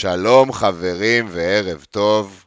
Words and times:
שלום 0.00 0.52
חברים 0.52 1.28
וערב 1.30 1.86
טוב. 1.90 2.44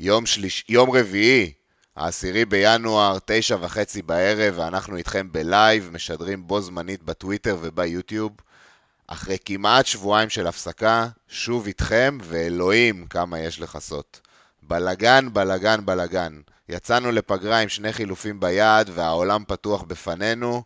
יום, 0.00 0.26
שליש... 0.26 0.64
יום 0.68 0.90
רביעי, 0.90 1.52
העשירי 1.96 2.44
בינואר, 2.44 3.18
תשע 3.24 3.56
וחצי 3.60 4.02
בערב, 4.02 4.54
ואנחנו 4.56 4.96
איתכם 4.96 5.32
בלייב, 5.32 5.90
משדרים 5.92 6.46
בו 6.46 6.60
זמנית 6.60 7.02
בטוויטר 7.02 7.56
וביוטיוב. 7.60 8.32
אחרי 9.06 9.36
כמעט 9.44 9.86
שבועיים 9.86 10.30
של 10.30 10.46
הפסקה, 10.46 11.08
שוב 11.28 11.66
איתכם, 11.66 12.18
ואלוהים 12.22 13.06
כמה 13.06 13.38
יש 13.38 13.60
לכסות. 13.60 14.20
בלגן, 14.62 15.28
בלגן, 15.32 15.86
בלגן. 15.86 16.40
יצאנו 16.68 17.12
לפגרה 17.12 17.58
עם 17.58 17.68
שני 17.68 17.92
חילופים 17.92 18.40
ביד, 18.40 18.90
והעולם 18.94 19.44
פתוח 19.48 19.82
בפנינו. 19.82 20.62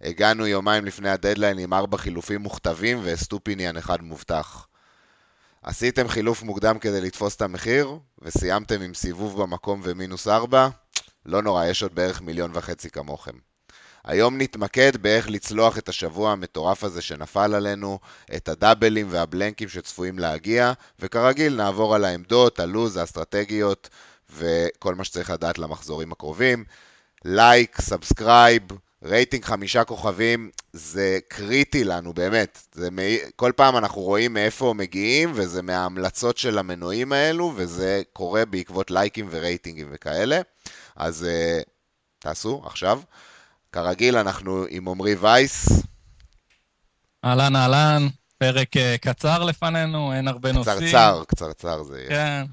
הגענו 0.00 0.46
יומיים 0.46 0.84
לפני 0.84 1.10
הדדליין 1.10 1.58
עם 1.58 1.74
ארבע 1.74 1.98
חילופים 1.98 2.40
מוכתבים 2.40 3.00
ואסטופיניאן 3.02 3.76
אחד 3.76 4.02
מובטח. 4.02 4.66
עשיתם 5.64 6.08
חילוף 6.08 6.42
מוקדם 6.42 6.78
כדי 6.78 7.00
לתפוס 7.00 7.36
את 7.36 7.42
המחיר, 7.42 7.98
וסיימתם 8.22 8.82
עם 8.82 8.94
סיבוב 8.94 9.42
במקום 9.42 9.80
ומינוס 9.84 10.28
ארבע? 10.28 10.68
לא 11.26 11.42
נורא, 11.42 11.64
יש 11.64 11.82
עוד 11.82 11.94
בערך 11.94 12.20
מיליון 12.20 12.50
וחצי 12.54 12.90
כמוכם. 12.90 13.32
היום 14.04 14.38
נתמקד 14.38 14.96
באיך 14.96 15.30
לצלוח 15.30 15.78
את 15.78 15.88
השבוע 15.88 16.32
המטורף 16.32 16.84
הזה 16.84 17.02
שנפל 17.02 17.54
עלינו, 17.54 17.98
את 18.36 18.48
הדאבלים 18.48 19.06
והבלנקים 19.10 19.68
שצפויים 19.68 20.18
להגיע, 20.18 20.72
וכרגיל 21.00 21.56
נעבור 21.56 21.94
על 21.94 22.04
העמדות, 22.04 22.60
הלו"ז, 22.60 22.96
האסטרטגיות, 22.96 23.88
וכל 24.36 24.94
מה 24.94 25.04
שצריך 25.04 25.30
לדעת 25.30 25.58
למחזורים 25.58 26.12
הקרובים. 26.12 26.64
לייק, 27.24 27.80
subscribe, 27.80 28.62
רייטינג 29.04 29.44
חמישה 29.44 29.84
כוכבים 29.84 30.50
זה 30.72 31.18
קריטי 31.28 31.84
לנו, 31.84 32.12
באמת. 32.12 32.62
זה 32.72 32.90
מ... 32.90 32.98
כל 33.36 33.52
פעם 33.56 33.76
אנחנו 33.76 34.00
רואים 34.02 34.34
מאיפה 34.34 34.74
מגיעים, 34.76 35.32
וזה 35.34 35.62
מההמלצות 35.62 36.38
של 36.38 36.58
המנועים 36.58 37.12
האלו, 37.12 37.52
וזה 37.56 38.02
קורה 38.12 38.44
בעקבות 38.44 38.90
לייקים 38.90 39.28
ורייטינגים 39.30 39.88
וכאלה. 39.90 40.40
אז 40.96 41.26
uh, 41.26 41.64
תעשו 42.18 42.62
עכשיו. 42.66 43.00
כרגיל, 43.72 44.16
אנחנו 44.16 44.64
עם 44.68 44.88
עמרי 44.88 45.14
וייס. 45.14 45.68
אהלן, 47.24 47.56
אהלן, 47.56 48.08
פרק 48.38 48.76
uh, 48.76 48.80
קצר 49.00 49.44
לפנינו, 49.44 50.12
אין 50.12 50.28
הרבה 50.28 50.52
נושאים. 50.52 50.76
קצרצר, 50.76 51.22
קצרצר 51.28 51.82
זה 51.82 52.00
יהיה. 52.00 52.08
כן. 52.08 52.44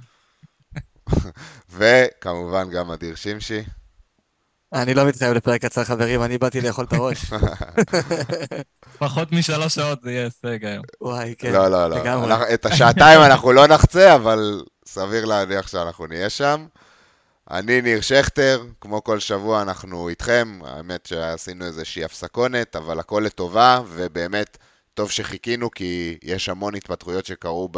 וכמובן 1.78 2.70
גם 2.70 2.92
אדיר 2.92 3.16
שמשי. 3.16 3.62
אני 4.74 4.94
לא 4.94 5.06
מתחייב 5.06 5.34
לפרק 5.34 5.62
קצר, 5.66 5.84
חברים, 5.84 6.24
אני 6.24 6.38
באתי 6.38 6.62
לאכול 6.62 6.86
את 6.86 6.94
הראש. 6.94 7.26
פחות 9.00 9.32
משלוש 9.32 9.76
שעות 9.76 10.00
זה 10.04 10.12
יהיה 10.12 10.24
הישג 10.24 10.66
היום. 10.66 10.84
וואי, 11.02 11.36
כן, 11.38 11.52
לא, 11.54 11.68
לא, 11.68 11.90
לא. 11.90 11.98
לגמרי. 11.98 12.28
אנחנו- 12.32 12.54
את 12.54 12.66
השעתיים 12.66 13.22
אנחנו 13.22 13.52
לא 13.52 13.68
נחצה, 13.68 14.16
אבל 14.16 14.64
סביר 14.86 15.26
להניח 15.26 15.68
שאנחנו 15.68 16.08
נהיה 16.08 16.30
שם. 16.30 16.66
אני 17.52 17.82
ניר 17.82 18.02
שכטר, 18.02 18.64
כמו 18.82 19.04
כל 19.04 19.20
שבוע 19.20 19.62
אנחנו 19.62 20.10
איתכם, 20.10 20.60
האמת 20.66 21.06
שעשינו 21.06 21.66
איזושהי 21.66 22.04
הפסקונת, 22.04 22.76
אבל 22.76 23.00
הכל 23.00 23.24
לטובה, 23.26 23.82
ובאמת 23.88 24.58
טוב 24.94 25.12
שחיכינו, 25.12 25.72
כי 25.72 26.18
יש 26.24 26.50
המון 26.50 26.76
התפתחויות 26.76 27.26
שקרו 27.26 27.70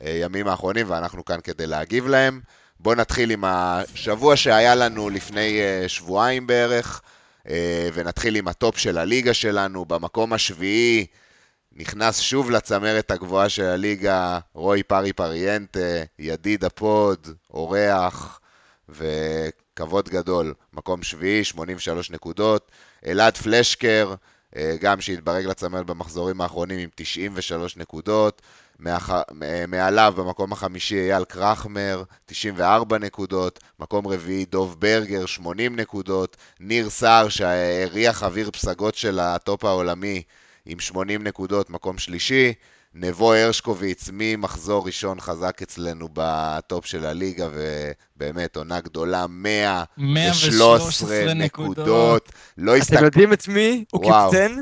בימים 0.00 0.48
האחרונים, 0.48 0.90
ואנחנו 0.90 1.24
כאן 1.24 1.38
כדי 1.44 1.66
להגיב 1.66 2.06
להם. 2.06 2.40
בואו 2.82 2.94
נתחיל 2.94 3.30
עם 3.30 3.44
השבוע 3.44 4.36
שהיה 4.36 4.74
לנו 4.74 5.10
לפני 5.10 5.60
אה, 5.60 5.88
שבועיים 5.88 6.46
בערך, 6.46 7.02
אה, 7.48 7.88
ונתחיל 7.94 8.36
עם 8.36 8.48
הטופ 8.48 8.78
של 8.78 8.98
הליגה 8.98 9.34
שלנו, 9.34 9.84
במקום 9.84 10.32
השביעי, 10.32 11.06
נכנס 11.72 12.18
שוב 12.18 12.50
לצמרת 12.50 13.10
הגבוהה 13.10 13.48
של 13.48 13.64
הליגה, 13.64 14.38
רוי 14.54 14.82
פרי 14.82 15.12
פריאנטה, 15.12 16.02
ידיד 16.18 16.64
ה 16.64 16.77
pod, 16.77 17.28
אורח, 17.50 18.40
וכבוד 18.88 20.08
גדול. 20.08 20.54
מקום 20.72 21.02
שביעי, 21.02 21.44
83 21.44 22.10
נקודות. 22.10 22.70
אלעד 23.06 23.36
פלשקר, 23.36 24.14
אה, 24.56 24.76
גם 24.80 25.00
שהתברג 25.00 25.46
לצמרת 25.46 25.86
במחזורים 25.86 26.40
האחרונים 26.40 26.78
עם 26.78 26.88
93 26.94 27.76
נקודות. 27.76 28.42
מאח... 28.80 29.10
מעליו 29.68 30.14
במקום 30.16 30.52
החמישי 30.52 31.10
אייל 31.10 31.24
קרחמר, 31.24 32.02
94 32.26 32.98
נקודות, 32.98 33.60
מקום 33.80 34.06
רביעי 34.06 34.44
דוב 34.44 34.80
ברגר, 34.80 35.26
80 35.26 35.76
נקודות, 35.76 36.36
ניר 36.60 36.90
סער 36.90 37.28
שהריח 37.28 38.22
אוויר 38.22 38.50
פסגות 38.50 38.94
של 38.94 39.18
הטופ 39.18 39.64
העולמי 39.64 40.22
עם 40.66 40.80
80 40.80 41.24
נקודות, 41.24 41.70
מקום 41.70 41.98
שלישי, 41.98 42.52
נבו 42.94 43.34
הרשקוביץ 43.34 44.08
ממחזור 44.12 44.86
ראשון 44.86 45.20
חזק 45.20 45.62
אצלנו 45.62 46.08
בטופ 46.12 46.86
של 46.86 47.06
הליגה, 47.06 47.48
ובאמת 48.16 48.56
עונה 48.56 48.80
גדולה, 48.80 49.26
113 49.28 49.98
113 49.98 51.34
נקודות. 51.34 52.32
לא 52.58 52.72
אתם 52.72 52.80
הסתכל... 52.80 53.04
יודעים 53.04 53.32
את 53.32 53.48
מי? 53.48 53.84
הוא 53.92 54.04
וואו. 54.04 54.30
קיפטן? 54.30 54.56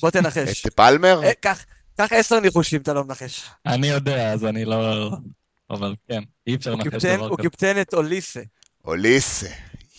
בוא 0.00 0.10
תנחש. 0.10 0.66
את 0.66 0.74
פלמר? 0.74 1.24
אה, 1.24 1.32
קח, 1.98 2.12
עשר 2.12 2.40
ניחושים, 2.40 2.80
אתה 2.80 2.92
לא 2.92 3.04
מנחש. 3.04 3.44
אני 3.66 3.86
יודע, 3.86 4.32
אז 4.32 4.44
אני 4.44 4.64
לא... 4.64 5.10
אבל 5.70 5.94
כן, 6.08 6.22
אי 6.46 6.54
אפשר 6.54 6.72
הוא 6.72 6.80
לנחש 6.84 7.04
דבר 7.04 7.26
הוא 7.26 7.38
כזה. 7.38 7.48
קיפטן 7.48 7.80
את 7.80 7.94
אוליסה. 7.94 8.40
אוליסה. 8.84 9.46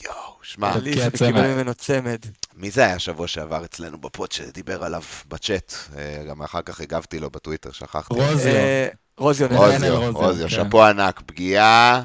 יואו, 0.04 0.38
שמע, 0.44 0.76
אוליסה, 0.76 1.06
הצמד. 1.08 1.30
וקיבל 1.30 1.54
ממנו 1.54 1.74
צמד. 1.74 2.20
מי 2.54 2.72
זה 2.72 2.86
היה 2.86 3.00
שבוע 3.00 3.28
שעבר 3.28 3.66
אצלנו 3.66 3.98
בפוד 3.98 4.32
שדיבר 4.32 4.84
עליו 4.84 5.02
בצ'אט? 5.28 5.74
אה, 5.98 6.24
גם 6.30 6.42
אחר 6.42 6.62
כך 6.62 6.82
הגבתי 6.82 7.20
לו 7.20 7.30
בטוויטר, 7.30 7.72
שכחתי. 7.72 8.14
רוזיו. 8.14 8.56
אה, 8.56 8.88
רוזיו. 9.18 9.48
רוזיו. 9.48 9.76
נתנאל. 9.76 9.92
רוזיו, 9.92 10.12
רוזיו, 10.12 10.28
רוזיו, 10.28 10.48
כן. 10.50 10.56
שאפו 10.56 10.84
ענק, 10.84 11.22
פגיעה, 11.26 12.04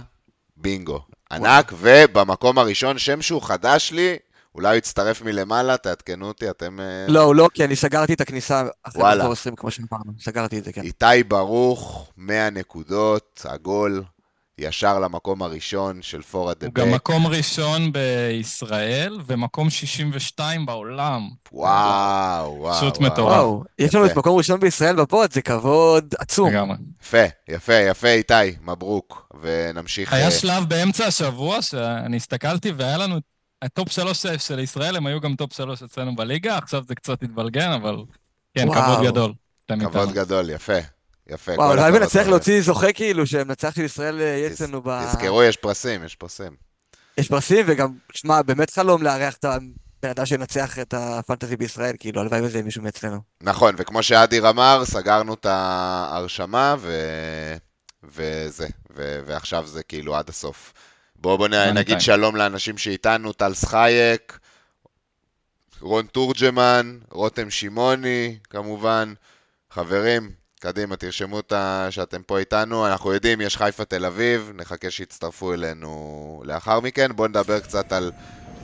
בינגו. 0.57 1.01
ענק, 1.33 1.73
ובמקום 1.79 2.59
הראשון, 2.59 2.99
שם 2.99 3.23
שהוא 3.23 3.43
חדש 3.43 3.93
לי, 3.93 4.17
אולי 4.55 4.69
הוא 4.69 4.77
יצטרף 4.77 5.23
מלמעלה, 5.23 5.77
תעדכנו 5.77 6.29
אותי, 6.29 6.51
אתם... 6.51 6.81
אה, 6.81 7.07
לא, 7.09 7.21
הוא 7.23 7.35
לא, 7.35 7.49
כי 7.55 7.65
אני 7.65 7.77
סגרתי 7.77 8.15
את 8.15 8.21
הכניסה 8.21 8.63
אחרי. 8.83 9.03
מחזור 9.03 9.33
20, 9.33 9.57
כמו 9.57 9.71
שאמרנו. 9.71 10.13
סגרתי 10.21 10.59
את 10.59 10.65
זה, 10.65 10.73
כן. 10.73 10.83
איתי 10.83 11.23
ברוך, 11.29 12.11
100 12.17 12.51
נקודות, 12.51 13.47
עגול, 13.49 14.05
ישר 14.59 14.99
למקום 15.01 15.43
הראשון 15.43 16.03
של 16.03 16.23
Four 16.23 16.55
At 16.55 16.58
The 16.58 16.62
Back 16.62 16.67
הוא 16.67 16.75
גם. 16.75 16.95
מקום 16.95 17.27
ראשון 17.27 17.93
בישראל 17.93 19.19
ומקום 19.27 19.71
62 19.71 20.67
בעולם. 20.67 21.29
וואו, 21.53 22.57
וואו. 22.59 22.75
פשוט. 22.75 22.99
מטורף. 22.99 23.37
וואו, 23.37 23.65
יש 23.79 23.95
לנו. 23.95 24.07
את 24.07 24.17
מקום 24.17 24.37
ראשון 24.37 24.61
בישראל 24.61 24.97
ב 24.97 25.04
pod, 25.04 25.33
זה 25.33 25.43
כבוד 25.43 26.15
עצום. 26.19 26.51
לגמרי. 26.51 26.77
יפה, 27.03 27.25
יפה, 27.49 27.75
יפה, 27.75 28.09
איתי, 28.09 28.35
מברוק. 28.63 29.35
ונמשיך... 29.41 30.13
היה 30.13 30.27
אה, 30.27 30.31
שלב 30.31 30.65
באמצע 30.69 31.07
השבוע 31.07 31.63
שאני 31.63 32.17
הסתכלתי 32.17 32.73
והיה 32.73 32.97
לנו 32.97 33.21
הטופ 33.65 33.93
שלוש 33.93 34.27
של 34.39 34.59
ישראל, 34.59 34.97
הם 34.97 35.07
היו 35.07 35.21
גם 35.21 35.37
טופ 35.37 35.53
שלוש 35.53 35.83
אצלנו 35.83 36.17
בליגה, 36.17 36.59
עכשיו 36.59 36.83
זה 36.89 36.95
קצת 36.95 37.23
התבלגן, 37.23 37.71
אבל 37.71 37.97
כן, 38.55 38.69
וואו. 38.69 38.83
כבוד 38.83 39.07
גדול. 39.07 39.33
כבוד. 39.81 40.13
גדול, 40.13 40.51
יפה. 40.51 40.79
יפה, 41.31 41.53
וואו, 41.53 41.71
אולי 41.71 41.83
הכבוד 41.83 42.03
נצליח 42.03 42.23
לכם. 42.23 42.31
להוציא 42.31 42.61
זוכה 42.61 42.93
כאילו, 42.93 43.27
שמנצח 43.27 43.75
של 43.75 43.83
ישראל 43.83 44.21
אה, 44.21 44.27
יהיה 44.27 44.47
אצלנו 44.47 44.83
ב... 44.85 45.05
תזכרו, 45.07 45.43
יש 45.43 45.57
פרסים, 45.57 46.05
יש 46.05 46.15
פרסים. 46.15 46.57
יש 47.19 47.29
פרסים, 47.29 47.65
וגם, 47.69 47.93
שמע, 48.13 48.43
באמת 48.43 48.71
חלום 48.71 49.03
לארח 49.03 49.35
את 49.37 49.45
הבן 49.45 50.11
אדם 50.11 50.27
שינצח 50.27 50.79
את 50.79 50.95
הפנטזי 50.95 51.57
בישראל, 51.57 51.95
כאילו, 51.99 52.21
הלוואי 52.21 52.41
וזה 52.41 52.59
יהיה 52.59 52.65
מישהו 52.65 52.83
מאצלנו. 52.83 53.21
נכון, 53.41 53.75
וכמו 53.79 54.03
שאדיר 54.03 54.51
אמר, 54.51 54.83
סגרנו 54.85 55.35
את 55.35 55.47
ההרשמה, 55.47 56.77
ו... 56.79 56.93
וזה, 58.05 58.67
ו... 58.97 59.21
ועכשיו 59.27 59.67
זה 59.67 59.83
כאילו 59.83 60.17
עד 60.17 60.29
הסוף. 60.29 60.73
בואו 61.25 61.39
בוא. 61.39 61.49
נגיד 61.49 62.01
שלום 62.01 62.37
לאנשים 62.37 62.79
שאיתנו, 62.79 63.33
טל 63.33 63.55
סחייק, 63.55 64.39
רון 65.81 66.07
תורג'מן, 66.07 66.99
רותם 67.11 67.51
שמעוני, 67.51 68.39
כמובן. 68.51 69.15
חברים, 69.71 70.31
קדימה, 70.61 70.97
תרשמו 70.97 71.41
את 71.41 71.53
ה... 71.53 71.87
שאתם 71.91 72.23
פה 72.23 72.39
איתנו. 72.39 72.87
אנחנו 72.87 73.13
יודעים, 73.13 73.41
יש 73.41 73.57
חיפה 73.57 73.85
תל 73.85 74.05
אביב, 74.05 74.53
נחכה 74.55 74.91
שיצטרפו 74.91 75.55
אלינו 75.55 76.43
לאחר 76.45 76.81
מכן. 76.81 77.11
בואו 77.17 77.29
נדבר 77.29 77.61
קצת 77.61 77.93
על... 77.93 78.13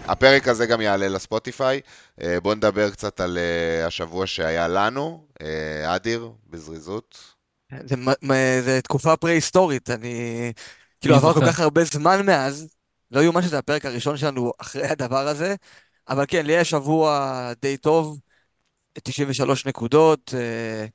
הפרק 0.04 0.48
הזה 0.48 0.66
גם 0.66 0.80
יעלה 0.80 1.08
לספוטיפיי. 1.08 1.80
אה, 2.22 2.40
בואו 2.40 2.54
נדבר 2.54 2.90
קצת 2.90 3.20
על 3.20 3.38
אה, 3.38 3.86
השבוע 3.86 4.26
שהיה 4.26 4.68
לנו. 4.68 5.24
אה, 5.42 5.96
אדיר, 5.96 6.30
בזריזות. 6.50 7.18
זה, 7.84 7.96
זה 8.64 8.80
תקופה 8.82 9.16
פרה-היסטורית, 9.16 9.90
אני... 9.90 10.52
כאילו, 11.00 11.14
עבר 11.14 11.34
כל? 11.34 11.46
כך 11.46 11.60
הרבה 11.60 11.84
זמן 11.84 12.26
מאז, 12.26 12.74
לא 13.10 13.20
יאומן 13.20 13.42
שזה 13.42 13.58
הפרק 13.58 13.84
הראשון 13.86 14.16
שלנו 14.16 14.52
אחרי 14.58 14.86
הדבר 14.86 15.28
הזה, 15.28 15.54
אבל 16.08 16.24
כן, 16.28 16.46
לי 16.46 16.52
היה 16.52 16.64
שבוע 16.64 17.52
די 17.62 17.76
טוב, 17.76 18.18
93 19.02 19.66
נקודות, 19.66 20.34
אה, 20.38 20.86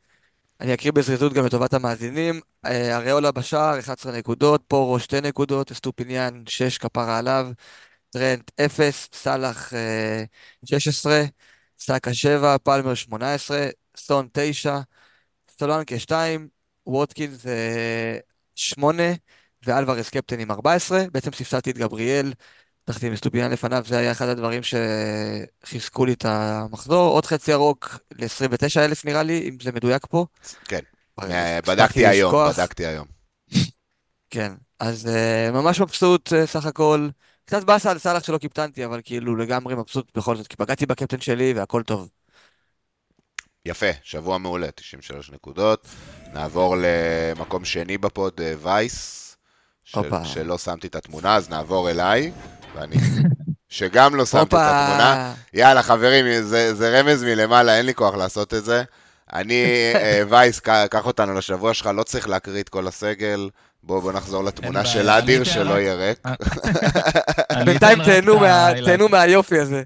אני 0.62 0.74
אקריא 0.74 0.92
בזריזות 0.92 1.34
גם 1.34 1.46
לטובת 1.46 1.74
המאזינים, 1.74 2.40
אה, 2.66 2.98
אריולה 2.98 3.32
בשער, 3.32 3.80
11 3.80 4.12
נקודות, 4.18 4.64
פורו 4.68 5.00
2 5.00 5.26
נקודות, 5.26 5.72
אסטופיניאן 5.72 6.44
6 6.48 6.78
כפרה 6.78 7.18
עליו, 7.18 7.48
טרנט 8.10 8.52
0, 8.62 9.10
סאלח 9.14 9.74
אה, 9.74 10.24
16, 10.66 11.24
סאקה 11.80 12.14
7, 12.14 12.58
פלמר 12.58 12.94
18, 12.96 13.68
סון 13.98 14.28
9, 14.34 14.80
סולנקה 15.60 16.00
2, 16.00 16.48
ווטקינס 16.88 17.46
אה, 17.48 18.18
שמונה, 18.56 19.04
ואלוורס 19.66 20.10
קפטן 20.10 20.40
עם 20.40 20.52
14. 20.52 21.04
בעצם 21.12 21.32
ספסלתי 21.32 21.72
את 21.72 21.78
גבריאל, 21.78 22.34
פתחתי 22.86 23.08
עם 23.08 23.14
אסטופיאן 23.14 23.52
לפניו, 23.52 23.84
זה 23.88 23.98
היה 23.98 24.12
אחד 24.12 24.28
הדברים 24.28 24.62
שחיזקו 24.64 26.06
לי 26.06 26.14
את 26.14 26.26
המחזור. 26.26 27.12
עוד 27.12 27.26
חצי 27.26 27.52
ירוק 27.52 27.98
ל-29 28.12 28.80
אלף 28.80 29.06
נראה 29.06 29.24
לי, 29.24 29.50
אם 29.50 29.58
זה 29.62 29.72
מדויק 29.72 30.06
פה. 30.10 30.26
כן. 30.66 30.80
אה, 31.22 31.60
בדקתי 31.68 32.08
היום, 32.08 32.34
לשכוח. 32.34 32.60
בדקתי 32.60 32.86
היום. 32.86 33.08
כן, 34.30 34.52
אז 34.80 35.06
uh, 35.06 35.52
ממש 35.52 35.80
מבסוט 35.80 36.34
uh, 36.34 36.46
סך 36.46 36.66
הכל. 36.66 37.10
קצת 37.46 37.64
באסה 37.64 37.92
על 37.92 37.98
סאלח 37.98 38.24
שלא 38.24 38.38
קיפטנתי, 38.38 38.86
אבל 38.86 39.02
כאילו 39.04 39.36
לגמרי 39.36 39.76
מבסוט 39.76 40.18
בכל 40.18 40.36
זאת, 40.36 40.48
כי 40.48 40.56
פגעתי 40.56 40.86
בקפטן 40.86 41.22
שלי 41.22 41.54
והכל 41.54 41.84
טוב. 41.84 42.10
יפה, 43.66 43.90
שבוע 44.04 44.38
מעולה, 44.38 44.72
93 44.72 45.32
נקודות. 45.32 45.88
נעבור 46.34 46.76
למקום 46.80 47.66
שני 47.66 47.98
בפוד, 47.98 48.42
וייס, 48.62 49.25
של. 49.86 50.10
שלא 50.24 50.58
שמתי 50.58 50.88
את 50.88 50.96
התמונה, 50.96 51.36
אז 51.36 51.50
נעבור 51.50 51.90
אליי, 51.90 52.32
ואני... 52.76 52.96
שגם 53.70 54.16
לא 54.16 54.26
שמתי 54.26 54.56
את 54.56 54.62
התמונה. 54.62 55.34
יאללה, 55.54 55.84
חברים, 55.84 56.26
זה, 56.42 56.74
זה 56.74 57.00
רמז 57.00 57.24
מלמעלה, 57.24 57.78
אין 57.78 57.86
לי 57.86 57.94
כוח 57.94 58.16
לעשות 58.16 58.54
את 58.54 58.66
זה. 58.66 58.84
אני, 59.34 59.64
אה, 59.96 60.22
וייס, 60.30 60.60
קח 60.60 61.06
אותנו 61.06 61.34
לשבוע 61.34 61.74
שלך, 61.74 61.90
לא 61.94 62.04
צריך 62.04 62.30
להקריא 62.30 62.62
את 62.62 62.70
כל 62.70 62.88
הסגל. 62.88 63.50
בוא, 63.84 64.02
בוא 64.02 64.12
נחזור 64.12 64.44
לתמונה 64.44 64.86
של 64.86 65.10
אדיר, 65.10 65.44
שלא 65.44 65.80
יהיה 65.80 65.96
ריק. 65.96 66.20
בינתיים. 67.66 68.00
תהנו 68.86 69.10
מהיופי 69.10 69.60
הזה. 69.60 69.84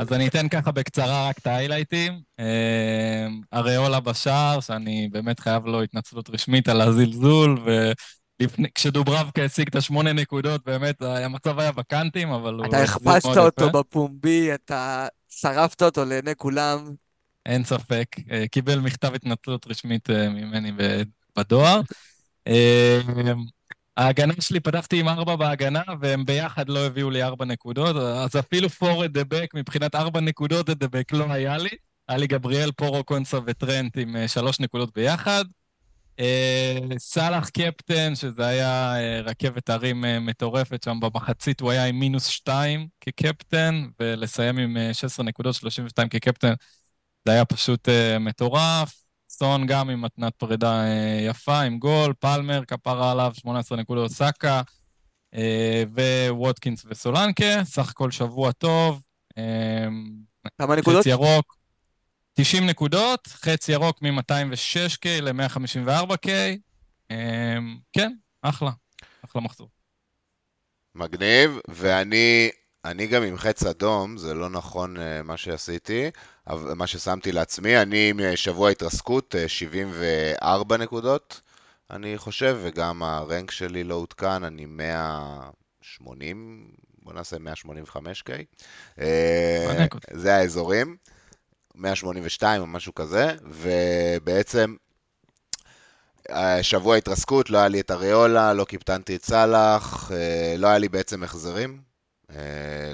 אז 0.00 0.12
אני 0.12 0.28
אתן 0.28 0.48
ככה 0.48 0.72
בקצרה 0.72 1.28
רק 1.28 1.38
את 1.38 1.46
ההיילייטים. 1.46 2.20
אה, 2.40 3.26
אריולה 3.54 4.00
בשער, 4.00 4.60
שאני 4.60 5.08
באמת 5.12 5.40
חייב 5.40 5.66
לו 5.66 5.82
התנצלות 5.82 6.30
רשמית 6.30 6.68
על 6.68 6.80
הזלזול, 6.80 7.58
וכשדוברבקה 8.42 9.44
השיג 9.44 9.68
את 9.68 9.76
השמונה 9.76 10.12
נקודות, 10.12 10.64
באמת 10.64 11.02
המצב 11.02 11.58
היה 11.58 11.72
בקאנטים, 11.72 12.32
אבל 12.32 12.54
הוא... 12.54 12.66
אתה 12.66 12.82
הכפשת 12.82 13.36
אותו. 13.36 13.70
בפומבי, 13.70 14.54
אתה 14.54 15.06
שרפת 15.28 15.82
אותו 15.82 16.04
לעיני 16.04 16.32
כולם. 16.36 16.94
אין 17.46 17.64
ספק. 17.64 18.06
אה, 18.30 18.44
קיבל 18.48 18.78
מכתב 18.78 19.14
התנצלות 19.14 19.66
רשמית 19.66 20.10
אה, 20.10 20.28
ממני 20.28 20.72
בדואר. 21.38 21.80
ההגנה 23.96 24.34
שלי, 24.40 24.60
פתחתי 24.60 25.00
עם 25.00 25.08
ארבע 25.08 25.36
בהגנה, 25.36 25.82
והם 26.00 26.24
ביחד 26.24 26.68
לא 26.68 26.86
הביאו 26.86 27.10
לי 27.10 27.22
ארבע 27.22 27.44
נקודות, 27.44 27.96
אז 27.96 28.36
אפילו 28.36 28.68
פור 28.68 29.04
את 29.04 29.12
דה 29.12 29.24
בק, 29.24 29.50
מבחינת 29.54 29.94
ארבע 29.94 30.20
נקודות 30.20 30.70
את 30.70 30.78
דה 30.78 30.88
בק 30.88 31.12
לא 31.12 31.24
היה 31.32 31.58
לי. 31.58 31.68
היה 32.08 32.18
לי 32.18 32.26
גבריאל, 32.26 32.72
פורו, 32.72 33.04
קונסה 33.04 33.38
וטרנט 33.46 33.98
עם 33.98 34.16
אה, 34.16 34.28
שלוש 34.28 34.60
נקודות 34.60 34.94
ביחד. 34.94 35.44
אה, 36.20 36.78
סאלח 36.98 37.48
קפטן, 37.48 38.14
שזה 38.14 38.46
היה 38.46 38.96
אה, 38.96 39.20
רכבת 39.20 39.70
הרים 39.70 40.04
מטורפת 40.20 40.82
שם 40.82 41.00
במחצית, 41.00 41.60
הוא 41.60 41.70
היה 41.70 41.86
עם 41.86 41.98
מינוס 41.98 42.26
שתיים 42.26 42.88
כקפטן, 43.00 43.84
ולסיים 44.00 44.58
עם 44.58 44.76
אה, 44.76 44.94
16 44.94 45.26
נקודות, 45.26 45.54
32 45.54 46.08
כקפטן, 46.08 46.52
זה 47.28 47.32
היה 47.32 47.44
פשוט 47.44 47.88
מטורף. 48.20 49.03
סון 49.38 49.66
גם 49.66 49.90
עם 49.90 50.02
מתנת 50.02 50.36
פרידה 50.36 50.84
uh, 50.84 51.30
יפה, 51.30 51.60
עם 51.60 51.78
גול, 51.78 52.12
פלמר, 52.18 52.64
כפרה 52.64 53.12
עליו, 53.12 53.32
18 53.34 53.78
נקודות 53.78 54.10
סאקה, 54.10 54.62
uh, 55.34 55.38
וווטקינס 56.28 56.84
וסולנקה, 56.88 57.64
סך 57.64 57.90
הכל 57.90 58.10
שבוע 58.10 58.52
טוב. 58.52 59.02
Uh, 59.30 59.34
כמה 60.58 60.76
נקודות? 60.76 61.00
חץ 61.00 61.06
ירוק, 61.06 61.56
90 62.34 62.66
נקודות, 62.66 63.26
חץ 63.26 63.68
ירוק 63.68 64.02
מ-206K 64.02 65.06
ל-154K. 65.22 66.28
Uh, 67.12 67.14
כן, 67.92 68.12
אחלה, 68.42 68.70
אחלה 69.24 69.42
מחזור. 69.42 69.68
מגניב, 70.94 71.58
ואני 71.68 72.50
אני 72.84 73.06
גם 73.06 73.22
עם 73.22 73.36
חץ 73.36 73.66
אדום, 73.66 74.16
זה 74.16 74.34
לא 74.34 74.50
נכון 74.50 75.00
אה, 75.00 75.22
מה 75.22 75.36
שעשיתי, 75.36 76.10
מה 76.76 76.86
ששמתי 76.86 77.32
לעצמי, 77.32 77.82
אני 77.82 78.10
עם 78.10 78.20
אה, 78.20 78.36
שבוע 78.36 78.70
התרסקות, 78.70 79.34
אה, 79.34 79.48
74 79.48 80.76
נקודות, 80.76 81.40
אני 81.90 82.18
חושב, 82.18 82.58
וגם 82.62 83.02
הרנק 83.02 83.50
שלי 83.50 83.84
לא 83.84 83.94
עודכן, 83.94 84.44
אני 84.44 84.66
180, 84.66 86.70
בוא 87.02 87.12
נעשה 87.12 87.36
185K. 87.36 88.30
אה, 89.00 89.64
מענק 89.68 89.94
אותי. 89.94 90.06
זה 90.10 90.36
האזורים, 90.36 90.96
182 91.74 92.60
או 92.60 92.66
משהו 92.66 92.94
כזה, 92.94 93.34
ובעצם 93.42 94.76
אה, 96.30 96.62
שבוע 96.62 96.96
התרסקות, 96.96 97.50
לא 97.50 97.58
היה 97.58 97.68
לי 97.68 97.80
את 97.80 97.90
אריולה, 97.90 98.52
לא 98.52 98.64
קיפטנתי 98.64 99.16
את 99.16 99.24
סאלח, 99.24 100.12
אה, 100.12 100.54
לא 100.58 100.66
היה 100.66 100.78
לי 100.78 100.88
בעצם 100.88 101.22
החזרים. 101.22 101.93
אה, 102.34 102.40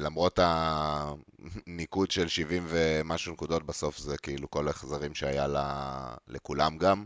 למרות 0.01 0.39
הניקוד 0.43 2.11
של 2.11 2.29
70 2.29 2.67
ומשהו 2.69 3.33
נקודות, 3.33 3.67
בסוף 3.67 3.99
זה 3.99 4.19
כאילו 4.19 4.51
כל 4.51 4.67
ההחזרים 4.69 5.15
שהיה 5.15 5.47
ל- 5.47 6.15
לכולם 6.29 6.79
גם. 6.79 7.05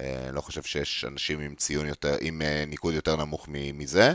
אה, 0.00 0.28
לא 0.32 0.40
חושב 0.40 0.62
שיש 0.62 1.04
אנשים 1.08 1.40
עם 1.40 1.54
ציון 1.54 1.86
יותר, 1.86 2.16
עם 2.20 2.42
אה, 2.42 2.64
ניקוד 2.66 2.94
יותר 2.94 3.16
נמוך 3.16 3.46
מזה. 3.50 4.12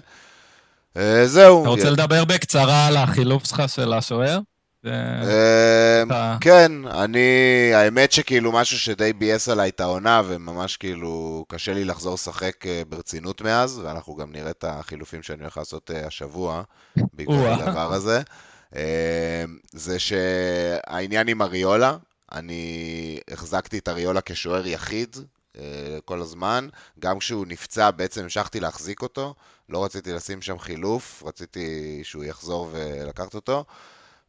זהו. 1.26 1.62
אתה 1.62 1.70
רוצה 1.70 1.90
לדבר 1.90 2.26
בקצרה 2.26 2.88
על 2.88 2.98
החילוף 2.98 3.46
שלך 3.46 3.64
של 3.68 3.94
השוער? 3.94 4.40
אתה- 6.04 6.38
כן, 6.42 6.72
אני, 6.86 7.19
האמת 7.74 8.12
שכאילו 8.12 8.51
משהו 8.51 8.80
שדי 8.80 9.13
ביאס 9.13 9.50
עליי 9.50 9.69
את 9.69 9.80
העונה, 9.80 10.22
וממש 10.25 10.78
כאילו 10.78 11.45
קשה 11.48 11.74
לי 11.74 11.86
לחזור 11.86 12.13
לשחק 12.13 12.66
אה, 12.68 12.81
ברצינות 12.89 13.42
מאז, 13.42 13.80
ואנחנו 13.83 14.16
גם 14.16 14.31
נראה 14.31 14.51
את 14.51 14.66
החילופים 14.68 15.24
שאני 15.24 15.42
הולך 15.42 15.57
לעשות 15.57 15.92
אה, 15.92 16.07
השבוע, 16.07 16.63
בעקבות 17.13 17.38
או-אה. 17.38 17.53
הדבר 17.53 17.94
הזה. 17.94 18.22
אה, 18.75 19.44
זה 19.72 20.00
שהעניין 20.00 21.27
עם 21.27 21.41
אריולה, 21.41 21.98
אני 22.32 22.75
החזקתי 23.32 23.77
את 23.77 23.88
אריולה 23.89 24.22
כשוער 24.22 24.67
יחיד 24.67 25.15
אה, 25.58 25.63
כל 26.06 26.22
הזמן, 26.22 26.67
גם 27.00 27.20
כשהוא 27.20 27.46
נפצע 27.48 27.91
בעצם 27.91 28.24
המשכתי 28.24 28.60
להחזיק 28.60 29.01
אותו, 29.01 29.34
לא 29.70 29.86
רציתי 29.86 30.13
לשים 30.13 30.41
שם 30.41 30.60
חילוף, 30.60 31.24
רציתי 31.25 31.70
שהוא 32.03 32.24
יחזור 32.24 32.70
ולקחת 32.72 33.36
אותו. 33.36 33.65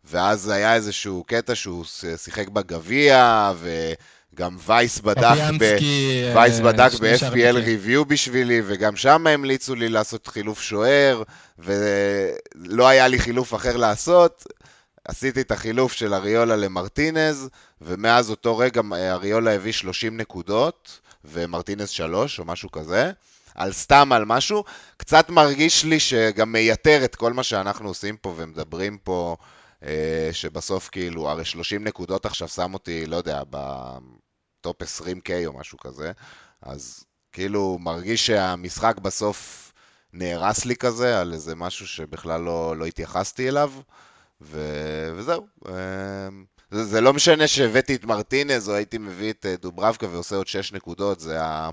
ואז 0.05 0.49
היה 0.49 0.75
איזשהו 0.75 1.25
קטע 1.27 1.55
שהוא 1.55 1.85
שיחק 2.17 2.49
בגביע, 2.49 3.53
וגם 3.61 4.57
וייס 4.67 5.01
בדק, 5.01 5.21
ב... 5.21 5.57
פביאנסקי, 5.57 6.23
אה, 6.25 6.37
וייס 6.37 6.61
בדק 6.61 6.93
ב-FPL. 7.01 7.57
ריוויו 7.57 8.05
בשבילי, 8.05 8.63
וגם 8.67 8.97
שם 8.97 9.27
המליצו 9.27 9.75
לי 9.75 9.89
לעשות 9.89 10.27
חילוף 10.27 10.63
שוער, 10.63 11.23
ולא 11.59 12.89
היה 12.89 13.09
לי 13.09 13.19
חילוף 13.19 13.55
אחר 13.55 13.77
לעשות. 13.77 14.47
עשיתי 15.05 15.41
את 15.41 15.51
החילוף 15.51 15.93
של 15.93 16.15
אריולה 16.15 16.57
למרטינז, 16.57 17.49
ומאז 17.81 18.31
אותו 18.31 18.59
רגע 18.59 18.81
אה, 18.93 19.13
אריולה 19.13 19.55
הביא 19.55 19.73
30 19.73 20.17
נקודות, 20.17 21.01
ומרטינז 21.25 21.89
3 21.89 22.39
או 22.39 22.45
משהו 22.45 22.71
כזה. 22.71 23.11
על 23.55 23.73
סתם 23.73 24.13
על 24.13 24.25
משהו, 24.25 24.65
קצת 24.97 25.31
מרגיש 25.31 25.85
לי 25.85 26.01
שגם 26.01 26.53
מייתר 26.53 27.05
את 27.05 27.17
כל 27.17 27.33
מה 27.33 27.43
שאנחנו 27.43 27.89
עושים 27.89 28.17
פה 28.17 28.35
ומדברים 28.37 28.99
פה, 29.05 29.37
שבסוף 30.33 30.89
כאילו, 30.89 31.31
הרי 31.31 31.45
30 31.45 31.85
נקודות 31.85 32.27
עכשיו 32.27 32.49
שם 32.49 32.75
אותי, 32.75 33.07
לא 33.07 33.17
יודע, 33.17 33.43
בטופ 33.51 34.83
20K 34.83 35.31
או 35.47 35.59
משהו 35.59 35.79
כזה, 35.79 36.13
אז 36.63 37.05
כאילו 37.33 37.79
מרגיש 37.81 38.27
שהמשחק 38.27 38.99
בסוף 38.99 39.73
נהרס 40.13 40.65
לי 40.65 40.77
כזה, 40.77 41.21
על 41.21 41.33
איזה 41.33 41.55
משהו 41.55 41.87
שבכלל 41.87 42.41
לא, 42.41 42.77
לא 42.77 42.87
התייחסתי 42.87 43.49
אליו, 43.49 43.73
ו... 44.41 44.61
וזהו. 45.17 45.47
אה, 45.69 46.29
זה, 46.71 46.85
זה 46.85 47.01
לא 47.01 47.13
משנה 47.13 47.49
שהבאתי 47.49 47.95
את 47.95 48.05
מרטינז 48.05 48.69
או 48.69 48.75
הייתי 48.75 48.99
מביא 48.99 49.31
את 49.31 49.47
אה, 49.47 49.57
דוברבקה 49.57 50.07
ועושה 50.11 50.37
עוד 50.37 50.47
6 50.47 50.73
נקודות, 50.73 51.21
זה 51.21 51.43
ה... 51.43 51.71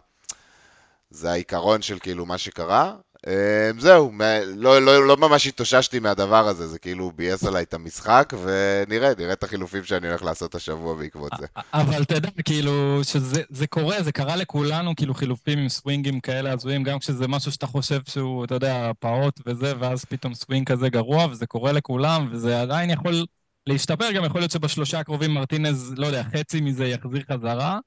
זה 1.09 1.31
העיקרון 1.31 1.81
של 1.81 1.99
כאילו 1.99 2.25
מה 2.25 2.37
שקרה. 2.37 2.95
אה, 3.27 3.71
זהו, 3.77 4.11
לא, 4.55 4.81
לא, 4.81 5.07
לא 5.07 5.17
ממש 5.17 5.47
התאוששתי 5.47 5.99
מהדבר 5.99 6.47
הזה, 6.47 6.67
זה 6.67 6.79
כאילו 6.79 7.11
ביאס 7.15 7.43
עליי 7.43 7.63
את 7.63 7.73
המשחק, 7.73 8.33
ונראה, 8.43 9.11
נראה 9.17 9.33
את 9.33 9.43
החילופים 9.43 9.83
שאני 9.83 10.07
הולך 10.07 10.23
לעשות 10.23 10.55
השבוע 10.55 10.95
בעקבות 10.95 11.31
זה. 11.39 11.45
אבל 11.73 12.01
אתה 12.01 12.15
יודע, 12.15 12.29
כאילו, 12.45 12.99
שזה 13.03 13.41
זה 13.49 13.67
קורה, 13.67 14.03
זה 14.03 14.11
קרה 14.11 14.35
לכולנו, 14.35 14.95
כאילו, 14.95 15.13
חילופים 15.13 15.59
עם 15.59 15.69
סווינגים 15.69 16.19
כאלה 16.19 16.51
הזויים, 16.51 16.83
גם 16.83 16.99
כשזה 16.99 17.27
משהו 17.27 17.51
שאתה 17.51 17.67
חושב 17.67 17.99
שהוא, 18.09 18.45
אתה 18.45 18.55
יודע, 18.55 18.91
פעוט 18.99 19.39
וזה, 19.45 19.73
ואז 19.79 20.05
פתאום 20.05 20.33
סווינג 20.33 20.67
כזה 20.67 20.89
גרוע, 20.89 21.27
וזה 21.31 21.45
קורה 21.45 21.71
לכולם, 21.71 22.27
וזה 22.31 22.61
עדיין 22.61 22.89
יכול 22.89 23.25
להשתפר, 23.67 24.11
גם 24.11 24.25
יכול 24.25 24.41
להיות 24.41 24.51
שבשלושה 24.51 24.99
הקרובים 24.99 25.31
מרטינז, 25.31 25.93
לא 25.97 26.07
יודע, 26.07 26.23
חצי 26.23 26.61
מזה 26.61 26.87
יחזיר 26.87 27.23
חזרה. 27.31 27.79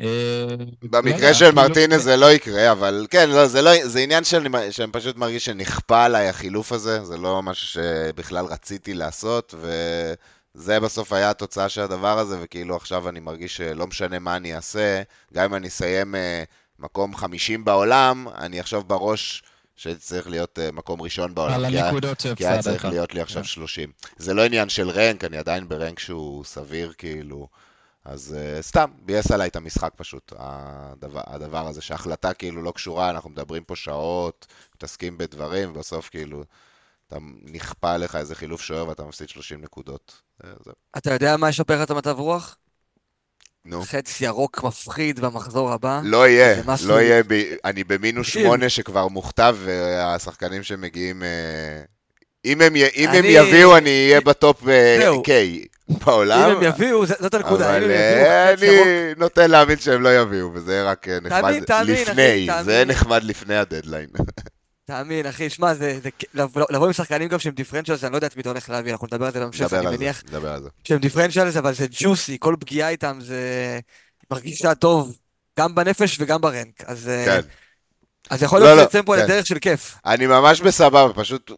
אה, 0.00 0.06
לא 0.82 0.88
במקרה 0.90 1.16
יודע, 1.18 1.34
של 1.34 1.44
כאילו- 1.44 1.56
מרטינז 1.62 2.02
זה 2.02 2.16
לא 2.16 2.32
יקרה, 2.32 2.72
אבל 2.72 3.06
כן, 3.10 3.30
לא, 3.30 3.46
זה, 3.46 3.62
לא, 3.62 3.70
זה 3.88 3.98
עניין 4.00 4.24
שאני, 4.24 4.48
שאני 4.72 4.92
פשוט 4.92 5.16
מרגיש 5.16 5.44
שנכפה 5.44 6.04
עליי 6.04 6.28
החילוף 6.28 6.72
הזה, 6.72 7.04
זה 7.04 7.16
לא 7.18 7.42
משהו 7.42 7.66
שבכלל 7.68 8.44
רציתי 8.44 8.94
לעשות, 8.94 9.54
זה 10.54 10.80
בסוף 10.80 11.12
היה 11.12 11.30
התוצאה 11.30 11.68
של 11.68 11.80
הדבר 11.80 12.18
הזה, 12.18 12.36
וכאילו 12.40 12.76
עכשיו 12.76 13.08
אני 13.08 13.20
מרגיש 13.20 13.56
שלא 13.56 13.86
משנה 13.86 14.18
מה 14.18 14.36
אני 14.36 14.54
אעשה, 14.56 15.02
גם 15.34 15.44
אם 15.44 15.54
אני 15.54 15.68
אסיים 15.68 16.14
אה, 16.14 16.42
מקום 16.78 17.16
50 17.16 17.64
בעולם, 17.64 18.26
אני 18.38 18.60
עכשיו 18.60 18.82
בראש 18.84 19.42
שהייתי 19.76 20.00
צריך 20.00 20.28
להיות 20.28 20.58
אה, 20.58 20.72
מקום 20.72 21.02
ראשון 21.02 21.34
בעולם. 21.34 21.54
על 21.54 21.66
כי 21.70 21.76
היה- 21.76 21.86
הנקודות 21.88 22.22
כי 22.36 22.46
היה 22.46 22.62
צריך. 22.62 22.84
להיות 22.84 23.14
לי 23.14 23.20
עכשיו 23.20 23.42
כן. 23.42 23.48
30. 23.48 23.90
זה 24.16 24.34
לא 24.34 24.44
עניין 24.44 24.68
של 24.68 24.90
רנק, 24.90 25.24
אני 25.24 25.36
עדיין 25.38 25.68
ברנק 25.68 25.98
שהוא 25.98 26.44
סביר, 26.44 26.92
כאילו. 26.98 27.48
אז 28.04 28.36
uh, 28.36 28.62
סתם, 28.62 28.90
ביאס 29.02 29.30
עליי 29.30 29.48
את 29.48 29.56
המשחק 29.56 29.90
פשוט, 29.96 30.32
הדבר, 30.38 31.20
הדבר 31.26 31.66
הזה, 31.68 31.80
שההחלטה 31.80 32.34
כאילו 32.34 32.62
לא 32.62 32.70
קשורה, 32.70 33.10
אנחנו 33.10 33.30
מדברים 33.30 33.64
פה 33.64 33.76
שעות, 33.76 34.46
מתעסקים 34.74 35.18
בדברים, 35.18 35.70
ובסוף 35.70 36.08
כאילו, 36.08 36.44
אתה 37.08 37.16
נכפה 37.42 37.92
עליך 37.92 38.16
איזה 38.16 38.34
חילוף 38.34 38.60
שוער 38.62 38.88
ואתה 38.88 39.04
מפסיד 39.04 39.28
30 39.28 39.60
נקודות. 39.62 40.20
זה, 40.42 40.52
זה, 40.64 40.70
אתה 40.96 41.12
יודע 41.12 41.36
מה 41.36 41.48
ישפר 41.48 41.82
את 41.82 41.90
המצב 41.90 42.18
רוח? 42.18 42.56
נו. 43.64 43.82
חץ 43.82 44.20
ירוק 44.20 44.64
מפחיד 44.64 45.20
במחזור 45.20 45.72
הבא. 45.72 46.00
לא 46.04 46.28
יהיה, 46.28 46.62
משהו- 46.66 46.88
לא 46.88 47.00
יהיה, 47.00 47.22
ב... 47.28 47.32
אני 47.64 47.84
במינוס. 47.84 48.26
שמונה 48.26 48.68
שכבר 48.68 49.08
מוכתב, 49.08 49.56
והשחקנים 49.64 50.62
שמגיעים, 50.62 51.22
אה, 51.22 51.82
אם 52.44 52.60
הם. 52.60 52.76
אם 52.76 53.08
הם 53.08 53.14
אני- 53.24 53.28
יביאו, 53.28 53.76
אני 53.76 54.06
אהיה 54.08 54.20
בטופ 54.20 54.68
אה. 54.68 55.10
K 55.26 55.28
בעולם. 55.88 56.50
אם 56.50 56.56
הם 56.56 56.62
יביאו, 56.62 57.06
זאת 57.06 57.34
הנקודה, 57.34 57.76
אבל 57.76 57.90
אה, 57.90 58.52
אני 58.52 58.66
נוטה 59.16 59.46
להאמין 59.46 59.78
שהם 59.78 60.02
לא 60.02 60.20
יביאו, 60.20 60.50
וזה 60.54 60.84
רק 60.84 61.08
אה, 61.08 61.18
נחמד 61.22 61.54
לפני. 61.84 62.48
זה 62.64 62.84
נחמד 62.86 63.24
לפני 63.24 63.56
הדדליין. 63.56 64.08
תאמין, 64.86 65.26
אחי, 65.26 65.50
שמע, 65.50 65.74
זה, 65.74 65.98
זה, 66.02 66.08
לבוא, 66.70 66.86
עם 66.86 66.92
שחקנים 66.92 67.28
גם 67.28 67.38
שהם 67.38 67.52
דיפרנציאלס, 67.52 68.04
אני 68.04 68.12
לא 68.12 68.16
יודע 68.16 68.26
את 68.26 68.36
מי 68.36 68.42
אתה 68.42 68.48
הולך 68.48 68.70
להביא, 68.70 68.92
אנחנו 68.92 69.06
נדבר 69.06 69.26
על 69.26 69.32
זה 69.32 69.40
בהמשך, 69.40 69.72
אני 69.72 69.96
מניח 69.96 70.22
נדבר 70.28 70.52
על 70.52 70.62
זה. 70.62 70.68
שהם 70.84 70.98
דיפרנציאלס, 70.98 71.56
אבל 71.56 71.74
זה 71.74 71.86
ג'וסי, 72.00 72.36
כל 72.40 72.56
פגיעה 72.60 72.88
איתם 72.88 73.18
זה 73.20 73.78
מרגישה 74.30 74.74
טוב, 74.74 75.16
גם 75.58 75.74
בנפש 75.74 76.16
וגם 76.20 76.40
ברנק, 76.40 76.84
אז, 76.86 77.08
אה, 77.08 77.24
כן. 77.24 77.40
אז 78.30 78.42
יכול 78.42 78.60
לא, 78.60 78.64
להיות 78.66 78.76
לא, 78.76 78.82
שיוצאים 78.82 79.04
פה 79.04 79.16
כן. 79.16 79.24
לדרך 79.24 79.46
של 79.46 79.58
כיף. 79.58 79.96
אני 80.06 80.26
ממש 80.26 80.60
בסבבה, 80.60 81.12
פשוט 81.14 81.50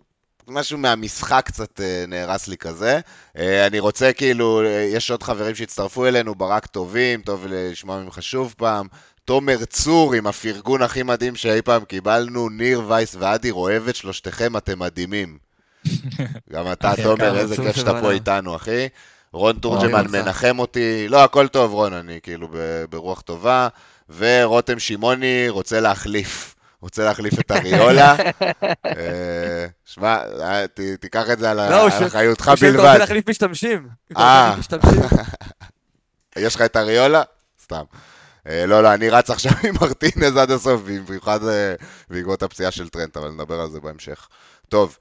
משהו 0.49 0.79
מהמשחק 0.79 1.43
קצת 1.47 1.81
אה, 1.81 2.05
נהרס 2.09 2.49
לי 2.49 2.57
כזה. 2.57 3.01
אה, 3.39 3.67
אני 3.67 3.79
רוצה 3.79 4.13
כאילו, 4.13 4.63
אה, 4.65 4.91
יש 4.93 5.11
עוד 5.11 5.23
חברים 5.23 5.55
שהצטרפו 5.55 6.07
אלינו, 6.07 6.35
ברק 6.35 6.67
טובים, 6.67 7.23
טוב 7.23 7.47
לשמוע 7.49 8.03
ממך 8.03 8.23
שוב 8.23 8.55
פעם. 8.57 8.87
תומר 9.25 9.65
צור 9.65 10.15
עם 10.15 10.27
הפרגון 10.27 10.83
הכי 10.83 11.03
מדהים 11.03 11.37
שאי 11.37 11.63
פעם 11.63 11.85
קיבלנו, 11.85 12.49
ניר 12.49 12.83
וייס 12.87 13.17
ואדיר, 13.19 13.55
אוהב 13.55 13.89
את 13.89 13.97
שלושתכם, 13.97 14.57
אתם 14.57 14.79
מדהימים. 14.79 15.39
גם 16.53 16.73
אתה, 16.73 16.91
הכי 16.91 17.03
תומר, 17.03 17.15
יקר, 17.15 17.39
איזה 17.39 17.57
כיף 17.57 17.77
שאתה 17.77 18.01
פה. 18.01 18.11
איתנו, 18.11 18.57
אחי. 18.57 18.89
רון 19.33 19.59
תורג'מן. 19.59 20.07
מנחם 20.11 20.59
אותי, 20.59 21.09
לא, 21.09 21.25
הכל 21.25 21.49
טוב, 21.49 21.73
רון, 21.73 21.93
אני 21.93 22.19
כאילו 22.23 22.49
ברוח 22.91 23.21
טובה. 23.21 23.69
ורותם 24.17 24.79
שמעוני 24.79 25.49
רוצה 25.49 25.81
להחליף, 25.81 26.56
רוצה 26.87 27.05
להחליף 27.05 27.41
את 27.41 27.51
אריולה. 27.51 28.17
אה, 28.87 29.67
שמע, 29.85 30.19
אה, 30.41 30.67
ת- 30.67 30.81
תיקח 31.01 31.31
את 31.33 31.39
זה 31.39 31.51
על 31.51 31.71
לא, 31.71 31.83
הוא 31.83 32.07
אחריותך 32.07 32.49
הוא 32.49 32.57
בלבד. 32.61 32.77
רוצה 32.77 32.99
להחליף 32.99 33.29
משתמשים. 33.29 33.79
אם 33.79 33.89
אתה 34.13 34.21
אה. 34.21 34.55
רוצה 34.57 34.77
להחליף 34.77 35.05
משתמשים. 35.05 35.25
יש 36.37 36.55
לך 36.55 36.63
את 36.63 36.77
אריולה? 36.77 37.23
סתם. 37.63 37.83
אה, 38.49 38.67
לא, 38.67 38.83
לא, 38.83 38.95
אני 38.95 39.09
רץ 39.11 39.31
עכשיו 39.31 39.53
עם 39.69 39.75
מרטינז 39.81 40.37
עד 40.37 40.51
הסוף, 40.51 40.83
במיוחד 41.09 41.45
אה, 41.45 41.75
בעקבות 42.11 42.43
הפציעה 42.43 42.71
של 42.71 42.89
טרנט, 42.89 43.17
אבל 43.17 43.29
נדבר 43.31 43.61
על 43.61 43.71
זה 43.71 43.81
בהמשך. 43.81 44.29
טוב, 44.69 44.99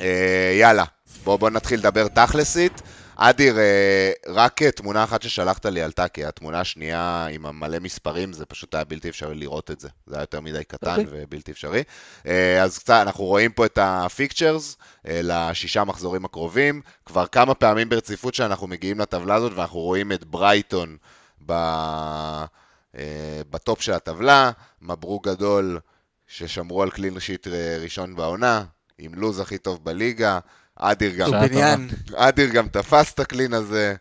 אה, 0.00 0.56
יאללה, 0.60 0.84
בואו 1.24 1.38
בוא 1.38 1.50
נתחיל 1.50 1.78
לדבר 1.80 2.08
תכלסית. 2.08 2.82
אדיר, 3.22 3.58
אה, 3.58 4.12
רק 4.26 4.62
אה, 4.62 4.70
תמונה 4.70 5.04
אחת 5.04 5.22
ששלחת 5.22 5.66
לי 5.66 5.82
עלתה, 5.82 6.08
כי 6.08 6.24
התמונה 6.24 6.60
השנייה 6.60 7.26
עם 7.30 7.46
המלא 7.46 7.78
מספרים, 7.78 8.32
זה 8.32 8.46
פשוט 8.46 8.74
היה 8.74 8.84
בלתי 8.84 9.08
אפשרי 9.08 9.34
לראות 9.34 9.70
את 9.70 9.80
זה. 9.80 9.88
זה 10.06 10.14
היה 10.14 10.22
יותר 10.22 10.40
מדי 10.40 10.64
קטן 10.64 10.90
אוקיי. 10.90 11.04
ובלתי 11.10 11.50
אפשרי. 11.50 11.82
אה, 12.26 12.62
אז 12.62 12.78
קצת, 12.78 12.94
אנחנו 13.02 13.24
רואים 13.24 13.52
פה 13.52 13.66
את 13.66 13.78
ה 13.82 13.92
fixtures 13.92 14.76
לשישה 15.04 15.84
מחזורים 15.84 16.24
הקרובים. 16.24 16.80
כבר 17.06 17.26
כמה 17.26 17.54
פעמים 17.54 17.88
ברציפות 17.88 18.34
שאנחנו 18.34 18.66
מגיעים 18.66 19.00
לטבלה 19.00 19.34
הזאת, 19.34 19.52
ואנחנו 19.56 19.78
רואים 19.78 20.12
את 20.12 20.24
ברייטון 20.24 20.96
ב... 21.46 21.52
בטופ 23.50 23.80
של 23.80 23.92
הטבלה. 23.92 24.50
מברוק 24.82 25.28
גדול 25.28 25.80
ששמרו 26.26 26.82
על 26.82 26.90
clean 26.90 27.20
sheet 27.20 27.46
ראשון 27.80 28.16
בעונה, 28.16 28.64
עם 28.98 29.14
לוז 29.14 29.40
הכי 29.40 29.58
טוב 29.58 29.84
בליגה. 29.84 30.38
אדיר 30.80 31.14
גם, 31.14 31.30
שאסטופיניאן. 31.30 31.88
אדיר 32.14 32.48
גם 32.48 32.68
תפס 32.68 33.12
את 33.12 33.20
ה 33.20 33.26
clean 33.26 33.54
הזה. 33.54 33.94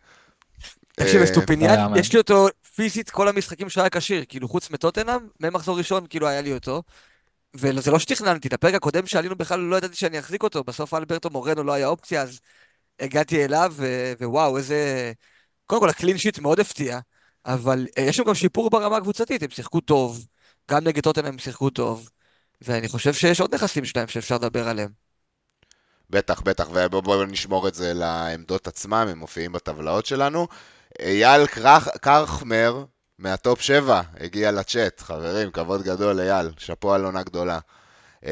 תקשיב, 0.95 1.21
אסטופיניאן, 1.21 1.91
יש 1.95 2.13
לי 2.13 2.19
אותו 2.19 2.47
פיזית 2.75 3.09
כל 3.09 3.27
המשחקים 3.27 3.69
שהוא 3.69 3.81
היה 3.81 3.89
כשיר, 3.89 4.23
כאילו 4.29 4.47
חוץ 4.47 4.71
מטוטנאם, 4.71 5.19
ממחזור 5.39 5.77
ראשון 5.77 6.05
כאילו 6.09 6.27
היה 6.27 6.41
לי 6.41 6.53
אותו. 6.53 6.83
וזה 7.53 7.91
לא 7.91 7.99
שתכננתי, 7.99 8.47
את 8.47 8.53
הפרק 8.53 8.73
הקודם 8.73 9.05
שעלינו 9.05 9.35
בכלל 9.35 9.59
לא 9.59 9.75
ידעתי 9.75 9.95
שאני 9.95 10.19
אחזיק 10.19 10.43
אותו, 10.43 10.63
בסוף 10.63 10.93
אלברטו 10.93 11.29
מורנו 11.29 11.63
לא 11.63 11.73
היה 11.73 11.87
אופציה, 11.87 12.21
אז 12.21 12.39
הגעתי 12.99 13.45
אליו, 13.45 13.73
ו- 13.75 14.13
ווואו, 14.21 14.57
איזה... 14.57 15.11
קודם 15.65 15.81
כל 15.81 15.89
הקלין 15.89 16.17
שיט 16.17 16.39
מאוד 16.39 16.59
הפתיע, 16.59 16.99
אבל 17.45 17.87
אה, 17.97 18.03
יש 18.03 18.17
שם 18.17 18.23
גם 18.23 18.35
שיפור 18.35 18.69
ברמה 18.69 18.97
הקבוצתית, 18.97 19.43
הם 19.43 19.49
שיחקו 19.49 19.81
טוב, 19.81 20.25
גם 20.71 20.83
נגד 20.83 21.03
טוטנאם 21.03 21.25
הם 21.25 21.37
שיחקו 21.37 21.69
טוב, 21.69 22.09
ואני 22.61 22.87
חושב 22.87 23.13
שיש 23.13 23.41
עוד 23.41 23.55
נכסים 23.55 23.85
שלהם 23.85 24.07
שאפשר 24.07 24.35
לדבר 24.35 24.67
עליהם. 24.67 25.08
בטח, 26.09 26.41
בטח, 26.41 26.67
ובואו 26.73 27.25
נשמור 27.25 27.67
את 27.67 27.75
זה 27.75 27.93
לעמדות 27.93 28.67
עצמם, 28.67 29.07
הם 29.09 29.17
מופיעים 29.17 29.51
בטבלאות 29.51 30.05
שלנו. 30.05 30.47
אייל 30.99 31.47
קרח, 31.47 31.87
קרחמר 31.87 32.83
מהטופ 33.19 33.61
7 33.61 34.01
הגיע 34.19 34.51
לצ'אט, 34.51 35.01
חברים, 35.01 35.51
כבוד 35.51 35.83
גדול, 35.83 36.19
אייל, 36.19 36.51
שאפו 36.57 36.93
על 36.93 37.05
עונה 37.05 37.23
גדולה. 37.23 37.59
Uh, 38.23 38.27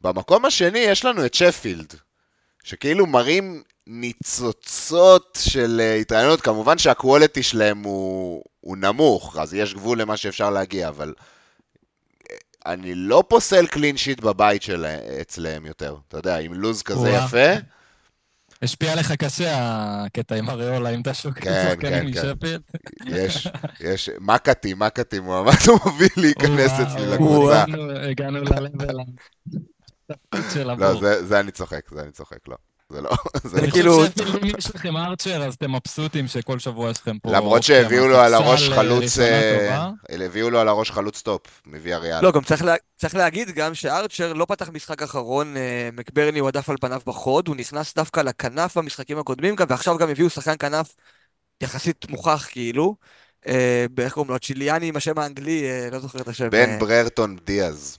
במקום 0.00 0.44
השני 0.44 0.78
יש 0.78 1.04
לנו 1.04 1.26
את 1.26 1.34
שפילד, 1.34 1.94
שכאילו 2.64 3.06
מראים 3.06 3.62
ניצוצות 3.86 5.38
של 5.42 5.80
uh, 5.80 6.00
התרעננות, 6.00 6.40
כמובן 6.40 6.78
שהקוולטי 6.78 7.42
שלהם 7.42 7.82
הוא, 7.82 8.42
הוא 8.60 8.76
נמוך, 8.76 9.36
אז 9.36 9.54
יש 9.54 9.74
גבול 9.74 10.00
למה 10.00 10.16
שאפשר 10.16 10.50
להגיע, 10.50 10.88
אבל 10.88 11.14
אה, 11.18 11.24
אני 12.66 12.94
לא 12.94 13.24
פוסל 13.28 13.66
קלין 13.66 13.96
שיט 13.96 14.20
בבית 14.20 14.62
שלהם, 14.62 15.00
אצלם 15.20 15.66
יותר, 15.66 15.96
אתה 16.08 16.16
יודע, 16.16 16.38
עם 16.38 16.54
לוז 16.54 16.82
כזה 16.82 16.98
או-אה. 16.98 17.24
יפה. 17.24 17.60
השפיע 18.62 18.92
עליך 18.92 19.12
קשה 19.12 19.52
הקטע 20.06 20.34
עם 20.34 20.50
אם 20.50 21.00
אתה 21.00 21.14
שוקל 21.14 21.40
כן, 21.40 21.68
שחקנים 21.70 22.12
כן, 22.12 22.20
כן. 22.22 22.32
משפילד. 22.32 22.60
יש, 23.06 23.48
יש, 23.80 24.10
מקתי, 24.20 24.74
מקתי 24.74 25.20
מועמד 25.20 25.52
מוביל 25.84 26.08
להיכנס 26.16 26.72
אצלי 26.72 27.06
לקבוצה. 27.06 27.64
הגענו- 28.10 28.38
התפקיד 30.10 30.44
של 30.54 30.70
לא, 30.78 31.22
זה 31.22 31.40
אני 31.40 31.50
צוחק, 31.50 31.90
זה 31.90 32.02
אני 32.02 32.10
צוחק, 32.10 32.48
לא. 32.48 32.56
זה 32.92 33.00
לא, 33.00 33.10
זה 33.44 33.58
אני. 33.58 33.70
כאילו- 33.70 33.94
חושב 33.94 34.10
שאפילו 34.18 34.38
אם 34.42 34.58
יש 34.58 34.74
לכם 34.74 34.96
ארצ'ר, 34.96 35.42
אז 35.42 35.54
אתם 35.54 35.72
מבסוטים 35.72 36.28
שכל 36.28 36.58
שבוע 36.58 36.90
יש 36.90 37.00
לכם 37.00 37.18
פה... 37.18 37.32
למרות 37.32 37.62
שהביאו 37.62 38.08
לו 38.08 38.18
על 38.18 38.34
הראש 38.34 38.68
מהספסל, 38.68 38.74
חלוץ, 38.74 39.18
אה. 39.18 39.90
הביאו 40.24 40.50
לו 40.50 40.58
על 40.58 40.68
הראש 40.68 40.90
חלוץ 40.90 41.22
טופ, 41.22 41.62
מביא 41.66 41.94
אריאל. 41.94 42.24
לא, 42.24 42.32
גם 42.32 42.42
צריך, 42.42 42.62
לה, 42.62 42.74
צריך 42.96 43.14
להגיד 43.14 43.50
גם 43.50 43.74
שארצ'ר 43.74 44.32
לא 44.32 44.44
פתח 44.44 44.68
משחק 44.68 45.02
אחרון, 45.02 45.56
אה, 45.56 45.88
מקברני 45.92 46.38
הוא 46.38 46.48
הדף 46.48 46.68
על 46.68 46.76
פניו 46.80 47.00
בחוד, 47.06 47.48
הוא 47.48 47.56
נכנס 47.56 47.94
דווקא 47.94 48.20
לכנף 48.20 48.76
במשחקים 48.78 49.18
הקודמים 49.18 49.56
גם, 49.56 49.66
ועכשיו 49.70 49.98
גם 49.98 50.08
הביאו 50.08 50.30
שחקן 50.30 50.54
כנף 50.58 50.94
יחסית 51.62 52.10
מוכח 52.10 52.48
כאילו. 52.50 52.96
אה, 53.46 53.86
איך 53.98 54.12
קוראים 54.12 54.30
לו? 54.32 54.38
צ'יליאני 54.38 54.86
עם 54.86 54.96
השם 54.96 55.18
האנגלי, 55.18 55.70
אה, 55.70 55.88
לא 55.92 55.98
זוכר 55.98 56.20
את 56.20 56.28
השם. 56.28 56.50
בן 56.50 56.70
אה, 56.70 56.78
בררטון 56.78 57.36
דיאז. 57.44 57.98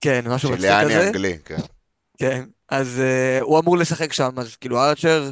כן, 0.00 0.24
משהו 0.28 0.50
מצחיק 0.50 0.70
צ'יליאני 0.70 0.94
כזה. 0.94 1.06
אנגלי, 1.06 1.38
כן. 1.44 1.56
כן, 2.18 2.44
אז 2.68 3.00
אה, 3.00 3.38
הוא 3.40 3.58
אמור 3.58 3.78
לשחק 3.78 4.12
שם, 4.12 4.30
אז 4.38 4.56
כאילו 4.56 4.82
ארצ'ר 4.84 5.30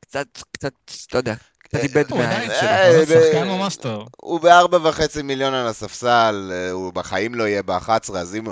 קצת, 0.00 0.26
קצת, 0.52 0.72
לא 1.12 1.18
יודע, 1.18 1.34
קצת 1.58 1.78
איבד 1.78 2.10
הוא 2.10 2.22
עדיין 2.22 2.48
מה... 2.48 2.54
שלו, 2.54 2.68
אה, 2.68 2.96
הוא 2.96 3.04
ב- 3.04 3.06
שחקן 3.06 3.48
ממש 3.48 3.76
טוב. 3.76 4.08
הוא 4.16 4.40
בארבע 4.40 4.88
וחצי 4.88 5.22
מיליון 5.22 5.54
על 5.54 5.66
הספסל, 5.66 6.50
אה, 6.52 6.70
הוא 6.70 6.92
בחיים 6.92 7.34
לא 7.34 7.44
יהיה 7.48 7.62
ב-11, 7.62 8.16
אז 8.16 8.34
אם... 8.36 8.44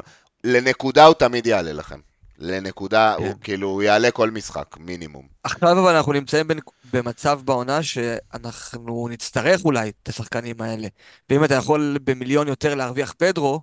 לנקודה 0.44 1.04
הוא 1.04 1.14
תמיד 1.14 1.46
יעלה 1.46 1.72
לכם. 1.72 2.00
לנקודה, 2.38 3.14
כן. 3.18 3.24
הוא 3.24 3.34
כאילו, 3.40 3.68
הוא 3.68 3.82
יעלה 3.82 4.10
כל 4.10 4.30
משחק, 4.30 4.76
מינימום. 4.78 5.26
עכשיו 5.44 5.80
אבל 5.82 5.94
אנחנו 5.96 6.12
נמצאים 6.12 6.48
בנק- 6.48 6.70
במצב 6.92 7.40
בעונה 7.44 7.82
שאנחנו 7.82 9.08
נצטרך 9.10 9.64
אולי 9.64 9.92
את 10.02 10.08
השחקנים 10.08 10.60
האלה. 10.60 10.88
ואם 11.30 11.44
אתה 11.44 11.54
יכול 11.54 11.98
במיליון 12.04 12.48
יותר 12.48 12.74
להרוויח 12.74 13.14
פדרו, 13.18 13.60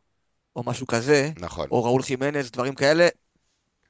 או 0.56 0.64
משהו 0.66 0.88
כזה, 0.88 1.32
נכון, 1.40 1.68
או 1.72 1.84
ראול 1.84 2.04
חימנז, 2.04 2.52
דברים 2.52 2.76
כאלה, 2.76 3.08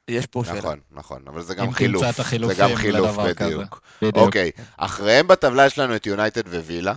יש 0.08 0.26
פה 0.26 0.44
שאלה. 0.46 0.58
נכון, 0.58 0.80
נכון, 0.92 1.24
אבל 1.28 1.42
זה 1.42 1.56
גם 1.56 1.66
אם 1.66 1.74
חילוף. 1.74 2.04
תמצא 2.04 2.16
את 2.16 2.20
החילופים 2.20 2.92
לדבר 2.92 3.34
כזה. 3.34 3.50
בדיוק. 3.50 3.82
בדיוק. 4.02 4.18
אוקיי, 4.18 4.52
אחריהם 4.78 5.28
בטבלה 5.28 5.66
יש 5.66 5.80
לנו 5.80 5.96
את 5.96 6.06
יונייטד 6.06 6.48
ווילה. 6.48 6.94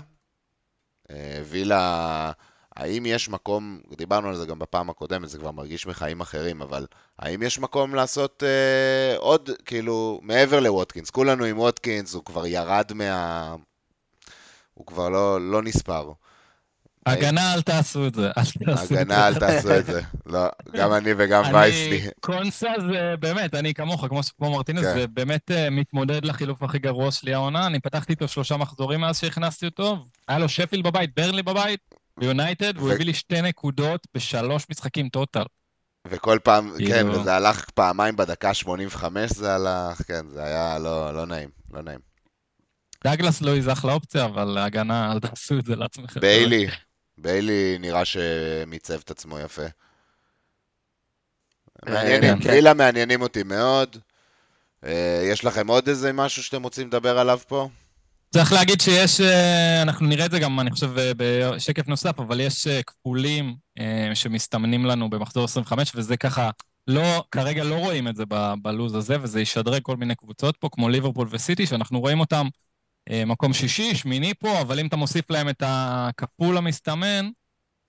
אה, 1.11 1.43
וילה, 1.49 2.33
האם 2.77 3.07
יש 3.07 3.29
מקום, 3.29 3.81
דיברנו 3.97 4.29
על 4.29 4.37
זה 4.37 4.47
גם 4.47 4.59
בפעם 4.59 4.91
הקודמת, 4.91 5.29
זה 5.29 5.39
כבר 5.39 5.51
מרגיש 5.51 5.87
מחיים 5.87 6.21
אחרים, 6.21 6.63
אבל 6.63 6.87
האם 7.19 7.43
יש 7.43 7.59
מקום 7.59 7.95
לעשות 7.95 8.43
אה, 8.43 9.17
עוד, 9.17 9.51
כאילו, 9.65 10.21
מעבר 10.23 10.61
לווטקינס? 10.61 11.11
כולנו 11.11 11.45
עם 11.45 11.59
ווטקינס, 11.59 12.15
הוא 12.15 12.25
כבר 12.25 12.47
ירד 12.47 12.93
מה... 12.95 13.55
הוא 14.75 14.87
כבר 14.87 15.09
לא, 15.09 15.51
לא 15.51 15.63
נספר. 15.63 16.13
הגנה, 17.07 17.55
אל 17.55 17.63
תעשו 17.63 18.07
את 18.07 18.15
זה. 18.15 18.31
הגנה, 18.67 19.29
אל 19.29 19.35
תעשו 19.39 19.79
את 19.79 19.87
זה. 19.87 20.01
לא, 20.27 20.49
גם 20.73 20.93
אני 20.93 21.11
וגם 21.17 21.43
וייסלי. 21.53 22.11
קונסה 22.21 22.69
זה 22.91 23.15
באמת, 23.21 23.55
אני 23.55 23.75
כמוך, 23.75 24.07
כמו, 24.09 24.21
כמו 24.39 24.51
מרטינס, 24.51 24.81
כן. 24.81 24.95
זה 24.95 25.07
באמת 25.07 25.51
uh, 25.51 25.71
מתמודד 25.71 26.25
לחילוף 26.25 26.63
הכי 26.63 26.79
גרוע 26.79 27.11
שלי 27.11 27.35
העונה. 27.35 27.67
אני 27.67 27.81
פתחתי 27.81 28.13
איתו 28.13 28.29
שלושה 28.29 28.57
מחזורים 28.57 29.01
מאז 29.01 29.19
שהכנסתי 29.19 29.67
אותו. 29.67 30.05
היה 30.29 30.39
לו 30.39 30.49
שפיל 30.49 30.83
בבית, 30.83 31.11
ברלי 31.17 31.43
בבית, 31.43 31.81
ביונייטד, 32.21 32.79
והוא 32.79 32.93
הביא 32.93 33.05
לי 33.05 33.15
שתי 33.15 33.43
נקודות 33.43 34.07
בשלוש 34.15 34.67
משחקים 34.71 35.09
טוטל. 35.09 35.45
וכל 36.09 36.39
פעם, 36.43 36.71
כאילו- 36.77 36.91
כן, 36.91 37.09
וזה 37.11 37.37
הלך 37.37 37.71
פעמיים 37.71 38.17
בדקה 38.17 38.55
85 38.55 39.31
זה 39.31 39.55
הלך, 39.55 40.03
כן, 40.07 40.29
זה 40.29 40.45
היה 40.45 40.79
לא, 40.79 41.15
לא 41.15 41.27
נעים, 41.27 41.49
לא 41.73 41.83
נעים. 41.83 41.99
דאגלס 43.05 43.43
לא 43.43 43.57
יזך 43.57 43.85
לאופציה, 43.85 44.25
אבל 44.25 44.59
הגנה, 44.59 45.13
אל 45.13 45.21
תעשו 45.21 45.59
את 45.59 45.65
זה 45.65 45.77
לעצמכם. 45.77 46.21
ביילי, 46.21 46.67
ביילי 47.19 47.77
נראה 47.81 48.05
שמיצב 48.05 49.01
את 49.05 49.11
עצמו 49.11 49.39
יפה. 49.39 49.63
מעניינים, 51.89 52.41
כן. 52.41 52.51
וילה 52.51 52.75
מעניינים 52.75 53.23
אותי 53.23 53.43
מאוד. 53.43 53.97
אה, 54.85 55.23
יש 55.25 55.45
לכם 55.45 55.69
עוד 55.69 55.89
איזה 55.89 56.13
משהו 56.13 56.43
שאתם 56.43 56.63
רוצים 56.63 56.87
לדבר 56.87 57.19
עליו 57.19 57.39
פה? 57.49 57.69
צריך 58.31 58.53
להגיד 58.53 58.81
שיש, 58.81 59.21
אה, 59.21 59.83
אנחנו 59.83 60.07
נראה 60.07 60.27
את 60.27 60.31
זה 60.31 60.39
גם, 60.39 60.61
אני 60.61 60.71
חושב, 60.71 60.99
אה, 60.99 61.13
בשקף 61.17 61.89
נוסף, 61.89 62.21
אבל 62.21 62.41
יש 62.41 62.67
אה, 62.67 62.83
כפולים 62.83 63.55
אה, 63.79 64.11
שמסתמנים 64.15 64.87
לנו 64.87 65.11
במחזור 65.11 65.45
25, 65.45 65.93
וזה 65.95 66.17
ככה, 66.17 66.51
לא, 66.89 67.25
כרגע 67.31 67.65
לא 67.65 67.75
רואים 67.75 68.09
את 68.09 68.17
זה 68.17 68.25
בלוז 68.63 68.95
הזה, 68.95 69.17
וזה 69.23 69.41
ישדרג 69.41 69.83
כל 69.83 69.97
מיני 69.97 70.15
קבוצות 70.15 70.57
פה, 70.57 70.69
כמו 70.73 70.89
ליברפול 70.89 71.29
וסיטי, 71.31 71.67
שאנחנו 71.67 72.01
רואים 72.01 72.21
אותם 72.21 72.47
אה, 72.47 72.51
מקום 73.27 73.53
שישי, 73.53 73.95
שמיני 73.95 74.35
פה, 74.35 74.61
אבל 74.61 74.81
אם 74.81 74.87
אתה 74.87 74.97
מוסיף 74.97 75.31
להם 75.31 75.49
את 75.49 75.63
הכפול 75.67 76.57
המסתמן, 76.57 77.29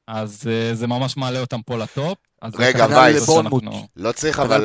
אז 0.07 0.47
אה, 0.47 0.75
זה 0.75 0.87
ממש 0.87 1.17
מעלה 1.17 1.39
אותם 1.39 1.61
פה 1.61 1.77
לטופ. 1.77 2.17
רגע, 2.59 2.87
וייס. 2.89 3.29
לא 3.95 4.11
צריך 4.11 4.39
אבל 4.39 4.61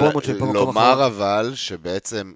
לומר. 0.55 1.07
אבל 1.07 1.53
שבעצם 1.55 2.33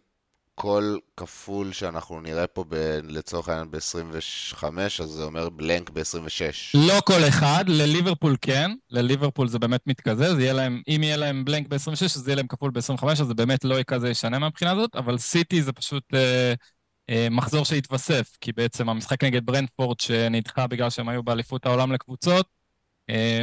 כל 0.55 0.97
כפול 1.17 1.73
שאנחנו 1.73 2.21
נראה 2.21 2.47
פה 2.47 2.65
ב- 2.69 2.99
לצורך 3.03 3.49
העניין 3.49 3.71
ב-25, 3.71 4.65
אז 5.03 5.09
זה 5.09 5.25
אומר 5.25 5.49
בלנק 5.49 5.91
ב-26. 5.91 6.43
לא 6.75 7.01
כל 7.01 7.29
אחד, 7.29 7.65
לליברפול 7.69 8.37
כן, 8.41 8.71
לליברפול 8.91 9.49
זה 9.49 9.59
באמת 9.59 9.81
מתקזז, 9.87 10.39
יהיה 10.39 10.53
להם, 10.53 10.83
אם 10.89 11.03
יהיה 11.03 11.17
להם 11.17 11.45
בלנק 11.45 11.69
ב-26, 11.69 12.05
אז 12.05 12.29
יהיה 12.29 12.37
להם 12.37 12.47
כפול 12.47 12.71
ב-25, 12.71 13.07
אז 13.11 13.19
זה 13.27 13.35
באמת 13.35 13.65
לא 13.65 13.83
כזה 13.83 14.09
ישנה 14.09 14.39
מהבחינה 14.39 14.71
הזאת, 14.71 14.97
אבל 14.97 15.19
סיטי 15.19 15.63
זה 15.63 15.73
פשוט 15.73 16.05
אה, 16.15 16.21
אה, 16.21 16.55
מחזור 17.31 17.65
שהתווסף, 17.65 18.37
כי 18.41 18.53
בעצם 18.53 18.89
המשחק 18.89 19.25
נגד 19.25 19.47
ברנדפורד 19.47 20.01
שנדחה 20.01 20.67
בגלל 20.67 20.91
שהם 20.91 21.09
היו 21.09 21.23
באליפות 21.23 21.67
העולם 21.67 21.93
לקבוצות, 21.93 22.47
אה, 23.11 23.43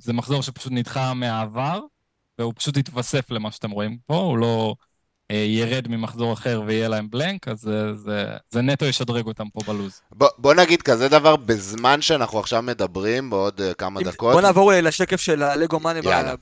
זה 0.00 0.12
מחזור 0.12 0.42
שפשוט 0.42 0.72
נדחה 0.72 1.14
מהעבר, 1.14 1.80
והוא 2.38 2.52
פשוט 2.56 2.76
התווסף 2.76 3.30
למה 3.30 3.50
שאתם 3.52 3.70
רואים 3.70 3.98
פה, 4.06 4.16
הוא 4.16 4.38
לא 4.38 4.74
אה, 4.80 4.95
ירד 5.30 5.88
ממחזור 5.88 6.32
אחר 6.32 6.62
ויהיה 6.66 6.88
להם 6.88 7.10
בלנק, 7.10 7.48
אז 7.48 7.60
זה, 7.60 7.94
זה, 7.94 8.24
זה 8.50 8.62
נטו 8.62 8.84
ישדרג 8.84 9.26
אותם 9.26 9.48
פה 9.48 9.60
בלוז. 9.66 10.00
בוא, 10.12 10.28
בוא 10.38 10.54
נגיד 10.54 10.82
כזה 10.82 11.08
דבר, 11.08 11.36
בזמן 11.36 12.02
שאנחנו 12.02 12.38
עכשיו 12.38 12.62
מדברים, 12.62 13.30
בעוד 13.30 13.60
uh, 13.60 13.74
כמה 13.74 14.00
אם- 14.00 14.06
דקות, 14.06 14.32
בוא 14.32 14.40
נעבור 14.40 14.64
אולי 14.64 14.82
לשקף 14.82 15.20
של 15.20 15.42
הלגו 15.42 15.80
יאללה. 16.04 16.34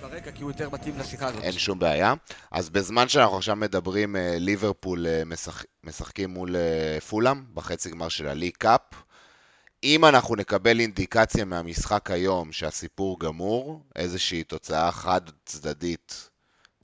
ברקע, 0.00 0.30
כי 0.30 0.42
הוא 0.42 0.50
יותר 0.50 0.70
מתאים 0.70 0.98
לשיחה 0.98 1.26
הזאת. 1.26 1.42
אין 1.42 1.52
שום 1.52 1.78
בעיה. 1.78 2.14
אז 2.50 2.70
בזמן 2.70 3.08
שאנחנו 3.08 3.36
עכשיו 3.36 3.56
מדברים, 3.56 4.16
אה, 4.16 4.36
ליברפול 4.38 5.06
אה, 5.06 5.22
משחק, 5.26 5.64
משחקים 5.84 6.30
מול 6.30 6.56
אה, 6.56 7.00
פולאם, 7.00 7.44
בחצי 7.54 7.90
גמר 7.90 8.08
של 8.08 8.28
הליג 8.28 8.52
קאפ. 8.58 8.80
אם 9.84 10.04
אנחנו 10.04 10.36
נקבל 10.36 10.80
אינדיקציה 10.80 11.44
מהמשחק 11.44 12.10
היום 12.10 12.52
שהסיפור 12.52 13.20
גמור, 13.20 13.82
איזושהי 13.96 14.44
תוצאה 14.44 14.92
חד 14.92 15.20
צדדית, 15.44 16.30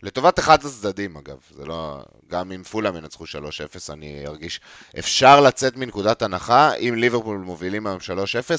לטובת 0.02 0.38
אחד 0.38 0.64
הצדדים 0.64 1.16
אגב, 1.16 1.36
זה 1.50 1.64
לא... 1.64 2.02
גם 2.26 2.52
אם 2.52 2.62
פולאם 2.62 2.96
ינצחו 2.96 3.24
3-0 3.24 3.28
אני 3.92 4.26
ארגיש... 4.26 4.60
אפשר 4.98 5.40
לצאת 5.40 5.76
מנקודת 5.76 6.22
הנחה, 6.22 6.74
אם 6.74 6.94
ליברפול 6.96 7.38
מובילים 7.38 7.86
היום 7.86 7.98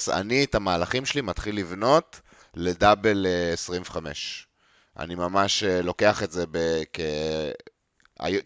3-0, 0.09 0.11
אני 0.13 0.43
את 0.43 0.55
המהלכים 0.55 1.05
שלי 1.05 1.21
מתחיל 1.21 1.57
לבנות 1.57 2.21
לדאבל 2.55 3.25
אה, 3.25 3.53
25. 3.53 4.47
אני 4.99 5.15
ממש 5.15 5.63
אה, 5.63 5.81
לוקח 5.81 6.23
את 6.23 6.31
זה 6.31 6.45
ב... 6.51 6.83
כ... 6.93 6.99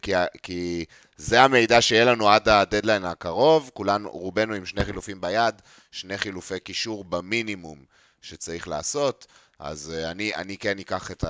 כי, 0.01 0.15
ה- 0.15 0.25
כי 0.43 0.85
זה 1.17 1.41
המידע 1.41 1.81
שיהיה 1.81 2.05
לנו 2.05 2.29
עד 2.29 2.49
הדדליין 2.49 3.05
הקרוב, 3.05 3.71
כולנו, 3.73 4.09
רובנו 4.09 4.53
עם 4.53 4.65
שני 4.65 4.85
חילופים 4.85 5.21
ביד, 5.21 5.61
שני 5.91 6.17
חילופי 6.17 6.59
קישור 6.59 7.03
במינימום 7.03 7.79
שצריך 8.21 8.67
לעשות, 8.67 9.27
אז 9.59 9.93
אה, 9.95 10.11
אני, 10.11 10.35
אני 10.35 10.57
כן 10.57 10.79
אקח 10.79 11.11
את 11.11 11.23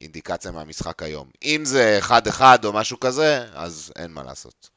האינדיקציה 0.00 0.50
מהמשחק 0.50 1.02
היום. 1.02 1.28
אם 1.44 1.64
זה 1.64 2.00
1-1 2.02 2.40
או 2.64 2.72
משהו 2.72 3.00
כזה, 3.00 3.46
אז 3.54 3.92
אין 3.96 4.12
מה 4.12 4.22
לעשות. 4.22 4.70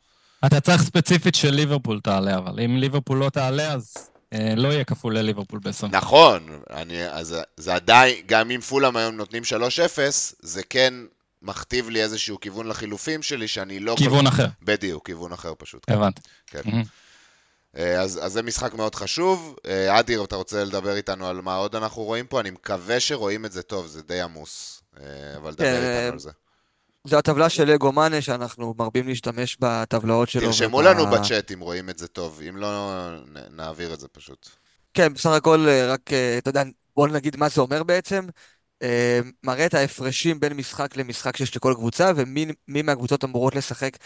אתה 0.46 0.60
צריך 0.60 0.82
ספציפית 0.82 1.36
של 1.36 1.50
ליברפול 1.50 2.00
תעלה, 2.04 2.38
אבל 2.38 2.60
אם 2.60 2.78
ליברפול 2.78 3.18
לא 3.18 3.30
תעלה, 3.30 3.74
אז 3.74 3.94
אה, 4.34 4.54
לא 4.56 4.68
יהיה 4.68 4.84
כפול 4.84 5.18
לליברפול 5.18 5.60
ב-20. 5.60 5.88
נכון, 5.92 6.60
אני, 6.70 7.08
אז 7.08 7.36
זה 7.58 7.76
עדיין, 7.76 8.16
גם 8.26 8.52
אם 8.52 8.62
פולאם 8.62 8.98
היום 8.98 9.16
נותנים 9.16 9.44
3-0, 9.44 9.56
זה 10.42 10.64
כן 10.64 10.94
מכתיב 11.42 11.90
לי 11.90 12.04
איזשהו 12.04 12.40
כיוון 12.40 12.68
לחילופים 12.68 13.24
שלי, 13.24 13.48
שאני 13.48 13.80
לא... 13.80 13.96
כיוון 13.98 14.28
אחר, 14.28 14.48
בדיוק, 14.62 15.06
כיוון 15.06 15.34
אחר 15.34 15.54
פשוט. 15.58 15.92
הבנתי. 15.92 16.22
כן. 16.48 16.62
אה, 17.78 18.02
אז, 18.02 18.20
אז 18.24 18.32
זה 18.34 18.44
משחק 18.44 18.74
מאוד 18.74 18.96
חשוב. 18.96 19.56
אה, 19.66 20.00
אדיר, 20.00 20.24
אתה 20.24 20.36
רוצה 20.36 20.64
לדבר 20.64 20.96
איתנו 20.96 21.28
על 21.28 21.42
מה 21.42 21.56
עוד 21.56 21.76
אנחנו 21.76 22.04
רואים 22.04 22.28
פה? 22.28 22.40
אני 22.40 22.50
מקווה 22.50 23.00
שרואים 23.00 23.46
את 23.46 23.52
זה 23.52 23.62
טוב, 23.62 23.88
זה 23.88 24.02
די 24.02 24.22
עמוס. 24.22 24.83
אה, 25.00 25.38
אבל 25.38 25.54
דבר 25.54 25.64
כן, 25.64 25.74
איתנו 25.76 25.86
אה, 25.86 26.10
על 26.10 26.20
זה. 26.20 26.32
זו 27.08 27.18
הטבלה 27.18 27.50
של 27.50 27.64
לגו 27.64 27.92
מאנה, 27.92 28.22
שאנחנו 28.22 28.74
מרבים 28.78 29.08
להשתמש 29.08 29.58
בטבלאות 29.60 30.30
שלו. 30.30 30.42
תרשמו 30.42 30.78
וב- 30.78 30.84
לנו 30.84 31.08
בצ'אט 31.08 31.52
אם 31.52 31.60
רואים 31.60 31.90
את 31.90 31.98
זה 31.98 32.08
טוב, 32.08 32.42
אם 32.50 32.58
לא, 32.58 33.10
נעביר 33.52 33.94
את 33.94 34.00
זה 34.00 34.08
פשוט. 34.08 34.50
כן, 34.94 35.14
בסך 35.14 35.30
הכל, 35.30 35.66
אה, 35.68 35.94
רק, 35.94 36.10
אתה 36.38 36.50
יודע, 36.50 36.64
בוא 36.96 37.08
נגיד 37.08 37.36
מה 37.38 37.50
זה 37.50 37.62
אומר 37.62 37.84
בעצם. 37.84 38.26
אה, 38.82 39.20
מראה 39.44 39.66
את 39.66 39.74
ההפרשים 39.74 40.40
בין 40.40 40.54
משחק 40.54 40.98
למשחק 40.98 41.38
שיש 41.38 41.56
לכל 41.56 41.74
קבוצה, 41.78 42.12
ומי 42.16 42.46
מי 42.68 42.82
מהקבוצות 42.82 43.24
אמורות 43.24 43.56
לשחק 43.56 43.98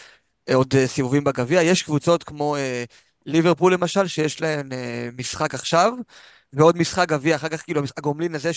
עוד 0.54 0.74
סיבובים 0.86 1.24
בגביע. 1.24 1.62
יש 1.62 1.82
קבוצות 1.82 2.22
כמו 2.24 2.56
ליברפול 3.26 3.72
למשל, 3.72 4.06
שיש 4.06 4.40
להן 4.40 4.68
משחק 5.18 5.54
עכשיו, 5.54 5.92
ועוד 6.52 6.76
משחק 6.78 7.08
גביע, 7.08 7.36
אחר 7.36 7.48
כך 7.48 7.62
כאילו 7.62 7.82
הגומלין 7.96 8.34
הזה 8.34 8.50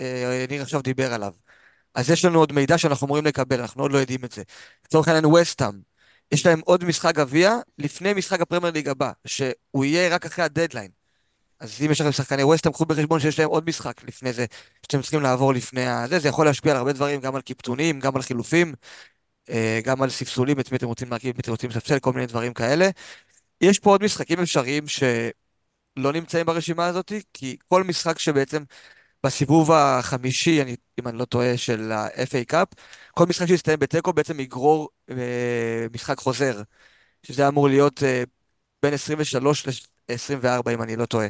שניר 0.00 0.62
עכשיו 0.62 0.82
דיבר 0.82 1.12
עליו. 1.12 1.32
אז 1.94 2.10
יש 2.10 2.24
לנו 2.24 2.38
עוד 2.38 2.52
מידע 2.52 2.78
שאנחנו 2.78 3.06
אמורים 3.06 3.24
לקבל, 3.26 3.60
אנחנו 3.60 3.82
עוד 3.82 3.92
לא 3.92 3.98
יודעים 3.98 4.24
את 4.24 4.32
זה. 4.32 4.42
לצורך 4.84 5.08
העניין 5.08 5.26
וסטאם, 5.26 5.80
יש 6.32 6.46
להם 6.46 6.60
עוד 6.64 6.84
משחק 6.84 7.14
גביע 7.14 7.56
לפני 7.78 8.14
משחק 8.14 8.40
הפרמייר 8.40 8.72
ליג 8.72 8.88
הבא, 8.88 9.12
שהוא 9.26 9.84
יהיה 9.84 10.14
רק 10.14 10.26
אחרי 10.26 10.44
הדדליין. 10.44 10.90
אז 11.60 11.82
אם 11.86 11.90
יש 11.90 12.00
לכם 12.00 12.12
שחקני 12.12 12.42
ווסטהאם, 12.42 12.72
קחו 12.72 12.86
בחשבון 12.86 13.20
שיש 13.20 13.38
להם 13.38 13.48
עוד 13.48 13.68
משחק 13.68 14.04
לפני 14.04 14.32
זה, 14.32 14.46
שאתם 14.82 15.02
צריכים 15.02 15.20
לעבור 15.20 15.54
לפני 15.54 15.86
הזה, 15.86 16.18
זה 16.18 16.28
יכול 16.28 16.46
להשפיע 16.46 16.72
על 16.72 16.78
הרבה 16.78 16.92
דברים, 16.92 17.20
גם 17.20 17.34
על 17.34 17.40
קיפטונים, 17.40 18.00
גם 18.00 18.16
על 18.16 18.22
חילופים, 18.22 18.74
אה, 19.50 19.80
גם 19.84 20.02
על 20.02 20.10
ספסולים, 20.10 20.60
את 20.60 20.72
מי 20.72 20.76
אתם 20.78 20.86
רוצים 20.86 21.10
להרכיב, 21.10 21.30
את 21.30 21.36
מי 21.36 21.40
אתם 21.40 21.50
רוצים 21.50 21.70
לספסל, 21.70 21.98
כל 21.98 22.12
מיני 22.12 22.26
דברים 22.26 22.54
כאלה. 22.54 22.88
יש 23.60 23.78
פה 23.78 23.90
עוד 23.90 24.02
משחקים 24.04 24.40
אפשריים 24.40 24.88
שלא 24.88 26.12
נמצאים 26.12 26.46
ברשימה 26.46 26.86
הזאת, 26.86 27.12
כי 27.34 27.56
כל 27.68 27.84
משחק 27.84 28.18
שבעצם 28.18 28.62
בסיבוב 29.24 29.72
החמישי, 29.72 30.62
אני, 30.62 30.76
אם 31.00 31.08
אני 31.08 31.18
לא 31.18 31.24
טועה, 31.24 31.56
של 31.56 31.92
ה-FA 31.92 32.44
קאפ, 32.46 32.68
כל 33.10 33.26
משחק 33.26 33.46
שיסתיים 33.46 33.78
בתיקו 33.78 34.12
בעצם 34.12 34.40
יגרור 34.40 34.88
אה, 35.10 35.86
משחק 35.94 36.18
חוזר, 36.18 36.62
שזה 37.22 37.48
אמור 37.48 37.68
להיות 37.68 38.02
אה, 38.02 38.24
בין 38.82 38.94
23 38.94 39.66
ל-24, 39.66 40.70
אם 40.74 40.82
אני 40.82 40.96
לא 40.96 41.06
טועה. 41.06 41.26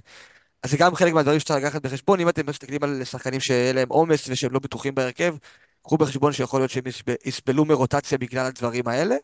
אז 0.62 0.70
זה 0.70 0.76
גם 0.76 0.94
חלק 0.94 1.12
מהדברים 1.12 1.40
שצריך 1.40 1.64
לקחת 1.64 1.82
בחשבון, 1.82 2.20
אם 2.20 2.28
אתם 2.28 2.46
מסתכלים 2.46 2.84
על 2.84 3.04
שחקנים 3.04 3.40
שיהיה 3.40 3.72
להם 3.72 3.88
עומס 3.88 4.28
ושהם 4.28 4.52
לא 4.52 4.60
בטוחים 4.60 4.94
בהרכב, 4.94 5.36
קחו 5.82 5.98
בחשבון 5.98 6.32
שיכול 6.32 6.60
להיות 6.60 6.70
שהם 6.70 6.84
יסב- 6.86 7.16
יסבלו 7.24 7.64
מרוטציה 7.64 8.18
בגלל 8.18 8.46
הדברים 8.46 8.88
האלה. 8.88 9.16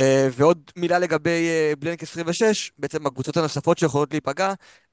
אה, 0.00 0.28
ועוד 0.32 0.70
מילה 0.76 0.98
לגבי 0.98 1.48
אה, 1.48 1.72
בלנק 1.78 2.02
26, 2.02 2.72
בעצם 2.78 3.06
הקבוצות 3.06 3.36
הנוספות 3.36 3.78
שיכולות 3.78 4.10
להיפגע 4.12 4.52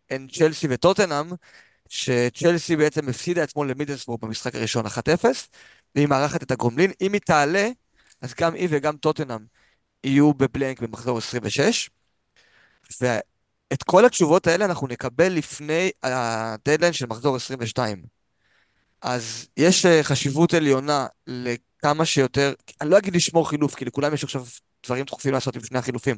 הן 0.09 0.27
צ'לסי 0.27 0.67
וטוטנאם, 0.69 1.25
שצ'לסי 1.93 2.75
בעצם 2.75 3.09
הפסידה 3.09 3.43
אתמול 3.43 3.71
למידלסבורג 3.71 4.21
במשחק 4.21 4.55
הראשון 4.55 4.85
1-0, 4.85 4.89
והיא 5.95 6.07
מארחת 6.07 6.43
את 6.43 6.51
הגומלין. 6.51 6.91
אם 7.01 7.13
היא 7.13 7.21
תעלה, 7.21 7.69
אז 8.21 8.33
גם 8.39 8.53
היא 8.53 8.67
וגם 8.71 8.97
טוטנאם 8.97 9.39
יהיו 10.03 10.33
בבלנק 10.33 10.79
במחזור 10.81 11.17
26. 11.17 11.89
את 13.73 13.83
כל 13.83 14.05
התשובות 14.05 14.47
האלה 14.47 14.65
אנחנו 14.65 14.87
נקבל 14.87 15.33
לפני 15.33 15.91
הדדליין 16.03 16.93
של 16.93 17.05
מחזור 17.05 17.35
22. 17.35 18.03
אז 19.01 19.47
יש 19.57 19.85
אה, 19.85 20.03
חשיבות 20.03 20.53
עליונה 20.53 21.07
לכמה 21.27 22.05
שיותר, 22.05 22.53
אני 22.81 22.89
לא 22.89 22.97
אגיד 22.97 23.15
לשמור 23.15 23.49
חילוף, 23.49 23.75
כי 23.75 23.85
לכולם 23.85 24.13
יש 24.13 24.23
עכשיו 24.23 24.45
דברים 24.85 25.05
דחופים 25.05 25.33
לעשות 25.33 25.55
לפני 25.55 25.79
החילופים, 25.79 26.17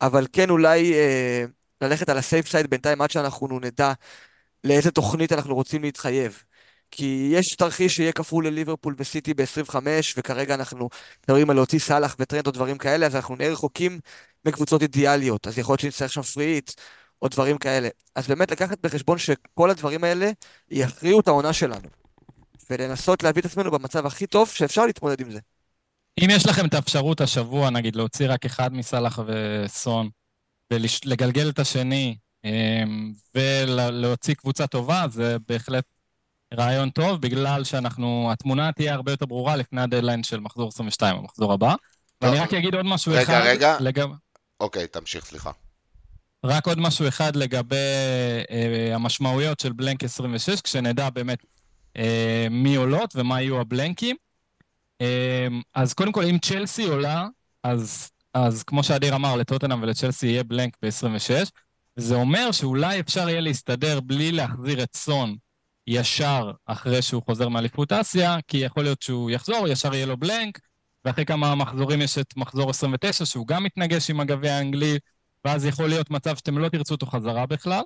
אבל 0.00 0.26
כן 0.32 0.50
אולי 0.50 0.94
אה, 0.94 1.44
ללכת 1.80 2.08
על 2.08 2.18
הסייף 2.18 2.48
סייד 2.48 2.70
בינתיים 2.70 3.00
עד 3.02 3.10
שאנחנו 3.10 3.60
נדע 3.60 3.92
לאיזה 4.64 4.90
תוכנית 4.90 5.32
אנחנו 5.32 5.54
רוצים 5.54 5.82
להתחייב. 5.82 6.42
כי 6.90 7.30
יש 7.32 7.54
תרחיש 7.54 7.96
שיהיה 7.96 8.12
כפול 8.12 8.46
לליברפול 8.46 8.94
וסיטי 8.98 9.34
ב-25, 9.34 9.74
וכרגע 10.16 10.54
אנחנו 10.54 10.88
מדברים 11.24 11.50
על 11.50 11.56
להוציא 11.56 11.78
סאלח 11.78 12.16
וטרנד 12.18 12.46
או 12.46 12.52
דברים 12.52 12.78
כאלה, 12.78 13.06
אז 13.06 13.16
אנחנו 13.16 13.36
נהיה 13.36 13.52
רחוקים 13.52 14.00
מקבוצות 14.44 14.82
אידיאליות. 14.82 15.46
אז 15.46 15.58
יכול 15.58 15.72
להיות 15.72 15.80
שנצטרך 15.80 16.12
שם 16.12 16.22
פריט 16.22 16.70
או 17.22 17.28
דברים 17.28 17.58
כאלה. 17.58 17.88
אז 18.14 18.28
באמת 18.28 18.50
לקחת 18.50 18.78
בחשבון 18.82 19.18
שכל 19.18 19.70
הדברים 19.70 20.04
האלה 20.04 20.30
יכריעו 20.70 21.20
את 21.20 21.28
העונה 21.28 21.52
שלנו. 21.52 21.88
ולנסות 22.70 23.22
להביא 23.22 23.40
את 23.40 23.46
עצמנו 23.46 23.70
במצב 23.70 24.06
הכי 24.06 24.26
טוב 24.26 24.48
שאפשר 24.48 24.86
להתמודד 24.86 25.20
עם 25.20 25.30
זה. 25.30 25.38
אם 26.24 26.28
יש 26.30 26.46
לכם 26.46 26.66
את 26.66 26.74
האפשרות 26.74 27.20
השבוע, 27.20 27.70
נגיד, 27.70 27.96
להוציא 27.96 28.26
רק 28.28 28.44
אחד 28.44 28.72
מסאלח 28.72 29.18
וסון, 29.26 30.08
ולגלגל 30.72 31.48
את 31.48 31.58
השני, 31.58 32.16
ולהוציא 33.34 34.34
קבוצה 34.34 34.66
טובה, 34.66 35.04
זה 35.10 35.36
בהחלט 35.48 35.84
רעיון 36.54 36.90
טוב, 36.90 37.20
בגלל 37.20 37.64
שאנחנו, 37.64 38.28
התמונה 38.32 38.72
תהיה 38.72 38.94
הרבה 38.94 39.12
יותר 39.12 39.26
ברורה 39.26 39.56
לפני 39.56 39.80
הדדליין 39.80 40.22
של 40.22 40.40
מחזור 40.40 40.68
22, 40.68 41.16
המחזור 41.16 41.52
הבא. 41.52 41.74
ואני 42.20 42.38
רק 42.38 42.54
אגיד 42.54 42.74
עוד 42.74 42.86
משהו 42.86 43.12
רגע, 43.12 43.22
אחד. 43.22 43.32
רגע, 43.32 43.50
רגע. 43.50 43.76
לגב... 43.80 44.08
אוקיי, 44.60 44.86
תמשיך, 44.86 45.24
סליחה. 45.24 45.50
רק 46.44 46.66
עוד 46.66 46.78
משהו 46.78 47.08
אחד 47.08 47.36
לגבי 47.36 47.76
אה, 48.50 48.94
המשמעויות 48.94 49.60
של 49.60 49.72
בלנק 49.72 50.04
26, 50.04 50.60
כשנדע 50.60 51.10
באמת 51.10 51.38
אה, 51.96 52.46
מי 52.50 52.74
עולות 52.74 53.16
ומה 53.16 53.42
יהיו 53.42 53.60
הבלנקים. 53.60 54.16
אה, 55.00 55.46
אז 55.74 55.94
קודם 55.94 56.12
כל, 56.12 56.24
אם 56.24 56.38
צ'לסי 56.38 56.84
עולה, 56.84 57.26
אז, 57.62 58.10
אז 58.34 58.62
כמו 58.62 58.82
שאדיר 58.82 59.14
אמר, 59.14 59.36
לטוטנאם 59.36 59.82
ולצ'לסי 59.82 60.26
יהיה 60.26 60.44
בלנק 60.44 60.76
ב-26. 60.82 61.50
זה 61.96 62.14
אומר 62.14 62.52
שאולי 62.52 63.00
אפשר 63.00 63.28
יהיה 63.28 63.40
להסתדר 63.40 64.00
בלי 64.00 64.32
להחזיר 64.32 64.82
את 64.82 64.96
סון 64.96 65.36
ישר 65.86 66.50
אחרי 66.66 67.02
שהוא 67.02 67.22
חוזר 67.22 67.48
מאליפות 67.48 67.92
אסיה, 67.92 68.38
כי 68.48 68.56
יכול 68.56 68.82
להיות 68.82 69.02
שהוא 69.02 69.30
יחזור, 69.30 69.68
ישר 69.68 69.94
יהיה 69.94 70.06
לו 70.06 70.16
בלנק, 70.16 70.58
ואחרי 71.04 71.24
כמה 71.24 71.54
מחזורים 71.54 72.02
יש 72.02 72.18
את 72.18 72.36
מחזור 72.36 72.70
29, 72.70 73.24
שהוא 73.24 73.46
גם 73.46 73.64
מתנגש 73.64 74.10
עם 74.10 74.20
הגביע 74.20 74.54
האנגלי, 74.54 74.98
ואז 75.44 75.66
יכול 75.66 75.88
להיות 75.88 76.10
מצב 76.10 76.36
שאתם 76.36 76.58
לא 76.58 76.68
תרצו 76.68 76.94
אותו 76.94 77.06
חזרה 77.06 77.46
בכלל. 77.46 77.82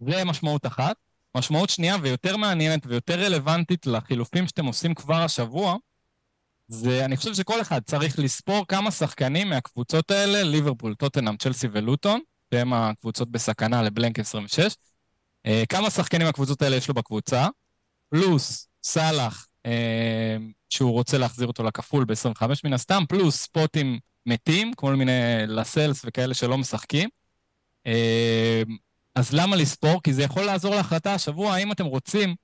זה 0.00 0.24
משמעות 0.24 0.66
אחת. 0.66 0.96
משמעות 1.36 1.70
שנייה 1.70 1.96
ויותר 2.02 2.36
מעניינת 2.36 2.86
ויותר 2.86 3.20
רלוונטית 3.20 3.86
לחילופים 3.86 4.46
שאתם 4.46 4.66
עושים 4.66 4.94
כבר 4.94 5.22
השבוע, 5.22 5.76
זה 6.68 7.04
אני 7.04 7.16
חושב 7.16 7.34
שכל 7.34 7.60
אחד 7.60 7.80
צריך 7.84 8.18
לספור 8.18 8.66
כמה 8.68 8.90
שחקנים 8.90 9.48
מהקבוצות 9.48 10.10
האלה, 10.10 10.42
ליברפול, 10.42 10.94
טוטנאם, 10.94 11.36
צ'לסי 11.36 11.68
ולוטון, 11.72 12.20
שהם 12.54 12.72
הקבוצות 12.72 13.30
בסכנה 13.30 13.82
לבלנק 13.82 14.18
26, 14.18 14.76
אה, 15.46 15.62
כמה 15.68 15.90
שחקנים 15.90 16.26
מהקבוצות 16.26 16.62
האלה 16.62 16.76
יש 16.76 16.88
לו 16.88 16.94
בקבוצה, 16.94 17.46
פלוס 18.10 18.68
סאלח, 18.82 19.46
אה, 19.66 20.36
שהוא 20.70 20.92
רוצה 20.92 21.18
להחזיר 21.18 21.46
אותו 21.46 21.62
לכפול 21.62 22.04
ב-25 22.04 22.42
מן 22.64 22.72
הסתם, 22.72 23.02
פלוס 23.08 23.36
ספוטים 23.42 23.98
מתים, 24.26 24.74
כל 24.74 24.94
מיני 24.94 25.12
לסלס 25.46 26.02
וכאלה 26.04 26.34
שלא 26.34 26.58
משחקים. 26.58 27.08
אה, 27.86 28.62
אז 29.14 29.32
למה 29.32 29.56
לספור? 29.56 30.02
כי 30.02 30.12
זה 30.12 30.22
יכול 30.22 30.42
לעזור 30.42 30.74
להחלטה 30.74 31.14
השבוע, 31.14 31.54
האם 31.54 31.72
אתם 31.72 31.84
רוצים 31.84 32.34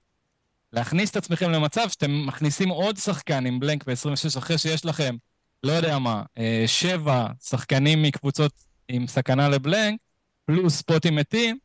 להכניס 0.72 1.10
את 1.10 1.16
עצמכם 1.16 1.50
למצב 1.50 1.88
שאתם 1.88 2.26
מכניסים 2.26 2.68
עוד 2.68 2.96
שחקן 2.96 3.46
עם 3.46 3.60
blank 3.60 3.84
ב-26 3.84 4.38
אחרי 4.38 4.58
שיש 4.58 4.84
לכם, 4.84 5.16
לא 5.62 5.72
יודע 5.72 5.98
מה, 5.98 6.22
שבע 6.66 7.26
שחקנים 7.42 8.02
מקבוצות 8.02 8.52
עם 8.92 9.06
סכנה 9.06 9.48
ל 9.48 9.56
blank, 9.56 10.00
פלוס 10.46 10.74
ספוטים 10.74 11.16
מתים, 11.16 11.58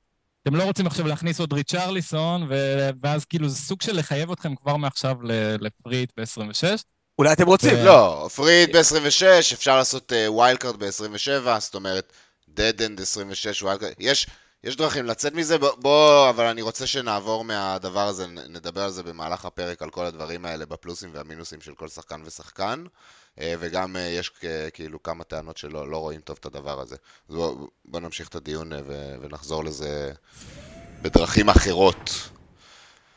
אתם 0.43 0.55
לא 0.55 0.63
רוצים 0.63 0.87
עכשיו 0.87 1.07
להכניס 1.07 1.39
עוד 1.39 1.53
ריצ'רליסון, 1.53 2.47
ו- 2.49 2.89
ואז 3.03 3.25
כאילו 3.25 3.49
זה 3.49 3.55
סוג 3.55 3.81
של 3.81 3.97
לחייב 3.97 4.31
אתכם 4.31 4.55
כבר 4.55 4.77
מעכשיו 4.77 5.17
ל 5.59 5.66
free 5.66 5.92
hit 5.92 6.11
ב-26. 6.17 6.83
אולי 7.19 7.33
אתם 7.33 7.45
רוצים. 7.45 7.75
ו- 7.75 7.85
לא, 7.85 8.29
free 8.35 8.58
hit 8.58 8.75
ב-26, 8.75 9.25
אפשר 9.53 9.77
לעשות 9.77 10.11
wildcard 10.27 10.83
ב-27, 10.83 11.59
זאת 11.59 11.75
אומרת, 11.75 12.13
dead 12.49 12.79
end 12.79 13.01
26, 13.01 13.63
wildcard, 13.63 13.93
יש... 13.99 14.27
יש 14.63 14.75
דרכים 14.75 15.05
לצאת 15.05 15.33
מזה, 15.33 15.57
בוא, 15.57 15.75
בוא, 15.75 16.29
אבל 16.29 16.45
אני 16.45 16.61
רוצה 16.61 16.87
שנעבור 16.87 17.43
מהדבר 17.43 18.07
הזה, 18.07 18.27
נדבר 18.27 18.81
על 18.81 18.89
זה 18.89 19.03
במהלך 19.03 19.45
הפרק, 19.45 19.81
על 19.81 19.89
כל 19.89 20.05
הדברים 20.05 20.45
האלה, 20.45 20.65
בפלוסים 20.65 21.09
והמינוסים 21.13 21.61
של 21.61 21.75
כל 21.75 21.87
שחקן 21.87 22.21
ושחקן, 22.25 22.83
אה, 22.85 22.89
וגם 23.41 23.95
אה, 23.95 24.01
יש 24.01 24.29
כ- 24.29 24.45
כאילו 24.73 25.03
כמה 25.03 25.23
טענות 25.23 25.57
שלא 25.57 25.89
לא 25.91 25.97
רואים 25.97 26.19
טוב 26.21 26.37
את 26.39 26.45
הדבר 26.45 26.79
הזה. 26.81 26.95
אז 27.29 27.35
בוא, 27.35 27.55
בוא 27.85 27.99
נמשיך 27.99 28.27
את 28.27 28.35
הדיון 28.35 28.73
אה, 28.73 28.79
ו- 28.87 29.15
ונחזור 29.21 29.63
לזה 29.63 30.11
בדרכים 31.01 31.49
אחרות. 31.49 32.29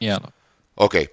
יאללה. 0.01 0.27
אוקיי. 0.79 1.07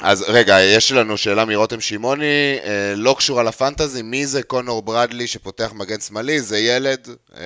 אז 0.00 0.22
רגע, 0.28 0.60
יש 0.60 0.92
לנו 0.92 1.16
שאלה 1.16 1.44
מרותם 1.44 1.80
שמעוני, 1.80 2.24
אה, 2.64 2.94
לא 2.96 3.14
קשורה 3.18 3.42
לפנטזי, 3.42 4.02
מי 4.02 4.26
זה 4.26 4.42
קונור 4.42 4.82
ברדלי 4.82 5.26
שפותח 5.26 5.72
מגן 5.74 6.00
שמאלי? 6.00 6.40
זה 6.40 6.58
ילד, 6.58 7.08
אה, 7.36 7.42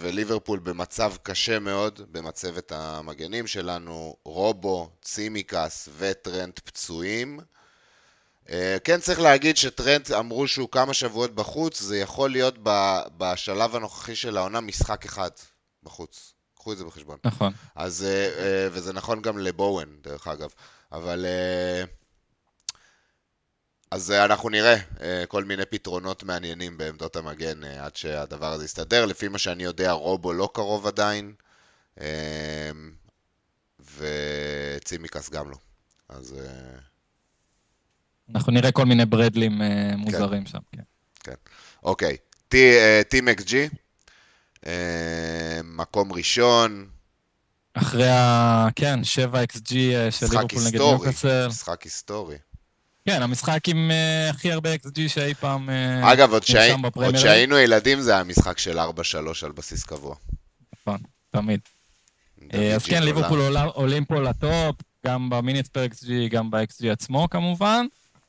וליברפול 0.00 0.58
במצב 0.58 1.12
קשה 1.22 1.58
מאוד 1.58 2.00
במצבת 2.12 2.72
המגנים 2.74 3.46
שלנו, 3.46 4.16
רובו, 4.24 4.90
צימקס 5.02 5.88
וטרנט 5.98 6.58
פצועים. 6.58 7.40
אה, 8.50 8.76
כן 8.84 9.00
צריך 9.00 9.20
להגיד 9.20 9.56
שטרנט 9.56 10.10
אמרו 10.10 10.48
שהוא 10.48 10.68
כמה 10.68 10.94
שבועות 10.94 11.34
בחוץ, 11.34 11.80
זה 11.80 11.98
יכול 11.98 12.30
להיות 12.30 12.54
ב- 12.62 13.02
בשלב 13.16 13.76
הנוכחי 13.76 14.16
של 14.16 14.36
העונה 14.36 14.60
משחק 14.60 15.04
אחד 15.04 15.30
בחוץ. 15.82 16.32
קחו 16.62 16.72
את 16.72 16.78
זה 16.78 16.84
בחשבון. 16.84 17.18
נכון. 17.24 17.52
אז, 17.74 18.04
אה, 18.04 18.44
אה, 18.44 18.68
וזה 18.72 18.92
נכון 18.92 19.22
גם 19.22 19.38
לבואן, 19.38 19.88
דרך 20.02 20.28
אגב. 20.28 20.50
אבל... 20.92 21.26
אז 23.90 24.10
אנחנו 24.10 24.48
נראה 24.48 24.76
אה, 25.00 25.24
כל 25.28 25.44
מיני 25.44 25.66
פתרונות 25.66 26.22
מעניינים 26.22 26.78
בעמדות 26.78 27.16
המגן 27.16 27.64
עד 27.64 27.96
שהדבר 27.96 28.52
הזה 28.52 28.64
יסתדר. 28.64 29.06
לפי 29.06 29.28
מה 29.28 29.38
שאני 29.38 29.62
יודע, 29.64 29.92
רובו 29.92 30.32
לא 30.32 30.50
קרוב 30.54 30.86
עדיין, 30.86 31.34
וצימקס 33.96 35.30
גם 35.30 35.50
לא. 35.50 35.56
אז 36.08 36.34
אנחנו 38.34 38.52
נראה 38.52 38.72
כל 38.72 38.84
מיני 38.84 39.06
ברדלים 39.06 39.62
אה, 39.62 39.96
מוזרים 39.96 40.46
שם, 40.46 40.58
כן. 41.22 41.32
אוקיי. 41.82 42.16
T- 42.54 42.56
אה, 42.56 43.02
טים 43.08 43.28
אקס 43.28 43.44
ג'י, 43.44 43.68
אה, 44.66 44.72
מקום 45.64 46.12
ראשון, 46.12 46.86
אחרי 47.74 48.08
ה... 48.10 48.68
כן, 48.76 49.04
7 49.04 49.42
XG 49.42 49.74
אה, 49.76 50.10
של 50.10 50.26
משחק 50.26 50.34
ליברפול 50.36 50.62
נגד 50.68 50.80
ניוקאסל. 50.80 51.46
משחק 51.48 51.82
היסטורי. 51.82 52.36
כן, 53.08 53.22
המשחק 53.22 53.68
עם 53.68 53.90
אה, 53.90 54.30
הכי 54.30 54.52
הרבה 54.52 54.74
XG 54.74 55.08
שאי 55.08 55.34
פעם 55.34 55.70
אה, 55.70 56.12
אגב, 56.12 56.32
עוד 56.32 56.42
שהי- 56.42 56.72
עוד. 56.94 57.16
שהיינו 57.16 57.58
ילדים 57.58 58.00
זה 58.00 58.14
היה 58.14 58.24
משחק 58.24 58.58
של 58.58 58.78
4-3 58.78 58.82
על 59.42 59.52
בסיס 59.52 59.84
קבוע. 59.84 60.14
נכון, 60.80 60.98
תמיד. 61.30 61.60
אה, 62.54 62.74
אז 62.74 62.84
כן. 62.86 63.02
ליברפול 63.02 63.56
עולים 63.56 64.04
פה 64.04 64.20
לטופ, 64.20 64.76
גם 65.06 65.30
במיניץ 65.30 65.68
פר 65.68 65.84
XG, 65.84 66.06
גם 66.30 66.50
ב-XG 66.50 66.86
עצמו 66.92 67.28
כמובן. 67.30 67.86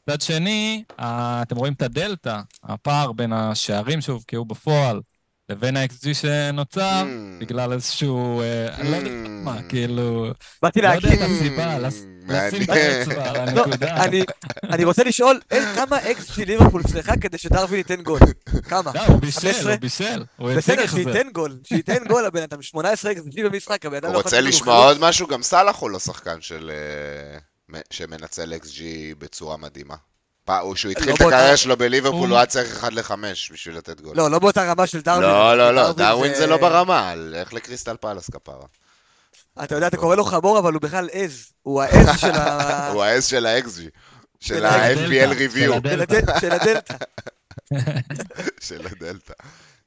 מצד 0.09 0.21
שני, 0.21 0.83
אתם 1.01 1.55
רואים 1.55 1.73
את 1.73 1.81
הדלתא, 1.81 2.39
הפער 2.63 3.11
בין 3.11 3.33
השערים 3.33 4.01
שהובקעו 4.01 4.45
בפועל 4.45 5.01
לבין 5.49 5.77
ה-XG 5.77 6.13
שנוצר, 6.13 7.03
Hmm. 7.03 7.41
בגלל 7.41 7.73
איזשהו, 7.73 8.41
אה, 8.41 8.75
אני 8.75 8.91
לא 8.91 8.95
יודע 8.95 9.09
Hmm. 9.09 9.27
מה, 9.29 9.57
כאילו, 9.69 10.27
באתי 10.61 10.81
לא 10.81 10.87
יודע 10.87 11.07
להגיד, 11.09 11.21
את 11.21 11.29
הסיבה, 11.29 11.79
לס- 11.79 12.03
לשים 12.27 12.63
את. 12.63 12.69
האצבע 12.69 13.29
על 13.41 13.53
לא, 13.55 13.63
הנקודה. 13.63 14.03
אני- 14.03 14.23
אני 14.63 14.83
רוצה 14.83 15.03
לשאול, 15.03 15.39
כמה 15.75 15.97
של 16.35 16.43
ליברפול 16.43 16.83
צריכה 16.83 17.17
כדי 17.17 17.37
שדרווין 17.37 17.77
ייתן 17.77 18.01
גול? 18.03 18.19
כמה? 18.69 18.91
לא, 18.95 19.01
הוא 19.05 19.19
בישל, 19.21 19.39
15? 19.39 19.71
הוא 19.71 19.79
בישל. 19.79 20.23
בסדר. 20.57 20.87
שייתן 20.87 21.27
גול, 21.33 21.57
שייתן 21.63 22.03
גול 22.07 22.25
הבן 22.25 22.41
אדם, 22.43 22.61
18 22.61 23.11
אקס 23.11 23.21
במשחק, 23.43 23.85
הבן 23.85 23.97
אדם 23.97 24.05
הוא 24.07 24.13
לא 24.13 24.17
רוצה 24.17 24.41
לשמוע. 24.41 24.75
עוד 24.85 24.97
משהו? 24.99 25.27
גם 25.27 25.43
סאלח 25.43 25.75
הוא 25.75 25.89
לא 25.89 25.99
שחקן 25.99 26.41
של... 26.41 26.71
שמנצל 27.91 28.53
XG 28.53 28.81
בצורה 29.17 29.57
מדהימה. 29.57 29.95
הוא- 30.61 30.75
שהוא 30.75 30.91
התחיל 30.91 31.09
לא 31.09 31.15
את 31.15 31.21
הקריירה 31.21 31.57
שלו 31.57 31.77
בליברפול, 31.77 32.19
הוא- 32.19 32.27
הוא 32.27 32.37
היה 32.37 32.45
צריך 32.45 32.77
1 32.77 32.93
ל-5 32.93 33.13
בשביל 33.53 33.77
לתת 33.77 34.01
גול. 34.01 34.17
לא, 34.17 34.31
לא 34.31 34.39
באותה 34.39 34.71
רמה 34.71 34.87
של 34.87 35.01
דרווין. 35.01 35.21
לא, 35.29 35.57
לא, 35.57 35.75
לא, 35.75 35.91
דרווין 35.91 36.33
זה 36.35 36.47
לא 36.47 36.57
ברמה, 36.57 37.13
לך 37.17 37.53
לקריסטל 37.53 37.95
פלס 37.97 38.29
כפרה. 38.29 38.65
אתה 39.63 39.75
יודע, 39.75 39.87
אתה 39.87 39.97
קורא 39.97 40.15
לו 40.15 40.23
חמור, 40.25 40.59
אבל 40.59 40.73
הוא 40.73 40.81
בכלל 40.81 41.09
עז. 41.11 41.51
הוא 41.63 41.81
העז 41.81 42.19
של 42.19 42.31
ה... 42.31 42.87
הוא 42.93 43.03
העז 43.03 43.25
של 43.25 43.45
ה-XG, 43.45 43.81
של 44.39 44.65
הדלתא, 44.65 45.33
review, 45.33 45.59
של 45.59 45.71
הדלתא. 45.73 46.19
הדל- 46.53 46.79
של 48.67 48.87
הדלתא. 48.91 49.33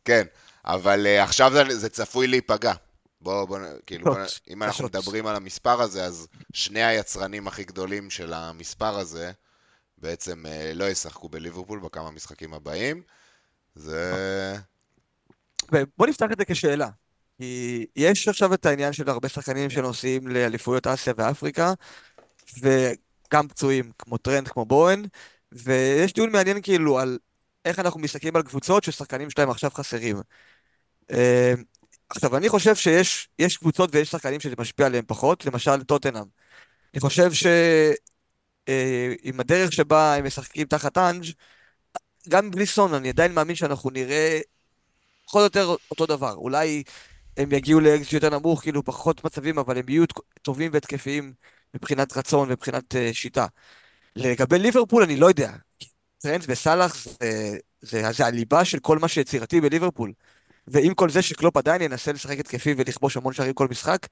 כן, 0.04 0.22
אבל 0.64 1.06
אה, 1.06 1.22
עכשיו 1.22 1.52
זה- 1.52 1.78
זה 1.78 1.88
צפוי 1.88 2.26
להיפגע. 2.26 2.72
בוא, 3.26 3.44
בוא, 3.44 3.58
כאילו, 3.86 4.04
בוא, 4.04 4.18
נ- 4.18 4.24
קשות, 4.24 4.40
אם 4.48 4.62
אנחנו. 4.62 4.84
מדברים 4.84 5.26
על 5.26 5.36
המספר 5.36 5.80
הזה, 5.82 6.04
אז 6.04 6.28
שני 6.52 6.84
היצרנים 6.84 7.48
הכי 7.48 7.64
גדולים 7.64 8.10
של 8.10 8.32
המספר 8.32 8.98
הזה 8.98 9.32
בעצם 9.98 10.46
אה, 10.46 10.72
לא 10.74 10.84
ישחקו 10.84 11.28
בליברפול 11.28 11.80
בכמה 11.80 12.10
משחקים 12.10 12.54
הבאים. 12.54 13.02
זה... 13.74 14.56
ובוא 15.72 16.06
נפתח 16.06 16.26
את 16.32 16.38
זה 16.38 16.44
כשאלה. 16.44 16.88
כי 17.38 17.86
יש 17.96 18.28
עכשיו 18.28 18.54
את 18.54 18.66
העניין 18.66 18.92
של 18.92 19.10
הרבה 19.10 19.28
שחקנים 19.28 19.70
שנוסעים 19.70 20.28
לאליפויות 20.28 20.86
אסיה 20.86 21.12
ואפריקה, 21.16 21.72
וגם 22.60 23.48
פצועים, 23.48 23.90
כמו 23.98 24.18
טרנט, 24.18 24.48
כמו 24.48 24.64
בואן, 24.64 25.04
ויש 25.52 26.12
דיון 26.12 26.32
מעניין 26.32 26.62
כאילו 26.62 26.98
על 26.98 27.18
איך 27.64 27.78
אנחנו 27.78 28.00
מסתכלים 28.00 28.36
על 28.36 28.42
קבוצות 28.42 28.84
ששחקנים 28.84 29.30
שלהם 29.30 29.50
עכשיו 29.50 29.70
חסרים. 29.70 30.16
אה, 32.10 32.16
עכשיו, 32.16 32.36
אני 32.36 32.48
חושב 32.48 32.74
שיש 32.74 33.28
יש 33.38 33.56
קבוצות 33.56 33.90
ויש 33.92 34.10
שחקנים 34.10 34.40
שזה 34.40 34.54
משפיע 34.58 34.86
עליהם 34.86 35.04
פחות, 35.06 35.46
למשל 35.46 35.82
טוטנאם. 35.82 36.24
אני 36.94 37.00
חושב 37.00 37.32
שעם 37.32 39.40
הדרך 39.40 39.72
שבה 39.72 40.14
הם 40.14 40.26
משחקים 40.26 40.66
תחת 40.66 40.98
אנג', 40.98 41.24
גם 42.28 42.50
בלי 42.50 42.66
סון, 42.66 42.94
אני 42.94 43.08
עדיין 43.08 43.34
מאמין 43.34 43.56
שאנחנו 43.56 43.90
נראה 43.90 44.40
פחות 45.26 45.40
או 45.40 45.44
יותר 45.44 45.74
אותו 45.90 46.06
דבר. 46.06 46.34
אולי 46.34 46.82
הם 47.36 47.52
יגיעו 47.52 47.80
לאקס 47.80 48.12
יותר 48.12 48.30
נמוך, 48.30 48.62
כאילו 48.62 48.84
פחות 48.84 49.24
מצבים, 49.24 49.58
אבל 49.58 49.78
הם 49.78 49.84
יהיו 49.88 50.04
טובים 50.42 50.70
והתקפיים 50.74 51.32
מבחינת 51.74 52.16
רצון 52.16 52.48
ומבחינת 52.48 52.94
אה, 52.94 52.96
שיטה. 53.12 53.46
לגבי 54.16 54.58
ליברפול, 54.58 55.02
אני 55.02 55.16
לא 55.16 55.26
יודע. 55.26 55.52
טרנט 56.18 56.44
וסאלח 56.48 57.04
זה, 57.04 57.58
זה, 57.80 58.12
זה 58.12 58.26
הליבה 58.26 58.64
של 58.64 58.78
כל 58.78 58.98
מה 58.98 59.08
שיצירתי 59.08 59.60
בליברפול. 59.60 60.12
ועם 60.68 60.94
כל 60.94 61.10
זה 61.10 61.22
שקלופ 61.22 61.56
עדיין 61.56 61.82
ינסה 61.82 62.12
לשחק 62.12 62.38
התקפי 62.38 62.74
ולכבוש 62.76 63.16
המון 63.16 63.32
שערים 63.32 63.54
כל 63.54 63.68
משחק, 63.70 64.06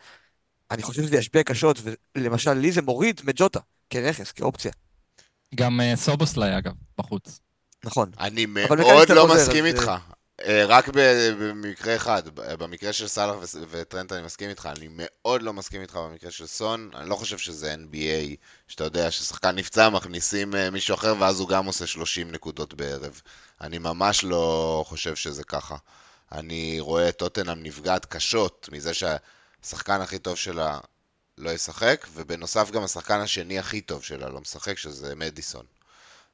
אני 0.70 0.82
חושב 0.82 1.02
שזה 1.02 1.16
ישפיע 1.16 1.42
קשות, 1.42 1.78
ולמשל 2.14 2.52
לי 2.52 2.72
זה 2.72 2.82
מוריד 2.82 3.20
מג'וטה, 3.24 3.60
כנכס, 3.90 4.32
כאופציה. 4.32 4.72
גם 5.54 5.80
אה, 5.80 5.96
סובוסליי, 5.96 6.58
אגב, 6.58 6.72
בחוץ. 6.98 7.40
נכון. 7.84 8.10
אני 8.20 8.46
מאוד 8.46 8.78
לא 9.10 9.20
חוזר, 9.20 9.34
מסכים 9.34 9.66
אז, 9.66 9.74
איתך. 9.74 9.92
אה, 10.44 10.64
רק 10.66 10.88
במקרה 11.38 11.96
אחד, 11.96 12.22
במקרה 12.34 12.92
של 12.92 13.08
סאלח 13.08 13.36
וטרנט 13.70 14.12
אני 14.12 14.22
מסכים 14.22 14.50
איתך, 14.50 14.68
אני 14.76 14.88
מאוד 14.90 15.42
לא 15.42 15.52
מסכים 15.52 15.80
איתך 15.80 15.96
במקרה 15.96 16.30
של 16.30 16.46
סון, 16.46 16.90
אני 16.94 17.08
לא 17.08 17.14
חושב 17.14 17.38
שזה 17.38 17.74
NBA, 17.74 18.36
שאתה 18.68 18.84
יודע 18.84 19.10
ששחקן 19.10 19.56
נפצע, 19.56 19.88
מכניסים 19.88 20.54
אה, 20.54 20.70
מישהו 20.70 20.94
אחר 20.94 21.14
ואז 21.18 21.40
הוא 21.40 21.48
גם 21.48 21.66
עושה 21.66 21.86
30 21.86 22.30
נקודות 22.30 22.74
בערב. 22.74 23.20
אני 23.60 23.78
ממש 23.78 24.24
לא 24.24 24.84
חושב 24.86 25.14
שזה 25.14 25.44
ככה. 25.44 25.76
אני 26.34 26.76
רואה 26.80 27.08
את 27.08 27.16
טוטנאם 27.16 27.62
נפגעת 27.62 28.04
קשות 28.06 28.68
מזה 28.72 28.92
שהשחקן 28.94 30.00
הכי 30.00 30.18
טוב 30.18 30.36
שלה 30.36 30.78
לא 31.38 31.50
ישחק, 31.50 32.06
ובנוסף 32.14 32.70
גם 32.70 32.84
השחקן 32.84 33.20
השני 33.20 33.58
הכי 33.58 33.80
טוב 33.80 34.02
שלה 34.02 34.28
לא 34.28 34.40
משחק, 34.40 34.78
שזה 34.78 35.14
מדיסון. 35.14 35.64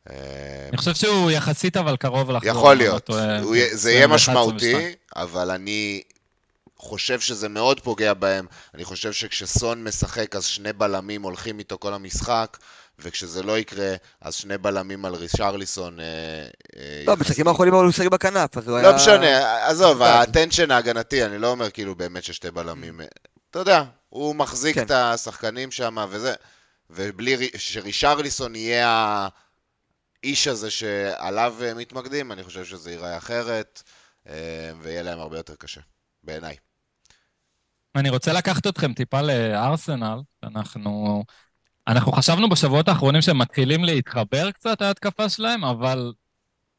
אני 0.06 0.76
חושב 0.76 0.94
שהוא 0.94 1.30
יחסית 1.30 1.76
אבל 1.76 1.96
קרוב 1.96 2.30
לחזור. 2.30 2.50
יכול 2.50 2.76
לא 2.76 2.78
להיות, 2.78 3.10
זה 3.72 3.90
יהיה 3.90 4.04
21, 4.04 4.12
22. 4.12 4.14
משמעותי, 4.14 4.94
אבל 5.16 5.50
אני 5.50 6.02
חושב 6.76 7.20
שזה 7.20 7.48
מאוד 7.48 7.80
פוגע 7.80 8.14
בהם. 8.14 8.46
אני 8.74 8.84
חושב 8.84 9.12
שכשסון 9.12 9.84
משחק 9.84 10.36
אז 10.36 10.44
שני 10.44 10.72
בלמים 10.72 11.22
הולכים 11.22 11.58
איתו 11.58 11.78
כל 11.78 11.94
המשחק, 11.94 12.58
וכשזה 13.02 13.42
לא 13.42 13.58
יקרה, 13.58 13.94
אז 14.20 14.34
שני 14.34 14.58
בלמים 14.58 15.04
על 15.04 15.14
רישרליסון... 15.14 16.00
אה, 16.00 16.04
אה, 16.76 17.02
לא, 17.06 17.14
במשחקים 17.14 17.48
האחרונים 17.48 17.74
הוא 17.74 17.90
שיחק 17.90 18.08
בכנף, 18.08 18.58
אז 18.58 18.68
הוא 18.68 18.76
היה... 18.76 18.90
לא 18.90 18.96
משנה, 18.96 19.66
עזוב. 19.66 20.02
הטנשן 20.02 20.70
ההגנתי, 20.70 21.24
אני 21.24 21.38
לא 21.38 21.50
אומר 21.50 21.70
כאילו 21.70 21.94
באמת 21.94 22.24
ששתי 22.24 22.50
בלמים... 22.50 23.00
אתה 23.50 23.58
יודע, 23.58 23.84
הוא 24.08 24.34
מחזיק 24.34 24.74
כן. 24.74 24.82
את 24.82 24.90
השחקנים 24.90 25.70
שם 25.70 25.96
וזה, 26.10 26.34
ובלי 26.90 27.36
רי- 27.36 27.58
שרישרליסון 27.58 28.54
יהיה 28.54 29.28
האיש 30.22 30.46
הזה 30.46 30.70
שעליו 30.70 31.54
אה, 31.62 31.74
מתמקדים, 31.74 32.32
אני 32.32 32.44
חושב 32.44 32.64
שזה 32.64 32.90
ייראה 32.90 33.16
אחרת, 33.16 33.82
אה, 34.28 34.70
ויהיה 34.80 35.02
להם 35.02 35.18
הרבה 35.18 35.36
יותר 35.36 35.54
קשה, 35.54 35.80
בעיניי. 36.24 36.56
אני 37.96 38.10
רוצה 38.10 38.32
לקחת 38.32 38.66
אתכם 38.66 38.92
טיפה 38.92 39.22
לארסנל. 39.22 40.18
אנחנו, 40.42 41.24
אנחנו 41.90 42.12
חשבנו 42.12 42.48
בשבועות 42.48 42.88
האחרונים 42.88 43.22
שהם 43.22 43.38
מתחילים 43.38 43.84
להתחבר 43.84 44.50
קצת, 44.50 44.82
ההתקפה 44.82 45.28
שלהם, 45.28 45.64
אבל 45.64 46.12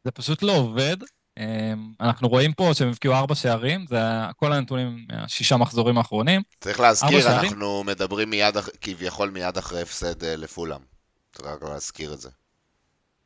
זה 0.04 0.12
פשוט 0.12 0.44
לא 0.44 0.52
עובד. 0.52 0.98
אמ, 1.40 1.92
אנחנו 2.02 2.28
רואים 2.28 2.54
פה 2.54 2.72
שהם 2.74 2.90
הבקיעו 2.90 3.14
ארבע 3.14 3.36
שערים, 3.36 3.86
זה 3.90 4.02
כל 4.36 4.54
הנתונים 4.54 5.06
מהשישה 5.10 5.58
מחזורים 5.58 5.98
האחרונים. 5.98 6.42
צריך 6.60 6.80
להזכיר? 6.80 7.30
אנחנו 7.30 7.84
מדברים 7.84 8.30
מיד, 8.30 8.56
כביכול 8.82 9.30
מיד 9.30 9.58
אחרי 9.58 9.82
הפסד 9.82 10.24
אה, 10.24 10.36
לפולם. 10.36 10.80
צריך 11.36 11.48
רק 11.48 11.64
להזכיר 11.64 12.14
את 12.14 12.22
זה. 12.22 12.30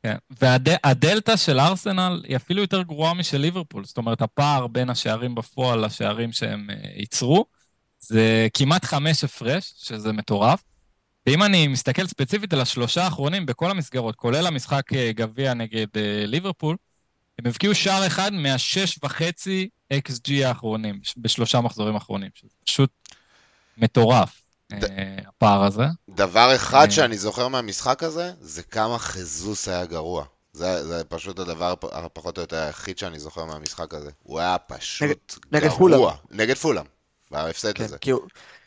כן. 0.04 0.16
והדלתא 0.42 1.36
של 1.36 1.60
ארסנל 1.60 2.24
היא 2.28 2.36
אפילו 2.36 2.62
יותר 2.62 2.82
גרועה 2.82 3.14
משל 3.14 3.38
ליברפול. 3.38 3.86
זאת 3.86 3.98
אומרת, 3.98 4.22
הפער 4.22 4.68
בין 4.68 4.90
השערים 4.90 5.36
בפועל 5.36 5.86
לשערים 5.86 6.32
שהם 6.32 6.70
אה, 6.70 6.76
ייצרו, 6.96 7.46
זה 8.00 8.48
כמעט 8.54 8.86
חמש 8.86 9.24
הפרש, 9.24 9.74
שזה 9.78 10.12
מטורף. 10.14 10.64
ואם 11.28 11.44
אני 11.44 11.68
מסתכל 11.68 12.08
ספציפית 12.08 12.54
על 12.54 12.62
השלושה 12.62 13.04
האחרונים 13.04 13.46
בכל 13.46 13.72
המסגרות, 13.72 14.16
כולל 14.16 14.48
המשחק 14.48 14.94
אה, 14.94 15.12
גביע 15.16 15.54
נגד 15.54 15.88
אה, 15.98 16.24
ליברפול, 16.26 16.76
הם 17.40 17.48
הבקיעו 17.48 17.76
שער 17.76 18.08
אחד 18.08 18.34
מהשש 18.34 19.00
וחצי 19.04 19.70
XG 19.94 20.32
האחרונים, 20.46 21.00
בשלושה 21.18 21.62
מחזורים 21.62 21.96
האחרונים, 21.96 22.30
שזה 22.36 22.50
פשוט 22.66 22.90
מטורף, 23.78 24.42
ד- 24.74 24.84
אה, 24.84 24.90
הפער 25.28 25.64
הזה. 25.64 25.84
דבר 26.10 26.56
אחד. 26.56 26.88
שאני 26.90 27.18
זוכר 27.18 27.48
מהמשחק 27.48 28.04
הזה, 28.04 28.32
זה 28.42 28.64
כמה 28.64 29.00
חיזוס 29.00 29.68
היה 29.68 29.86
גרוע. 29.86 30.26
זה, 30.54 30.88
זה 30.88 31.04
פשוט 31.04 31.40
הדבר 31.40 31.72
הפ- 31.72 31.94
הפחות 31.94 32.38
או 32.38 32.44
יותר 32.44 32.58
היחיד 32.58 32.98
שאני 32.98 33.20
זוכר 33.20 33.46
מהמשחק 33.46 33.94
הזה. 33.94 34.12
הוא 34.24 34.40
היה 34.40 34.58
פשוט 34.58 35.36
נגד 35.52 35.64
גרוע. 35.68 35.78
פולאם. 35.78 36.10
נגד 36.32 36.56
פולאם. 36.58 36.86
בהפסד 37.32 37.74
כן, 37.78 37.84
הזה. 37.84 37.98
כי, 37.98 38.12
הוא, 38.12 38.22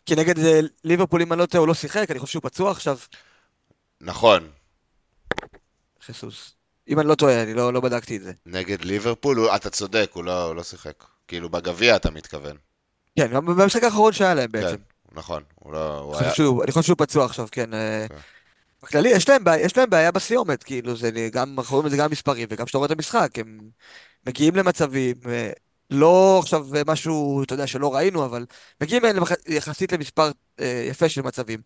כי 0.09 0.17
נגד 0.17 0.39
אה, 0.39 0.61
ליברפול, 0.85 1.23
אם 1.23 1.33
אני 1.33 1.41
לא 1.41 1.47
טועה, 1.47 1.61
הוא 1.61 1.69
לא 1.69 1.75
שיחק, 1.75 2.11
אני 2.11 2.19
חושב 2.19 2.33
שהוא 2.33 2.43
פצוע 2.43 2.71
עכשיו, 2.71 2.99
נכון. 4.01 4.49
חיסוס. 6.03 6.55
אם 6.89 7.01
אני 7.01 7.09
לא 7.09 7.15
טועה, 7.15 7.43
אני 7.43 7.55
לא, 7.55 7.73
לא 7.73 7.81
בדקתי 7.81 8.17
את 8.17 8.23
זה. 8.23 8.33
נגד 8.47 8.85
ליברפול, 8.85 9.37
הוא, 9.37 9.57
אתה 9.57 9.71
צודק, 9.71 10.11
הוא 10.13 10.25
לא, 10.25 10.45
הוא 10.45 10.55
לא 10.55 10.63
שיחק. 10.63 11.05
כאילו, 11.29 11.49
בגביע 11.49 11.97
אתה 11.97 12.11
מתכוון. 12.11 12.57
כן, 13.19 13.35
במשחק 13.35 13.85
האחרון 13.85 14.13
שהיה 14.13 14.35
להם 14.35 14.53
בעצם. 14.53 14.77
כן, 14.77 14.83
נכון. 15.13 15.43
הוא 15.55 15.73
לא... 15.73 15.99
הוא 15.99 16.15
אני 16.15 16.23
היה... 16.23 16.31
חושב 16.31 16.45
שהוא, 16.45 16.65
אני 16.65 16.73
חושב 16.73 16.87
שהוא 16.87 16.99
פצוע 16.99 17.25
עכשיו, 17.25 17.49
כן. 17.53 17.75
אה, 17.75 18.07
כן. 18.09 18.17
בכללי, 18.83 19.09
יש 19.09 19.29
להם 19.29 19.45
בעיה, 19.45 19.65
יש 19.65 19.77
להם 19.77 19.91
בעיה 19.91 20.13
בסיומת, 20.13 20.63
כאילו, 20.63 20.97
זה 20.97 21.11
גם, 21.33 21.55
אנחנו 21.59 21.77
רואים 21.77 21.87
את 21.87 21.91
זה 21.91 21.97
גם 21.97 22.09
במספרים, 22.09 22.49
וגם 22.51 22.67
כשאתה 22.67 22.79
רואה 22.79 22.87
את 22.87 22.93
המשחק, 22.93 23.39
הם 23.39 23.61
מגיעים 24.27 24.57
למצבים, 24.57 25.17
אה, 25.27 25.51
לא 25.91 26.39
עכשיו 26.43 26.67
משהו, 26.87 27.43
אתה 27.43 27.55
יודע, 27.55 27.67
שלא 27.67 27.95
ראינו, 27.95 28.25
אבל 28.25 28.47
מגיעים 28.81 29.03
למח- 29.05 29.33
יחסית 29.49 29.93
למספר 29.93 30.31
אה, 30.61 30.87
יפה 30.91 31.09
של 31.09 31.23
מצבים, 31.23 31.61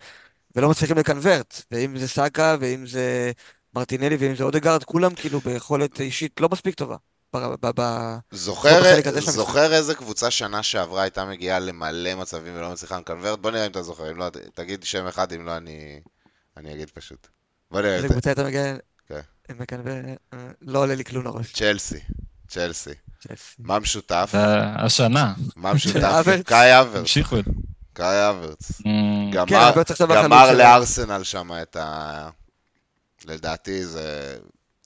ולא 0.56 0.70
מצליחים 0.70 0.98
לקנברט, 0.98 1.62
ואם 1.70 1.98
זה 1.98 2.08
סאקה, 2.08 2.56
ואם 2.61 2.87
זה 2.87 3.32
מרטינלי, 3.74 4.16
ואם 4.16 4.37
זה 4.37 4.44
אודגרד, 4.44 4.85
כולם 4.85 5.14
כאילו 5.14 5.40
ביכולת 5.40 6.00
אישית 6.00 6.40
לא 6.40 6.48
מספיק 6.48 6.74
טובה. 6.74 6.96
ב- 7.37 7.66
ב- 7.66 7.80
ב- 7.80 8.16
זוכר. 8.30 8.82
זוכר 9.20 9.74
איזה 9.74 9.94
קבוצה 9.94 10.30
שנה 10.30 10.62
שעברה 10.62 11.02
הייתה 11.02 11.24
מגיעה 11.24 11.58
למלא 11.58 12.14
מצבים 12.14 12.56
ולא 12.56 12.72
מצליחה 12.72 12.98
לקנברט? 12.98 13.38
בוא 13.38 13.50
נראה 13.50 13.66
אם 13.66 13.70
אתה 13.70 13.82
זוכר, 13.82 14.11
אם 14.11 14.16
לא, 14.16 14.30
תגיד 14.54 14.85
שם 14.85 15.06
אחד, 15.06 15.32
אם 15.32 15.46
לא, 15.46 15.56
אני, 15.56 16.00
אני 16.56 16.74
אגיד 16.74 16.90
פשוט. 16.90 17.26
בוא 17.70 17.80
נראה, 17.80 17.96
איזה 17.96 18.08
קבוצה 18.08 18.32
אתה 18.32 18.44
מגיע, 18.44 18.76
כן. 19.06 19.20
אה, 20.32 20.38
לא 20.61 20.78
עולה 20.78 20.94
לי 20.94 21.04
כלום 21.04 21.24
לראש. 21.24 21.52
צ'לסי, 21.52 22.00
צ'לסי. 22.48 22.94
מה 23.58 23.78
משותף? 23.78 24.30
זה 24.32 24.62
השנה, 24.62 25.35
מה 25.56 25.74
משותף? 25.74 26.26
קאי 26.44 26.70
אברץ, 26.80 26.96
המשיכו 26.96 27.38
את 27.38 27.44
זה. 27.44 27.50
קאי 27.92 28.30
אברץ. 28.30 28.72
כן, 28.82 29.30
גמר, 29.30 29.72
גמר 30.00 30.46
שלהם. 30.46 30.58
לארסנל 30.58 31.22
שם 31.22 31.50
את 31.62 31.76
ה... 31.76 32.28
לדעתי 33.24 33.87
זה... 33.87 34.37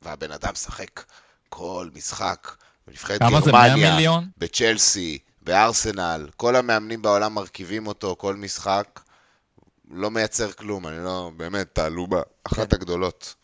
והבן 0.03 0.33
אדם 0.33 0.53
משחק 0.53 1.03
כל 1.49 1.89
משחק. 1.95 2.53
בנבחרת 2.87 3.19
כמה 3.19 3.41
זה? 3.41 3.53
100 3.53 3.69
גרמניה? 3.69 4.21
בצ'לסי, 4.39 5.19
בארסנל, 5.43 6.29
כל 6.37 6.57
המאמנים 6.57 7.03
בעולם 7.03 7.35
מרכיבים 7.35 7.87
אותו 7.87 8.17
כל 8.19 8.35
משחק. 8.35 9.01
לא 9.91 10.11
מייצר 10.11 10.53
כלום, 10.53 10.87
אני 10.87 11.05
לא... 11.05 11.31
באמת, 11.37 11.67
תעלובה. 11.73 12.21
אחת 12.45 12.71
כן. 12.71 12.77
הגדולות. 12.77 13.35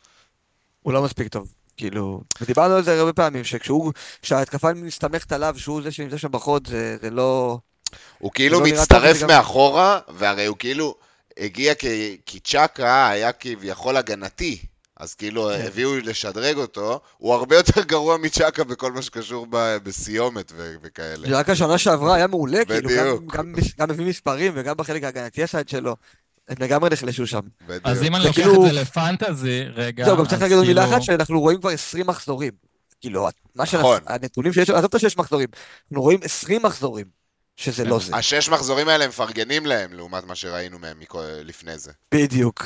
הוא 0.83 0.92
לא 0.92 1.02
מספיק 1.02 1.28
טוב. 1.28 1.55
כאילו, 1.83 2.21
ודיברנו 2.40 2.75
על 2.75 2.83
זה 2.83 2.99
הרבה 3.01 3.12
פעמים, 3.12 3.45
שכשהוא, 3.45 3.92
כשההתקפה 4.23 4.73
מסתמכת 4.75 5.33
עליו, 5.33 5.55
שהוא 5.59 5.83
זה 5.83 5.92
שנמצא 5.92 6.16
שם 6.16 6.33
בחוד, 6.33 6.66
זה, 6.68 6.97
זה 7.03 7.11
לא... 7.11 7.59
הוא 8.18 8.31
כאילו 8.35 8.61
לא 8.61 8.66
מצטרף 8.66 9.16
זה 9.16 9.23
גם- 9.23 9.29
מאחורה, 9.29 10.01
והרי 10.09 10.47
הוא 10.47 10.57
כאילו 10.59 10.95
הגיע 11.38 11.75
כי, 11.75 12.16
כי 12.27 12.40
צ'אקה 12.40 13.09
היה 13.09 13.33
כביכול 13.33 13.97
הגנתי. 13.97 14.59
אז 14.97 15.14
כאילו 15.14 15.51
כן. 15.59 15.66
הביאו 15.66 15.97
לשדרג 15.97 16.57
אותו, 16.57 17.01
הוא 17.18 17.35
הרבה 17.35 17.57
יותר 17.57 17.83
גרוע 17.83 18.16
מצ'אקה 18.16 18.64
בכל 18.64 18.92
מה 18.92 19.03
שקשור 19.03 19.47
ב- 19.51 19.77
בסיומת 19.83 20.53
ו- 20.57 20.75
וכאלה. 20.83 21.38
רק 21.38 21.51
השנה 21.51 21.79
שעברה 21.79 22.14
היה 22.14 22.27
מעולה, 22.27 22.64
כאילו, 22.64 22.88
גם- 22.90 22.97
בדיוק. 22.97 23.35
גם 23.37 23.53
גם 23.79 23.88
מביא 23.90 24.07
מספרים 24.07 24.53
וגם 24.57 24.77
בחלק 24.77 25.05
ההגנתי 25.05 25.42
הסייד 25.42 25.68
שלו. 25.68 25.97
הם 26.48 26.57
לגמרי 26.61 26.90
נחלשו 26.90 27.26
שם. 27.26 27.40
בדיוק. 27.66 27.81
אז 27.87 28.02
אם 28.02 28.14
אני 28.16 28.22
זה 28.22 28.28
לוקח 28.28 28.40
כאילו- 28.42 28.66
את 28.66 28.72
זה 28.72 28.81
לפנטזי, 28.81 29.62
רגע, 29.74 30.05
זהו, 30.05 30.16
גם 30.16 30.26
צריך 30.26 30.42
להגיד 30.42 30.57
עוד 30.57 30.66
מילה 30.66 30.85
אחת, 30.85 31.02
שאנחנו 31.02 31.40
רואים 31.40 31.61
כבר 31.61 31.70
20 31.70 32.07
מחזורים. 32.07 32.52
כאילו, 33.00 33.28
מה 33.55 33.66
ש... 33.66 33.74
נכון. 33.74 34.00
הנתונים 34.07 34.52
שיש, 34.52 34.70
עזוב 34.70 34.85
את 34.85 34.94
השש 34.94 35.16
מחזורים, 35.16 35.48
אנחנו 35.90 36.02
רואים 36.02 36.20
20 36.22 36.62
מחזורים, 36.62 37.07
שזה 37.57 37.85
לא 37.85 37.98
זה. 37.98 38.16
השש 38.16 38.48
מחזורים 38.48 38.88
האלה 38.88 39.09
מפרגנים 39.09 39.66
להם, 39.66 39.92
לעומת 39.92 40.24
מה 40.24 40.35
שראינו 40.35 40.78
מהם 40.78 40.96
לפני 41.44 41.78
זה. 41.78 41.92
בדיוק. 42.14 42.64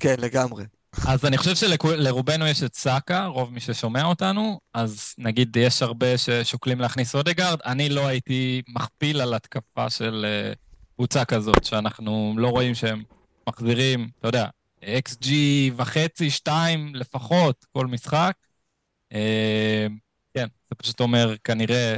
כן, 0.00 0.14
לגמרי. 0.18 0.64
אז 1.06 1.24
אני 1.24 1.38
חושב 1.38 1.54
שלרובנו 1.54 2.46
יש 2.46 2.62
את 2.62 2.74
סאקה, 2.74 3.26
רוב 3.26 3.52
מי 3.52 3.60
ששומע 3.60 4.04
אותנו, 4.04 4.60
אז 4.74 5.14
נגיד 5.18 5.56
יש 5.56 5.82
הרבה 5.82 6.18
ששוקלים 6.18 6.80
להכניס 6.80 7.14
אודגרד, 7.14 7.58
אני 7.66 7.88
לא 7.88 8.06
הייתי 8.06 8.62
מכפיל 8.68 9.20
על 9.20 9.34
התקפה 9.34 9.90
של 9.90 10.26
אה, 10.28 10.52
קבוצה 10.96 11.24
כזאת, 11.24 11.64
שאנחנו 11.64 12.34
לא 12.38 12.48
רואים 12.48 12.74
שהם 12.74 13.02
מחזירים, 13.48 14.08
אתה 14.18 14.28
יודע, 14.28 14.46
XG 14.82 15.26
וחצי, 15.76 16.30
שתיים 16.30 16.94
לפחות, 16.94 17.64
כל 17.72 17.86
משחק. 17.86 18.32
אה, 19.12 19.86
כן, 20.34 20.46
זה 20.70 20.74
פשוט 20.76 21.00
אומר 21.00 21.34
כנראה 21.44 21.96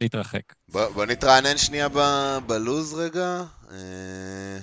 להתרחק. 0.00 0.42
בוא, 0.68 0.88
בוא 0.88 1.06
נתרענן 1.06 1.58
שנייה 1.58 1.88
ב- 1.88 2.38
בלוז 2.46 2.94
רגע. 2.94 3.42
אה, 3.70 4.58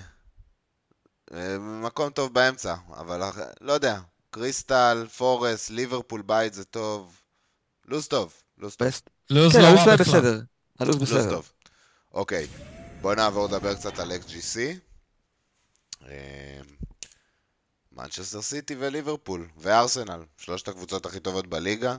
אה, 1.33 1.57
מקום 1.59 2.09
טוב 2.09 2.33
באמצע, 2.33 2.75
אבל 2.97 3.23
אח- 3.23 3.37
לא 3.61 3.73
יודע. 3.73 3.99
קריסטל, 4.31 5.05
פורס, 5.17 5.69
ליברפול 5.69 6.21
בית 6.21 6.53
זה 6.53 6.65
טוב. 6.65 7.21
לוז 7.87 8.07
טוב, 8.07 8.33
לוז 8.57 8.75
טוב. 8.75 8.87
לוז 9.29 9.53
כן, 9.53 9.61
לא 9.61 9.67
הלו"ז 9.67 9.87
רע 9.87 9.95
בכלל. 9.95 10.19
בסדר. 10.19 10.41
הלו"ז 10.79 10.95
לוז 10.99 11.11
בסדר. 11.13 11.29
טוב. 11.29 11.51
אוקיי, 12.13 12.47
בוא 13.01 13.15
נעבור 13.15 13.45
לדבר 13.47 13.75
קצת 13.75 13.99
על 13.99 14.11
XGC. 14.11 14.57
מנצ'סטר 17.91 18.41
סיטי 18.41 18.75
וליברפול 18.79 19.47
וארסנל, 19.57 20.19
שלושת 20.37 20.67
הקבוצות 20.67 21.05
הכי 21.05 21.19
טובות 21.19 21.47
בליגה. 21.47 21.95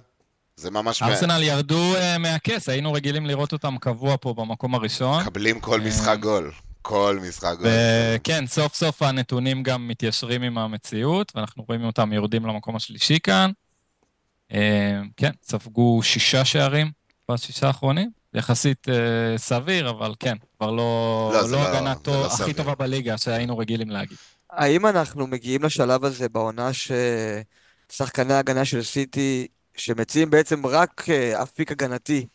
זה 0.56 0.70
ממש... 0.70 1.02
ארסנל 1.02 1.42
ירדו 1.42 1.96
אה, 1.96 2.18
מהכס, 2.18 2.68
היינו 2.68 2.92
רגילים 2.92 3.26
לראות 3.26 3.52
אותם 3.52 3.78
קבוע 3.78 4.16
פה 4.20 4.34
במקום 4.34 4.74
הראשון. 4.74 5.22
מקבלים 5.22 5.60
כל 5.60 5.80
אה, 5.80 5.86
משחק 5.86 6.18
גול. 6.20 6.52
כל 6.82 7.18
משחק 7.28 7.54
גול. 7.58 7.68
וכן, 8.16 8.46
סוף 8.46 8.74
סוף 8.74 9.02
הנתונים 9.02 9.62
גם 9.62 9.88
מתיישרים 9.88 10.42
עם 10.42 10.58
המציאות, 10.58 11.32
ואנחנו 11.34 11.64
רואים 11.68 11.84
אותם 11.84 12.12
יורדים 12.12 12.46
למקום 12.46 12.76
השלישי 12.76 13.18
כאן. 13.22 13.50
אה, 14.52 15.00
כן, 15.16 15.30
ספגו 15.42 16.02
שישה 16.02 16.44
שערים 16.44 16.90
בשישה 17.30 17.66
האחרונים, 17.66 18.10
יחסית 18.34 18.88
אה, 18.88 18.94
סביר, 19.38 19.90
אבל 19.90 20.14
כן, 20.20 20.34
כבר 20.58 20.70
לא, 20.70 21.30
לא, 21.34 21.42
לא 21.42 21.50
לא- 21.50 21.68
הגנה 21.68 21.94
זה 21.94 22.00
טוב, 22.00 22.14
לא 22.14 22.26
הכי 22.26 22.36
סביר. 22.36 22.54
טובה 22.56 22.74
בליגה 22.74 23.18
שהיינו 23.18 23.58
רגילים 23.58 23.90
להגיד. 23.90 24.16
האם 24.50 24.86
אנחנו 24.86 25.26
מגיעים 25.26 25.62
לשלב 25.62 26.04
הזה 26.04 26.28
בעונה 26.28 26.70
ששחקני 27.92 28.34
ההגנה 28.34 28.64
של 28.64 28.82
סיטי, 28.82 29.46
שמציעים 29.76 30.30
בעצם 30.30 30.66
רק 30.66 31.04
אה, 31.08 31.42
אפיק 31.42 31.70
הגנתי, 31.72 32.26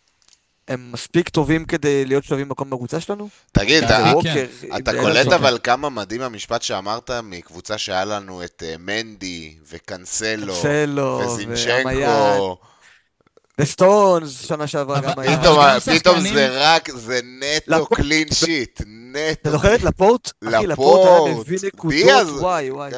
הם 0.67 0.91
מספיק 0.91 1.29
טובים 1.29 1.65
כדי 1.65 2.05
להיות 2.05 2.23
שווים 2.23 2.47
במקום 2.49 2.69
בקבוצה 2.69 2.99
שלנו? 2.99 3.29
תגיד, 3.51 3.79
כן, 3.79 3.85
אתה- 3.85 4.03
כן. 4.03 4.13
ווקר, 4.15 4.45
אתה 4.77 4.91
עם 4.91 5.01
קולט 5.01 5.15
אליסון. 5.15 5.33
אבל 5.33 5.57
כמה 5.63 5.89
מדהים 5.89 6.21
המשפט 6.21 6.61
שאמרת 6.61 7.11
מקבוצה 7.23 7.77
שהיה 7.77 8.05
לנו 8.05 8.43
את 8.43 8.63
אה, 8.65 8.75
מנדי 8.79 9.55
וקנסלו 9.69 10.53
וזינצ'נקו. 11.25 12.57
וסטונס, 13.61 14.47
שנה 14.47 14.67
שעברה 14.67 15.01
גם 15.01 15.19
היה. 15.19 15.39
פתאום, 15.39 15.59
פתאום 15.99 16.19
זה 16.19 16.47
רק, 16.61 16.89
זה 16.91 17.19
נטו 17.23 17.71
לפורט- 17.71 17.95
קלין 17.95 18.27
שיט, 18.33 18.81
אתה 18.81 18.83
נטו. 18.89 19.51
זוכר 19.51 19.75
את 19.75 19.83
לפורט? 19.83 20.31
אחי, 20.47 20.67
לפורט 20.67 21.07
היה 21.27 21.35
מביא 21.39 21.57
נקודות, 21.67 21.91
דיאז. 21.93 22.29
וואי 22.29 22.71
וואי. 22.71 22.91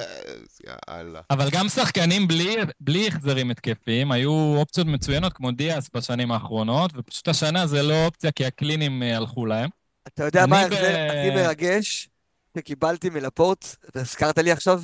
יאללה. 0.90 1.22
אבל 1.30 1.50
גם 1.50 1.70
שחקנים 1.70 2.28
בלי, 2.28 2.56
בלי 2.80 3.08
החזרים 3.08 3.52
התקפיים, 3.52 4.12
היו 4.12 4.32
אופציות 4.58 4.88
מצוינות 4.88 5.34
כמו 5.34 5.52
דיאס 5.52 5.90
בשנים 5.94 6.32
האחרונות, 6.32 6.92
ופשוט 6.96 7.28
השנה 7.28 7.68
זה 7.68 7.84
לא 7.84 8.06
אופציה 8.06 8.32
כי 8.32 8.46
הקלינים 8.46 9.04
אה, 9.04 9.18
הלכו 9.18 9.46
להם. 9.46 9.70
אתה 10.08 10.24
יודע 10.24 10.46
מה 10.46 10.56
ב- 10.56 10.60
ההחזר 10.74 10.78
הכי 11.10 11.30
מרגש 11.36 12.10
שקיבלתי 12.58 13.10
מלפורט, 13.10 13.76
והזכרת 13.96 14.38
לי 14.38 14.52
עכשיו? 14.52 14.82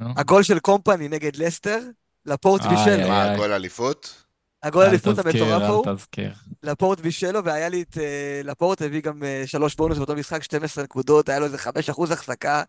הגול 0.00 0.42
של 0.42 0.58
קומפני 0.58 1.08
נגד 1.08 1.36
לסטר, 1.36 1.78
לפורט. 2.26 2.60
איי. 2.66 3.08
מה, 3.08 3.36
גול 3.36 3.52
אליפות? 3.52 4.23
הגול 4.64 4.82
אל 4.82 4.86
האליפות 4.86 5.16
תזכיר, 5.16 5.44
המטורף 5.44 5.62
ההוא, 5.62 5.86
אל 5.88 5.96
תזכיר. 5.96 6.32
לפורט 6.62 7.00
בישלו, 7.00 7.44
והיה 7.44 7.68
לי 7.68 7.82
את 7.82 7.98
אה, 7.98 8.40
לפורט, 8.44 8.82
הביא 8.82 9.02
גם 9.02 9.22
אה, 9.22 9.42
שלוש 9.46 9.74
בונוס 9.74 9.98
באותו 9.98 10.14
משחק, 10.14 10.42
12 10.42 10.84
נקודות, 10.84 11.28
היה 11.28 11.38
לו 11.38 11.44
איזה 11.44 11.56
5% 11.56 12.12
החזקה. 12.12 12.62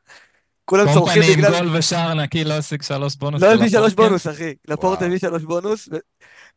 כולם 0.66 0.94
צורכים 0.94 1.22
קומפני 1.22 1.34
עם 1.34 1.40
בגלל... 1.40 1.60
גול 1.60 1.78
ושער 1.78 2.14
נקי 2.14 2.44
לא 2.44 2.54
השיג 2.54 2.82
שלוש 2.82 3.16
בונוס. 3.16 3.42
לא 3.42 3.54
הביא 3.54 3.70
שלוש 3.70 3.94
בונוס, 3.94 4.28
אחי. 4.28 4.54
לפורט. 4.68 5.02
הביא 5.02 5.18
שלוש 5.18 5.44
בונוס, 5.44 5.90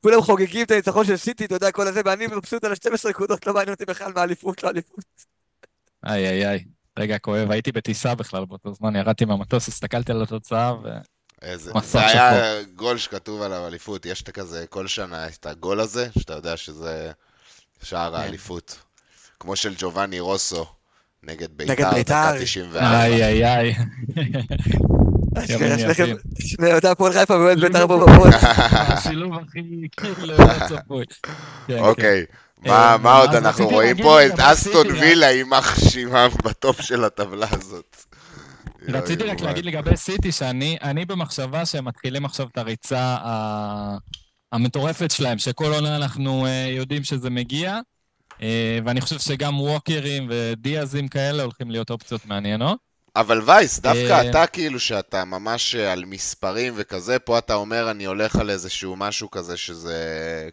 וכולם 0.01 0.23
חוגגים 0.23 0.63
את 0.63 0.71
הניצחון 0.71 1.05
של 1.05 1.17
סיטי, 1.17 1.45
אתה 1.45 1.55
יודע, 1.55 1.71
כל 1.71 1.87
הזה, 1.87 2.01
ואני 2.05 2.27
מבסוט 2.27 2.65
על 2.65 2.73
ה-12 2.73 3.09
נקודות, 3.09 3.47
לא 3.47 3.55
מעניין 3.55 3.73
אותי 3.73 3.85
בכלל 3.85 4.13
מה 4.15 4.23
אליפות, 4.23 4.63
לא 4.63 4.71
אליפות. 4.71 5.05
איי 6.07 6.29
איי 6.29 6.49
איי. 6.49 6.65
רגע 6.99 7.19
כואב, 7.19 7.51
הייתי 7.51 7.73
בטיסה 7.73 8.15
בכלל 8.15 8.45
באותו 8.45 8.75
זמן, 8.75 8.97
ירדתי 8.97 9.25
מהמטוס, 9.25 9.69
הסתכלתי 9.69 10.13
על 10.13 10.23
התוצאה 10.23 10.75
ו... 10.75 10.89
איזה... 11.43 11.73
זה 11.83 12.07
היה 12.07 12.63
גול 12.63 12.99
שכתוב 12.99 13.43
עליו 13.43 13.67
אליפות, 13.67 14.07
יש 14.07 14.23
את 14.23 14.31
כזה 14.31 14.65
כל 14.71 14.87
שנה 14.87 15.27
את 15.29 15.47
הגול 15.47 15.81
הזה, 15.81 16.09
שאתה 16.19 16.33
יודע 16.33 16.57
שזה 16.57 17.11
שער 17.83 18.17
כן. 18.17 18.21
האליפות. 18.21 18.79
כמו 19.41 19.57
של 19.57 19.75
ג'ובאני 19.79 20.21
רוסו 20.21 20.67
נגד 21.23 21.37
נגד 21.43 21.57
ביתר. 21.57 21.75
דקה 21.75 22.33
94. 22.41 23.03
איי 23.03 23.25
איי 23.25 23.47
איי. 23.47 23.75
שני 26.41 26.73
אוהדי 26.73 26.89
הפועל 26.89 27.13
חיפה 27.13 27.35
ואוהד 27.35 27.61
בית"ר 27.61 27.87
פה 27.87 28.07
בפוד. 28.07 28.31
השילוב 28.33 29.33
הכי 29.35 29.89
כאילו 29.97 30.27
לא 30.27 30.37
צפוי. 30.69 31.05
כן, 31.23 31.33
כן. 31.67 31.79
אוקיי, 31.79 32.25
מה 32.67 32.93
אה, 32.93 32.97
מה 32.97 33.19
עוד 33.19 33.35
אנחנו 33.35 33.69
רואים 33.69 33.97
פה? 34.03 34.27
את 34.27 34.41
אסטון 34.41 34.87
וילה 34.87 35.27
יימח 35.27 35.79
שמם 35.91 36.29
בטופ 36.45 36.81
של 36.81 37.05
הטבלה 37.05 37.47
הזאת. 37.51 37.97
רציתי 38.89 39.25
לא 39.25 39.31
רק 39.31 39.39
יאומן. 39.39 39.47
להגיד 39.47 39.65
לגבי 39.65 39.97
סיטי, 39.97 40.33
שאני 40.33 40.77
אני 40.83 41.05
במחשבה 41.05 41.67
שהם 41.67 41.85
מתחילים 41.85 42.25
עכשיו 42.25 42.49
את 42.53 42.59
הריצה 42.59 43.01
ה- 43.21 43.97
המטורפת 44.53 45.11
שלהם, 45.11 45.39
שכל 45.39 45.73
עונה 45.75 45.97
אנחנו 45.97 46.47
אה, 46.47 46.67
יודעים 46.71 47.05
שזה 47.05 47.31
מגיע, 47.31 47.79
אה, 48.43 48.79
ואני 48.85 49.01
חושב 49.01 49.19
שגם 49.19 49.61
ווקרים 49.61 50.27
ודיאזים 50.31 51.09
כאלה 51.09 51.43
הולכים 51.43 51.71
להיות 51.71 51.91
אופציות 51.91 52.27
מעניינות. 52.27 52.88
אבל 53.21 53.41
וייס, 53.47 53.81
דווקא 53.81 54.13
אה, 54.13 54.31
אתה 54.31 54.47
כאילו 54.47 54.81
שאתה 54.81 55.25
ממש 55.25 55.75
אה, 55.75 55.93
על 55.93 56.05
מספרים 56.05 56.73
וכזה, 56.77 57.19
פה 57.19 57.39
אתה 57.39 57.55
אומר 57.55 57.91
אני 57.91 58.05
הולך 58.05 58.37
על 58.37 58.51
איזשהו 58.51 58.97
משהו 58.97 59.31
כזה 59.31 59.57
שזה 59.57 59.99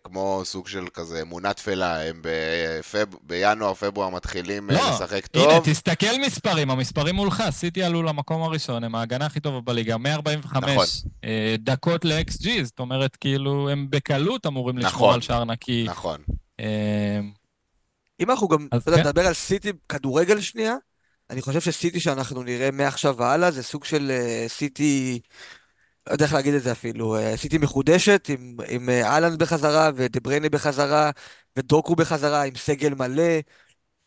כמו 0.03 0.41
סוג 0.43 0.67
של 0.67 0.87
כזה 0.93 1.21
אמונה 1.21 1.53
תפלה, 1.53 2.03
הם 2.03 2.21
בפב... 2.21 3.05
בינואר, 3.21 3.73
פברואר 3.73 4.09
מתחילים 4.09 4.69
אה, 4.69 4.75
לא, 4.75 4.89
לשחק 4.89 5.27
הנה, 5.33 5.43
טוב. 5.43 5.65
תסתכל 5.65 6.19
מספרים, 6.25 6.71
המספרים 6.71 7.15
מולך, 7.15 7.43
סיטי 7.49 7.83
עלו 7.83 8.03
למקום 8.03 8.43
הראשון, 8.43 8.83
הם 8.83 8.95
ההגנה 8.95 9.25
הכי 9.25 9.39
טובה 9.39 9.61
בליגה, 9.61 9.97
145 9.97 10.71
נכון. 10.75 10.85
דקות 11.59 12.05
ל-XG, 12.05 12.47
זאת 12.63 12.79
אומרת, 12.79 13.15
כאילו, 13.15 13.69
הם 13.69 13.87
בקלות 13.89 14.45
אמורים 14.45 14.77
לשמור 14.77 14.93
נכון. 14.93 15.13
על 15.13 15.21
שער 15.21 15.43
נקי. 15.43 15.85
נכון. 15.87 16.17
אם 18.19 18.31
אנחנו 18.31 18.47
גם, 18.47 18.67
אז 18.71 18.81
אתה 18.81 18.91
יודע, 18.91 19.03
כן. 19.03 19.07
נדבר 19.09 19.27
על 19.27 19.33
סיטי 19.33 19.71
כדורגל 19.89 20.41
שנייה, 20.41 20.75
אני 21.29 21.41
חושב 21.41 21.61
שסיטי 21.61 21.99
שאנחנו 21.99 22.43
נראה 22.43 22.71
מעכשיו 22.71 23.17
והלאה 23.17 23.51
זה 23.51 23.63
סוג 23.63 23.85
של 23.85 24.11
אה, 24.11 24.45
סיטי, 24.47 25.19
לא 26.07 26.13
יודע 26.13 26.25
איך 26.25 26.33
להגיד 26.33 26.53
את 26.53 26.63
זה 26.63 26.71
אפילו, 26.71 27.15
אה, 27.15 27.37
סיטי 27.37 27.57
מחודשת 27.57 28.27
עם, 28.29 28.57
עם 28.67 28.89
אה, 28.89 29.07
אהלנד 29.07 29.39
בחזרה 29.39 29.91
ודבריינה 29.95 30.49
בחזרה 30.49 31.11
ודוקו 31.57 31.95
בחזרה 31.95 32.43
עם 32.43 32.55
סגל 32.55 32.93
מלא. 32.93 33.23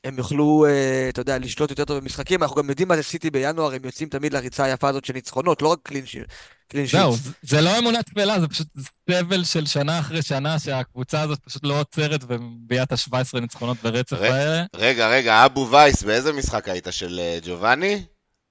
הם 0.04 0.18
יוכלו, 0.18 0.66
אה, 0.68 1.08
אתה 1.08 1.20
יודע, 1.20 1.38
לשלוט 1.38 1.70
יותר 1.70 1.84
טוב 1.84 1.98
במשחקים. 1.98 2.42
אנחנו 2.42 2.56
גם 2.56 2.68
יודעים 2.70 2.88
מה 2.88 2.96
זה 2.96 3.02
סיטי 3.02 3.30
בינואר, 3.30 3.74
הם 3.74 3.80
יוצאים 3.84 4.08
תמיד 4.08 4.32
לריצה 4.32 4.64
היפה 4.64 4.88
הזאת 4.88 5.04
של 5.04 5.12
ניצחונות, 5.12 5.62
לא 5.62 5.68
רק 5.68 5.78
קלין 5.82 6.04
זהו. 6.86 7.16
זה- 7.42 7.60
לא 7.60 7.78
אמונה 7.78 8.02
תפלה, 8.02 8.40
זה 8.40 8.48
פשוט 8.48 8.66
סבל 9.10 9.44
של 9.44 9.66
שנה 9.66 9.98
אחרי 10.00 10.22
שנה 10.22 10.58
שהקבוצה 10.58 11.20
הזאת 11.20 11.38
פשוט 11.44 11.64
לא 11.64 11.80
עוצרת 11.80 12.20
ומביאה 12.28 12.82
את 12.82 12.92
ה-17 12.92 13.40
ניצחונות 13.40 13.76
ברצף 13.82 14.12
רגע. 14.16 14.34
האלה. 14.34 14.64
רגע, 14.76 15.08
רגע, 15.08 15.44
אבו 15.44 15.68
וייס, 15.70 16.02
באיזה 16.02 16.32
משחק 16.32 16.68
היית 16.68 16.86
של 16.90 17.18
אה, 17.22 17.38
ג'ובאני? 17.46 18.04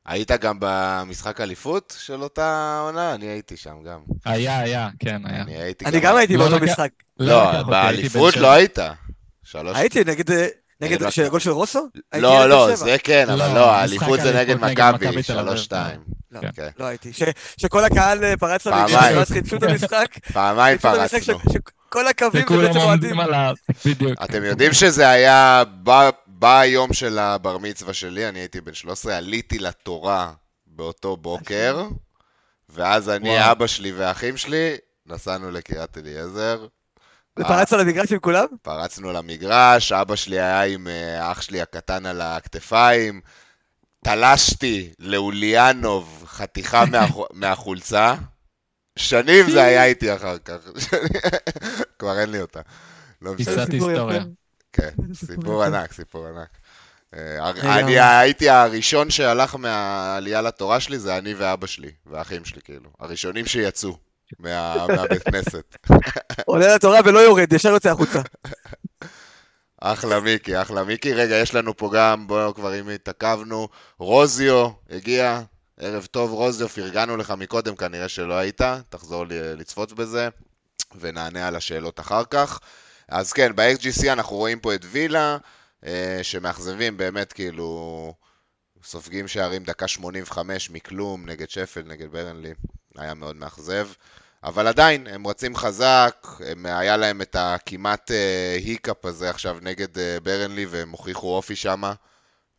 היית 0.05 0.31
גם 0.31 0.57
במשחק 0.59 1.41
אליפות 1.41 1.95
של 1.99 2.23
אותה 2.23 2.79
עונה? 2.83 3.13
אני 3.15 3.25
הייתי 3.25 3.57
שם 3.57 3.75
גם. 3.85 3.99
היה, 4.25 4.59
היה, 4.59 4.89
כן, 4.99 5.21
היה. 5.25 5.41
אני 5.41 5.57
הייתי 5.57 5.85
אני 5.85 5.99
גם 5.99 6.15
הייתי 6.15 6.37
לא 6.37 6.49
באותו 6.49 6.65
משחק. 6.65 6.89
לא, 7.19 7.49
הייתי 7.51 7.69
באליפות 7.69 8.35
לא. 8.35 8.51
היית. 8.51 8.79
שלוש... 9.43 9.77
הייתי 9.77 10.03
נגד, 10.03 10.31
אה, 10.31 10.47
נגד, 10.82 10.97
הגול 11.25 11.39
של 11.39 11.49
רוסו? 11.51 11.88
לא, 12.15 12.49
לא. 12.49 12.75
זה 12.75 12.95
כן, 13.03 13.30
אבל 13.30 13.47
לא, 13.47 13.53
לא, 13.53 13.71
האליפות 13.71 14.19
זה 14.21 14.34
נגד 14.39 14.55
מכבי, 14.55 14.71
מכבי 14.73 14.99
תל 14.99 15.07
אביב. 15.07 15.21
שלוש-שתיים. 15.21 15.99
לא, 16.32 16.39
כן. 16.55 16.69
לא 16.80 16.86
הייתי. 16.86 17.13
ש- 17.13 17.23
שכל 17.57 17.84
הקהל 17.84 18.23
אה, 18.23 18.38
פרץ 18.38 18.63
פעמיים. 18.67 18.97
למגרש, 18.97 19.32
חידשו 19.32 19.55
את 19.55 19.63
המשחק. 19.63 20.05
פעמיים 20.34 20.78
פרצנו. 20.78 21.19
שכל 21.53 22.07
הקווים 22.07 22.45
זה 22.49 22.57
בעצם 22.57 22.80
אוהדים. 22.80 23.15
בדיוק. 23.86 24.23
אתם 24.23 24.43
יודעים 24.43 24.73
שזה 24.73 25.09
היה 25.09 25.63
ב- 25.84 26.09
ביום 26.28 26.93
של 26.93 27.19
הבר 27.19 27.57
מצווה 27.57 27.93
שלי, 27.93 28.30
אני 28.30 28.39
הייתי 28.39 28.61
בן 28.61 28.73
13, 28.73 29.17
עליתי 29.17 29.59
לתורה 29.59 30.32
באותו 30.67 31.17
בוקר, 31.17 31.88
ואז 32.69 33.09
אני. 33.09 33.51
אבא 33.51 33.67
שלי 33.67 33.91
ואחים 33.91 34.38
שלי, 34.38 34.75
נסענו 35.05 35.51
לקריית 35.51 35.97
אליעזר. 35.97 36.65
ופרצת 37.39 37.77
למגרש 37.77 38.11
עם 38.11 38.19
כולם? 38.19 38.45
פרצנו 38.61 39.13
למגרש, 39.13 39.91
אבא 39.91 40.15
שלי 40.15 40.39
היה 40.39 40.63
עם 40.63 40.88
אה, 40.88 41.31
אח 41.31 41.41
שלי 41.41 41.61
הקטן 41.61 42.05
על 42.05 42.21
הכתפיים, 42.21 43.21
תלשתי 44.03 44.93
לאוליאנוב 44.99 46.23
חתיכה 46.27 46.83
מהחו- 46.85 47.25
מהחולצה. 47.39 48.15
שנים 48.99 49.49
זה 49.51 49.63
היה 49.63 49.85
איתי 49.85 50.15
אחר 50.15 50.38
כך. 50.38 50.55
כבר 51.99 52.19
אין 52.19 52.29
לי 52.31 52.41
אותה. 52.41 52.59
לא 53.21 53.33
משנה. 53.33 53.55
פיסת. 53.55 53.73
היסטוריה. 53.73 54.23
כן, 54.73 54.89
סיפור. 55.27 55.63
ענק, 55.63 55.93
סיפור 55.93 56.27
ענק. 56.27 56.49
אה. 57.13 57.49
אני 57.79 57.99
הייתי 57.99 58.49
הראשון 58.49 59.09
שהלך 59.09 59.55
מהעלייה 59.55 60.41
לתורה 60.41 60.79
שלי, 60.79 60.99
זה 60.99 61.17
אני 61.17 61.33
ואבא 61.33 61.67
שלי, 61.67 61.91
והאחים 62.05 62.45
שלי, 62.45 62.61
כאילו. 62.61 62.89
הראשונים 62.99 63.45
שיצאו 63.45 63.97
מהבית 64.39 65.23
כנסת. 65.23 65.75
עולה 66.45 66.75
לתורה 66.75 66.99
ולא 67.05 67.19
יורד, 67.19 67.53
ישר 67.53 67.69
יוצא 67.69 67.91
החוצה. 67.91 68.21
אחלה 69.82 70.19
מיקי, 70.19 70.61
אחלה 70.61 70.84
מיקי. 70.84 71.13
רגע, 71.13 71.36
יש 71.36 71.55
לנו 71.55 71.78
פה 71.78 71.91
גם, 71.93 72.28
בואו 72.28 72.53
כבר 72.53 72.80
אם 72.80 72.89
התעכבנו, 72.89 73.67
רוזיו 73.99 74.69
הגיע, 74.89 75.41
ערב 75.80 76.05
טוב 76.05 76.32
רוזיו, 76.32 76.69
פרגנו 76.69 77.17
לך 77.17 77.32
מקודם, 77.32 77.75
כנראה 77.75 78.09
שלא 78.09 78.34
היית, 78.34 78.61
תחזור 78.89 79.25
לצפות 79.30 79.93
בזה, 79.93 80.30
ונענה 80.99 81.47
על 81.47 81.55
השאלות 81.55 81.99
אחר 81.99 82.23
כך. 82.30 82.59
אז 83.09 83.34
כן, 83.34 83.55
ב-XGC 83.55 84.11
אנחנו 84.11 84.36
רואים 84.36 84.59
פה 84.59 84.75
את 84.75 84.86
וילה, 84.91 85.38
אה, 85.86 86.19
שמאכזבים 86.21 86.97
באמת, 86.97 87.34
כאילו, 87.34 88.13
סופגים 88.84 89.28
שערים 89.28 89.63
דקה 89.63 89.88
85 89.88 90.69
מכלום, 90.69 91.30
נגד 91.30 91.49
שפל, 91.49 91.82
נגד 91.86 92.11
ברנלי, 92.11 92.53
היה 92.97 93.13
מאוד 93.13 93.35
מאכזב. 93.35 93.87
אבל 94.43 94.67
עדיין, 94.67 95.07
הם 95.07 95.27
רצים 95.27 95.55
חזק, 95.55 96.27
הם, 96.45 96.65
היה 96.65 96.97
להם 96.97 97.21
את 97.21 97.35
הכמעט 97.39 98.11
אה, 98.11 98.57
היקאפ 98.65 99.05
הזה 99.05 99.29
עכשיו 99.29 99.57
נגד 99.61 99.97
אה, 99.97 100.17
ברנלי, 100.23 100.65
והם 100.65 100.91
הוכיחו 100.91 101.35
אופי 101.35 101.55
שמה, 101.55 101.93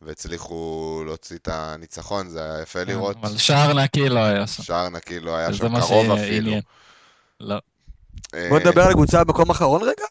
והצליחו 0.01 0.63
להוציא 1.05 1.37
את 1.37 1.47
הניצחון, 1.51 2.29
זה 2.29 2.43
היה 2.43 2.61
יפה 2.61 2.83
לראות. 2.83 3.17
אבל 3.21 3.37
שער 3.37 3.73
נקי 3.73 4.09
לא 4.09 4.19
היה 4.19 4.47
שם. 4.47 4.63
שער 4.63 4.89
נקי 4.89 5.19
לא 5.19 5.35
היה 5.35 5.53
שם 5.53 5.71
מה 5.71 5.81
קרוב 5.81 6.11
אפילו. 6.11 6.51
לא. 7.39 7.55
אה, 8.33 8.47
בוא 8.49 8.59
נדבר 8.59 8.81
על 8.83 8.89
הקבוצה 8.89 9.23
במקום 9.23 9.49
האחרון 9.49 9.81
רגע. 9.81 10.05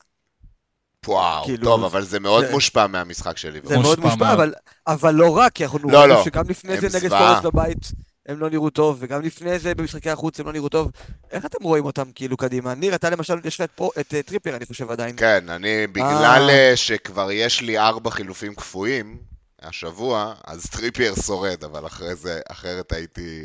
וואו, 1.07 1.45
כאילו, 1.45 1.65
טוב, 1.65 1.85
אבל 1.85 2.05
זה 2.05 2.21
מאוד 2.21 2.45
זה- 2.45 2.51
מושפע 2.53 2.87
מהמשחק 2.87 3.37
של 3.37 3.61
זה. 3.65 3.79
מאוד 3.79 4.01
מושפע 4.01 4.17
מאוד. 4.25 4.31
אבל- 4.41 4.53
אבל 4.87 5.15
לא 5.15 5.37
רק, 5.37 5.53
כי 5.53 5.65
אנחנו 5.65 5.79
לא, 5.91 5.99
ראינו 5.99 6.15
לא. 6.15 6.25
שגם 6.25 6.45
לפני 6.49 6.81
זה 6.81 6.99
נגד. 6.99 7.09
פורסט 7.09 7.43
בבית 7.43 7.93
הם 8.29 8.41
לא 8.41 8.51
נראו 8.51 8.71
טוב, 8.71 8.97
וגם 9.01 9.23
לפני 9.23 9.59
זה 9.59 9.75
במשחקי 9.75 10.11
החוץ 10.11 10.41
הם 10.41 10.47
לא 10.47 10.53
נראו 10.53 10.69
טוב. 10.69 10.91
איך 11.31 11.45
אתם 11.45 11.65
רואים 11.65 11.85
אותם 11.85 12.13
כאילו 12.15 12.37
קדימה? 12.37 12.75
ניר, 12.75 12.95
אתה 12.95 13.11
למשל, 13.11 13.35
יש 13.45 13.61
לך 13.61 13.65
את 13.65 13.71
פרו- 13.71 13.91
את 14.01 14.15
אה, 14.15 14.23
טריפר, 14.23 14.57
אני 14.57 14.67
חושב 14.67 14.91
עדיין. 14.91 15.17
כן, 15.17 15.49
אני, 15.49 15.87
בגלל 15.87 16.47
אה, 16.51 16.73
שכבר 16.77 17.31
יש 17.33 17.61
לי 17.61 17.79
ארבע 17.79 18.11
חילופים 18.11 18.55
קפואים 18.55 19.19
השבוע, 19.63 20.35
אז 20.45 20.67
טריפייר 20.71 21.15
שורד, 21.27 21.65
אבל 21.65 21.87
אחרי 21.87 22.15
זה, 22.15 22.41
אחרת 22.49 22.93
הייתי 22.93 23.41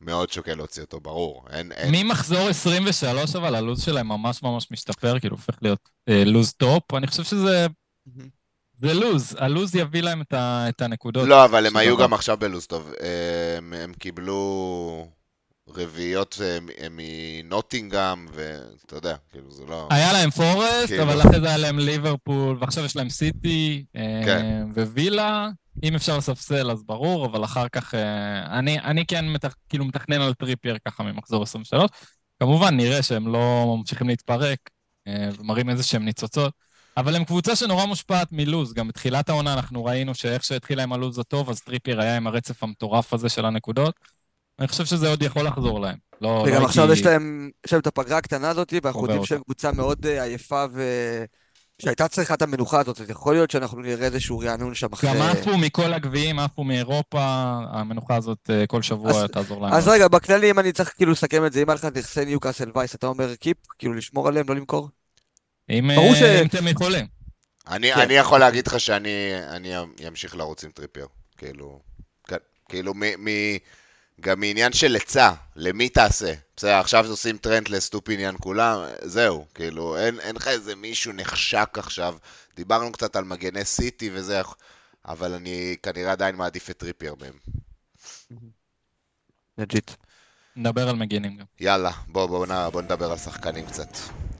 מאוד 0.00 0.32
שוקל 0.32 0.54
להוציא 0.54 0.82
אותו, 0.82 1.00
ברור. 1.00 1.44
אין, 1.50 1.72
אין, 1.72 1.94
ממחזור 1.94 2.48
23, 2.48 3.36
אבל 3.36 3.54
הלו"ז 3.54 3.82
שלהם 3.82 4.08
ממש 4.08 4.42
ממש 4.42 4.70
משתפר, 4.70 5.18
כאילו 5.18 5.36
הופך 5.36 5.54
להיות 5.62 5.88
אה, 6.08 6.22
לו"ז 6.26 6.52
טופ. 6.52 6.94
אני 6.94 7.06
חושב 7.06 7.22
שזה 7.24 7.66
מהמם. 8.06 8.37
זה 8.78 8.94
לו"ז, 8.94 9.36
הלו"ז 9.38 9.74
יביא 9.76 10.02
להם 10.02 10.20
את 10.20 10.32
ה- 10.32 10.66
את 10.68 10.82
הנקודות. 10.82 11.28
לא, 11.28 11.44
אבל 11.44 11.66
הם 11.66 11.76
היו. 11.76 11.96
גם 11.96 12.12
עכשיו 12.14 12.36
בלו"ז 12.36 12.66
טוב. 12.66 12.92
הם, 13.58 13.72
הם 13.72 13.92
קיבלו 13.92 15.08
רביעיות 15.68 16.38
אה, 16.42 16.58
מנוטינגאם, 16.90 18.26
ואתה 18.32 18.96
יודע, 18.96 19.16
כאילו 19.30 19.50
זה 19.50 19.64
לא... 19.68 19.88
היה 19.90 20.12
להם 20.12 20.30
פורסט, 20.30 20.86
כאילו. 20.86 21.02
אבל 21.02 21.20
אחרי 21.20 21.40
זה 21.40 21.48
היה 21.48 21.56
להם 21.56 21.78
ליברפול, 21.78 22.56
ועכשיו 22.60 22.84
יש 22.84 22.96
להם 22.96 23.10
סיטי, 23.10 23.84
אה, 23.96 24.22
כן. 24.24 24.66
ווילה. 24.74 25.48
אם 25.84 25.94
אפשר 25.94 26.16
לספסל 26.18 26.70
אז 26.70 26.82
ברור, 26.82 27.26
אבל 27.26 27.44
אחר 27.44 27.68
כך... 27.68 27.94
אה, 27.94 28.58
אני, 28.58 28.80
אני 28.80 29.06
כן 29.06 29.28
מתכ, 29.28 29.54
כאילו 29.68 29.84
מתכנן 29.84 30.20
על 30.20 30.34
טריפייר 30.34 30.76
ככה 30.88 31.02
ממחזור 31.02 31.42
23. 31.42 31.90
כמובן, 32.40 32.76
נראה 32.76 33.02
שהם 33.02 33.32
לא 33.32 33.74
ממשיכים 33.78 34.08
להתפרק, 34.08 34.58
ומראים 35.38 35.70
איזה 35.70 35.82
שהם 35.82 36.04
ניצוצות. 36.04 36.67
אבל 36.98 37.16
הם 37.16 37.24
קבוצה 37.24 37.56
שנורא 37.56 37.84
מושפעת 37.84 38.28
מלוז. 38.32 38.72
גם 38.72 38.88
בתחילת 38.88 39.28
העונה 39.28 39.54
אנחנו 39.54 39.84
ראינו 39.84 40.14
שאיך 40.14 40.44
שהתחילה 40.44 40.82
עם 40.82 40.92
הלוז 40.92 41.18
הטוב, 41.18 41.50
אז 41.50 41.60
טריפייר 41.60 42.00
היה 42.00 42.16
עם 42.16 42.26
הרצף 42.26 42.62
המטורף 42.62 43.12
הזה 43.14 43.28
של 43.28 43.44
הנקודות. 43.44 43.94
אני 44.58 44.68
חושב 44.68 44.84
שזה 44.84 45.08
עוד 45.08 45.22
יכול 45.22 45.42
לחזור 45.42 45.80
להם. 45.80 45.96
לא, 46.20 46.44
וגם 46.46 46.60
לא 46.60 46.66
עכשיו 46.66 46.84
הייתי- 46.84 47.00
יש 47.00 47.06
להם, 47.06 47.50
יש 47.66 47.72
להם 47.72 47.80
את 47.80 47.86
הפגרה 47.86 48.18
הקטנה 48.18 48.50
הזאת, 48.50 48.72
ואנחנו 48.82 49.02
יודעים 49.02 49.24
שהם 49.24 49.40
קבוצה 49.44 49.72
מאוד 49.72 50.06
אה, 50.06 50.22
עייפה 50.22 50.64
ו... 50.72 50.82
שהייתה 51.82 52.08
צריכה 52.08 52.34
את 52.34 52.42
המנוחה 52.42 52.80
הזאת, 52.80 53.00
אז 53.00 53.10
יכול 53.10 53.34
להיות 53.34 53.50
שאנחנו 53.50 53.80
נראה 53.80 54.06
איזשהו 54.06 54.38
רענון 54.38 54.74
שם 54.74 54.86
אחרי... 54.92 55.10
גם 55.10 55.16
עפו 55.22 55.58
מכל 55.58 55.92
הגביעים, 55.92 56.38
עפו 56.38 56.64
מאירופה, 56.64 57.20
המנוחה 57.70 58.16
הזאת 58.16 58.50
אה, 58.50 58.66
כל 58.66 58.82
שבוע 58.82 59.10
אז- 59.10 59.30
תעזור 59.32 59.62
להם. 59.62 59.72
אז 59.72 59.88
רגע, 59.88 60.08
בכללי, 60.08 60.50
אם 60.50 60.58
אני 60.58 60.72
צריך 60.72 60.92
כאילו 60.96 61.12
לסכם 61.12 61.46
את 61.46 61.52
זה, 61.52 61.62
אם 61.62 61.70
היה 61.70 61.74
לך 61.74 61.84
נכסי 61.84 62.24
ניוקאסל 62.24 62.70
וייס, 62.74 62.94
אתה 62.94 63.06
אומר 63.06 63.34
קיפ? 63.34 63.56
כאילו 63.78 63.94
לשמור 63.94 64.28
עליהם, 64.28 64.46
לא 64.48 64.56
למכור? 64.56 64.88
אם 65.70 65.90
ברור 65.96 66.14
אה, 66.14 66.18
ש- 66.18 66.22
אם 66.22 66.46
אתם 66.46 66.68
יכולים. 66.68 67.06
אני, 67.66 67.94
כן. 67.94 68.00
אני 68.00 68.14
יכול 68.14 68.40
להגיד 68.40 68.66
לך 68.66 68.80
שאני 68.80 69.08
אני 69.50 69.72
אמשיך 70.08 70.36
לרוץ 70.36 70.64
עם 70.64 70.70
טריפייר. 70.70 71.06
כאילו, 71.36 71.80
כן, 72.28 72.36
כאילו, 72.68 72.94
מ, 72.94 73.00
מ, 73.24 73.28
גם 74.20 74.40
מעניין 74.40 74.72
של 74.72 74.94
היצע, 74.94 75.32
למי 75.56 75.88
תעשה? 75.88 76.34
בסדר, 76.56 76.74
עכשיו 76.74 77.06
עושים 77.06 77.38
טרנדלס, 77.38 77.88
טופיניאן 77.88 78.34
כולם, 78.40 78.80
זהו, 79.02 79.46
כאילו, 79.54 79.98
אין, 79.98 80.36
לך 80.36 80.48
איזה 80.48 80.76
מישהו 80.76 81.12
נחשק 81.12 81.68
עכשיו. 81.78 82.16
דיברנו 82.56 82.92
קצת 82.92 83.16
על 83.16 83.24
מגני 83.24 83.64
סיטי 83.64 84.10
וזה, 84.12 84.40
אבל 85.04 85.34
אני 85.34 85.76
כנראה 85.82 86.12
עדיין 86.12 86.36
מעדיף 86.36 86.70
את 86.70 86.76
טריפייר 86.76 87.14
מהם. 87.20 87.34
לג'יט. 89.58 89.90
נדבר 90.56 90.88
על 90.88 90.96
מגינים 90.96 91.36
גם. 91.36 91.44
יאללה, 91.60 91.90
בוא, 92.08 92.26
בוא, 92.26 92.46
בוא, 92.46 92.68
בוא 92.68 92.82
נדבר 92.82 93.10
על 93.10 93.18
שחקנים 93.18 93.66
קצת. 93.66 93.88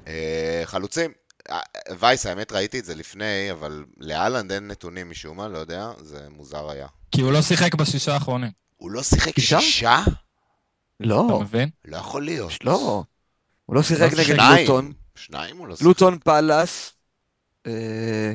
אה, 0.09 0.63
חלוצים, 0.65 1.13
אה, 1.51 1.61
וייס, 1.99 2.27
האמת 2.27 2.53
ראיתי 2.53 2.79
את 2.79 2.85
זה 2.85 2.95
לפני, 2.95 3.53
אבל 3.53 3.85
לאלנד 3.97 4.53
אין 4.53 4.69
נתונים 4.69 5.11
משום 5.11 5.37
מה, 5.37 5.49
לא 5.49 5.59
יודע, 5.59 5.91
זה 5.99 6.27
מוזר 6.31 6.71
היה. 6.71 6.87
כי 7.13 7.21
הוא 7.21 7.33
לא 7.33 7.43
שיחק 7.43 7.75
בשישה 7.75 8.15
האחרונים, 8.15 8.51
הוא 8.77 8.91
לא 8.91 9.03
שיחק 9.03 9.35
שישה? 9.35 9.61
שישה? 9.61 10.03
אתה 10.05 11.07
לא, 11.07 11.41
מבין? 11.41 11.71
לא 11.85 11.97
יכול 11.97 12.25
להיות. 12.25 12.65
לא. 12.65 13.05
הוא 13.67 13.77
לא 13.77 13.83
שיחק 13.83 14.13
לא 14.13 14.25
נגד. 14.25 14.37
לוטון. 14.61 14.93
שניים 15.17 15.57
הוא 15.57 15.69
לא 15.69 15.77
שיחק. 15.77 15.87
לוטון 15.87 16.19
פאלאס. 16.19 16.93
אה, 17.67 18.35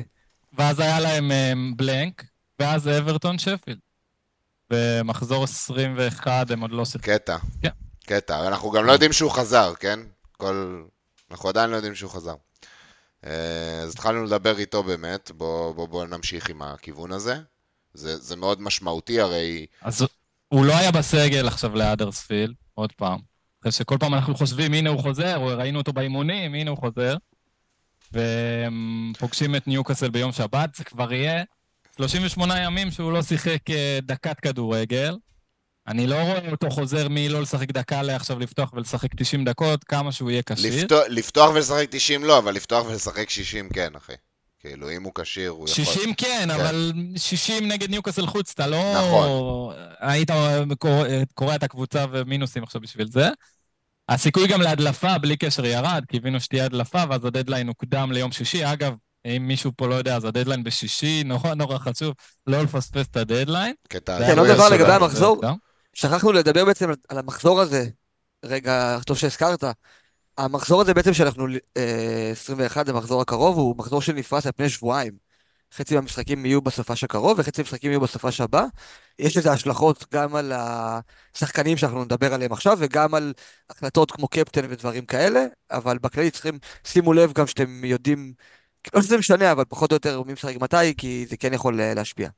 ואז 0.58 0.80
היה 0.80 1.00
להם 1.00 1.32
בלנק, 1.76 2.24
ואז 2.58 2.88
אברטון 2.88 3.38
שפילד. 3.38 3.78
במחזור 4.70 5.44
21 5.44 6.50
הם 6.50 6.60
עוד 6.60 6.70
לא 6.70 6.84
שיחקו. 6.84 7.10
קטע. 7.10 7.36
כן. 7.62 7.68
קטע. 8.06 8.48
אנחנו 8.48 8.70
גם 8.70 8.84
לא 8.84 8.92
יודעים 8.92 9.12
שהוא 9.12 9.30
חזר, 9.30 9.74
כן? 9.80 10.00
כל... 10.36 10.82
אנחנו 11.34 11.48
עדיין 11.48 11.70
לא 11.70 11.76
יודעים 11.76 11.94
שהוא 11.94 12.10
חזר. 12.10 12.34
אה, 13.26 13.80
אז 13.82 13.90
התחלנו 13.90 14.24
לדבר 14.24 14.58
איתו 14.58 14.82
באמת, 14.82 15.30
בואו 15.34 15.74
בוא, 15.74 15.86
בוא 15.86 16.06
נמשיך 16.06 16.50
עם 16.50 16.62
הכיוון 16.62 17.12
הזה. 17.12 17.36
זה, 17.94 18.16
זה 18.16 18.36
מאוד 18.36 18.60
משמעותי, 18.60 19.20
הרי... 19.20 19.66
אז 19.82 20.06
הוא 20.48 20.66
לא 20.66 20.76
היה 20.76 20.90
בסגל 20.90 21.48
עכשיו 21.48 21.76
לאדרספילד, 21.76 22.54
עוד 22.74 22.92
פעם. 22.92 23.18
אחרי 23.60 23.72
שכל 23.72 23.96
פעם 24.00 24.14
אנחנו 24.14 24.34
חושבים, 24.34 24.74
הנה 24.74 24.90
הוא 24.90 25.00
חוזר, 25.00 25.36
או 25.36 25.46
ראינו 25.46 25.78
אותו 25.78 25.92
באימונים, 25.92 26.54
הנה 26.54 26.70
הוא 26.70 26.78
חוזר. 26.78 27.16
והם 28.12 29.12
פוגשים 29.18 29.56
את 29.56 29.66
ניוקאסל 29.66 30.10
ביום 30.10 30.32
שבת, 30.32 30.74
זה 30.74 30.84
כבר 30.84 31.12
יהיה 31.12 31.44
38 31.96 32.62
ימים 32.62 32.90
שהוא 32.90 33.12
לא 33.12 33.22
שיחק 33.22 33.70
אה, 33.70 33.98
דקת 34.02 34.40
כדורגל. 34.40 35.16
אני 35.88 36.06
לא 36.06 36.14
רואה 36.14 36.50
אותו 36.50 36.70
חוזר 36.70 37.08
מלא 37.10 37.42
לשחק 37.42 37.72
דקה 37.72 38.02
לעכשיו 38.02 38.38
לפתוח 38.38 38.72
ולשחק 38.72 39.14
90 39.16 39.44
דקות, 39.44 39.84
כמה 39.84 40.12
שהוא 40.12 40.30
יהיה 40.30 40.42
כשיר. 40.42 40.76
לפתוח, 40.82 41.02
לפתוח 41.08 41.50
ולשחק 41.54 41.86
90 41.90 42.24
לא, 42.24 42.38
אבל 42.38 42.54
לפתוח 42.54 42.86
ולשחק 42.86 43.30
60 43.30 43.68
כן, 43.68 43.88
אחי. 43.96 44.12
כאילו, 44.60 44.90
אם 44.90 45.02
הוא 45.02 45.12
כשיר, 45.14 45.50
הוא 45.50 45.68
יכול... 45.68 45.84
60 45.84 46.14
כן, 46.14 46.48
אבל 46.50 46.92
60 47.16 47.68
נגד 47.68 47.90
ניוקאסל 47.90 48.26
חוץ, 48.26 48.50
אתה 48.54 48.66
לא... 48.66 48.94
נכון. 48.98 49.28
היית 50.00 50.30
קורא- 50.78 51.06
קורע 51.34 51.54
את 51.54 51.62
הקבוצה 51.62 52.04
ומינוסים 52.12 52.62
עכשיו 52.62 52.80
בשביל 52.80 53.08
זה. 53.10 53.28
הסיכוי 54.08 54.46
גם 54.48 54.60
להדלפה, 54.60 55.18
בלי 55.18 55.36
קשר, 55.36 55.64
ירד, 55.64 56.04
קיווינו 56.08 56.40
שתהיה 56.40 56.64
הדלפה, 56.64 57.02
ואז 57.10 57.24
הדדליין 57.24 57.68
הוקדם 57.68 58.12
ליום 58.12 58.32
שישי. 58.32 58.72
אגב, 58.72 58.94
אם 59.26 59.44
מישהו 59.48 59.70
פה 59.76 59.86
לא 59.88 59.94
יודע, 59.94 60.16
אז 60.16 60.24
הדדליין 60.24 60.64
בשישי, 60.64 61.22
נורא 61.24 61.54
נורא 61.54 61.78
חשוב 61.78 62.14
לא 62.46 62.62
לפספס 62.62 63.06
את 63.10 63.16
הדדליין. 63.16 63.74
כן, 63.88 64.38
עוד 64.38 64.48
דבר. 64.48 64.68
לגבי 64.68 64.92
המחזור. 64.92 65.40
שכחנו 65.94 66.32
לדבר 66.32 66.64
בעצם 66.64 66.88
על- 66.88 66.96
על 67.08 67.18
המחזור 67.18 67.60
הזה. 67.60 67.86
רגע, 68.44 68.98
טוב 69.06 69.16
שהזכרת. 69.16 69.64
המחזור 70.38 70.80
הזה 70.80 70.94
בעצם 70.94 71.14
שאנחנו, 71.14 71.46
אה, 71.76 72.28
21, 72.32 72.88
המחזור 72.88 73.20
הקרוב, 73.22 73.56
הוא 73.56 73.76
מחזור 73.78 74.02
שנפרס 74.02 74.46
על 74.46 74.52
פני 74.52 74.68
שבועיים. 74.68 75.12
חצי 75.74 75.94
מהמשחקים 75.94 76.46
יהיו 76.46 76.62
בסופש 76.62 77.04
הקרוב 77.04 77.38
וחצי 77.38 77.62
מהמשחקים 77.62 77.90
יהיו 77.90 78.00
בסופש 78.00 78.40
הבא. 78.40 78.64
יש 79.18 79.36
לזה 79.36 79.52
השלכות 79.52 80.04
גם 80.14 80.36
על 80.36 80.52
השחקנים 80.54 81.76
שאנחנו 81.76 82.04
נדבר 82.04 82.34
עליהם 82.34 82.52
עכשיו 82.52 82.76
וגם 82.80 83.14
על 83.14 83.32
החלטות 83.70 84.10
כמו 84.10 84.28
קפטן 84.28 84.66
ודברים 84.70 85.06
כאלה, 85.06 85.46
אבל 85.70 85.98
בכללי 85.98 86.30
צריכים, 86.30 86.58
שימו 86.84 87.12
לב 87.12 87.32
גם 87.32 87.46
שאתם 87.46 87.84
יודעים, 87.84 88.34
לא 88.94 89.02
שזה 89.02 89.18
משנה, 89.18 89.52
אבל 89.52 89.64
פחות 89.68 89.92
או 89.92 89.96
יותר 89.96 90.22
מי 90.22 90.32
משחק 90.32 90.56
מתי, 90.60 90.94
כי 90.96 91.26
זה 91.28 91.36
כן 91.36 91.54
יכול 91.54 91.80
אה, 91.80 91.94
להשפיע. 91.94 92.28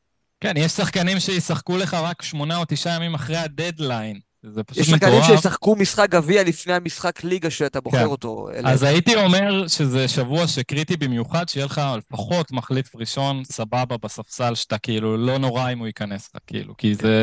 כן, 0.40 0.52
יש 0.56 0.72
שחקנים 0.72 1.20
שישחקו 1.20 1.76
לך 1.76 1.94
רק 1.94 2.22
שמונה 2.22 2.56
או 2.56 2.64
תשעה 2.68 2.94
ימים 2.96 3.14
אחרי 3.14 3.36
הדדליין. 3.36 4.20
זה 4.52 4.62
פשוט 4.64 4.82
יש 4.82 4.90
שחקנים. 4.90 5.22
שישחקו 5.22 5.76
משחק 5.76 6.10
גביע 6.10 6.42
לפני 6.44 6.72
המשחק 6.72 7.24
ליגה 7.24 7.50
שאתה 7.50 7.80
בוחר 7.80 7.98
כן. 7.98 8.04
אותו. 8.04 8.48
אלה- 8.54 8.70
אז 8.70 8.82
הייתי 8.82 9.16
אומר 9.16 9.68
שזה 9.68 10.08
שבוע 10.08 10.46
שקריטי 10.46 10.96
במיוחד, 10.96 11.48
שיהיה 11.48 11.66
לך 11.66 11.80
לפחות 11.98 12.52
מחליף 12.52 12.96
ראשון 12.96 13.42
סבבה 13.44 13.96
בספסל, 14.02 14.54
שאתה 14.54 14.78
כאילו 14.78 15.16
לא 15.16 15.38
נורא 15.38 15.72
אם 15.72 15.78
הוא 15.78 15.86
ייכנס 15.86 16.28
לך, 16.34 16.40
כאילו, 16.46 16.76
כי 16.76 16.94
זה 16.94 17.14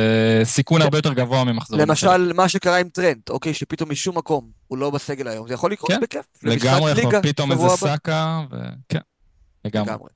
סיכון 0.43 0.81
הרבה 0.81 0.97
יותר 0.97 1.13
גבוה. 1.13 1.43
אחרים. 1.57 1.81
למשל, 1.81 2.33
מה 2.33 2.49
שקרה 2.49 2.77
עם 2.79 2.89
טרנט, 2.89 3.29
אוקיי, 3.29 3.53
שפתאום 3.53 3.91
משום 3.91 4.17
מקום 4.17 4.49
הוא 4.67 4.77
לא 4.77 4.89
בסגל 4.89 5.27
היום, 5.27 5.47
זה 5.47 5.53
יכול 5.53 5.71
לקרות 5.71 5.91
כן, 5.91 5.99
בכיף. 6.01 6.25
לגמרי 6.43 6.93
ליגה, 6.93 7.21
פתאום 7.21 7.51
איזה. 7.51 7.69
סאקה, 7.69 8.41
וכן, 8.51 8.99
לגמרי. 9.65 9.91
לגמרי. 9.91 10.09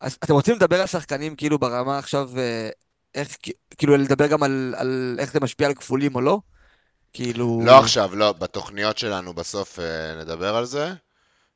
אז 0.00 0.16
אתם 0.24 0.32
רוצים 0.32 0.54
לדבר 0.54 0.80
על 0.80 0.86
שחקנים 0.86 1.36
כאילו 1.36 1.58
ברמה 1.58 1.98
עכשיו, 1.98 2.30
אה, 2.38 2.68
איך, 3.14 3.36
כאילו 3.78 3.96
לדבר 3.96 4.26
גם 4.26 4.42
על, 4.42 4.74
על 4.76 5.16
איך 5.18 5.32
זה 5.32 5.40
משפיע 5.40 5.66
על 5.66 5.74
כפולים 5.74 6.14
או 6.14 6.20
לא? 6.20 6.38
כאילו... 7.12 7.60
לא 7.64 7.78
עכשיו, 7.78 8.16
לא, 8.16 8.32
בתוכניות 8.32 8.98
שלנו 8.98 9.34
בסוף 9.34 9.78
אה, 9.78 10.14
נדבר 10.20 10.56
על 10.56 10.64
זה. 10.64 10.92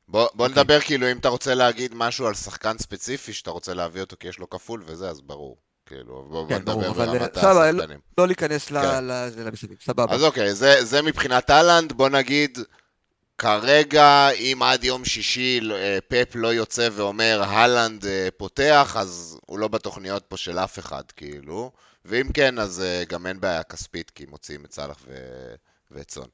בוא, 0.07 0.27
בוא 0.33 0.47
אוקיי. 0.47 0.61
נדבר 0.61 0.79
כאילו, 0.79 1.11
אם 1.11 1.17
אתה 1.17 1.29
רוצה 1.29 1.55
להגיד 1.55 1.91
משהו 1.95 2.27
על 2.27 2.33
שחקן 2.33 2.77
ספציפי 2.77 3.33
שאתה 3.33 3.51
רוצה 3.51 3.73
להביא 3.73 4.01
אותו 4.01 4.15
כי 4.19 4.27
יש 4.27 4.39
לו 4.39 4.49
כפול 4.49 4.83
וזה, 4.85 5.09
אז 5.09 5.21
ברור. 5.21 5.57
כאילו, 5.85 6.25
בוא, 6.29 6.43
בוא 6.43 6.49
כן, 6.49 6.65
ברור, 6.65 6.81
נדבר 6.81 7.03
אבל, 7.03 7.19
ברמת 7.19 7.37
אה, 7.37 7.51
השחקנים. 7.71 7.99
לא 8.17 8.27
להיכנס 8.27 8.71
ל- 8.71 8.81
כן. 8.81 9.05
למסביב, 9.45 9.77
סבבה. 9.85 10.15
אז 10.15 10.23
אוקיי, 10.23 10.53
זה, 10.53 10.85
זה 10.85 11.01
מבחינת 11.01 11.49
אהלנד, 11.49 11.93
בוא 11.93 12.09
נגיד, 12.09 12.57
כרגע, 13.37 14.29
אם 14.29 14.59
עד 14.63 14.83
יום 14.83 15.05
שישי 15.05 15.59
אה, 15.71 15.97
פפ 16.07 16.35
לא 16.35 16.53
יוצא 16.53 16.89
ואומר 16.91 17.41
הלנד 17.45 18.05
אה, 18.05 18.27
פותח, 18.37 18.95
אז 18.99 19.39
הוא 19.45 19.59
לא 19.59 19.67
בתוכניות 19.67 20.25
פה 20.27 20.37
של 20.37 20.59
אף 20.59 20.79
אחד, 20.79 21.03
כאילו. 21.15 21.71
ואם 22.05 22.31
כן, 22.33 22.59
אז 22.59 22.81
אה, 22.81 23.03
גם 23.09 23.27
אין 23.27 23.39
בעיה 23.39 23.63
כספית, 23.63 24.09
כי 24.09 24.25
מוציאים 24.25 24.65
את 24.65 24.73
סאלח 24.73 24.97
ו- 25.07 25.55
ואת 25.91 26.11
סון. 26.11 26.27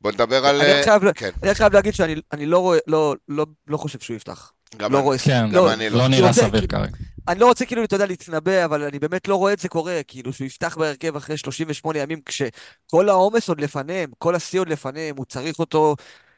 בוא 0.00 0.12
נדבר 0.12 0.46
על... 0.46 0.60
אני 0.60 0.72
רק 0.72 0.84
חייב, 0.84 1.12
כן, 1.12 1.30
אני 1.42 1.50
רק 1.50 1.56
חייב 1.56 1.72
להגיד 1.72 1.94
שאני 1.94 2.14
אני 2.32 2.46
לא 2.46 2.58
רואה, 2.58 2.78
לא, 2.86 3.14
לא, 3.28 3.46
לא 3.66 3.76
חושב 3.76 4.00
שהוא 4.00 4.16
יפתח. 4.16 4.52
גם 4.76 4.92
לא 4.92 4.98
אני. 4.98 5.04
רואה, 5.04 5.18
כן, 5.18 5.46
גם 5.46 5.54
לא, 5.54 5.72
אני 5.72 5.90
לא. 5.90 5.98
לא 5.98 6.08
נראה 6.08 6.28
רוצה- 6.28 6.40
סביר 6.42 6.66
כרגע. 6.66 6.92
אני 7.28 7.40
לא 7.40 7.46
רוצה 7.46 7.66
כאילו, 7.66 7.84
אתה 7.84 7.94
יודע, 7.96 8.06
להתנבא, 8.06 8.64
אבל 8.64 8.82
אני 8.82 8.98
באמת 8.98 9.28
לא 9.28 9.36
רואה 9.36 9.52
את 9.52 9.58
זה 9.58 9.68
קורה, 9.68 10.00
כאילו, 10.08 10.32
שהוא 10.32 10.46
יפתח 10.46 10.76
בהרכב 10.78 11.16
אחרי 11.16 11.36
38 11.36 11.98
ימים, 11.98 12.20
כשכל 12.26 13.08
העומס 13.08 13.48
עוד 13.48 13.60
לפניהם, 13.60 14.10
כל 14.18 14.34
השיא 14.34 14.60
עוד 14.60 14.68
לפניהם, 14.68 15.16
הוא 15.16 15.24
צריך 15.26 15.58
אותו 15.58 15.96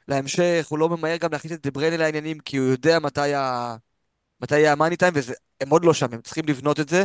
להמשך, 0.09 0.67
הוא 0.69 0.79
לא 0.79 0.89
ממהר 0.89 1.17
גם 1.17 1.33
להכניס 1.33 1.53
את 1.53 1.67
דבריינה 1.67 1.97
לעניינים, 1.97 2.39
כי 2.39 2.57
הוא 2.57 2.67
יודע 2.67 2.99
מתי 2.99 3.35
ה... 3.35 3.77
מתי 4.41 4.59
יהיה 4.59 4.73
המאני 4.73 4.97
טיים, 4.97 5.13
והם 5.17 5.71
עוד 5.71 5.85
לא 5.85 5.95
שם, 5.95 6.07
הם 6.13 6.21
צריכים 6.21 6.45
לבנות 6.49 6.81
את 6.81 6.89
זה. 6.89 7.05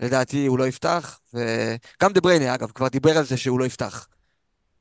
לדעתי 0.00 0.46
הוא 0.46 0.58
לא 0.58 0.66
יפתח, 0.66 1.18
וגם 1.34 2.12
דבריינה, 2.12 2.54
אגב, 2.54 2.70
כבר 2.70 2.88
דיבר 2.88 3.18
על 3.18 3.24
זה 3.24 3.36
שהוא 3.36 3.60
לא 3.60 3.64
יפתח. 3.64 4.06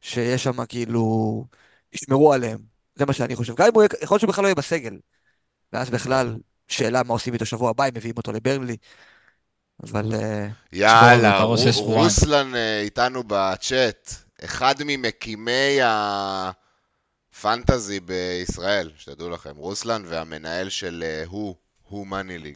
שיש 0.02 0.44
שם 0.44 0.66
כאילו, 0.66 1.46
ישמרו 1.94 2.34
עליהם. 2.34 2.58
זה 2.96 3.06
מה 3.06 3.14
שאני 3.14 3.36
חושב. 3.36 3.56
גם 3.56 3.66
אם 3.68 3.72
הוא 3.74 3.84
יכול 3.84 4.16
להיות 4.16 4.20
שהוא 4.22 4.30
בכלל 4.30 4.44
לא 4.44 4.48
יהיה 4.48 4.56
בסגל. 4.56 4.98
ואז 5.74 5.90
בכלל, 5.90 6.38
שאלה 6.68 7.04
מה 7.04 7.14
עושים 7.14 7.34
איתו 7.34 7.46
שבוע 7.46 7.70
הבא, 7.70 7.84
אם 7.84 7.92
מביאים 7.96 8.18
אותו 8.18 8.32
לברנלי. 8.32 8.78
אבל 9.84 10.16
אה, 10.16 10.48
יאללה. 10.74 11.42
רוסלן 11.78 12.56
אה, 12.56 12.80
איתנו 12.82 13.24
בצ'אט, 13.28 14.14
אחד 14.44 14.76
ממקימי 14.86 15.78
הפנטזי 17.34 18.00
בישראל, 18.00 18.92
שתדעו 18.98 19.30
לכם, 19.30 19.56
רוסלן 19.56 20.04
והמנהל 20.08 20.70
של 20.70 21.04
אה, 21.08 21.24
הוא, 21.28 21.56
הוא 21.88 22.08
מאני 22.08 22.38
ליג. 22.38 22.56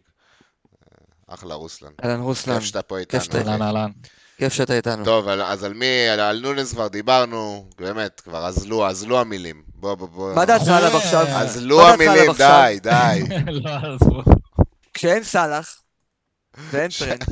אחלה 1.28 1.55
רוסלן. 1.55 1.91
אהלן 2.03 2.20
רוסלן, 2.22 2.53
כיף 2.55 2.63
שאתה 2.63 2.82
פה 2.82 2.95
כיף 3.09 3.24
שאתה 3.24 3.38
איתנו. 3.38 3.51
אהלן. 3.51 3.61
אהלן. 3.61 3.91
כיף 4.38 4.53
שאתה 4.53 4.74
איתנו. 4.74 5.05
טוב, 5.05 5.28
אז 5.28 5.63
על 5.63 5.74
מי, 5.74 6.09
על- 6.09 6.20
על 6.20 6.39
נונס 6.39 6.74
כבר 6.74 6.88
דיברנו, 6.88 7.70
באמת, 7.78 8.20
כבר 8.20 8.45
אזלו, 8.47 8.88
אזלו 8.89 9.20
המילים. 9.22 9.63
בוא, 9.86 9.95
בוא, 9.95 10.07
בוא. 10.07 10.36
מה 10.36 10.45
דעתך 10.45 10.67
עליו 10.67 10.97
עכשיו? 10.97 11.25
אזלו 11.27 11.77
מה 11.77 11.83
דעתך 11.83 12.01
המילים, 12.01 12.29
עכשיו? 12.31 12.63
די, 12.67 12.79
די. 12.79 13.21
לא, 13.63 13.69
עזבו. 13.69 14.21
כשאין 14.93 15.23
סאלח, 15.23 15.81
ואין 16.71 16.91
טרנט, 16.99 17.23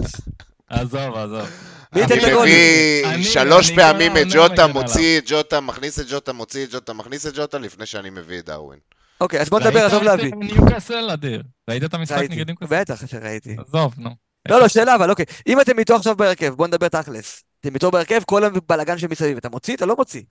עזוב, 0.69 1.15
עזוב. 1.15 1.47
אני 1.93 2.03
את? 2.03 2.11
מביא 2.11 3.23
שלוש 3.23 3.71
פעמים 3.71 4.15
לא- 4.15 4.21
את 4.21 4.25
לא 4.25 4.47
ג'וטה, 4.47 4.67
מוציא 4.67 5.17
את 5.17 5.23
ג'וטה, 5.27 5.59
מכניס 5.59 5.99
את 5.99 6.05
ג'וטה, 6.09 6.33
מוציא 6.33 6.65
את 6.65 6.71
ג'וטה, 6.73 6.93
מכניס 6.93 7.27
את 7.27 7.33
ג'וטה, 7.35 7.57
לפני 7.57 7.85
שאני 7.85 8.09
מביא 8.09 8.39
את 8.39 8.45
דרווין. 8.45 8.79
אוקיי, 9.21 9.41
אז 9.41 9.49
בוא 9.49 9.59
נדבר, 9.59 9.79
ראית 9.79 9.85
עזוב 9.85 9.99
את 10.01 10.05
להביא. 10.05 10.31
ניוקאסל 10.35 11.09
אדיר. 11.09 11.43
ראית 11.69 11.83
את 11.83 11.93
המשחק 11.93 12.21
נגד 12.29 12.47
ניוקאסל? 12.47 12.75
בטח 12.81 13.05
שראיתי. 13.05 13.55
עזוב, 13.67 13.93
נו. 13.97 14.09
לא, 14.49 14.59
לא, 14.59 14.67
שאלה 14.67 14.95
אבל, 14.95 15.09
אוקיי. 15.09 15.25
אם 15.47 15.61
אתם 15.61 15.79
איתו 15.79 15.95
עכשיו 15.95 16.15
בהרכב, 16.15 16.53
בוא 16.53 16.67
נדבר 16.67 16.87
תכלס. 16.87 17.43
אתם 17.61 17.73
איתו 17.73 17.91
בהרכב, 17.91 18.21
כל 18.25 18.43
הבלאגן 18.43 18.97
שמסביב. 18.97 19.37
אתה 19.37 19.49
מוציא? 19.49 19.75
אתה 19.75 19.85
לא 19.85 19.95
מוציא. 19.95 20.21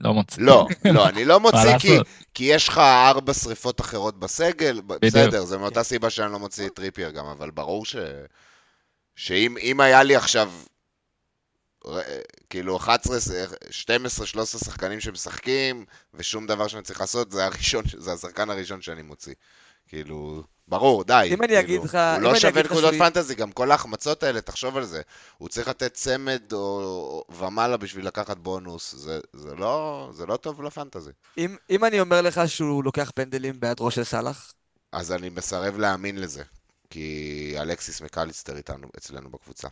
לא 0.00 0.14
מוצא. 0.14 0.40
לא, 0.40 0.66
לא, 0.84 1.08
אני 1.08 1.24
לא 1.24 1.40
מוציא 1.44 1.58
כי? 1.78 1.98
כי 2.34 2.44
יש 2.44 2.68
לך 2.68 2.78
ארבע 2.78 3.34
שריפות 3.34 3.80
אחרות 3.80 4.20
בסגל, 4.20 4.80
ב- 4.86 4.94
בסדר, 5.06 5.44
זה 5.44 5.58
מאותה 5.58 5.82
סיבה 5.82 6.10
שאני 6.10 6.32
לא 6.32 6.38
מוציא 6.38 6.66
את 6.66 6.74
טריפייר 6.74 7.10
גם, 7.10 7.26
אבל 7.26 7.50
ברור 7.50 7.86
ש... 7.86 7.96
שאם 9.16 9.56
אם 9.58 9.80
היה 9.80 10.02
לי 10.02 10.16
עכשיו, 10.16 10.52
ר- 11.86 12.00
כאילו 12.50 12.76
11, 12.76 13.16
12, 13.70 14.26
13 14.26 14.60
שחקנים 14.60 15.00
שמשחקים, 15.00 15.84
ושום 16.14 16.46
דבר 16.46 16.68
שאני 16.68 16.82
צריך 16.82 17.00
לעשות, 17.00 17.32
זה 17.32 17.44
הראשון, 17.46 17.84
זה 17.96 18.12
השחקן 18.12 18.50
הראשון 18.50 18.82
שאני 18.82 19.02
מוציא. 19.02 19.34
כאילו, 19.88 20.42
ברור, 20.68 21.04
די. 21.04 21.28
אם 21.32 21.42
אני 21.42 21.48
כאילו, 21.48 21.60
אגיד 21.60 21.82
לך- 21.84 21.98
הוא 22.14 22.22
לא 22.22 22.38
שווה 22.38 22.62
נקודות 22.62 22.94
פנטזי, 22.98 23.34
גם 23.34 23.52
כל 23.52 23.70
ההחמצות 23.70 24.22
האלה, 24.22 24.40
תחשוב 24.40 24.76
על 24.76 24.84
זה. 24.84 25.02
הוא 25.38 25.48
צריך 25.48 25.68
לתת 25.68 25.94
צמד 25.94 26.42
או, 26.52 27.24
ומעלה 27.38 27.76
בשביל 27.76 28.06
לקחת 28.06 28.36
בונוס, 28.38 28.94
זה, 28.94 29.20
זה, 29.32 29.54
לא, 29.54 30.08
זה 30.12 30.26
לא 30.26 30.36
טוב 30.36 30.62
לפנטזי. 30.62 31.10
אם, 31.38 31.56
אם 31.70 31.84
אני 31.84 32.00
אומר 32.00 32.20
לך 32.20 32.40
שהוא 32.46 32.84
לוקח 32.84 33.10
פנדלים 33.14 33.60
בעד 33.60 33.76
ראש 33.80 33.94
של 33.94 34.04
סאלח, 34.04 34.52
אז 34.92 35.12
אני 35.12 35.28
מסרב 35.28 35.78
להאמין 35.78 36.20
לזה, 36.20 36.42
כי 36.90 37.54
אלכסיס 37.58 38.00
מקליסטר 38.00 38.56
איתנו, 38.56 38.88
אצלנו 38.98 39.30
בקבוצה. 39.30 39.68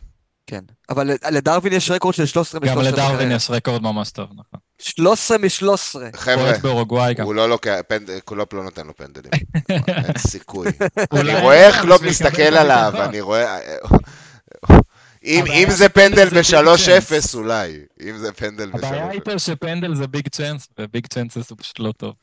כן. 0.47 0.63
אבל 0.89 1.09
לדרווין 1.31 1.73
יש 1.73 1.91
רקורד 1.91 2.13
של 2.15 2.25
13 2.25 2.59
מ-13 2.61 2.67
גם 2.69 2.81
לדרווין. 2.81 3.31
יש 3.31 3.49
רקורד 3.49 3.81
ממש 3.81 4.11
טוב, 4.11 4.29
נכון. 4.31 4.59
13 4.79 5.37
מ-13. 5.37 5.99
חבר'ה. 6.15 6.51
הוא 7.23 7.35
לא 7.35 7.49
לוקח. 7.49 7.79
קלופ 8.25 8.53
לא 8.53 8.63
נותן 8.63 8.87
לו 8.87 8.95
פנדלים. 8.95 9.31
אין 9.87 10.17
סיכוי. 10.17 10.67
אולי 11.11 11.31
אני 11.33 11.41
רואה 11.41 11.67
איך 11.67 11.81
קלופ 11.81 12.01
מסתכל 12.01 12.41
עליו. 12.41 12.93
אני 12.95 13.21
רואה... 13.21 13.59
אם 15.23 15.43
הבעיה 15.43 15.63
אם 15.63 15.67
זה 15.69 15.89
פנדל 15.89 16.29
זה 16.29 16.35
big 16.35 16.43
ב-3-0 16.43 17.01
chance. 17.01 17.35
אולי. 17.35 17.79
אם 18.01 18.17
זה 18.17 18.33
פנדל 18.33 18.71
הבעיה 18.73 19.07
ב-3-0. 19.07 19.11
איתו 19.11 19.39
שפנדל 19.39 19.95
זה 19.95 20.07
big 20.07 20.27
chance, 20.27 20.67
ו 20.79 20.86
big 20.86 21.07
chances 21.07 21.49
הוא 21.49 21.57
פשוט 21.61 21.79
לא 21.79 21.91
טוב. 21.91 22.13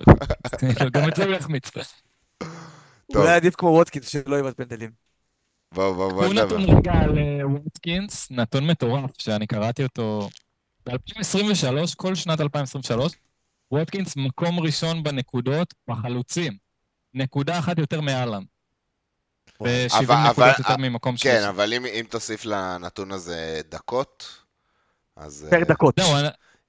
גם 0.93 1.09
את 1.09 1.17
זה 1.17 1.25
הוא 1.25 1.35
יחמיץ. 1.35 1.71
אולי 3.15 3.35
עדיף 3.35 3.55
כמו 3.55 3.69
ווטקינס 3.69 4.09
שלא 4.09 4.39
יבעט 4.39 4.57
פנדלים. 4.57 4.91
בוא, 5.75 5.93
בוא, 5.93 6.13
בוא 6.13 6.25
הוא. 6.25 6.35
נתון 6.35 6.63
רגע 6.63 6.93
על 6.93 7.19
אה, 7.19 7.49
ווטקינס, 7.49 8.29
נתון 8.31 8.67
מטורף, 8.67 9.11
שאני 9.19 9.47
קראתי 9.47 9.83
אותו 9.83 10.29
ב-2023, 10.87 11.95
כל 11.97 12.15
שנת 12.15 12.41
2023, 12.41 13.13
ווטקינס 13.73 14.17
מקום 14.17 14.61
ראשון 14.61 15.03
בנקודות 15.03 15.75
בחלוצים. 15.89 16.57
נקודה 17.15 17.59
אחת 17.59 17.79
יותר 17.79 18.01
מאלן. 18.01 18.43
ו-70 19.61 19.67
אבל- 19.99 20.15
נקודות 20.17 20.39
אבל- 20.39 20.53
יותר 20.59 20.77
ממקום 20.77 21.17
שלישי. 21.17 21.37
כן, 21.39 21.49
אבל 21.49 21.73
אם 21.73 21.87
אם 21.87 22.05
תוסיף 22.11 22.45
לנתון 22.45 23.13
הזה 23.13 23.61
דקות, 23.71 24.29
אז... 25.17 25.47
per 25.51 25.57
אה, 25.57 25.65
דקות. 25.65 25.95
זהו, 26.01 26.17
אני 26.17 26.29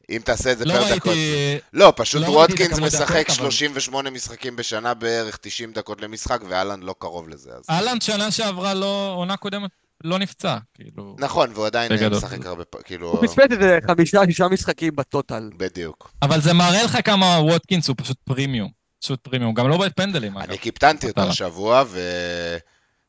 אם 0.10 0.22
תעשה 0.26 0.52
את 0.52 0.58
זה 0.58 0.66
לא 0.66 0.74
per 0.74 0.96
דקות... 0.96 1.08
ראיתי... 1.12 1.58
לא, 1.74 1.94
פשוט 1.96 2.22
לא 2.22 2.40
ראיתי 2.40 2.54
ווטקינס 2.54 2.80
משחק 2.80 3.16
דקות, 3.26 3.30
אבל- 3.30 3.36
38 3.36 4.10
משחקים 4.10 4.56
בשנה 4.56 4.94
בערך 4.94 5.38
90 5.42 5.74
דקות 5.74 6.02
למשחק, 6.02 6.42
הולאנד 6.50 6.84
לא 6.84 6.96
קרוב 7.00 7.30
לזה. 7.30 7.52
אז... 7.54 7.64
הולאנד 7.70 8.02
שנה 8.02 8.32
שעברה 8.32 8.74
לא, 8.74 9.14
עונה 9.18 9.38
קודמת, 9.38 9.72
לא 10.06 10.20
נפצע, 10.20 10.58
כאילו... 10.74 11.16
נכון, 11.20 11.50
והוא 11.54 11.66
עדיין. 11.66 11.92
משחק 12.12 12.46
הרבה 12.46 12.66
פעמים, 12.66 12.84
כאילו... 12.86 13.12
הוא 13.12 13.28
פספס 13.28 13.52
איזה 13.52 13.80
חמישה, 13.88 14.22
שישה 14.26 14.48
משחקים 14.48 14.96
ב 14.96 15.03
total. 15.03 15.50
בדיוק. 15.58 16.12
אבל 16.22 16.42
זה 16.42 16.54
מראה 16.54 16.84
לך 16.84 16.98
כמה 17.06 17.26
ווטקינס 17.26 17.88
הוא 17.88 17.96
פשוט 18.00 18.18
פרימיום. 18.24 18.70
פשוט 19.02 19.20
פרימיום, 19.24 19.54
גם 19.54 19.70
לא 19.70 19.78
בפנדלים, 19.78 20.38
אגב. 20.38 20.50
אני 20.50 20.58
קיפטנתי 20.58 21.08
אותו 21.08 21.22
השבוע, 21.22 21.84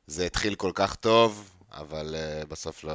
וזה 0.09 0.27
התחיל 0.27 0.55
כל 0.55 0.71
כך 0.75 0.95
טוב, 0.95 1.51
אבל 1.75 2.15
אה, 2.19 2.43
בסוף 2.49 2.85
לא... 2.85 2.93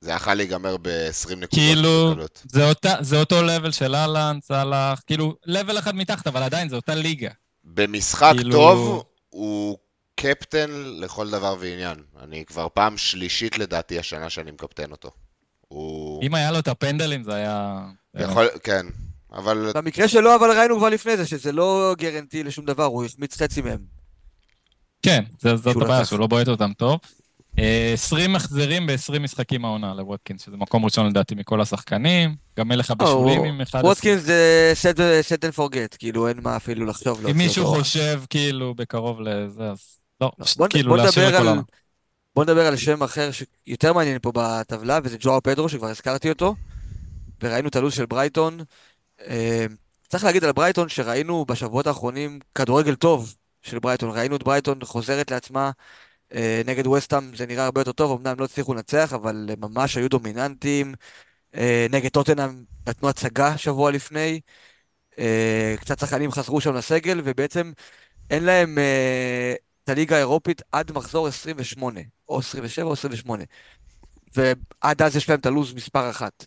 זה 0.00 0.10
יכל 0.10 0.34
להיגמר 0.34 0.76
ב-20 0.82 1.26
נקודות. 1.30 1.48
כאילו. 1.50 2.14
זה, 2.42 2.68
אותה, 2.68 2.94
זה 3.00 3.20
אותו 3.20 3.42
לבל 3.42 3.70
של 3.72 3.94
אהלן, 3.94 4.38
סאלח, 4.42 5.02
כאילו, 5.06 5.34
לבל 5.46 5.78
אחד 5.78 5.94
מתחת, 5.94 6.26
אבל 6.26 6.42
עדיין 6.42 6.68
זה 6.68 6.76
אותה 6.76 6.94
ליגה. 6.94 7.30
במשחק 7.64 8.32
כאילו- 8.36 8.52
טוב, 8.52 9.04
הוא 9.28 9.78
קפטן 10.14 10.70
לכל 11.00 11.30
דבר 11.30 11.56
ועניין. 11.60 11.96
אני 12.22 12.44
כבר 12.44 12.68
פעם 12.74 12.96
שלישית 12.96 13.58
לדעתי 13.58 13.98
השנה 13.98 14.30
שאני 14.30 14.50
מקפטן 14.50 14.90
אותו. 14.90 15.10
הוא 15.68 16.22
אם 16.22 16.34
היה 16.34 16.50
לו 16.50 16.58
את 16.58 16.68
הפנדלים 16.68 17.22
זה 17.24 17.34
היה... 17.34 17.80
יכול, 18.18 18.46
כן, 18.62 18.86
אבל 19.32 19.72
במקרה 19.74 20.08
שלו, 20.08 20.34
אבל 20.34 20.58
ראינו 20.58 20.78
כבר 20.78 20.88
לפני 20.88 21.16
זה, 21.16 21.26
שזה 21.26 21.52
לא 21.52 21.94
גרנטי 21.98 22.42
לשום 22.44 22.64
דבר, 22.64 22.84
הוא 22.84 23.04
החמיץ 23.04 23.42
חצי 23.42 23.62
מהם. 23.62 23.78
כן, 25.02 25.24
זה- 25.40 25.56
זאת 25.56 25.76
הבעיה. 25.76 26.04
שהוא 26.04 26.18
לא 26.18 26.26
בועט 26.26 26.48
אותם 26.48 26.72
טוב. 26.72 27.00
אה, 27.58 27.90
20 27.94 28.36
החזרים 28.36 28.86
ב-20 28.86 29.18
משחקים 29.18 29.64
העונה 29.64 29.94
לווטקינס, 29.94 30.42
שזה 30.44 30.56
מקום 30.56 30.84
ראשון 30.84 31.06
לדעתי 31.06 31.34
מכל 31.34 31.60
השחקנים. 31.60 32.34
גם 32.58 32.68
מלך 32.68 32.90
הבישולים 32.90 33.38
הוא- 33.38 33.46
עם 33.46 33.60
11. 33.60 33.90
ווטקינס 33.90 34.22
זה 34.22 34.72
set 35.32 35.48
and 35.48 35.58
forget, 35.58 35.96
כאילו 35.98 36.28
אין 36.28 36.40
מה 36.42 36.56
אפילו 36.56 36.86
לחשוב. 36.86 37.26
אם 37.26 37.36
מישהו. 37.38 37.66
חושב 37.66 38.22
כאילו 38.30 38.74
בקרוב 38.74 39.20
לזה, 39.20 39.62
אז 39.70 39.78
לא, 40.22 40.32
פשוט 40.38 40.58
בוא 40.58 40.68
כאילו 40.68 40.88
בוא 40.88 40.96
להשאיר 40.96 41.36
על-. 41.36 41.58
בוא 42.36 42.44
נדבר 42.44 42.66
על 42.66 42.76
שם 42.76 43.02
אחר 43.02 43.30
שיותר 43.30 43.92
מעניין 43.92 44.18
פה 44.22 44.32
בטבלה, 44.34 44.98
וזה 45.04 45.16
ג'ואר 45.20 45.40
פדרו, 45.40 45.68
שכבר 45.68 45.86
הזכרתי 45.86 46.28
אותו, 46.28 46.54
וראינו 47.42 47.68
את 47.68 47.76
הלו"ז 47.76 47.94
של 47.94 48.06
ברייטון. 48.06 48.60
אה, 49.20 49.66
צריך 50.08 50.24
להגיד 50.24 50.44
על 50.44 50.52
ברייטון 50.52 50.88
שראינו 50.88 51.44
בשבועות 51.44 51.86
האחרונים 51.86 52.38
כדורגל 52.54 52.94
טוב 52.94 53.34
של 53.62 53.78
ברייטון. 53.78 54.10
ראינו 54.10 54.36
את 54.36 54.42
ברייטון 54.42 54.78
חוזרת 54.84 55.30
לעצמה 55.30 55.70
אה, 56.34 56.62
נגד 56.66 56.86
וסטאם, 56.86 57.36
זה 57.36 57.46
נראה 57.46 57.64
הרבה 57.64 57.80
יותר 57.80 57.92
טוב, 57.92 58.20
אמנם 58.20 58.38
לא 58.38 58.44
הצליחו 58.44 58.74
לנצח, 58.74 59.12
אבל 59.12 59.48
ממש 59.58 59.96
היו 59.96 60.08
דומיננטיים. 60.08 60.94
אה, 61.54 61.86
נגד 61.90 62.10
טוטנאם 62.10 62.64
נתנו 62.88 63.08
הצגה 63.08 63.58
שבוע 63.58 63.90
לפני. 63.90 64.40
אה, 65.18 65.74
קצת 65.80 65.98
שחקנים 65.98 66.30
חזרו 66.30 66.60
שם 66.60 66.74
לסגל, 66.74 67.20
ובעצם 67.24 67.72
אין 68.30 68.44
להם 68.44 68.78
אה, 68.78 69.54
את 69.84 69.88
הליגה 69.88 70.16
האירופית 70.16 70.62
עד 70.72 70.92
מחזור 70.92 71.28
28, 71.28 72.00
או 72.28 72.38
27 72.38 72.86
או 72.86 72.92
28. 72.92 73.44
ועד 74.36 75.02
אז 75.02 75.16
יש 75.16 75.28
להם 75.28 75.40
את 75.40 75.46
הלו"ז 75.46 75.74
מספר 75.74 76.10
אחת. 76.10 76.46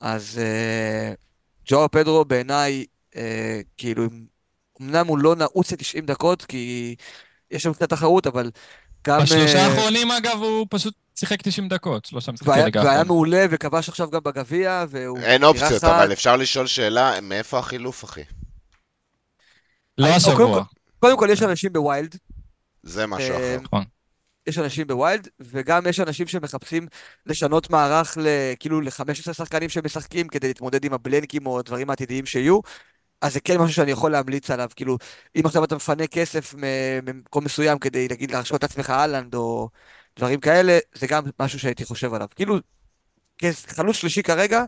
אז 0.00 0.38
אה, 0.38 1.12
ז'ואאו 1.66 1.88
פדרו 1.88 2.24
בעיניי, 2.24 2.84
אה, 3.16 3.60
כאילו, 3.76 4.06
אמנם 4.82 5.06
הוא 5.06 5.18
לא 5.18 5.36
נעול 5.36 5.72
ל-90 5.72 6.00
דקות, 6.06 6.44
כי 6.44 6.94
יש 7.50 7.62
שם 7.62 7.72
קצת 7.72 7.90
תחרות, 7.90 8.26
אבל 8.26 8.50
גם... 9.06 9.20
בשלושה 9.22 9.58
אה, 9.58 9.66
האחרונים 9.66 10.10
אגב 10.10 10.38
הוא 10.38 10.66
פשוט 10.70 10.94
שיחק 11.14 11.42
90 11.42 11.68
דקות, 11.68 12.04
שלושה 12.04 12.32
משחקי 12.32 12.62
ליגה 12.64 12.82
והיה. 12.84 13.04
מעולה, 13.04 13.46
וכבש 13.50 13.88
עכשיו 13.88 14.10
גם 14.10 14.20
בגביע, 14.24 14.84
והוא 14.88 15.18
אין 15.18 15.44
אופציות. 15.44 15.84
אבל 15.84 16.12
אפשר 16.12 16.36
לשאול 16.36 16.66
שאלה, 16.66 17.20
מאיפה 17.20 17.58
החילוף, 17.58 18.04
אחי? 18.04 18.22
לא 19.98 20.06
השבוע. 20.06 20.64
קודם 21.00 21.18
כל, 21.18 21.28
יש 21.30 21.42
אנשים 21.42 21.72
ב 21.72 21.79
wild, 21.79 22.16
זה 22.88 23.06
משהו 23.06 23.30
אה, 23.30 23.36
אחר. 23.36 23.60
נכון. 23.62 23.84
יש 24.46 24.58
אנשים 24.58 24.86
ב 24.86 24.93
wild, 24.93 25.28
וגם 25.40 25.86
יש 25.86 26.00
אנשים 26.00 26.26
שמחפשים 26.26 26.86
לשנות 27.26 27.70
מערך 27.70 28.18
ל, 28.20 28.26
כאילו 28.60 28.80
ל-15 28.80 29.32
שחקנים 29.32 29.68
שמשחקים 29.68 30.28
כדי 30.28 30.48
להתמודד 30.48 30.84
עם 30.84 30.92
הבלנקים 30.92 31.46
או 31.46 31.58
הדברים 31.58 31.90
העתידיים 31.90 32.26
שיהיו. 32.26 32.60
אז 33.20 33.32
זה 33.32 33.40
כן 33.40 33.58
משהו 33.58 33.74
שאני 33.74 33.90
יכול 33.90 34.12
להמליץ 34.12 34.50
עליו, 34.50 34.68
כאילו, 34.76 34.98
אם 35.36 35.42
עכשיו 35.46 35.64
אתה 35.64 35.76
מפנה 35.76 36.06
כסף 36.06 36.54
ממקום 37.02 37.44
מסוים 37.44 37.78
כדי, 37.78 38.08
נגיד, 38.10 38.30
להרשות 38.30 38.58
את 38.58 38.64
עצמך 38.64 38.90
אהלנד 38.90 39.34
או 39.34 39.68
דברים 40.16 40.40
כאלה, 40.40 40.78
זה 40.94 41.06
גם 41.06 41.24
משהו 41.40 41.58
שהייתי 41.58 41.84
חושב 41.84 42.14
עליו. 42.14 42.28
כאילו, 42.36 42.56
כחלוץ 43.38 43.96
שלישי 43.96 44.22
כרגע, 44.22 44.64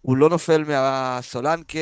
הוא 0.00 0.16
לא 0.16 0.28
נופל 0.28 0.64
מהסולנקה, 0.64 1.78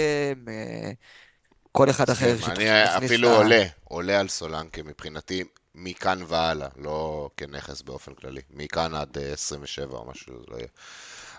מכל 1.70 1.90
אחד 1.90 2.10
אחר 2.10 2.24
כן, 2.38 2.50
אני 2.50 2.64
שתכניס 2.86 3.10
אפילו 3.10 3.30
ל- 3.30 3.34
עולה, 3.34 3.64
עולה 3.84 4.20
על 4.20 4.28
סולנקה 4.28 4.82
מבחינתי, 4.82 5.44
מכאן 5.74 6.22
והלאה, 6.26 6.68
לא 6.76 7.30
כנכס 7.36 7.82
באופן 7.82 8.14
כללי. 8.14 8.40
מכאן 8.50 8.94
עד 8.94 9.18
אה, 9.18 9.32
27 9.32 9.96
או 9.96 10.10
משהו, 10.10 10.32
זה 10.40 10.46
לא 10.48 10.56
יהיה. 10.56 10.68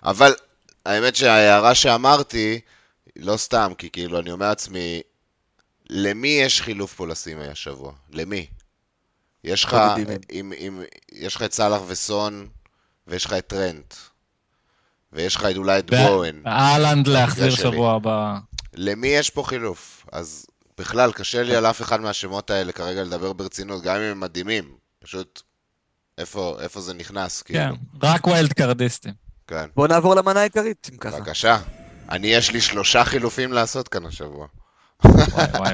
אבל 0.03 0.33
האמת 0.85 1.15
שההערה 1.15 1.75
שאמרתי, 1.75 2.59
לא 3.15 3.37
סתם, 3.37 3.73
כי 3.77 3.89
כאילו 3.89 4.19
אני 4.19 4.31
אומר 4.31 4.49
לעצמי, 4.49 5.01
למי 5.89 6.27
יש 6.27 6.61
חילוף 6.61 6.93
פה 6.95 7.07
לשים 7.07 7.39
השבוע? 7.39 7.93
למי? 8.11 8.47
יש 9.43 9.63
לך. 9.63 9.77
אם, 10.31 10.53
אם, 10.53 10.81
יש 11.11 11.35
לך 11.35 11.43
את 11.43 11.53
סאלח 11.53 11.81
וסון, 11.87 12.47
ויש 13.07 13.25
לך 13.25 13.33
את 13.33 13.47
טרנט, 13.47 13.93
ויש 15.13 15.35
לך 15.35 15.45
אולי 15.55 15.79
את 15.79 15.89
בואן. 15.89 16.41
אהלנד 16.47 17.07
להחזיר. 17.07 17.49
שבוע 17.55 17.93
הבא. 17.95 18.37
למי 18.73 19.07
יש 19.07 19.29
פה 19.29 19.43
חילוף? 19.43 20.00
אז 20.11 20.45
בכלל, 20.77 21.11
קשה 21.11 21.43
לי 21.43 21.55
על 21.55 21.65
אף 21.65 21.81
אחד 21.81 22.01
מהשמות 22.01 22.49
האלה 22.49 22.71
כרגע 22.71 23.03
לדבר 23.03 23.33
ברצינות, 23.33 23.83
גם 23.83 23.95
אם 23.95 24.01
הם 24.01 24.19
מדהימים. 24.19 24.63
פשוט, 25.03 25.41
איפה, 26.17 26.57
איפה 26.61 26.81
זה 26.81 26.93
נכנס, 26.93 27.41
כן, 27.41 27.53
כאילו. 27.53 27.75
רק 28.03 28.27
wild 28.27 28.53
קרדיסטים. 28.53 29.13
כן. 29.47 29.65
בוא 29.75 29.87
נעבור 29.87 30.15
למנה 30.15 30.39
העיקרית, 30.39 30.89
אם 30.91 30.97
ככה. 30.97 31.17
בבקשה. 31.19 31.57
אני, 32.09 32.27
יש 32.27 32.51
לי 32.51 32.61
שלושה 32.61 33.05
חילופים 33.05 33.53
לעשות 33.53 33.87
כאן 33.87 34.05
השבוע. 34.05 34.47
וואי 35.05 35.25
וואי 35.31 35.73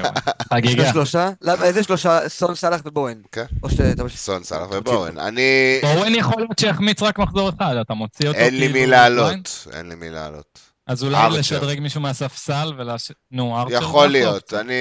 חגיגה. 0.52 0.82
יש 0.82 0.90
שלושה? 0.90 1.30
למה, 1.42 1.64
איזה 1.64 1.82
שלושה? 1.82 2.28
סון, 2.28 2.54
סאלח 2.54 2.80
ובואן. 2.84 3.22
כן. 3.32 3.44
או 3.62 3.70
שאתה. 3.70 4.08
סון, 4.08 4.44
סאלח 4.44 4.66
ובואן. 4.70 5.18
אני... 5.18 5.80
בואן 5.82 6.14
יכול 6.14 6.42
להיות 6.42 6.58
שיחמיץ 6.58 7.02
רק 7.02 7.18
מחזור 7.18 7.48
אחד, 7.48 7.76
אתה 7.80 7.94
מוציא 7.94 8.28
אותו 8.28 8.38
אין 8.38 8.54
לי 8.54 8.60
כאילו 8.60 8.80
מי? 8.80 8.86
לעלות. 8.86 9.66
אין 9.72 9.88
לי 9.88 9.94
מי 9.94 10.10
לעלות. 10.10 10.60
אז 10.88 11.04
אולי 11.04 11.16
ארצ'ר. 11.16 11.38
לשדרג 11.38 11.80
מישהו 11.80 12.00
מהספסל 12.00 12.72
ולש... 12.78 13.12
נו, 13.30 13.60
ארצ'ר. 13.60 13.74
יכול 13.74 14.06
זה 14.06 14.12
להיות. 14.12 14.54
אני... 14.54 14.74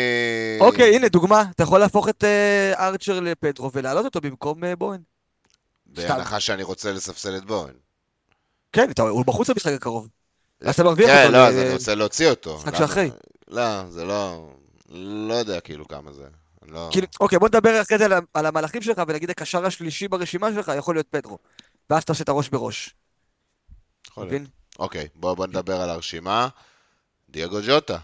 אוקיי, 0.60 0.96
הנה, 0.96 1.08
דוגמה. 1.10 1.44
אתה 1.56 1.64
יכול 1.64 1.80
להפוך 1.80 2.10
את 2.10 2.24
אה, 2.24 2.88
ארצ'ר 2.88 3.20
לפטרו 3.20 3.72
ולהעלות 3.74 4.06
אותו 4.06 4.22
במקום 4.22 4.64
אה, 4.64 4.76
בוהן. 4.76 5.02
בהנחה 5.86 6.40
שאני 6.40 6.64
רוצה 6.64 6.92
לספסל 6.92 7.38
את 7.38 7.46
בואן. 7.46 7.74
כן, 8.72 8.92
אתה- 8.92 9.02
הוא 9.02 9.26
בחוץ 9.26 9.50
במשחק 9.50 9.72
הקרוב. 9.74 10.08
אז 10.62 10.74
אתה 10.74 10.84
מרוויח 10.84 11.10
כן, 11.10 11.22
אותו. 11.26 11.32
לא, 11.32 11.44
ל- 11.44 11.48
אז 11.48 11.56
אני 11.58 11.74
רוצה 11.74 11.96
להוציא 11.96 12.30
אותו. 12.30 12.58
משחק? 12.58 12.76
שאחרי. 12.76 13.10
לא, 13.48 13.90
זה 13.90 14.06
לא... 14.06 14.50
לא 14.90 15.34
יודע 15.34 15.60
כאילו 15.60 15.88
כמה 15.88 16.14
זה. 16.14 16.24
לא... 16.68 16.90
כאילו, 16.92 17.08
אוקיי, 17.20 17.40
בוא 17.40 17.48
נדבר 17.48 17.82
אחרי 17.82 17.98
זה 17.98 18.06
על 18.06 18.14
על 18.34 18.46
המהלכים 18.46 18.82
שלך, 18.82 19.02
ונגיד 19.08 19.30
הקשר 19.30 19.66
השלישי 19.66 20.08
ברשימה 20.08 20.52
שלך 20.54 20.72
יכול 20.78 20.96
להיות 20.96 21.08
פטרו. 21.10 21.38
ואז 21.90 22.04
אתה 22.04 22.12
עושה 22.12 22.24
את 22.24 22.30
הראש 22.30 22.50
בראש. 22.50 22.96
יכול 24.10 24.28
להיות. 24.28 24.42
אוקיי, 24.80 25.08
בואו 25.16 25.36
בוא 25.36 25.48
נדבר 25.48 25.82
על 25.82 25.90
הרשימה. 25.90 26.48
דייגו 27.30 27.58
ג'וטה, 27.68 27.98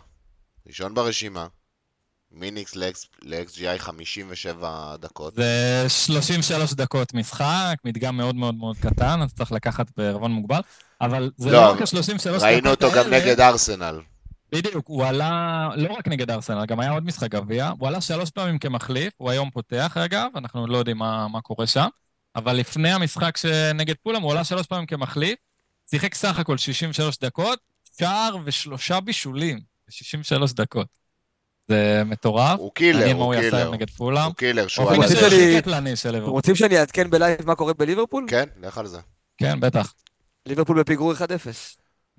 ראשון 0.68 0.94
ברשימה. 0.94 1.48
מיניקס 2.32 2.76
ל-XGI 2.76 3.78
57 3.78 4.96
דקות. 5.00 5.34
זה 5.36 5.86
33 5.88 6.74
דקות 6.74 7.14
משחק, 7.14 7.76
מדגם 7.86 8.18
מאוד 8.18 8.36
מאוד 8.36 8.56
מאוד 8.56 8.78
קטן, 8.78 9.22
אז 9.22 9.34
צריך 9.34 9.52
לקחת 9.52 9.88
בערבון 9.98 10.32
מוגבל, 10.32 10.62
אבל 11.02 11.32
זה 11.38 11.52
לא, 11.52 11.62
לא 11.62 11.72
רק 11.72 11.82
ה-33 11.82 12.30
דקות 12.30 12.42
ראינו 12.42 12.70
אותו 12.70 12.92
גם 12.92 13.14
האלה, 13.14 13.26
נגד 13.26 13.40
ארסנל. 13.40 14.00
בדיוק, 14.52 14.88
הוא 14.88 15.06
עלה, 15.06 15.70
לא 15.76 15.94
רק 15.94 16.08
נגד 16.08 16.32
ארסנל, 16.32 16.66
גם 16.66 16.80
היה 16.80 16.92
עוד 16.92 17.06
משחק 17.06 17.32
גביע, 17.32 17.72
הוא 17.80 17.88
עלה 17.88 18.02
שלוש 18.02 18.32
פעמים 18.32 18.60
כמחליף, 18.60 19.14
הוא 19.18 19.30
היום 19.30 19.50
פותח 19.50 19.98
אגב, 19.98 20.28
אנחנו 20.36 20.68
לא 20.68 20.78
יודעים 20.78 20.98
מה, 20.98 21.28
מה 21.28 21.42
קורה 21.42 21.68
שם, 21.68 21.88
אבל 22.36 22.54
לפני 22.54 22.92
המשחק 22.92 23.38
שנגד 23.38 23.96
פולאם 24.04 24.22
הוא 24.22 24.32
עלה 24.32 24.44
שלוש 24.44 24.68
פעמים 24.68 24.86
כמחליף, 24.86 25.40
שיחק 25.90 26.16
סך 26.16 26.40
הכל 26.40 26.58
63 26.58 27.18
דקות, 27.18 27.60
שער 27.98 28.38
ושלושה 28.46 29.00
בישולים 29.00 29.60
ב-63 29.88 30.54
דקות. 30.54 30.88
זה 31.68 32.04
מטורף. 32.06 32.60
הוא 32.60 32.72
killer, 32.74 33.12
הוא 33.14 33.24
הוא 33.24 33.42
killer. 33.42 33.72
נגד 33.72 33.90
פולאם. 33.90 34.26
הוא 34.26 34.36
killer, 34.36 34.68
שהוא 34.68 34.86
אופן 34.86 35.02
על 35.02 35.26
הכי 35.26 35.62
קטלני 35.62 35.96
של 35.96 36.16
אתם. 36.16 36.26
רוצים 36.26 36.56
שאני 36.56 36.80
אעדכן 36.80 37.10
ב 37.10 37.17
live 37.17 37.46
מה 37.46 37.56
קורה 37.56 37.74
בליברפול? 37.74 38.26
כן, 38.30 38.46
לך 38.62 38.78
על 38.78 38.88
זה. 38.88 39.00
כן, 39.38 39.60
בטח. 39.60 39.94
ליברפול 40.46 40.80
בפיגור 40.80 41.14
1-0. 41.14 41.18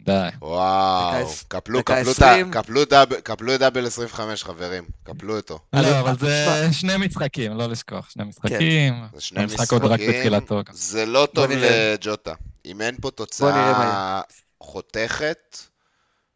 די. 0.00 0.28
וואו, 0.42 1.26
קפלו, 1.48 1.84
קפלו 1.84 2.00
את 2.02 2.08
עשרים. 2.08 2.48
ה- 2.48 2.52
קפלו 2.52 2.84
double- 2.84 3.20
קפלו 3.20 3.54
את 3.54 3.60
double 3.60 3.86
25, 3.86 4.44
חברים. 4.44 4.84
קפלו 5.04 5.36
אותו. 5.36 5.58
אני- 5.72 5.82
לא, 5.82 6.00
אבל 6.00 6.18
זה. 6.18 6.46
שני 6.72 6.96
משחקים, 6.96 7.52
לא 7.52 7.66
לשכוח. 7.66 8.10
שני 8.10 8.24
משחקים. 8.24 8.94
זה 9.14 9.20
שני 9.20 9.42
המשחק 9.42 9.72
עוד 9.72 9.84
רק 9.84 10.00
משחקים. 10.00 10.10
בתחילתו. 10.18 10.60
זה 10.72 11.06
לא 11.06 11.28
טוב. 11.34 11.50
לג'וטה. 11.50 12.34
אם 12.66 12.80
אין 12.80 12.96
פה 13.00 13.10
תוצאה 13.10 14.20
חותכת, 14.62 15.58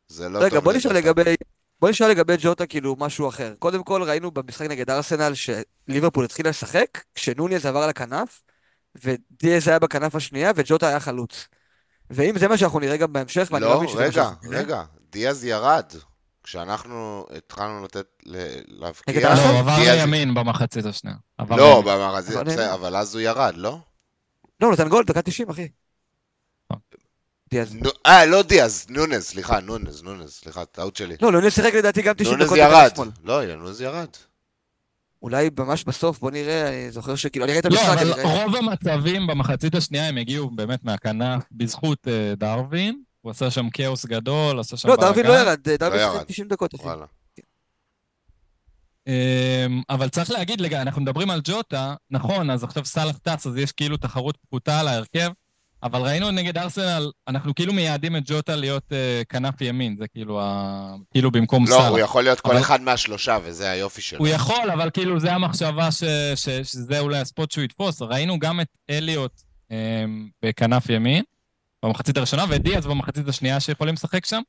זה 0.09 0.28
לא 0.28 0.34
טוב 0.38 0.42
רגע, 0.42 0.61
בוא 0.61 0.72
נשאל 0.72 0.90
לג'וטה. 0.92 1.06
לגבי... 1.09 1.34
בוא 1.80 1.88
נשאל 1.90 2.09
לגבי 2.11 2.34
ג'וטה 2.40 2.66
כאילו 2.66 2.96
משהו 2.98 3.28
אחר. 3.28 3.54
קודם 3.59 3.82
כל 3.82 4.02
ראינו 4.02 4.30
במשחק 4.30 4.66
נגד 4.66 4.90
ארסנל 4.90 5.32
שליברפול 5.34 6.24
התחילה 6.24 6.50
לשחק, 6.50 6.86
כשנוניאז 7.14 7.66
עבר 7.66 7.86
לכנף, 7.86 8.42
ודיאז 9.04 9.68
היה 9.68 9.78
בכנף 9.78 10.14
השנייה, 10.14 10.52
וג'וטה 10.56 10.88
היה 10.88 11.00
חלוץ. 11.00 11.48
ואם 12.11 12.38
זה 12.38 12.48
מה 12.48 12.59
שאנחנו 12.59 12.78
נראה 12.78 12.96
גם 12.96 13.12
בהמשך, 13.12 13.48
ואני 13.50 13.64
לא, 13.64 13.74
מאמין 13.74 13.88
שזה 13.88 13.98
מה 13.98 14.04
רגע, 14.04 14.12
שאנחנו 14.12 14.50
נראה, 14.50 14.61
רגע. 14.62 14.82
דיאז 15.11 15.44
ירד. 15.44 15.84
כשאנחנו 16.42 17.26
התחלנו 17.36 17.84
לתת 17.84 18.06
ל- 18.26 18.36
להבקיע, 18.68 19.34
לא? 19.34 19.40
הוא 19.40 19.59
עבר 19.59 19.76
לימין 19.96 20.34
במחצית 20.34 20.84
השנייה. 20.86 21.16
לא, 21.50 21.78
אבל 21.80 22.20
בסדר, 22.20 22.74
אבל 22.74 22.96
אז 22.96 23.14
הוא 23.14 23.20
ירד, 23.22 23.52
לא? 23.56 23.78
לא, 24.61 24.66
הוא 24.66 24.72
נתן 24.72 24.88
גול, 24.88 25.04
דקה 25.04 25.22
90, 25.22 25.50
אחי. 25.50 25.68
דיאז. 27.50 27.74
נו- 27.74 27.90
אה, 28.06 28.26
לא 28.26 28.42
דיאז, 28.42 28.86
נונז, 28.88 29.24
סליחה, 29.24 29.61
נונז, 29.61 30.02
נונז, 30.02 30.32
סליחה, 30.32 30.64
טעות 30.64 30.96
שלי. 30.96 31.16
לא, 31.22 31.32
נונס 31.32 31.54
שיחק 31.54 31.74
לדעתי 31.74 32.02
גם 32.02 32.14
90 32.14 32.30
נונז 32.34 32.46
דקות 32.46 32.59
ירד. 32.59 32.86
בצד 32.86 32.96
שמאל. 32.96 33.09
לא, 33.24 33.56
נונז 33.56 33.80
ירד. 33.80 34.09
אולי 35.22 35.50
ממש 35.58 35.84
בסוף, 35.84 36.20
בוא 36.20 36.30
נראה, 36.30 36.68
אני 36.68 36.90
זוכר 36.90 37.14
שכאילו, 37.14 37.44
אני 37.44 37.52
ראיתי 37.52 37.68
את 37.68 37.72
לא, 37.72 37.80
המשחק, 37.80 38.02
אני 38.02 38.12
אבל. 38.12 38.22
רוב 38.22 38.56
המצבים 38.56 39.26
במחצית 39.26 39.74
השנייה 39.74 40.08
הם 40.08 40.16
הגיעו 40.16 40.50
באמת 40.50 40.84
מהכנף 40.84 41.44
בזכות 41.52 42.08
אה, 42.08 42.34
דרווין. 42.36 43.02
הוא 43.20 43.30
עשה 43.30 43.50
שם 43.50 43.70
כאוס 43.70 44.06
גדול, 44.06 44.60
עשה 44.60 44.76
שם 44.76 44.88
לא. 44.88 44.96
דרווין 44.96 45.26
לא 45.26 45.32
ירד, 45.32 45.68
דרווין 45.68 46.00
ירד. 46.00 46.12
שיחק 46.12 46.28
90 46.28 46.48
דקות, 46.48 46.74
אחי. 46.74 46.82
וואלה. 46.84 47.06
אמ, 49.06 49.82
אבל 49.90 50.08
צריך 50.08 50.30
להגיד, 50.30 50.74
אנחנו 50.74 51.02
מדברים 51.02 51.30
על 51.30 51.40
ג'וטה, 51.44 51.94
נכון, 52.10 52.50
אז 52.50 52.64
עכשיו 52.64 52.84
סאלח 52.84 53.18
טס, 53.18 53.46
אז 53.46 53.56
יש 53.56 53.72
כאילו 53.72 53.96
תחרות 53.96 54.36
פחותה 54.36 54.80
על 54.80 54.88
ההרכב, 54.88 55.30
אבל 55.83 56.01
ראינו 56.03 56.31
נגד 56.31 56.59
ארסנל, 56.59 57.11
אנחנו 57.29 57.55
כאילו 57.55 57.72
מייעדים 57.72 58.16
את 58.16 58.22
ג'וטה 58.26 58.57
להיות 58.57 58.93
אה, 58.93 59.22
כנף 59.29 59.61
ימין, 59.61 59.97
זה 59.99 60.09
כאילו, 60.09 60.41
ה... 60.43 60.95
כאילו 61.11 61.31
במקום 61.31 61.64
לא, 61.68 61.74
הוא 61.74 61.83
סאלח. 61.83 61.99
יכול 62.05 62.22
להיות 62.24 62.41
כל 62.41 62.51
אבל- 62.53 62.61
אחד 62.61 62.81
מהשלושה, 62.81 63.39
וזה 63.45 63.70
היופי 63.70 64.01
שלו. 64.01 64.18
הוא 64.18 64.29
יכול, 64.29 64.70
אבל 64.70 64.91
כאילו 64.91 65.20
זה 65.20 65.33
המחשבה 65.33 65.93
ש... 65.93 66.05
ש... 66.35 66.49
שזה 66.49 66.99
אולי 66.99 67.18
הספוט 67.18 67.51
שהוא 67.51 67.64
יתפוס. 67.64 68.03
ראינו 68.03 68.39
גם 68.39 68.61
את 68.61 68.66
אליוט 68.91 69.33
אמ, 69.70 69.76
בכנף 70.45 70.89
ימין, 70.91 71.22
במחצית 71.85 72.16
הראשונה, 72.16 72.45
ואת 72.49 72.62
דיאז 72.62 72.87
במחצית 72.87 73.29
השנייה 73.29 73.61
שיכולים 73.61 73.95
לשחק 73.95 74.26
שם. 74.26 74.41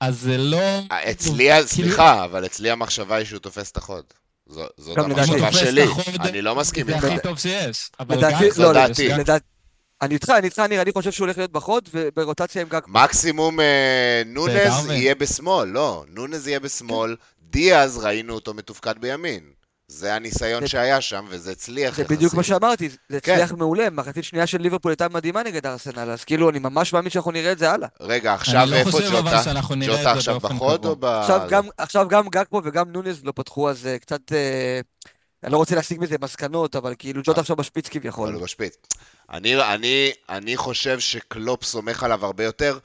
אז 0.00 0.18
זה 0.20 0.38
לא... 0.38 0.58
אה, 0.92 1.10
אצלי, 1.10 1.48
כאילו- 1.50 1.66
סליחה, 1.68 2.24
אבל 2.24 2.46
אצלי 2.46 2.70
המחשבה 2.70 3.16
היא 3.16 3.26
שהוא 3.26 3.38
תופס 3.38 3.70
את 3.70 3.76
החוד. 3.76 4.04
זו- 4.48 4.66
זאת. 4.76 4.98
המחשבה 4.98 5.52
שלי. 5.52 5.84
אני 6.20 6.42
לא 6.42 6.56
מסכים 6.56 6.86
זה 6.86 6.94
איתך. 6.94 7.04
הכי 7.04 7.18
טוב 7.22 7.38
שיש. 7.38 7.90
אבל 8.00 8.22
גם... 8.22 8.40
זו 8.50 8.62
לא, 8.62 8.72
דעתי. 8.72 9.08
אני 10.02 10.14
איתך, 10.14 10.28
אני 10.30 10.44
איתך, 10.46 10.58
ניר, 10.58 10.82
אני 10.82 10.92
חושב 10.92 11.10
שהוא 11.12 11.24
הולך 11.26 11.38
להיות 11.38 11.52
בחוד, 11.52 11.88
וברוטציה 11.94 12.62
עם 12.62 12.68
גג. 12.68 12.80
מקסימום 12.88 13.60
אה, 13.60 14.22
נונז. 14.26 14.90
יהיה 14.90 15.14
בשמאל, 15.14 15.68
לא, 15.68 16.04
נונז 16.08 16.48
יהיה 16.48 16.60
בשמאל, 16.60 17.16
דיאז 17.42 17.98
ראינו 17.98 18.34
אותו 18.34 18.54
מתופקד 18.54 18.94
בימין. 19.00 19.40
זה 19.88 20.14
הניסיון 20.14 20.60
זה- 20.60 20.68
שהיה 20.68 21.00
שם, 21.00 21.24
וזה 21.28 21.50
הצליח 21.52 21.96
זה 21.96 22.02
יחסית. 22.02 22.16
בדיוק 22.16 22.34
מה 22.34 22.42
שאמרתי, 22.42 22.88
זה 23.08 23.20
כן. 23.20 23.32
הצליח 23.32 23.52
מעולה, 23.52 23.90
מחצית 23.90 24.24
שנייה 24.24 24.46
של 24.46 24.60
ליברפול 24.60 24.90
הייתה 24.92 25.08
מדהימה 25.08 25.42
נגד 25.42 25.66
ארסנל, 25.66 26.10
אז 26.10 26.24
כאילו, 26.24 26.50
אני 26.50 26.58
ממש 26.58 26.92
מאמין 26.92 27.10
שאנחנו 27.10 27.30
נראה 27.30 27.52
את 27.52 27.58
זה 27.58 27.70
הלאה. 27.70 27.88
רגע, 28.00 28.34
עכשיו 28.34 28.62
אני 28.62 28.70
לא 28.70 28.76
איפה 28.76 28.90
חושב 28.90 29.06
אבל 29.14 29.20
ג'וטה? 29.30 29.42
שאנחנו 29.42 29.74
נראה 29.74 29.94
את 29.94 29.98
ג'וטה 30.00 30.12
זה 30.12 30.18
עכשיו 30.18 30.40
באופן 30.40 30.56
בחוד 30.56 30.80
קבוע. 30.80 30.90
או 30.90 30.96
ב... 30.96 31.04
עכשיו 31.04 31.40
גם, 31.50 31.64
עכשיו 31.78 32.08
גם 32.08 32.28
גקפו 32.28 32.60
וגם 32.64 32.92
נונז 32.92 33.24
לא 33.24 33.32
פתחו, 33.36 33.70
אז 33.70 33.86
אה, 33.86 33.98
קצת... 33.98 34.32
אה, 34.32 34.80
אני 35.44 35.52
לא 35.52 35.56
רוצה 35.56 35.74
להסיק 35.74 35.98
מזה 35.98 36.16
מסקנות, 36.20 36.76
אבל 36.76 36.94
כאילו 36.98 37.22
ג'וטה 37.24 37.40
עכשיו 37.40 37.56
בשפיץ 37.56 37.86
אבל 37.86 37.94
כביכול. 37.94 38.34
הוא 38.34 38.42
בשפיץ. 38.42 38.76
אני, 39.30 39.74
אני, 39.74 40.12
אני 40.28 40.56
חושב 40.56 41.00
שקלופ 41.00 41.64
סומך 41.64 42.02
עליו 42.02 42.26
הרבה 42.26 42.44
יותר. 42.44 42.78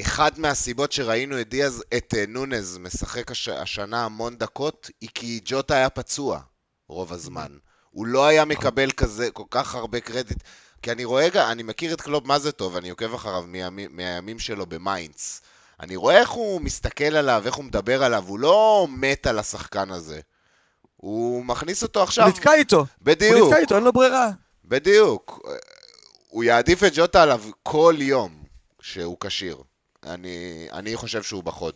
אחד 0.00 0.30
מהסיבות 0.36 0.92
שראינו 0.92 1.40
את 1.40 1.48
דיאז, 1.48 1.84
את 1.96 2.14
אה, 2.16 2.24
נונז 2.28 2.78
משחק 2.78 3.30
הש, 3.30 3.48
השנה 3.48 4.04
המון 4.04 4.36
דקות, 4.36 4.90
היא 5.00 5.10
כי 5.14 5.40
ג'וטה 5.44 5.74
היה 5.74 5.90
פצוע 5.90 6.40
רוב 6.88 7.12
הזמן. 7.12 7.56
הוא 7.90 8.06
לא 8.06 8.26
היה 8.26 8.44
מקבל 8.44 8.90
כזה, 8.90 9.30
כל 9.30 9.44
כך 9.50 9.74
הרבה 9.74 10.00
קרדיט. 10.00 10.42
כי 10.82 10.92
אני 10.92 11.04
רואה, 11.04 11.52
אני 11.52 11.62
מכיר 11.62 11.94
את 11.94 12.00
קלופ 12.00 12.24
מה 12.24 12.38
זה 12.38 12.52
טוב, 12.52 12.76
אני 12.76 12.90
עוקב 12.90 13.14
אחריו 13.14 13.44
מהימים, 13.46 13.96
מהימים 13.96 14.38
שלו 14.38 14.66
במיינץ. 14.66 15.42
אני 15.80 15.96
רואה 15.96 16.18
איך 16.18 16.30
הוא 16.30 16.60
מסתכל 16.60 17.16
עליו, 17.16 17.42
איך 17.46 17.54
הוא 17.54 17.64
מדבר 17.64 18.04
עליו, 18.04 18.24
הוא 18.26 18.38
לא 18.38 18.86
מת 18.90 19.26
על 19.26 19.38
השחקן 19.38 19.90
הזה. 19.90 20.20
הוא 21.00 21.44
מכניס 21.44 21.82
אותו 21.82 22.02
עכשיו, 22.02 22.24
הוא 22.24 22.32
נתקע 22.32 22.54
איתו, 22.54 22.76
הוא 22.78 22.86
בדיוק. 23.02 23.48
נתקע 23.48 23.58
איתו, 23.60 23.76
אין 23.76 23.84
לו 23.84 23.92
ברירה. 23.92 24.30
בדיוק. 24.64 25.40
הוא 26.28 26.44
יעדיף 26.44 26.84
את 26.84 26.92
ג'וטה 26.94 27.22
עליו 27.22 27.40
כל 27.62 27.94
יום 27.98 28.30
שהוא 28.82 29.16
כשיר. 29.20 29.56
אני, 30.06 30.66
אני 30.72 30.96
חושב 30.96 31.22
שהוא 31.22 31.42
בחוד. 31.44 31.74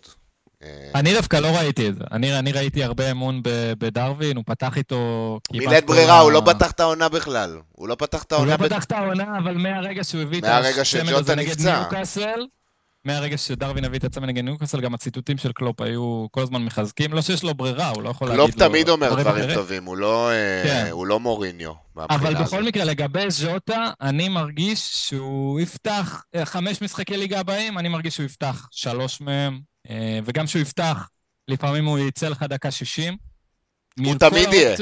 אה, 0.62 0.68
אני 0.95 1.14
דווקא 1.14 1.37
לא 1.37 1.47
ראיתי 1.49 1.89
את 1.89 1.95
זה. 1.95 2.05
אני, 2.12 2.39
אני 2.39 2.53
ראיתי 2.53 2.85
הרבה 2.85 3.11
אמון 3.11 3.43
ב- 3.43 3.72
בדרווין, 3.79 4.37
הוא 4.37 4.45
פתח 4.47 4.77
איתו 4.77 5.39
כל 5.49 5.59
ברירה, 5.87 6.20
הוא 6.20 6.33
לא 6.33 6.43
פתח 6.47 6.70
את 6.70 6.81
העונה 6.81 7.09
בכלל. 7.09 7.59
הוא 7.72 7.89
לא 7.89 7.95
פתח 7.95 8.22
את 8.22 8.33
הוא 8.33 8.37
העונה... 8.37 8.51
לא 8.53 8.57
ב- 8.57 8.66
פתח 8.66 8.85
את 8.85 8.93
העונה, 8.93 9.39
אבל 9.39 9.55
מהרגע 9.57 10.05
שהוא 10.05 10.22
הביא 10.22 10.39
את 10.39 10.45
ג'וטה 10.85 11.19
הזה 11.18 11.35
נגד. 11.35 11.61
ניוקאסל, 11.61 12.47
מהרגע 13.05 13.37
שדרווין 13.39 13.85
הביא 13.85 13.99
את 13.99 14.05
הצמד 14.05 14.29
נגד 14.29 14.45
ניוקאסל, 14.45 14.81
גם 14.81 14.95
הציטוטים 14.95 15.39
של 15.39 15.53
קלופ 15.53 15.81
היו 15.81 16.27
כל 16.31 16.43
הזמן 16.43 16.65
מחזקים. 16.65 17.13
לא 17.13 17.23
שיש 17.23 17.43
לו 17.43 17.55
ברירה, 17.55 17.89
הוא 17.89 18.03
לא 18.03 18.09
יכול 18.09 18.29
להגיד 18.29 18.41
לו... 18.41 18.47
קלופ 18.47 18.69
תמיד 18.69 18.89
אומר 18.89 19.15
דברים. 19.23 19.55
טובים, 19.55 19.85
הוא 19.85 19.97
לא, 19.97 20.31
אה, 20.31 20.63
כן. 20.65 20.91
לא 21.07 21.21
מוריניו. 21.21 21.73
אבל. 21.97 22.35
בכל 22.35 22.63
מקרה, 22.63 22.85
לגבי 22.85 23.31
ז'וטה, 23.31 23.91
אני 24.01 24.29
מרגיש 24.29 24.91
שהוא 24.95 25.61
יפתח 25.61 26.25
אה, 26.35 26.45
חמש 26.45 26.83
משחקי 26.83 27.17
ליגה 27.17 27.41
הבאים, 27.41 27.79
אני 27.79 27.89
מרגיש 27.89 28.15
שהוא 28.15 28.27
יפתח 28.27 28.69
שלוש 28.71 29.21
מהם, 29.21 29.61
אה, 29.91 30.19
וגם 30.25 30.47
שהוא 30.47 30.63
יפתח, 30.63 31.09
לפעמים 31.49 31.85
הוא 31.85 31.99
יצא 31.99 32.29
לך 32.29 32.43
דקה 32.43 32.71
שישים. 32.71 33.17
הוא 33.99 34.15
תמיד 34.15 34.53
יהיה. 34.53 34.77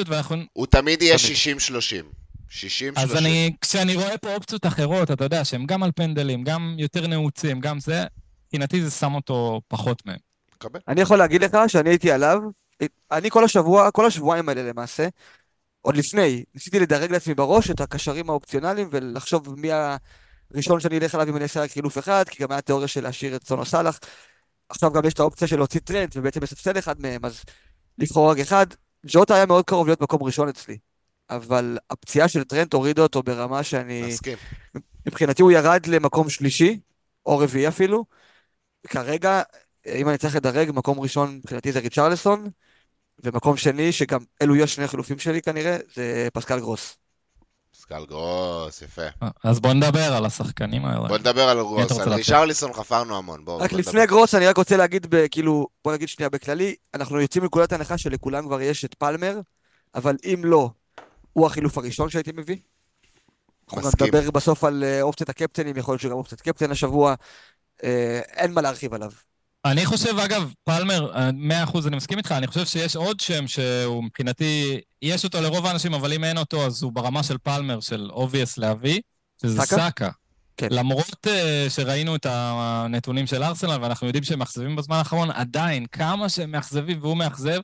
הוא 0.52 0.66
תמיד 0.66 1.02
יהיה 1.02 1.18
תמיד. 1.18 2.21
60-30. 2.52 2.54
60-30. 2.96 3.00
אז 3.00 3.16
אני, 3.16 3.52
כשאני 3.60 3.94
רואה 3.94 4.18
פה 4.18 4.34
אופציות 4.34 4.66
אחרות, 4.66 5.10
אתה 5.10 5.24
יודע, 5.24 5.44
שהן 5.44 5.66
גם 5.66 5.82
על 5.82 5.90
פנדלים, 5.96 6.44
גם 6.44 6.74
יותר 6.78 7.06
נעוצים, 7.06 7.60
גם 7.60 7.80
זה, 7.80 8.04
מבחינתי 8.46 8.82
זה 8.82 8.90
שם 8.90 9.14
אותו 9.14 9.60
פחות 9.68 10.06
מהם. 10.06 10.18
מקבל. 10.54 10.80
אני 10.88 11.00
יכול 11.00 11.18
להגיד 11.18 11.44
לך 11.44 11.56
שאני 11.68 11.90
הייתי 11.90 12.12
עליו, 12.12 12.38
אני 13.10 13.30
כל 13.30 13.44
השבוע, 13.44 13.90
כל 13.90 14.06
השבועיים 14.06 14.48
האלה 14.48 14.62
למעשה, 14.62 15.08
עוד 15.80 15.96
לפני, 15.96 16.44
ניסיתי 16.54 16.80
לדרג 16.80 17.12
לעצמי 17.12 17.34
בראש 17.34 17.70
את 17.70 17.80
הקשרים 17.80 18.30
האופציונליים 18.30 18.88
ולחשוב 18.90 19.60
מי 19.60 19.68
הראשון 20.52 20.80
שאני 20.80 20.98
אלך 20.98 21.14
עליו 21.14 21.28
אם 21.28 21.36
אני 21.36 21.42
אעשה 21.42 21.62
רק 21.62 21.70
חילוף 21.70 21.98
אחד, 21.98 22.24
כי 22.28 22.42
גם 22.42 22.52
היה 22.52 22.60
תיאוריה 22.60 22.88
של 22.88 23.02
להשאיר 23.02 23.36
את 23.36 23.46
סון 23.46 23.64
וסאלח. 23.66 23.98
עכשיו 24.68 24.92
גם 24.92 25.04
יש 25.06 25.14
את 25.14 25.20
האופציה 25.20 25.48
של 25.48 25.56
להוציא 25.56 25.80
טרנד 25.80 26.08
ובעצם 26.16 26.42
לספסל 26.42 26.78
אחד 26.78 27.00
מהם, 27.00 27.24
אז 27.24 27.42
לבחור 27.98 28.30
רק 28.30 28.38
אחד. 28.38 28.66
ג'וטה 29.06 29.34
היה 29.34 29.46
מאוד 29.46 29.64
קרוב 29.64 29.86
להיות 29.86 30.00
מקום 30.00 30.22
ראשון 30.22 30.48
אצלי, 30.48 30.78
אבל 31.36 31.78
הפציעה 31.90 32.28
של 32.28 32.44
טרנד 32.44 32.74
הורידה 32.74 33.02
אותו 33.02 33.22
ברמה 33.22 33.62
שאני... 33.62 34.02
מסכים. 34.02 34.38
מבחינתי 35.06 35.42
הוא 35.42 35.52
ירד 35.52 35.86
למקום 35.86 36.30
שלישי, 36.30 36.80
או 37.26 37.38
רביעי 37.38 37.68
אפילו. 37.68 38.04
כרגע, 38.88 39.42
אם 39.86 40.08
אני 40.08 40.18
צריך 40.18 40.36
לדרג, 40.36 40.70
מקום 40.74 41.00
ראשון 41.00 41.36
מבחינתי 41.36 41.72
זה 41.72 41.78
ריצ'רלסון, 41.78 42.46
ומקום 43.24 43.56
שני, 43.56 43.92
שגם 43.92 44.20
אלו 44.42 44.56
יהיו 44.56 44.68
שני 44.68 44.84
החילופים 44.84 45.18
שלי 45.18 45.42
כנראה, 45.42 45.76
זה 45.94 46.28
פסקל 46.32 46.60
גרוס. 46.60 46.96
פסקל 47.74 48.06
גרוס, 48.06 48.82
יפה. 48.82 49.02
אז 49.44 49.60
בוא 49.60 49.72
נדבר 49.72 50.12
על 50.12 50.26
השחקנים 50.26 50.84
האלה. 50.84 51.08
בוא 51.08 51.18
נדבר 51.18 51.48
על 51.48 51.58
גרוס. 51.58 51.98
על? 51.98 52.12
ריצ'רליסון 52.12 52.72
חפרנו 52.72 53.16
המון. 53.16 53.44
בואו. 53.44 53.58
רק 53.58 53.70
בוא 53.70 53.78
לפני 53.78 54.00
נדבר. 54.00 54.16
גרוס, 54.16 54.34
אני 54.34 54.46
רק 54.46 54.56
רוצה 54.56 54.76
להגיד, 54.76 55.06
ב- 55.10 55.26
כאילו, 55.30 55.66
בוא 55.84 55.92
נגיד 55.92 56.08
שנייה 56.08 56.30
בכללי, 56.30 56.74
אנחנו 56.94 57.20
יוצאים 57.20 57.42
מנקודת 57.42 57.72
הנחה 57.72 57.98
שלכולם 57.98 58.46
כבר 58.46 58.60
יש 58.60 58.84
את 58.84 58.94
פלמר, 58.94 59.40
אבל 59.94 60.16
אם 60.24 60.42
לא, 60.44 60.70
הוא 61.32 61.46
החילוף 61.46 61.78
הראשון 61.78 62.10
שהייתי 62.10 62.32
מביא. 62.34 62.56
אנחנו 63.72 63.90
גם. 63.98 64.06
נדבר 64.06 64.30
בסוף 64.30 64.64
על 64.64 64.84
אה, 64.84 65.02
אופציית 65.02 65.28
הקפטנים, 65.28 65.76
יכול 65.76 65.92
להיות 65.92 66.02
שגם 66.02 66.12
אופציית 66.12 66.40
קפטן 66.40 66.70
השבוע, 66.70 67.14
אה, 67.84 68.20
אין 68.36 68.52
מה 68.52 68.60
להרחיב 68.60 68.94
עליו. 68.94 69.10
אני 69.64 69.86
חושב, 69.86 70.18
אגב, 70.18 70.52
פלמר, 70.64 71.14
אה, 71.14 71.30
מאה 71.32 71.64
אחוז 71.64 71.86
אני 71.86 71.96
מסכים 71.96 72.18
איתך, 72.18 72.32
אני 72.32 72.46
חושב 72.46 72.64
שיש 72.64 72.96
עוד 72.96 73.20
שם 73.20 73.46
שהוא 73.46 74.04
מבחינתי, 74.04 74.80
יש 75.02 75.24
אותו 75.24 75.40
לרוב 75.40 75.66
האנשים, 75.66 75.94
אבל 75.94 76.12
אם 76.12 76.24
אין 76.24 76.38
אותו, 76.38 76.66
אז 76.66 76.82
הוא 76.82 76.92
ברמה 76.92 77.22
של 77.22 77.38
פלמר, 77.38 77.80
של 77.80 78.08
obvious 78.12 78.58
להביא, 78.58 79.00
שזה 79.42 79.60
סאקה? 79.60 79.76
סאקה. 79.76 80.10
כן. 80.56 80.68
למרות 80.70 81.26
uh, 81.26 81.70
שראינו 81.70 82.16
את 82.16 82.26
הנתונים 82.28 83.26
של 83.26 83.42
ארסנל, 83.42 83.78
ואנחנו 83.82 84.06
יודעים 84.06 84.24
שהם 84.24 84.38
מאכזבים 84.38 84.76
בזמן 84.76 84.96
האחרון, 84.96 85.30
עדיין, 85.30 85.86
כמה 85.86 86.28
שהם 86.28 86.50
מאכזבים 86.50 86.98
והוא 87.02 87.16
מאכזב, 87.16 87.60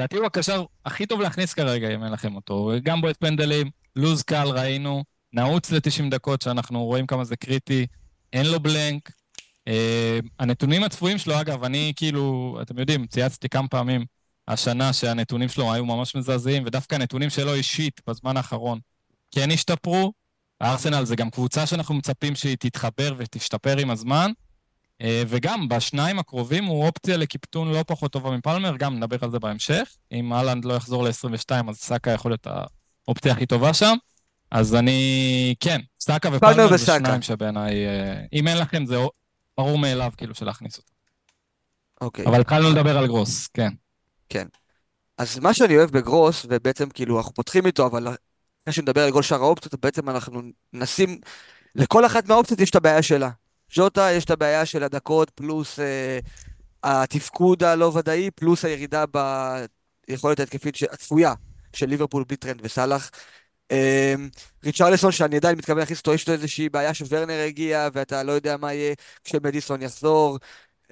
לדעתי 0.00 0.16
הוא 0.16 0.26
הקשר 0.26 0.64
הכי 0.86 1.06
טוב 1.06 1.20
להכניס 1.20 1.54
כרגע, 1.54 1.94
אם 1.94 2.04
אין 2.04 2.12
לכם 2.12 2.36
אותו. 2.36 2.72
גם 2.82 3.00
בועט 3.00 3.16
פנדלים, 3.16 3.70
לוז 3.96 4.22
קל 4.22 4.48
ראינו, 4.48 5.04
נעוץ 5.32 5.70
ל-90 5.70 6.10
דקות, 6.10 6.42
שאנחנו 6.42 6.84
רואים 6.84 7.06
כמה 7.06 7.24
זה 7.24 7.36
קריטי, 7.36 7.86
אין 8.32 8.46
לו 8.46 8.60
בלנק. 8.60 9.10
Uh, 9.68 9.72
הנתונים 10.38 10.84
הצפויים 10.84 11.18
שלו, 11.18 11.40
אגב, 11.40 11.64
אני 11.64 11.92
כאילו, 11.96 12.58
אתם 12.62 12.78
יודעים, 12.78 13.06
צייצתי 13.06 13.48
כמה 13.48 13.68
פעמים 13.68 14.04
השנה 14.48 14.92
שהנתונים 14.92 15.48
שלו 15.48 15.72
היו 15.72 15.84
ממש 15.84 16.16
מזעזעים, 16.16 16.62
ודווקא 16.66 16.94
הנתונים 16.94 17.30
שלו 17.30 17.54
אישית 17.54 18.00
בזמן 18.06 18.36
האחרון 18.36 18.78
כן 19.30 19.50
השתפרו. 19.50 20.12
ארסנל 20.62 21.04
זה 21.04 21.16
גם 21.16 21.30
קבוצה 21.30 21.66
שאנחנו 21.66 21.94
מצפים 21.94 22.34
שהיא 22.34 22.56
תתחבר 22.60 23.14
ותשתפר 23.18 23.78
עם 23.78 23.90
הזמן, 23.90 24.30
אה, 24.30 24.34
וגם 25.02 25.68
בשניים 25.68 26.18
הקרובים 26.18 26.64
הוא 26.64 26.86
אופציה 26.86 27.16
לקיפטון 27.16 27.72
לא 27.72 27.84
פחות 27.86 28.12
טובה 28.12 28.30
מפלמר, 28.30 28.76
גם 28.76 28.96
נדבר 28.96 29.16
על 29.20 29.30
זה 29.30 29.38
בהמשך. 29.38 29.96
אם 30.12 30.32
אהלנד 30.32 30.64
לא 30.64 30.74
יחזור 30.74 31.04
ל-22, 31.04 31.68
אז 31.68 31.76
סאקה 31.76 32.10
יכול 32.10 32.30
להיות 32.30 32.46
האופציה 33.06 33.32
הכי 33.32 33.46
טובה 33.46 33.74
שם. 33.74 33.96
אז 34.50 34.74
אני, 34.74 35.54
כן, 35.60 35.80
סאקה 36.00 36.28
ופלמר 36.32 36.68
זה 36.68 36.74
וסאקה. 36.74 36.98
שניים 36.98 37.22
שבעיניי, 37.22 37.86
אה, 37.86 38.22
אם 38.32 38.48
אין 38.48 38.58
לכם 38.58 38.86
זה 38.86 38.96
ברור 39.58 39.78
מאליו 39.78 40.12
כאילו 40.16 40.34
של 40.34 40.46
להכניס 40.46 40.78
אותו. 40.78 40.92
אוקיי. 42.00 42.26
אבל 42.26 42.40
התחלנו 42.40 42.70
לדבר 42.70 42.98
על 42.98 43.06
גרוס, 43.06 43.48
כן. 43.48 43.72
אז 45.18 45.38
מה 45.38 45.54
שאני 45.54 45.76
אוהב 45.76 45.90
בגרוס, 45.90 46.46
ובעצם 46.48 46.90
כאילו 46.90 47.18
אנחנו 47.18 47.34
פותחים 47.34 47.66
איתו, 47.66 47.86
אבל 47.86 48.08
אחרי 48.62 48.72
שנדבר 48.72 49.04
על 49.04 49.12
כל 49.12 49.22
שאר 49.22 49.42
האופציות, 49.42 49.74
בעצם 49.74 50.10
אנחנו 50.10 50.42
נשים, 50.72 51.20
לכל 51.74 52.06
אחת 52.06 52.28
מהאופציות 52.28 52.60
יש 52.60 52.70
את 52.70 52.76
הבעיה 52.76 53.02
שלה. 53.02 53.30
ג'וטה, 53.70 54.12
יש 54.12 54.24
את 54.24 54.30
הבעיה 54.30 54.66
של 54.66 54.82
הדקות 54.82 55.30
פלוס 55.30 55.78
אה, 55.80 56.18
התפקוד 56.82 57.64
הלא 57.64 57.92
ודאי, 57.94 58.30
פלוס 58.30 58.64
הירידה 58.64 59.04
ביכולת 60.08 60.40
ההתקפית 60.40 60.76
הצפויה 60.92 61.34
של 61.72 61.86
ליברפול 61.86 62.24
בלי 62.28 62.36
טרנד 62.36 62.60
וסאלח. 62.62 63.10
אה, 63.70 64.14
ריצ'רלסון, 64.64 65.12
שאני 65.12 65.36
עדיין 65.36 65.58
מתכוון 65.58 65.78
להכניס 65.78 65.98
אותו, 65.98 66.14
יש 66.14 66.28
לו 66.28 66.34
איזושהי 66.34 66.68
בעיה 66.68 66.94
שוורנר 66.94 67.44
הגיע, 67.46 67.88
ואתה 67.92 68.22
לא 68.22 68.32
יודע 68.32 68.56
מה 68.56 68.72
יהיה 68.72 68.94
כשמדיסון 69.24 69.82
יחזור. 69.82 70.38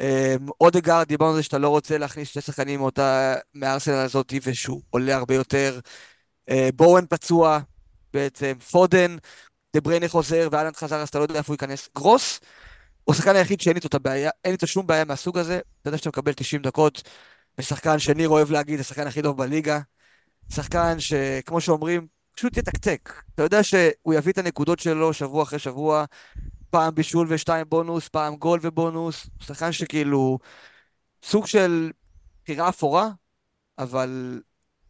אה, 0.01 0.37
אודגרד, 0.61 1.09
דיברנו 1.09 1.31
על 1.31 1.37
זה 1.37 1.43
שאתה 1.43 1.59
לא 1.59 1.69
רוצה 1.69 1.99
להכניס 1.99 2.29
שתי 2.29 2.41
שחקנים 2.41 2.81
מאותה, 2.81 3.35
מהארסנל 3.55 3.95
הזאת, 3.95 4.33
ושהוא 4.43 4.83
עולה 4.91 5.17
הרבה 5.17 5.35
יותר. 5.35 5.81
אה, 6.49 6.69
בואן 6.75 7.05
פצוע 7.07 7.59
בעצם, 8.13 8.53
פודן, 8.71 9.17
דה 9.75 9.81
בריינה 9.81 10.09
חוזר 10.09 10.49
ואלנד 10.53 10.77
חזר, 10.77 10.97
אז 10.97 11.09
אתה 11.09 11.19
לא 11.19 11.25
יודע 11.25 11.39
איפה 11.39 11.53
הוא 11.53 11.55
ייכנס. 11.55 11.89
גרוס 11.95 12.41
הוא 13.09 13.15
השחקן 13.15 13.37
היחיד 13.37 13.61
שאין 13.61 13.77
איתו 13.77 13.89
את 13.89 13.95
הבעיה, 13.95 14.31
אין 14.45 14.53
איתו 14.53 14.67
שום 14.67 14.87
בעיה 14.87 15.05
מהסוג 15.05 15.39
הזה. 15.39 15.61
אתה 15.81 15.89
יודע 15.89 15.99
שאתה 15.99 16.09
מקבל 16.09 16.33
90 16.33 16.63
דקות 16.63 17.03
בשחקן 17.59 17.99
שניר 17.99 18.29
אוהב 18.29 18.51
להגיד, 18.51 18.81
השחקן 18.81 19.07
הכי 19.07 19.23
טוב 19.23 19.37
בליגה. 19.37 19.81
שחקן 20.53 21.01
שכמו 21.01 21.61
שאומרים, 21.61 22.07
פשוט 22.37 22.57
יתקתק. 22.57 23.13
אתה 23.35 23.43
יודע 23.43 23.63
שהוא 23.63 24.15
יביא 24.15 24.33
את 24.33 24.39
הנקודות 24.39 24.79
שלו 24.79 25.13
שבוע 25.13 25.43
אחרי 25.43 25.59
שבוע, 25.59 26.05
פעם 26.71 26.95
בישול 26.95 27.27
ושתיים 27.31 27.67
בונוס, 27.69 28.09
פעם 28.09 28.37
גול 28.37 28.61
ובונוס. 28.63 29.27
שחקן 29.41 29.73
שכאילו, 29.73 30.39
סוג 31.23 31.47
של 31.47 31.91
בחירה 32.45 32.69
אפורה, 32.69 33.09
אבל 33.79 34.41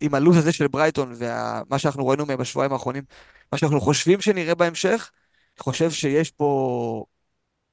עם 0.01 0.15
הלו"ז 0.15 0.37
הזה 0.37 0.53
של 0.53 0.69
ברייטון 0.69 1.13
ומה 1.17 1.79
שאנחנו 1.79 2.07
ראינו 2.07 2.27
מהם 2.27 2.39
בשבועיים 2.39 2.73
האחרונים, 2.73 3.05
מה 3.53 3.59
שאנחנו 3.59 3.81
חושבים 3.81 4.21
שנראה 4.21 4.55
בהמשך, 4.55 5.11
אני 5.57 5.63
חושב 5.63 5.91
שיש 5.91 6.31
פה, 6.31 7.05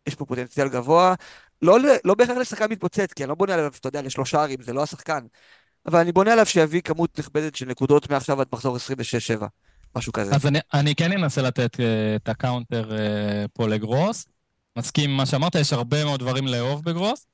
יש 0.08 0.16
פה 0.16 0.26
פוטנציאל 0.26 0.68
גבוה. 0.68 1.14
לא, 1.62 1.78
לא 2.06 2.16
בהכרח 2.16 2.38
לשחקן 2.38 2.72
מתפוצץ, 2.72 3.14
כי 3.14 3.24
אני 3.24 3.30
לא 3.30 3.36
בונה 3.36 3.54
עליו, 3.54 3.72
אתה 3.80 3.88
יודע, 3.88 4.02
לשלושה 4.02 4.42
ערים, 4.42 4.62
זה 4.62 4.74
לא 4.74 4.84
השחקן. 4.84 5.26
אבל 5.86 6.00
אני 6.00 6.12
בונה 6.12 6.34
עליו 6.34 6.46
שיביא 6.46 6.82
כמות 6.82 7.20
נכבדת 7.20 7.56
של 7.56 7.66
נקודות 7.66 8.10
מעכשיו 8.10 8.42
עד 8.42 8.48
מחזור 8.54 8.78
26-7, 9.40 9.46
משהו 9.96 10.14
כזה. 10.14 10.36
אז 10.36 10.46
אני, 10.46 10.60
אני 10.74 10.96
כן 10.96 11.12
אנסה 11.12 11.42
לתת 11.42 11.76
uh, 11.76 11.80
את 12.16 12.30
ה 12.30 12.37
counter 12.37 12.90
uh, 12.90 13.48
פה 13.54 13.68
לגרוס. 13.68 14.26
מסכים 14.78 15.10
עם 15.10 15.18
מה 15.18 15.26
שאמרת, 15.26 15.56
יש 15.56 15.74
הרבה 15.74 16.06
מאוד 16.06 16.20
דברים 16.20 16.48
לאהוב 16.48 16.84
בגרוס, 16.84 17.28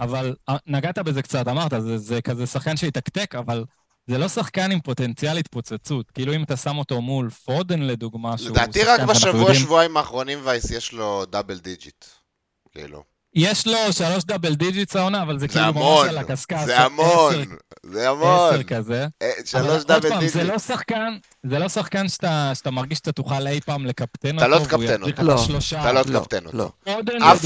אבל 0.00 0.34
uh, 0.50 0.54
נגעת 0.66 0.98
בזה 0.98 1.22
קצת, 1.22 1.48
אמרת, 1.48 1.72
זה, 1.78 1.98
זה 1.98 2.20
כזה 2.22 2.46
שחקן 2.46 2.76
שיתקתק, 2.76 3.34
אבל 3.34 3.64
זה 4.06 4.18
לא 4.18 4.28
שחקן 4.28 4.72
עם 4.72 4.80
פוטנציאל 4.80 5.38
התפוצצות. 5.38 6.10
כאילו 6.10 6.34
אם 6.34 6.42
אתה 6.42 6.56
שם 6.56 6.78
אותו 6.78 7.00
מול 7.00 7.30
פודן 7.30 7.80
לדוגמה, 7.80 8.38
שהוא 8.38 8.50
לדעתי 8.50 8.84
רק 8.84 9.00
בשבוע, 9.00 9.54
שבועיים 9.54 9.96
האחרונים 9.96 10.38
וייס 10.44 10.70
יש 10.70 10.92
לו 10.92 11.24
double 11.24 11.58
digit. 11.58 12.04
כאילו. 12.78 13.02
יש 13.34 13.66
לו 13.66 13.92
שלוש 13.92 14.24
double 14.24 14.54
digits 14.54 14.96
העונה, 14.96 15.22
אבל 15.22 15.38
זה, 15.38 15.48
כאילו 15.48 15.72
ממש 15.72 16.08
על 16.08 16.18
הקשקש. 16.18 16.64
זה 16.64 16.80
המון, 16.80 17.34
זה 17.82 18.10
המון. 18.10 18.54
עשר 18.54 18.62
כזה. 18.62 19.06
אה, 19.22 19.30
שלוש 19.44 19.84
double 19.84 20.08
digit. 20.08 20.32
זה 20.32 20.44
לא 20.44 20.58
שחקן, 20.58 21.16
זה 21.46 21.58
לא 21.58 21.68
שחקן 21.68 22.08
שאתה, 22.08 22.52
שאתה 22.54 22.70
מרגיש 22.70 22.98
שאתה 22.98 23.12
תוכל 23.12 23.46
אי 23.46 23.60
פעם 23.60 23.86
לקפטן 23.86 24.34
אותו. 24.34 24.46
אתה 24.46 24.48
לא 24.48 24.64
תקפטן 24.64 25.02
אותו. 25.02 25.22
לא, 25.22 25.34
אתה 25.80 25.92
לא 25.92 26.02
תקפטן 26.02 26.46
אותו. 26.46 26.72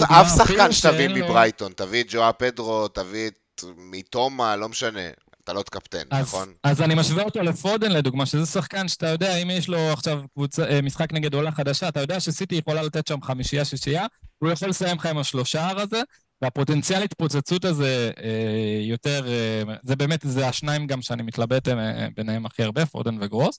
אף 0.04 0.36
שחקן 0.36 0.72
שתביא 0.72 1.08
מברייטון, 1.08 1.72
תביא 1.76 2.02
את 2.02 2.06
ג'ואה 2.10 2.32
פדרו, 2.32 2.88
תביא 2.88 3.28
את 3.28 3.64
מתומה, 3.76 4.56
לא 4.56 4.68
משנה. 4.68 5.08
אתה 5.44 5.52
לא 5.52 5.62
קפטן, 5.70 6.02
נכון? 6.10 6.52
אז 6.62 6.82
אני 6.82 6.94
משווה 6.94 7.22
אותו 7.22 7.42
לפודן 7.42 7.92
לדוגמה, 7.92 8.26
שזה 8.26 8.46
שחקן 8.46 8.88
שאתה 8.88 9.08
יודע, 9.08 9.36
אם 9.36 9.50
יש 9.50 9.68
לו 9.68 9.78
עכשיו 9.78 10.22
קבוצה, 10.34 10.64
אה, 10.64 10.82
משחק 10.82 11.12
נגד 11.12 11.34
עולה 11.34 11.52
חדשה, 11.52 11.88
אתה 11.88 12.00
יודע 12.00 12.20
שסיטי 12.20 12.54
יכולה 12.54 12.82
לתת 12.82 13.06
שם 13.06 13.22
חמישייה-שישייה, 13.22 14.06
הוא 14.42 14.50
יכול 14.50 14.68
לסיים 14.68 14.96
לך 14.96 15.06
עם 15.06 15.18
השלושה 15.18 15.68
הזה, 15.80 16.02
והפוטנציאל 16.42 17.02
התפוצצות 17.02 17.64
הזה 17.64 18.10
אה, 18.22 18.80
יותר, 18.82 19.26
אה, 19.28 19.74
זה 19.82 19.96
באמת, 19.96 20.20
זה 20.22 20.48
השניים 20.48 20.86
גם 20.86 21.02
שאני 21.02 21.22
מתלבט 21.22 21.68
אה, 21.68 22.08
ביניהם 22.16 22.46
הכי 22.46 22.62
הרבה, 22.62 22.86
פודן 22.86 23.16
וגרוס. 23.20 23.58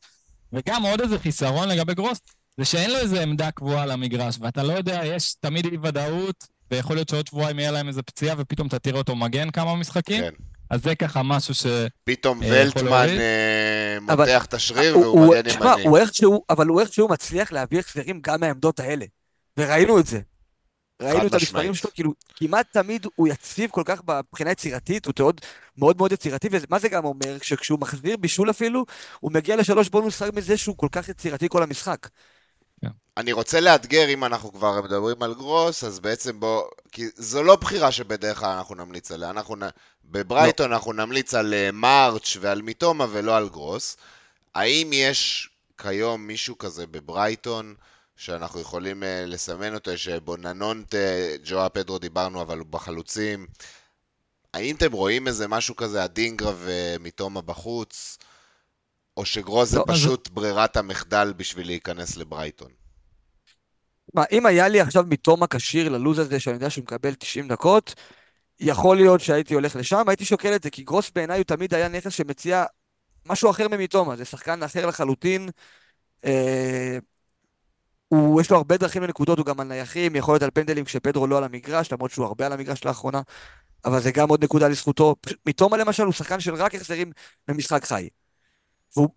וגם 0.54 0.84
עוד 0.84 1.02
איזה 1.02 1.20
חיסרון 1.20 1.70
לגבי 1.70 1.94
גרוס, 1.94 2.20
זה 2.58 2.66
שאין 2.66 2.92
לו 2.92 2.98
איזה 2.98 3.22
עמדה 3.22 3.52
קבועה 3.52 3.84
על 3.84 3.92
המגרש, 3.92 4.38
ואתה 4.42 4.64
לא 4.64 4.74
יודע, 4.74 5.02
יש 5.06 5.36
תמיד 5.40 5.66
אי 5.66 5.78
ודאות, 5.84 6.48
ויכול 6.72 6.96
להיות 6.96 7.10
שעוד 7.10 7.28
שבועיים 7.28 7.60
יהיה 7.60 7.72
להם 7.72 7.88
איזה 7.88 8.02
פציעה, 8.04 8.36
ופתאום 8.38 8.68
אתה 8.68 8.80
תראה 8.80 8.98
אותו 8.98 9.16
מגן 9.16 9.52
כמה 9.52 9.76
משחקים. 9.76 10.22
כן. 10.22 10.34
אז 10.70 10.84
זה 10.84 10.96
ככה 10.96 11.24
משהו 11.24 11.54
ש... 11.54 11.66
פתאום 12.04 12.44
אה, 12.44 12.50
ולטמן 12.52 13.08
אה, 13.10 13.98
מותח 14.02 14.46
את 14.46 14.54
השריר 14.54 14.98
והוא 14.98 15.28
מגן 15.28 15.50
ימני. 15.50 15.84
אבל 16.50 16.68
הוא 16.68 16.82
איכשהו 16.82 17.08
מצליח 17.08 17.52
להביא 17.52 17.80
החזרים 17.80 18.20
גם 18.22 18.40
מהעמדות 18.40 18.80
האלה. 18.80 19.06
וראינו 19.58 20.00
את 20.00 20.06
זה. 20.06 20.20
ראינו 21.04 21.28
את 21.28 21.34
המספרים 21.34 21.76
שלו, 21.76 21.90
כאילו, 21.94 22.14
כמעט 22.36 22.68
תמיד 22.72 23.08
הוא 23.16 23.28
יציב 23.28 23.70
כל 23.70 23.84
כך 23.86 24.02
מבחינה 24.08 24.52
יצירתית, 24.52 25.06
הוא 25.06 25.14
מאוד 25.20 25.42
מאוד 25.78 25.98
מאוד 25.98 26.12
יצירתי, 26.12 26.48
ומה 26.52 26.80
זה 26.80 26.90
גם 26.90 27.06
אומר? 27.06 27.38
שכשהוא 27.42 27.80
מחזיר 27.80 28.18
בישול 28.18 28.50
אפילו, 28.50 28.86
הוא 29.20 29.32
מגיע 29.32 29.56
לשלוש 29.56 29.90
בונוס 29.90 30.22
רק 30.22 30.34
מזה 30.34 30.58
שהוא 30.58 30.78
כל 30.78 30.88
כך 30.92 31.10
יצירתי 31.10 31.50
כל 31.50 31.64
המשחק. 31.64 32.08
כן. 32.82 32.88
אני 33.18 33.32
רוצה 33.32 33.60
לאתגר, 33.60 34.10
אם 34.10 34.24
אנחנו 34.24 34.54
כבר 34.54 34.82
מדברים 34.82 35.24
על 35.24 35.34
גרוס, 35.34 35.84
אז 35.84 36.00
בעצם 36.00 36.40
בוא... 36.40 36.64
כי 36.92 37.06
זו 37.16 37.44
לא 37.44 37.56
בחירה 37.56 37.92
שבדרך 37.92 38.40
כלל 38.40 38.50
אנחנו 38.50 38.76
נמליץ 38.76 39.12
עליה. 39.12 39.30
אנחנו 39.30 39.56
נ... 39.56 39.62
בברייטון 40.06 40.70
לא. 40.70 40.76
אנחנו 40.76 40.94
נמליץ 40.94 41.34
על 41.34 41.54
אה, 41.54 41.70
מרץ' 41.72 42.38
ועל 42.42 42.62
מיטומה 42.62 43.06
ולא 43.12 43.38
על 43.38 43.50
גרוס. 43.50 43.98
האם 44.56 44.90
יש 44.94 45.50
כיום 45.78 46.28
מישהו 46.28 46.58
כזה 46.58 46.88
בברייטון 46.88 47.76
שאנחנו 48.16 48.60
יכולים 48.60 49.04
uh, 49.04 49.06
לסמן 49.26 49.74
אותו? 49.74 49.92
יש 49.92 50.08
בוננונט, 50.10 50.96
ג'ואה 51.46 51.70
פדרו 51.70 52.00
דיברנו, 52.00 52.42
אבל 52.42 52.60
הוא 52.60 52.68
בחלוצים. 52.68 53.48
האם 54.54 54.76
אתם 54.76 54.92
רואים 54.92 55.28
איזה 55.28 55.48
משהו 55.48 55.76
כזה, 55.76 56.04
הדינגרה 56.04 56.54
ומיטומה 56.58 57.42
בחוץ? 57.42 58.18
או 59.18 59.26
שגרוס 59.26 59.70
זה 59.70 59.80
לא, 59.80 59.86
פשוט 59.88 60.28
אז... 60.28 60.34
ברירת 60.34 60.78
המחדל 60.78 61.34
בשביל 61.38 61.68
להיכנס 61.68 62.18
לברייטון? 62.18 62.72
מה, 64.14 64.24
אם 64.32 64.46
היה 64.46 64.68
לי 64.68 64.82
עכשיו 64.82 65.04
מתום 65.08 65.44
הכשיר 65.44 65.90
ללוז 65.90 66.20
הזה, 66.20 66.40
שאני 66.40 66.56
יודע 66.56 66.70
שהוא 66.70 66.84
מקבל 66.84 67.14
90 67.14 67.48
דקות, 67.48 67.96
יכול 68.60 68.96
להיות 68.96 69.22
שהייתי 69.22 69.54
הולך 69.54 69.76
לשם, 69.76 70.04
הייתי 70.08 70.26
שוקל 70.26 70.56
את 70.56 70.64
זה, 70.64 70.70
כי 70.70 70.84
גרוס 70.84 71.12
בעיניי 71.16 71.38
הוא 71.38 71.44
תמיד 71.44 71.74
היה 71.74 71.88
נכס 71.88 72.12
שמציע 72.12 72.66
משהו 73.26 73.50
אחר 73.50 73.68
ממתומה, 73.68 74.16
זה 74.16 74.26
שחקן 74.26 74.64
אחר 74.64 74.86
לחלוטין. 74.86 75.50
אה, 76.26 76.98
הוא, 78.08 78.42
יש 78.42 78.52
לו 78.52 78.58
הרבה 78.58 78.78
דרכים 78.78 79.04
לנקודות, 79.04 79.38
הוא 79.38 79.46
גם 79.46 79.60
על 79.60 79.68
נייחים, 79.68 80.16
יכול 80.16 80.34
להיות 80.34 80.44
על 80.44 80.52
פנדלים 80.52 80.86
כשפדרו 80.86 81.28
לא 81.28 81.38
על 81.38 81.44
המגרש, 81.44 81.92
למרות 81.92 82.12
שהוא 82.12 82.26
הרבה 82.26 82.46
על 82.46 82.54
המגרש 82.54 82.86
לאחרונה, 82.86 83.22
אבל 83.86 84.02
זה 84.02 84.12
גם 84.12 84.30
עוד 84.30 84.44
נקודה 84.44 84.68
לזכותו. 84.68 85.16
מתומה 85.46 85.78
למשל 85.78 86.04
הוא 86.04 86.14
שחקן 86.14 86.40
של 86.40 86.56
רק 86.56 86.76
החזרים 86.76 87.12
במשחק 87.48 87.86
חי. 87.86 88.10
והוא 88.96 89.10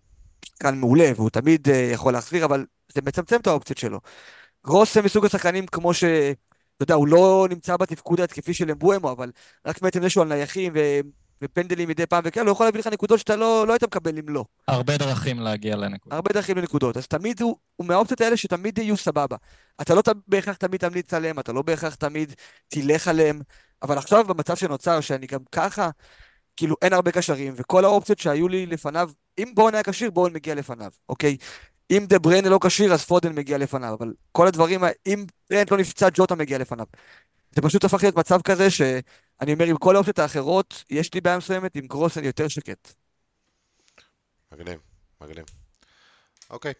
שחקן 0.45 0.77
מעולה, 0.77 1.11
והוא 1.15 1.29
תמיד 1.29 1.67
uh, 1.67 1.71
יכול 1.71 2.13
להחזיר, 2.13 2.45
אבל 2.45 2.65
זה 2.93 3.01
מצמצם 3.01 3.35
את 3.35 3.47
האופציות 3.47 3.77
שלו. 3.77 3.99
גרוס 4.65 4.93
זה 4.93 5.01
מסוג 5.01 5.25
השחקנים 5.25 5.67
כמו 5.67 5.93
ש... 5.93 6.03
אתה 6.03 6.83
יודע, 6.83 6.93
הוא 6.93 7.07
לא 7.07 7.47
נמצא 7.49 7.77
בתפקוד 7.77 8.21
ההתקפי 8.21 8.53
של 8.53 8.71
אמבואמו, 8.71 9.11
אבל 9.11 9.31
רק 9.65 9.81
בעצם 9.81 10.01
זה 10.01 10.09
שהוא 10.09 10.21
על 10.21 10.27
נייחים 10.27 10.73
ו... 10.75 10.79
ופנדלים 11.41 11.89
מדי 11.89 12.05
פעם 12.05 12.23
וכאלה, 12.25 12.45
הוא 12.45 12.51
יכול 12.51 12.65
להביא 12.65 12.79
לך 12.79 12.87
נקודות 12.87 13.19
שאתה 13.19 13.35
לא, 13.35 13.67
לא 13.67 13.73
היית 13.73 13.83
מקבל 13.83 14.17
אם 14.17 14.29
לא. 14.29 14.45
הרבה 14.67 14.97
דרכים 14.97 15.39
להגיע 15.39 15.75
לנקודות. 15.75 16.13
הרבה 16.13 16.33
דרכים 16.33 16.57
לנקודות, 16.57 16.97
אז 16.97 17.07
תמיד 17.07 17.41
הוא, 17.41 17.55
הוא 17.75 17.87
מהאופציות 17.87 18.21
האלה 18.21 18.37
שתמיד 18.37 18.77
יהיו 18.77 18.97
סבבה. 18.97 19.35
אתה 19.81 19.95
לא 19.95 20.01
בהכרח 20.27 20.55
תמיד 20.55 20.79
תמליץ 20.79 21.13
עליהם, 21.13 21.39
אתה 21.39 21.53
לא 21.53 21.61
בהכרח 21.61 21.95
תמיד 21.95 22.33
תלך 22.67 23.07
עליהם, 23.07 23.41
אבל 23.83 23.97
עכשיו 23.97 24.25
במצב 24.27 24.55
שנוצר, 24.55 25.01
שאני 25.01 25.27
גם 25.27 25.39
ככה, 25.51 25.89
כאילו 26.57 26.75
אין 26.81 26.93
הרבה 26.93 27.11
קשרים, 27.11 27.53
וכל 27.57 27.85
האופציות 27.85 28.19
שהיו 28.19 28.47
לי 28.47 28.65
לפניו, 28.65 29.09
אם 29.37 29.51
בואן 29.55 29.73
היה 29.73 29.83
כשיר, 29.83 30.11
בואן 30.11 30.33
מגיע 30.33 30.55
לפניו, 30.55 30.91
אוקיי? 31.09 31.37
אם 31.91 32.05
דה 32.09 32.19
בריינה 32.19 32.49
לא 32.49 32.59
כשיר, 32.63 32.93
אז 32.93 33.05
פודן 33.05 33.35
מגיע 33.35 33.57
לפניו, 33.57 33.95
אבל 33.99 34.13
כל 34.31 34.47
הדברים, 34.47 34.83
אם 35.07 35.25
טרנט 35.45 35.71
לא 35.71 35.77
נפצע, 35.77 36.07
ג'וטה 36.13 36.35
מגיע 36.35 36.57
לפניו. 36.57 36.85
זה 37.55 37.61
פשוט 37.61 37.83
הפך 37.83 38.03
להיות 38.03 38.17
מצב 38.17 38.41
כזה 38.41 38.67
שאני 39.39 39.53
אומר, 39.53 39.65
עם 39.65 39.77
כל 39.77 39.95
האופציות 39.95 40.19
האחרות, 40.19 40.83
יש 40.89 41.13
לי 41.13 41.21
בעיה 41.21 41.37
מסוימת, 41.37 41.75
עם 41.75 41.87
גרוס 41.87 42.17
אני 42.17 42.27
יותר 42.27 42.47
שקט. 42.47 42.93
מגניב, 44.51 44.79
מגניב. 45.21 45.45
אוקיי. 46.49 46.73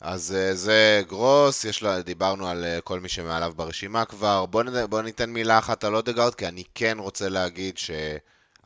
אז 0.00 0.36
uh, 0.36 0.54
זה 0.54 1.02
גרוס, 1.08 1.64
יש 1.64 1.82
לה, 1.82 2.02
דיברנו 2.02 2.48
על 2.48 2.64
uh, 2.64 2.80
כל 2.80 3.00
מי 3.00 3.08
שמעליו 3.08 3.52
ברשימה 3.56 4.04
כבר. 4.04 4.46
בואו 4.46 4.88
בוא 4.88 5.02
ניתן 5.02 5.30
מילה 5.30 5.58
אחת 5.58 5.84
על 5.84 5.96
אודגרד, 5.96 6.34
כי 6.34 6.48
אני 6.48 6.64
כן 6.74 6.96
רוצה 7.00 7.28
להגיד 7.28 7.78
ש... 7.78 7.90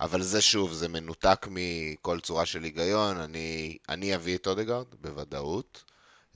אבל 0.00 0.22
זה 0.22 0.40
שוב, 0.40 0.72
זה 0.72 0.88
מנותק 0.88 1.46
מכל 1.50 2.20
צורה 2.20 2.46
של 2.46 2.62
היגיון. 2.62 3.16
אני, 3.16 3.78
אני 3.88 4.14
אביא 4.14 4.36
את 4.36 4.46
אודגרד, 4.46 4.86
בוודאות, 5.00 5.84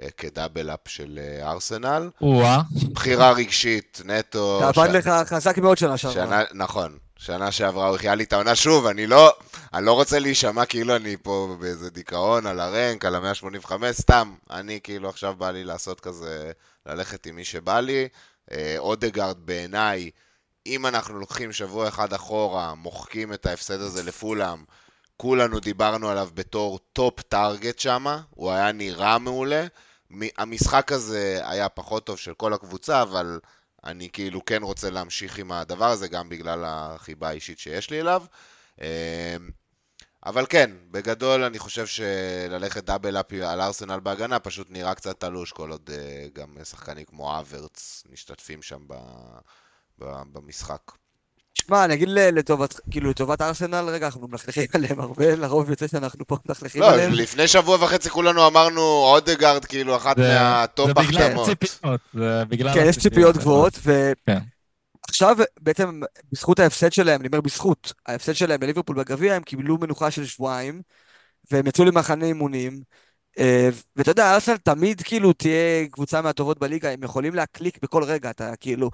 אה, 0.02 0.10
כדאבל 0.16 0.70
אפ 0.70 0.80
של 0.86 1.18
אה, 1.22 1.50
ארסנל. 1.50 2.10
או-אה. 2.20 2.60
בחירה 2.92 3.32
רגשית, 3.32 4.00
נטו. 4.04 4.70
אתה 4.70 4.80
עבד 4.80 4.90
לך 4.90 5.10
חזק 5.26 5.58
מאוד 5.58 5.78
שנה 5.78 5.96
שעברה. 5.96 6.42
נכון. 6.54 6.98
שנה 7.22 7.52
שעברה 7.52 7.88
הוא 7.88 7.96
החיה 7.96 8.14
לי 8.14 8.24
את 8.24 8.32
העונה 8.32 8.54
שוב, 8.54 8.86
אני 8.86 9.06
לא, 9.06 9.32
אני 9.74 9.86
לא 9.86 9.92
רוצה 9.92 10.18
להישמע 10.18 10.66
כאילו 10.66 10.96
אני 10.96 11.16
פה 11.22 11.56
באיזה 11.60 11.90
דיכאון 11.90 12.46
על 12.46 12.60
ה 12.60 12.68
rank, 12.68 13.04
על 13.04 13.14
ה-185, 13.14 13.72
סתם. 13.92 14.34
אני 14.50 14.80
כאילו 14.82 15.08
עכשיו 15.08 15.34
בא 15.38 15.50
לי 15.50 15.64
לעשות 15.64 16.00
כזה, 16.00 16.52
ללכת 16.86 17.26
עם 17.26 17.36
מי 17.36 17.44
שבא 17.44 17.80
לי. 17.80 18.08
אה, 18.52 18.74
אודגרד 18.78 19.36
בעיניי, 19.44 20.10
אם 20.66 20.86
אנחנו 20.86 21.18
לוקחים 21.18 21.52
שבוע 21.52 21.88
אחד 21.88 22.12
אחורה, 22.12 22.74
מוחקים 22.74 23.32
את 23.32 23.46
ההפסד 23.46 23.80
הזה 23.80 24.02
לפולאם, 24.02 24.64
כולנו 25.16 25.60
דיברנו 25.60 26.08
עליו 26.08 26.28
בתור 26.34 26.78
top 26.92 27.20
target 27.20 27.78
שמה, 27.78 28.20
הוא 28.30 28.50
היה 28.50 28.72
נראה 28.72 29.18
מעולה. 29.18 29.66
המשחק 30.38 30.92
הזה 30.92 31.40
היה 31.44 31.68
פחות 31.68 32.06
טוב 32.06 32.18
של 32.18 32.34
כל 32.34 32.52
הקבוצה, 32.54 33.02
אבל 33.02 33.40
אני 33.84 34.10
כאילו 34.10 34.44
כן 34.44 34.62
רוצה 34.62 34.90
להמשיך 34.90 35.38
עם 35.38 35.52
הדבר 35.52 35.90
הזה, 35.90 36.08
גם 36.08 36.28
בגלל 36.28 36.64
החיבה 36.66 37.28
האישית 37.28 37.58
שיש 37.58 37.90
לי 37.90 38.00
אליו. 38.00 38.24
אמ, 38.80 38.86
אבל 40.26 40.46
כן, 40.48 40.70
בגדול 40.90 41.44
אני 41.44 41.58
חושב 41.58 41.86
שללכת 41.86 42.84
דאבל 42.84 43.20
אפ 43.20 43.32
על 43.32 43.60
ארסנל 43.60 44.00
בהגנה 44.00 44.38
פשוט 44.38 44.70
נראה 44.70 44.94
קצת 44.94 45.20
תלוש, 45.20 45.52
כל 45.52 45.70
עוד 45.70 45.90
אה, 45.92 46.26
גם 46.32 46.56
שחקנים 46.64 47.04
כמו 47.04 47.38
אברץ 47.38 48.04
משתתפים 48.10 48.62
שם 48.62 48.82
במשחק. 49.98 51.01
שמע, 51.54 51.84
אני 51.84 51.94
אגיד 51.94 52.08
לטובת, 52.08 52.80
כאילו, 52.90 53.10
לטובת 53.10 53.42
ארסנל, 53.42 53.88
רגע, 53.88 54.06
אנחנו 54.06 54.28
מלכלכים 54.28 54.66
עליהם 54.74 55.00
הרבה, 55.00 55.36
לרוב 55.36 55.70
יוצא 55.70 55.88
שאנחנו 55.88 56.26
פה 56.26 56.36
מלכלכים 56.48 56.82
לא, 56.82 56.92
עליהם. 56.92 57.12
לא, 57.12 57.16
לפני 57.16 57.48
שבוע 57.48 57.84
וחצי 57.84 58.10
כולנו 58.10 58.46
אמרנו 58.46 58.80
אודגרד, 58.80 59.64
כאילו, 59.64 59.96
אחת 59.96 60.18
מהטופ 60.18 60.98
החתמות. 60.98 61.12
זה 61.12 61.24
בגלל 61.24 61.44
ציפיות, 61.44 62.00
זה 62.14 62.44
בגלל 62.48 62.74
כן, 62.74 62.84
יש 62.88 62.98
ציפיות 62.98 63.36
גבוהות, 63.36 63.78
ועכשיו, 63.84 65.36
כן. 65.38 65.44
בעצם, 65.60 66.00
בזכות 66.32 66.58
ההפסד 66.58 66.92
שלהם, 66.92 67.20
אני 67.20 67.28
אומר 67.28 67.40
בזכות, 67.40 67.92
ההפסד 68.06 68.32
שלהם 68.32 68.62
לליברפול 68.62 68.96
בגביע, 68.96 69.34
הם 69.34 69.42
קיבלו 69.42 69.78
מנוחה 69.78 70.10
של 70.10 70.26
שבועיים, 70.26 70.82
והם 71.50 71.66
יצאו 71.66 71.84
למחנה 71.84 72.26
אימונים. 72.26 72.80
אה, 73.38 73.68
ואתה 73.96 74.10
יודע, 74.10 74.34
ארסנל 74.34 74.56
תמיד 74.56 75.02
כאילו 75.02 75.32
תהיה 75.32 75.88
קבוצה 75.90 76.22
מהטובות 76.22 76.58
בליגה, 76.58 76.90
הם 76.90 77.02
יכולים 77.02 77.34
להקליק 77.34 77.78
בכל 77.82 78.04
רגע, 78.04 78.30
אתה 78.30 78.56
כאילו, 78.56 78.90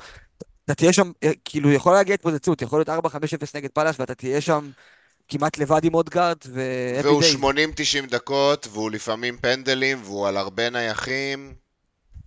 אתה 0.68 0.74
תהיה 0.74 0.92
שם, 0.92 1.10
אה, 1.22 1.30
כאילו, 1.44 1.72
יכול 1.72 1.92
להגיע 1.92 2.14
התפוצצות, 2.14 2.62
יכול 2.62 2.78
להיות 2.78 2.88
4-5-0 2.88 3.10
נגד 3.54 3.70
פאלאס, 3.70 4.00
ואתה 4.00 4.14
תהיה 4.14 4.40
שם 4.40 4.70
כמעט 5.28 5.58
לבד 5.58 5.84
עם 5.84 5.94
אודגארד, 5.94 6.36
ו... 6.46 6.62
והוא 7.02 7.22
80-90 7.22 8.10
דקות, 8.10 8.68
והוא 8.72 8.90
לפעמים 8.90 9.36
פנדלים, 9.40 9.98
והוא 10.04 10.28
על 10.28 10.36
הרבה 10.36 10.70
נייחים. 10.70 11.54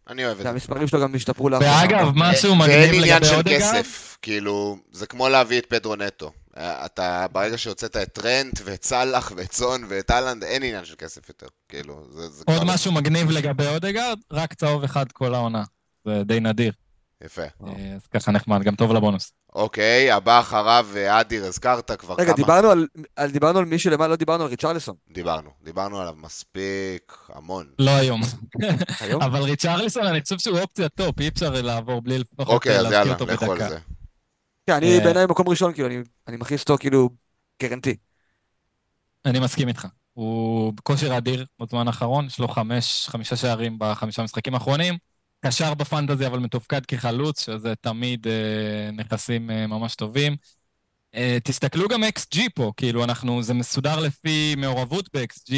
אני 0.09 0.25
אוהב 0.25 0.37
את 0.37 0.43
זה. 0.43 0.49
והמספרים 0.49 0.87
שלו 0.87 1.01
גם 1.01 1.15
השתפרו 1.15 1.49
לאחרונה. 1.49 1.81
ואגב, 1.81 2.07
משהו 2.15 2.55
מגניב 2.55 2.91
לגבי 2.91 3.13
אודגארד... 3.13 3.45
ואין 3.45 3.53
עניין 3.53 3.63
של 3.63 3.81
כסף, 3.83 4.17
כאילו, 4.21 4.77
זה 4.91 5.05
כמו 5.05 5.29
להביא 5.29 5.59
את 5.59 5.65
פדרו 5.65 5.95
נטו. 5.95 6.31
אה, 6.57 6.85
אתה, 6.85 7.25
ברגע 7.31 7.57
שהוצאת 7.57 7.97
את 7.97 8.09
טרנט, 8.13 8.59
ואת 8.63 8.83
סאלח, 8.83 9.31
ואת 9.35 9.51
סון, 9.51 9.85
ואת 9.87 10.11
אהלנד, 10.11 10.43
אין 10.43 10.63
עניין 10.63 10.85
של 10.85 10.95
כסף 10.95 11.29
יותר. 11.29 11.47
כאילו, 11.69 12.05
זה... 12.11 12.29
זה 12.29 12.43
עוד 12.47 12.63
משהו 12.63 12.91
מגניב 12.91 13.31
לגבי 13.31 13.67
אודגארד, 13.67 14.19
רק 14.31 14.53
צהוב 14.53 14.83
אחד 14.83 15.11
כל 15.11 15.35
העונה. 15.35 15.63
זה 16.05 16.23
די 16.25 16.39
נדיר. 16.39 16.71
יפה. 17.25 17.41
אה, 17.41 17.95
אז 17.95 18.07
ככה 18.07 18.31
נחמד, 18.31 18.63
גם 18.63 18.75
טוב 18.75 18.93
לבונוס. 18.93 19.33
אוקיי, 19.55 20.11
הבא 20.11 20.39
אחריו, 20.39 20.87
אה, 20.95 21.21
אדיר, 21.21 21.45
הזכרת 21.45 21.91
כבר 21.91 22.13
רגע, 22.13 22.23
כמה... 22.23 22.33
רגע, 22.33 22.35
דיברנו 22.35 22.69
על, 22.69 22.87
על, 23.15 23.31
דיברנו 23.31 23.59
על 23.59 23.65
מי 23.65 23.79
שלמה 23.79 24.07
לא 24.07 24.15
דיברנו 24.15 24.43
על 24.43 24.49
ריצ'רליסון. 24.49 24.95
דיברנו, 25.11 25.49
דיברנו 25.63 25.99
עליו 25.99 26.13
מספיק, 26.17 27.17
המון. 27.29 27.71
לא 27.79 27.91
היום. 27.91 28.21
היום? 28.99 29.21
אבל 29.21 29.41
ריצ'רליסון, 29.41 30.03
אני 30.05 30.21
חושב 30.21 30.39
שהוא 30.39 30.59
אופציה 30.59 30.89
top, 30.89 31.19
אי 31.19 31.27
אפשר 31.27 31.61
לעבור 31.61 32.01
בלי 32.01 32.19
לפחות 32.19 32.47
אוקיי, 32.47 32.79
אז 32.79 32.91
יאללה, 32.91 33.15
לכו 33.27 33.51
על 33.51 33.59
זה. 33.59 33.79
כן, 34.67 34.73
אני 34.73 34.97
אה, 34.97 35.03
בעיניי 35.03 35.25
מקום 35.25 35.49
ראשון, 35.49 35.73
כאילו, 35.73 35.87
אני, 35.87 35.97
אני 36.27 36.37
מכניס 36.37 36.61
אותו 36.61 36.77
כאילו 36.79 37.09
guaranteed. 37.61 37.95
אני 39.25 39.39
מסכים 39.39 39.67
איתך. 39.67 39.87
הוא 40.13 40.73
בכושר 40.73 41.17
אדיר 41.17 41.45
בזמן 41.59 41.87
האחרון, 41.87 42.25
יש 42.25 42.39
לו 42.39 42.47
חמש, 42.47 43.07
חמישה 43.09 43.35
שערים 43.35 43.75
בחמישה 43.79 44.23
משחקים 44.23 44.53
האחרונים. 44.53 44.97
קשר 45.45 45.73
בפנטזי, 45.73 46.27
אבל 46.27 46.39
מתופקד 46.39 46.85
כחלוץ, 46.85 47.45
שזה 47.45 47.73
תמיד 47.81 48.27
אה, 48.27 48.91
נכסים 48.91 49.51
אה, 49.51 49.67
ממש 49.67 49.95
טובים. 49.95 50.35
אה, 51.15 51.37
תסתכלו 51.43 51.87
גם 51.87 52.03
XG 52.03 52.39
פה, 52.55 52.71
כאילו, 52.77 53.03
אנחנו, 53.03 53.43
זה 53.43 53.53
מסודר 53.53 53.99
לפי 53.99 54.55
מעורבות 54.57 55.09
ב-XG, 55.13 55.53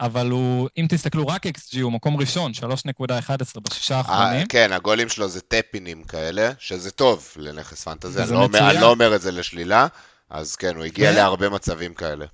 אבל 0.00 0.30
הוא, 0.30 0.68
אם 0.78 0.86
תסתכלו 0.88 1.26
רק 1.26 1.46
XG, 1.46 1.80
הוא 1.82 1.92
מקום 1.92 2.16
ראשון, 2.16 2.52
3.11 2.54 3.60
בשישה 3.60 3.96
האחרונים. 3.96 4.40
אה, 4.40 4.46
כן, 4.48 4.72
הגולים 4.72 5.08
שלו 5.08 5.28
זה 5.28 5.40
טפינים 5.40 6.04
כאלה, 6.04 6.50
שזה 6.58 6.90
טוב 6.90 7.32
לנכס 7.36 7.84
פנטזי, 7.84 8.22
אני 8.22 8.30
לא, 8.30 8.48
אני 8.70 8.80
לא 8.80 8.90
אומר 8.90 9.14
את 9.14 9.20
זה 9.20 9.32
לשלילה, 9.32 9.86
אז 10.30 10.56
כן, 10.56 10.76
הוא 10.76 10.84
הגיע 10.84 11.10
ו... 11.10 11.14
להרבה 11.14 11.48
מצבים 11.48 11.94
כאלה. 11.94 12.26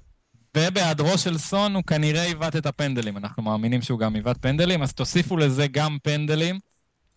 ובהיעדרו 0.56 1.18
של 1.18 1.38
סון 1.38 1.74
הוא 1.74 1.82
כנראה 1.84 2.22
עיוות 2.22 2.56
את 2.56 2.66
הפנדלים, 2.66 3.16
אנחנו 3.16 3.42
מאמינים 3.42 3.82
שהוא 3.82 3.98
גם 3.98 4.14
עיוות 4.14 4.36
פנדלים, 4.40 4.82
אז 4.82 4.92
תוסיפו 4.92 5.36
לזה 5.36 5.66
גם 5.66 5.96
פנדלים. 6.02 6.58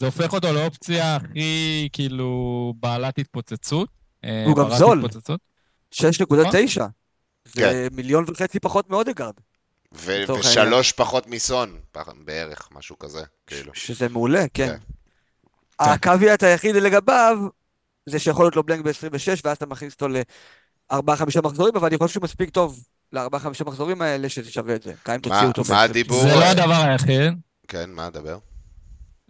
זה 0.02 0.06
הופך 0.06 0.34
אותו 0.34 0.54
לאופציה 0.54 1.16
הכי, 1.16 1.90
כאילו, 1.94 2.74
בעלת 2.80 3.20
התפוצצות. 3.20 3.90
אה, 4.24 4.44
הוא 4.46 4.56
גם 4.56 4.76
זול. 4.78 5.06
6.9. 5.94 6.00
זה 7.46 7.54
כן. 7.54 7.88
מיליון 7.96 8.26
וחצי 8.28 8.60
פחות 8.60 8.90
מאודגרד. 8.90 9.34
ושלוש 10.40 10.92
פחות 10.92 11.28
מסון, 11.28 11.78
בערך, 12.26 12.70
משהו 12.72 13.00
כזה, 13.00 13.22
כאילו. 13.48 13.72
שזה 13.76 14.10
מעולה, 14.10 14.46
כן. 14.54 14.68
כן. 14.68 14.78
הקוויאט 15.80 16.44
היחיד 16.44 16.76
לגביו, 16.76 17.38
זה 18.06 18.20
שיכול 18.20 18.46
להיות 18.46 18.56
לו 18.56 18.64
בלנק 18.64 18.86
ב-26, 18.86 19.42
ואז 19.44 19.58
אתה 19.58 19.66
מכניס 19.66 19.94
אותו 19.94 20.08
ל-4-5 20.08 20.98
מחזורים, 21.44 21.76
אבל 21.76 21.88
אני 21.88 21.98
חושב 21.98 22.14
שהוא 22.14 22.24
מספיק 22.24 22.50
טוב 22.50 22.84
ל-4-5 23.14 23.64
מחזורים 23.66 24.02
האלה, 24.02 24.30
שזה 24.30 24.52
שווה 24.52 24.76
את 24.76 24.84
זה. 24.84 24.94
מה 25.70 25.82
הדיבור? 25.82 26.22
זה 26.22 26.36
לא 26.36 26.46
הדבר 26.46 26.84
היחיד. 26.88 27.34
כן, 27.68 27.90
מה 27.90 28.06
הדבר? 28.06 28.38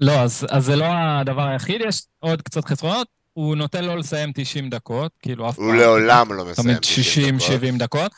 לא, 0.02 0.20
אז, 0.20 0.45
אז 0.49 0.66
זה 0.66 0.76
לא 0.76 0.86
הדבר 0.89 1.47
היחיד, 1.47 1.82
יש 1.88 2.02
עוד 2.20 2.41
קצת 2.41 2.66
חסרונות. 2.66 3.08
הוא 3.34 3.56
נותן 3.56 3.86
לו 3.86 3.95
לסיים 3.95 4.32
90 4.36 4.70
דקות, 4.70 5.12
כאילו 5.20 5.49
אף 5.49 5.56
פעם... 5.56 5.66
הוא 5.66 5.74
לעולם 5.74 6.34
לא 6.34 6.45
מסיים 6.45 6.78
90 6.78 7.38
דקות. 7.38 7.49
60-70 7.49 7.78
דקות. 7.80 8.12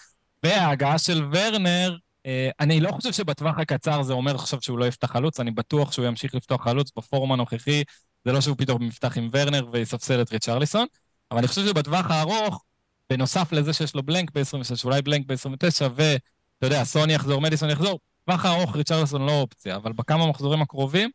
וההגעה 0.43 0.97
של 0.97 1.25
ורנר, 1.31 1.97
אה, 2.25 2.49
אני 2.59 2.79
לא 2.79 2.91
חושב 2.91 3.11
שבטווח 3.11 3.59
הקצר 3.59 4.03
זה 4.03 4.13
אומר 4.13 4.35
עכשיו 4.35 4.61
שהוא 4.61 4.79
לא 4.79 4.85
יפתח 4.85 5.11
חלוץ, 5.11 5.39
אני 5.39 5.51
בטוח 5.51 5.91
שהוא 5.91 6.05
ימשיך 6.05 6.35
לפתוח 6.35 6.63
חלוץ 6.63 6.91
בפורום 6.97 7.31
הנוכחי. 7.31 7.83
זה 8.25 8.31
לא 8.31 8.41
שהוא 8.41 8.55
פתאום 8.57 8.83
יפתח 8.83 9.17
עם 9.17 9.29
ורנר 9.33 9.65
ויספסל 9.71 10.21
את 10.21 10.31
ריצ'רליסון, 10.31 10.85
אבל 11.31 11.39
אני 11.39 11.47
חושב 11.47 11.65
שבטווח 11.67 12.11
הארוך, 12.11 12.63
בנוסף 13.09 13.51
לזה 13.51 13.73
שיש 13.73 13.95
לו 13.95 14.03
בלנק 14.03 14.31
ב-26, 14.31 14.85
אולי 14.85 15.01
בלנק 15.01 15.25
ב-29, 15.27 15.89
ואתה 15.95 16.65
יודע, 16.65 16.83
סוני 16.83 17.13
יחזור, 17.13 17.41
מדיסון 17.41 17.69
יחזור, 17.69 17.99
בטווח 18.23 18.45
הארוך 18.45 18.75
ריצ'רליסון 18.75 19.25
לא 19.25 19.31
אופציה, 19.31 19.75
אבל 19.75 19.91
בכמה 19.91 20.27
מחזורים 20.27 20.61
הקרובים, 20.61 21.09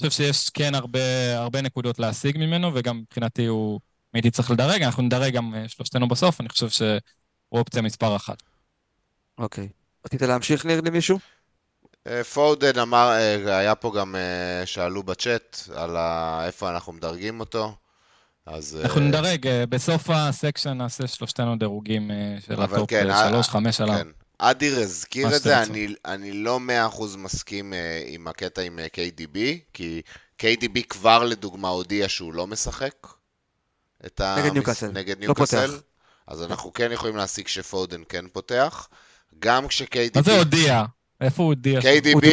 חושב 0.00 0.10
שיש 0.10 0.50
כן 0.50 0.74
הרבה, 0.74 1.38
הרבה 1.38 1.62
נקודות 1.62 1.98
להשיג 1.98 2.38
ממנו, 2.38 2.70
וגם 2.74 2.98
מבחינתי 2.98 3.46
הוא, 3.46 3.74
אם 3.74 4.10
הייתי 4.14 4.30
צריך 4.30 4.50
לדרג, 4.50 4.82
אנחנו 4.82 5.02
נדרג 5.02 5.32
גם 5.32 5.54
אה, 5.54 5.68
שלושתנו 5.68 6.08
בסוף, 6.08 6.40
אני 6.40 6.48
חושב 6.48 6.68
שהוא 6.68 6.98
אופציה 7.52 7.82
מספר 7.82 8.16
אחת. 8.16 8.42
אוקיי. 9.38 9.68
רצית 10.06 10.22
להמשיך 10.22 10.66
ניר 10.66 10.80
למישהו? 10.80 11.18
אה, 12.06 12.24
פודן 12.24 12.78
אמר, 12.78 13.10
אה, 13.10 13.58
היה 13.58 13.74
פה 13.74 13.92
גם, 13.96 14.14
שאלו 14.64 15.02
בצ'אט 15.02 15.58
על 15.74 15.96
איפה 16.46 16.70
אנחנו 16.70 16.92
מדרגים 16.92 17.40
אותו. 17.40 17.74
אז... 18.46 18.78
אנחנו 18.84 19.00
נדרג, 19.00 19.48
בסוף 19.68 20.10
ה 20.10 20.18
section 20.18 20.72
נעשה 20.72 21.06
שלושתנו 21.06 21.56
דירוגים 21.56 22.10
של 22.46 22.62
ה 22.62 22.69
top 22.69 22.90
כן, 22.90 23.06
שלוש, 23.28 23.48
חמש 23.48 23.80
עליו. 23.80 23.96
כן, 23.96 24.21
אדיר 24.50 24.78
הזכיר 24.80 25.36
את 25.36 25.42
זה, 25.42 25.62
אני, 25.62 25.94
אני 26.04 26.32
לא 26.32 26.60
מאה 26.60 26.86
אחוז 26.86 27.16
מסכים 27.16 27.72
uh, 27.72 27.76
עם 28.06 28.28
הקטע 28.28 28.62
עם 28.62 28.78
uh, 28.78 28.82
אה, 28.82 28.86
KDB, 28.86 29.38
כי 29.72 30.02
KDB 30.42 30.82
כבר 30.88 31.24
לדוגמה 31.24 31.68
הודיע 31.68 32.08
שהוא 32.08 32.34
לא 32.34 32.46
משחק. 32.46 32.94
את 34.06 34.20
נגד 34.20 34.44
המס... 34.44 34.52
ניוקאסל. 34.52 34.90
נגד 34.90 35.14
לא 35.14 35.20
ניוקאסל. 35.20 35.66
לא 35.66 35.76
אז 36.26 36.42
אנחנו 36.42 36.72
כן 36.72 36.92
יכולים 36.92 37.16
להסיק 37.16 37.48
שפודן 37.48 38.02
כן 38.08 38.28
פותח. 38.32 38.88
גם 39.38 39.68
כש-KDB... 39.68 40.10
מה 40.14 40.22
זה 40.22 40.38
הודיע? 40.38 40.84
איפה 41.20 41.42
הוא 41.42 41.48
הודיע? 41.48 41.80
KDB 41.80 42.26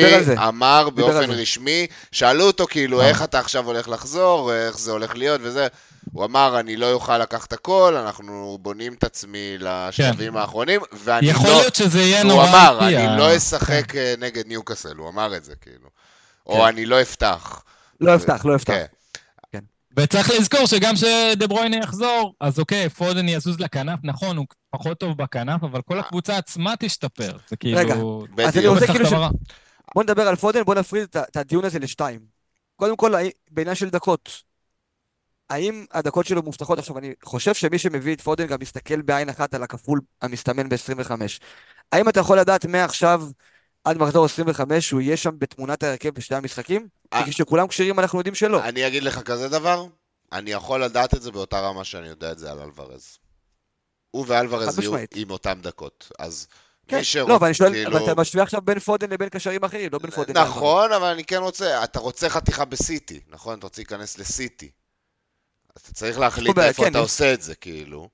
אמר 0.47 0.89
באופן 0.89 1.31
רשמי, 1.31 1.87
שאלו 2.11 2.43
אותו 2.43 2.67
כאילו, 2.69 3.01
איך 3.01 3.23
אתה 3.23 3.39
עכשיו 3.39 3.65
הולך 3.65 3.89
לחזור, 3.89 4.53
איך 4.53 4.79
זה 4.79 4.91
הולך 4.91 5.15
להיות 5.15 5.41
וזה. 5.43 5.67
הוא 6.11 6.25
אמר, 6.25 6.59
אני 6.59 6.75
לא 6.75 6.91
אוכל 6.91 7.17
לקחת 7.17 7.53
הכל, 7.53 7.95
אנחנו 7.95 8.57
בונים 8.61 8.93
את 8.93 9.03
עצמי 9.03 9.55
לשלבים 9.59 10.33
כן. 10.33 10.37
האחרונים, 10.37 10.81
ואני 11.03 11.27
יכול 11.27 11.45
לא... 11.45 11.49
יכול 11.51 11.61
להיות 11.61 11.75
שזה 11.75 11.99
יהיה 12.01 12.23
נורא... 12.23 12.43
הוא 12.43 12.49
אמר, 12.49 12.79
אני 12.81 13.19
לא 13.19 13.37
אשחק 13.37 13.91
כן. 13.91 14.15
נגד 14.19 14.47
ניוקאסל, 14.47 14.95
הוא 14.95 15.09
אמר 15.09 15.35
את 15.37 15.43
זה, 15.43 15.55
כאילו. 15.55 15.89
כן. 15.89 15.89
או 16.45 16.67
אני 16.67 16.85
לא 16.85 17.01
אפתח. 17.01 17.63
לא 18.01 18.15
אפתח, 18.15 18.45
לא 18.45 18.55
אפתח. 18.55 18.73
כן. 18.73 18.85
כן. 19.51 19.59
וצריך 19.97 20.29
לזכור 20.29 20.65
שגם 20.65 20.95
כשדה 20.95 21.47
ברויינה 21.47 21.77
יחזור, 21.77 22.33
אז 22.41 22.59
אוקיי, 22.59 22.89
פודן 22.89 23.29
יזוז 23.29 23.59
לכנף, 23.59 23.99
נכון, 24.03 24.37
הוא 24.37 24.45
פחות 24.69 24.99
טוב 24.99 25.17
בכנף, 25.17 25.63
אבל 25.63 25.81
כל 25.81 25.99
הקבוצה 25.99 26.37
עצמה 26.37 26.73
תשתפר. 26.79 27.37
זה 27.49 27.55
כאילו... 27.55 27.77
רגע, 27.79 27.95
אז 28.47 28.57
אני 28.57 28.67
רוצה 28.67 28.87
כאילו 28.87 29.05
ש... 29.05 29.13
בוא 29.95 30.03
נדבר 30.03 30.27
על 30.27 30.35
פודן, 30.35 30.63
בוא 30.63 30.75
נפריד 30.75 31.07
את 31.17 31.37
הדיון 31.37 31.65
הזה 31.65 31.79
לשתיים. 31.79 32.19
קודם 32.75 32.95
כל, 32.95 33.13
בעניין 33.51 33.75
של 33.75 33.89
דקות, 33.89 34.48
האם 35.49 35.85
הדקות 35.91 36.25
שלו 36.25 36.41
מובטחות? 36.43 36.79
עכשיו, 36.79 36.97
אני 36.97 37.13
חושב 37.23 37.53
שמי 37.53 37.77
שמביא 37.79 38.15
את 38.15 38.21
פודן 38.21 38.47
גם 38.47 38.57
מסתכל 38.61 39.01
בעין 39.01 39.29
אחת 39.29 39.53
על 39.53 39.63
הכפול 39.63 40.01
המסתמן 40.21 40.69
ב-25. 40.69 41.11
האם 41.91 42.09
אתה 42.09 42.19
יכול 42.19 42.39
לדעת 42.39 42.65
מעכשיו 42.65 43.21
עד 43.83 43.97
מחזור 43.97 44.25
25 44.25 44.91
הוא 44.91 45.01
יהיה 45.01 45.17
שם 45.17 45.31
בתמונת 45.39 45.83
ההרכב 45.83 46.09
בשני 46.09 46.37
המשחקים? 46.37 46.87
אה. 47.13 47.25
כי 47.25 47.31
כשכולם 47.31 47.67
כשירים 47.67 47.99
אנחנו 47.99 48.19
יודעים 48.19 48.35
שלא. 48.35 48.63
אני 48.63 48.87
אגיד 48.87 49.03
לך 49.03 49.19
כזה 49.19 49.49
דבר, 49.49 49.85
אני 50.31 50.51
יכול 50.51 50.83
לדעת 50.83 51.13
את 51.13 51.21
זה 51.21 51.31
באותה 51.31 51.59
רמה 51.59 51.83
שאני 51.83 52.07
יודע 52.07 52.31
את 52.31 52.39
זה 52.39 52.51
על 52.51 52.59
אלוורז. 52.59 53.17
הוא 54.11 54.25
ואלוורז 54.27 54.79
יהיו. 54.79 54.93
עם 55.15 55.31
אותם 55.31 55.59
דקות. 55.61 56.11
אז 56.19 56.47
כן, 56.87 56.97
מי 56.97 57.03
שרוצה, 57.03 57.31
לא, 57.31 57.35
אבל 57.35 57.45
אני 57.45 57.53
שואל, 57.53 57.73
כאילו- 57.73 57.97
אבל 57.97 58.03
אתה 58.03 58.21
משווה 58.21 58.43
עכשיו 58.43 58.61
בין 58.61 58.79
פודן 58.79 59.09
לבין 59.09 59.29
קשרים 59.29 59.63
אחרים, 59.63 59.89
לא 59.93 59.99
בין 59.99 60.11
פודן 60.11 60.37
נכון, 60.37 60.93
אבל 60.93 61.07
אני 61.07 61.23
כן 61.23 61.37
רוצה, 61.37 61.83
אתה 61.83 61.99
רוצה 61.99 62.29
חתיכה 62.29 62.65
בסיטי, 62.65 63.19
נכון? 63.27 63.57
אתה 63.57 63.65
רוצה 63.65 63.81
להיכנס 63.81 64.17
לסיטי. 64.17 64.69
אתה 65.81 65.93
צריך 65.93 66.19
להחליט 66.19 66.57
איפה 66.57 66.83
כן, 66.83 66.91
אתה 66.91 66.99
עושה 66.99 67.33
את 67.33 67.41
זה, 67.41 67.55
כאילו. 67.55 68.09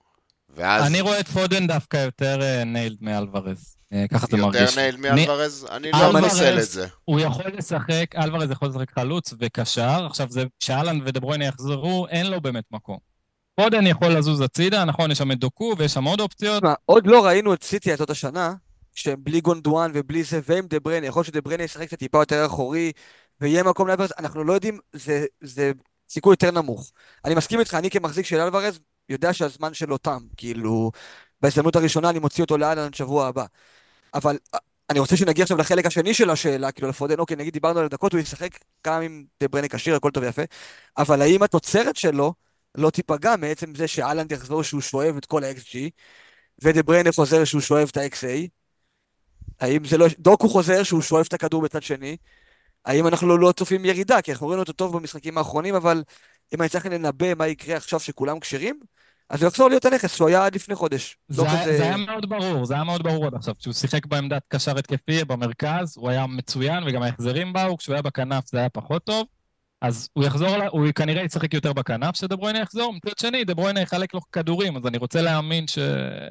ואז 0.55 0.83
אני 0.87 1.01
רואה 1.01 1.19
את 1.19 1.27
פודן 1.27 1.67
דווקא 1.67 1.97
יותר 1.97 2.39
nailed 2.65 2.97
מאלוורז. 3.01 3.75
אה, 3.93 4.05
ככה 4.11 4.27
זה 4.27 4.37
מרגיש. 4.37 4.61
יותר 4.61 4.75
nailed 4.81 4.95
אני- 4.95 5.01
מאלוורז? 5.25 5.67
אני 5.71 5.91
לא 5.91 6.21
פוסל 6.21 6.59
את 6.59 6.69
זה. 6.71 6.87
הוא 7.05 7.19
יכול 7.19 7.51
לשחק, 7.57 8.05
אלוורז 8.17 8.51
יכול 8.51 8.67
לשחק 8.67 8.91
חלוץ 8.91 9.33
וקשר, 9.39 10.05
עכשיו 10.05 10.27
זה, 10.29 10.43
כשהאלנד 10.59 10.99
ודה 11.05 11.19
בריינה 11.19 11.45
יחזרו, 11.45 12.07
אין 12.09 12.27
לו 12.31 12.41
באמת 12.41 12.63
מקום. 12.71 12.97
פודן 13.55 13.87
יכול 13.87 14.07
לזוז 14.07 14.41
הצידה, 14.41 14.85
נכון, 14.85 15.11
יש 15.11 15.17
שם 15.17 15.31
את 15.31 15.39
דוקו 15.39 15.75
ויש 15.77 15.93
שם 15.93 16.03
עוד 16.03 16.19
אופציות. 16.19 16.63
עוד 16.85 17.07
לא 17.07 17.25
ראינו 17.25 17.53
את 17.53 17.63
סיטי 17.63 17.91
הזאת 17.93 18.09
השנה, 18.09 18.53
שהם 18.95 19.17
בלי 19.23 19.41
גונדואן 19.41 19.91
ובלי 19.93 20.23
זה, 20.23 20.39
ועם 20.47 20.67
דה 20.67 20.79
בריינה, 20.79 21.07
יכול 21.07 21.19
להיות 21.19 21.27
שדה 21.27 21.41
בריינה 21.41 21.63
ישחק 21.63 21.87
קצת 21.87 21.99
טיפה 21.99 22.17
יותר 22.17 22.45
אחורי, 22.45 22.91
ויהיה 23.41 23.63
מקום 23.63 23.87
לאלוורז, 23.87 24.13
אנחנו 24.19 24.43
לא 24.43 24.53
יודעים, 24.53 24.79
זה, 24.93 25.25
זה 25.41 25.71
סיכוי 26.09 26.33
יותר 26.33 26.51
נמוך. 26.51 26.91
אני 27.25 27.35
מסכים 27.35 27.59
איתך, 27.59 27.73
אני 27.73 27.89
כמחזיק 27.89 28.25
של 28.25 28.39
אלוורז, 28.39 28.79
יודע 29.09 29.33
שהזמן 29.33 29.73
שלו 29.73 29.97
תם, 29.97 30.19
כאילו, 30.37 30.91
בהזדמנות 31.41 31.75
הראשונה 31.75 32.09
אני 32.09 32.19
מוציא 32.19 32.43
אותו 32.43 32.57
לאלן 32.57 32.93
שבוע 32.93 33.27
הבא. 33.27 33.45
אבל 34.13 34.37
אה, 34.53 34.59
אני 34.89 34.99
רוצה 34.99 35.17
שנגיע 35.17 35.43
עכשיו 35.43 35.57
לחלק 35.57 35.85
השני 35.85 36.13
של 36.13 36.29
השאלה, 36.29 36.71
כאילו 36.71 36.87
לפודן, 36.89 37.19
אוקיי, 37.19 37.37
נגיד 37.37 37.53
דיברנו 37.53 37.79
על 37.79 37.87
דקות, 37.87 38.13
הוא 38.13 38.21
ישחק 38.21 38.59
גם 38.87 39.01
עם 39.01 39.25
דה 39.39 39.47
בריינה 39.47 39.67
כשיר, 39.67 39.95
הכל 39.95 40.11
טוב 40.11 40.23
ויפה, 40.23 40.41
אבל 40.97 41.21
האם 41.21 41.43
התוצרת 41.43 41.95
שלו 41.95 42.33
לא 42.75 42.89
תיפגע 42.89 43.35
מעצם 43.35 43.75
זה 43.75 43.87
שאלנד 43.87 44.31
יחזור 44.31 44.63
שהוא 44.63 44.81
שואב 44.81 45.17
את 45.17 45.25
כל 45.25 45.43
ה-XG, 45.43 45.77
ודה 46.63 46.83
בריינה 46.83 47.11
חוזר 47.11 47.43
שהוא 47.43 47.61
שואב 47.61 47.87
את 47.91 47.97
ה-XA? 47.97 48.47
האם 49.59 49.85
זה 49.85 49.97
לא... 49.97 50.07
דוקו 50.19 50.49
חוזר 50.49 50.83
שהוא 50.83 51.01
שואב 51.01 51.25
את 51.27 51.33
הכדור 51.33 51.61
בצד 51.61 51.83
שני? 51.83 52.17
האם 52.85 53.07
אנחנו 53.07 53.37
לא 53.37 53.51
צופים 53.51 53.85
ירידה? 53.85 54.21
כי 54.21 54.31
אנחנו 54.31 54.47
ראינו 54.47 54.61
אותו 54.61 54.73
טוב 54.73 54.97
במשחקים 54.97 55.37
האחרונים, 55.37 55.75
אבל 55.75 56.03
אם 56.53 56.61
אני 56.61 56.69
צריך 56.69 56.85
לנבא 56.85 57.33
מה 57.33 57.47
יקרה 57.47 57.77
עכשיו 57.77 57.99
שכולם 57.99 58.39
כשרים, 58.39 58.79
אז 59.29 59.41
הוא 59.41 59.47
יחזור 59.47 59.69
להיות 59.69 59.85
הנכס 59.85 60.15
שהוא 60.15 60.27
היה 60.27 60.45
עד 60.45 60.55
לפני 60.55 60.75
חודש. 60.75 61.17
זה, 61.27 61.41
לא 61.41 61.47
היה- 61.47 61.61
כזה... 61.61 61.77
זה 61.77 61.83
היה 61.83 61.97
מאוד 61.97 62.29
ברור, 62.29 62.65
זה 62.65 62.73
היה 62.73 62.83
מאוד 62.83 63.03
ברור 63.03 63.27
עד 63.27 63.33
עכשיו. 63.33 63.55
כשהוא 63.59 63.73
שיחק 63.73 64.05
בעמדת 64.05 64.41
קשר 64.47 64.77
התקפי 64.77 65.23
במרכז, 65.23 65.97
הוא 65.97 66.09
היה 66.09 66.27
מצוין 66.27 66.83
וגם 66.87 67.01
ההחזרים 67.03 67.53
באו, 67.53 67.77
כשהוא 67.77 67.93
היה 67.93 68.01
בכנף 68.01 68.43
זה 68.47 68.57
היה 68.57 68.69
פחות 68.69 69.03
טוב. 69.03 69.27
אז 69.81 70.09
הוא 70.13 70.25
יחזור, 70.25 70.55
הוא 70.69 70.87
כנראה 70.95 71.23
ישחק 71.23 71.53
יותר 71.53 71.73
בכנף 71.73 72.15
שדברוינה 72.15 72.59
יחזור. 72.59 72.93
מצד 72.93 73.17
שני, 73.17 73.43
דברוינה 73.43 73.81
יחלק 73.81 74.13
לו 74.13 74.21
כדורים, 74.31 74.77
אז 74.77 74.87
אני 74.87 74.97
רוצה 74.97 75.21
להאמין 75.21 75.67
שזה 75.67 76.29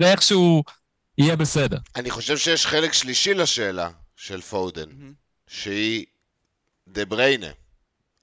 איכשהו 0.00 0.62
יהיה 1.18 1.36
בסדר. 1.36 1.78
אני 1.96 2.10
חושב 2.10 2.36
שיש 2.36 2.66
חלק 2.66 2.92
שלישי 2.92 3.34
לשאלה 3.34 3.90
של 4.16 4.40
פודן, 4.40 4.88
מהמם. 4.88 5.19
שהיא 5.50 6.06
דה 6.88 7.04
בריינה. 7.04 7.46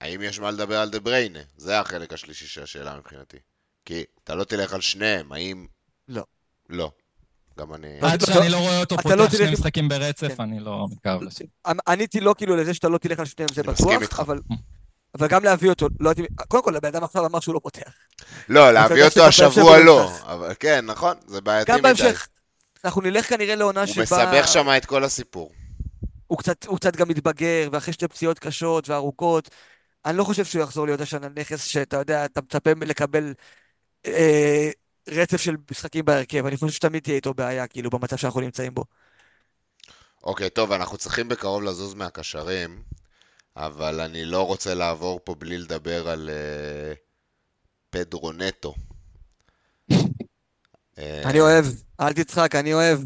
האם 0.02 0.22
יש 0.22 0.40
מה 0.40 0.52
לדבר 0.52 0.78
על 0.80 0.90
דה 0.90 1.00
בריינה? 1.00 1.40
זה 1.58 1.80
החלק 1.80 2.14
השלישי 2.14 2.48
של 2.48 2.64
השאלה 2.64 2.98
מבחינתי. 2.98 3.38
כי 3.86 4.04
אתה 4.24 4.36
לא 4.36 4.44
תלך 4.44 4.74
על 4.74 4.82
שניהם, 4.82 5.32
האם... 5.32 5.68
לא. 6.08 6.24
לא. 6.70 6.92
גם 7.60 7.74
אני... 7.74 8.00
לא, 8.02 8.08
עד 8.08 8.24
אתה- 8.24 8.34
שאני 8.34 8.50
לא 8.50 8.58
רואה 8.58 8.80
אותו 8.80 8.96
אתה 8.96 9.04
פותח 9.04 9.16
לא 9.16 9.30
שני 9.30 9.52
משחקים 9.52 9.90
ברצף, 9.90 10.28
כן. 10.28 10.44
אני 10.44 10.60
לא 10.60 10.88
מתקרב 10.92 11.22
לשם. 11.24 11.46
עניתי 11.88 12.20
לא 12.20 12.36
כאילו 12.38 12.56
לזה 12.56 12.74
שאתה 12.74 12.90
לא 12.90 12.98
תלך 12.98 13.20
על 13.20 13.26
שניהם, 13.26 13.50
זה 13.54 13.64
בטוח. 13.64 14.20
אבל... 14.20 14.40
אבל 15.16 15.28
גם 15.28 15.44
להביא 15.44 15.70
אותו, 15.70 15.88
לא 16.00 16.10
הייתי... 16.10 16.24
קודם 16.48 16.64
כל, 16.64 16.76
הבן 16.76 16.88
אדם 16.88 17.04
עכשיו 17.04 17.26
אמר 17.26 17.40
שהוא 17.40 17.56
לא 17.56 17.60
פותח. 17.64 17.92
לא, 18.50 18.72
להביא 18.72 19.04
אותו 19.04 19.26
השבוע 19.26 19.78
הוא 19.78 19.86
לא. 19.86 20.12
אבל 20.22 20.54
כן, 20.60 20.86
נכון, 20.86 21.18
זה 21.28 21.42
בעייתי 21.42 21.72
גם 21.72 21.78
מדי. 21.80 21.84
בהמשך, 21.88 22.28
אנחנו 22.86 23.02
נלך 23.02 23.30
כנראה 23.30 23.56
לעונה 23.56 23.80
הוא 23.84 23.88
שבה... 23.94 24.04
מסבך 24.04 24.48
שם 24.48 24.68
את 24.78 24.86
כל 24.86 25.04
הסיפור. 25.04 25.52
הוא 26.28 26.38
קצת, 26.38 26.66
הוא 26.66 26.78
קצת 26.78 26.96
גם 26.96 27.10
מתבגר, 27.10 27.70
ואחרי 27.72 27.94
שתי 27.94 28.08
פציעות 28.08 28.40
קשות 28.40 28.90
וארוכות, 28.90 29.50
אני 30.06 30.18
לא 30.18 30.24
חושב 30.24 30.46
שהוא 30.46 30.64
יחזור 30.64 30.86
להיות 30.86 31.02
השנה 31.02 31.28
נכס 31.36 31.64
שאתה 31.64 31.98
יודע, 31.98 32.26
אתה 32.26 32.42
מצפה 32.42 32.72
לקבל 32.82 33.34
אה, 34.06 34.70
רצף 35.08 35.38
של 35.38 35.56
משחקים 35.72 36.06
בהרכב. 36.06 36.46
אני 36.46 36.58
חושב 36.58 36.74
שתמיד 36.74 37.04
תהיה 37.04 37.16
איתו 37.16 37.34
בעיה, 37.34 37.68
כאילו, 37.68 37.90
במצב 37.90 38.16
שאנחנו 38.16 38.42
נמצאים 38.42 38.74
בו. 38.74 38.84
אוקיי, 40.24 40.50
טוב, 40.50 40.72
אנחנו 40.72 40.98
צריכים 40.98 41.28
בקרוב 41.30 41.64
לזוז 41.64 41.94
מהקשרים, 41.94 42.84
אבל 43.56 44.02
אני 44.02 44.26
לא 44.26 44.48
רוצה 44.48 44.74
לעבור 44.74 45.20
פה 45.24 45.36
בלי 45.36 45.58
לדבר 45.58 46.10
על 46.10 46.30
אה, 46.30 46.94
פדרו 47.90 48.32
נטו. 48.32 48.74
אני 50.98 51.40
אוהב, 51.40 51.66
אל 52.00 52.14
תצחק, 52.14 52.56
אני 52.56 52.74
אוהב. 52.74 53.00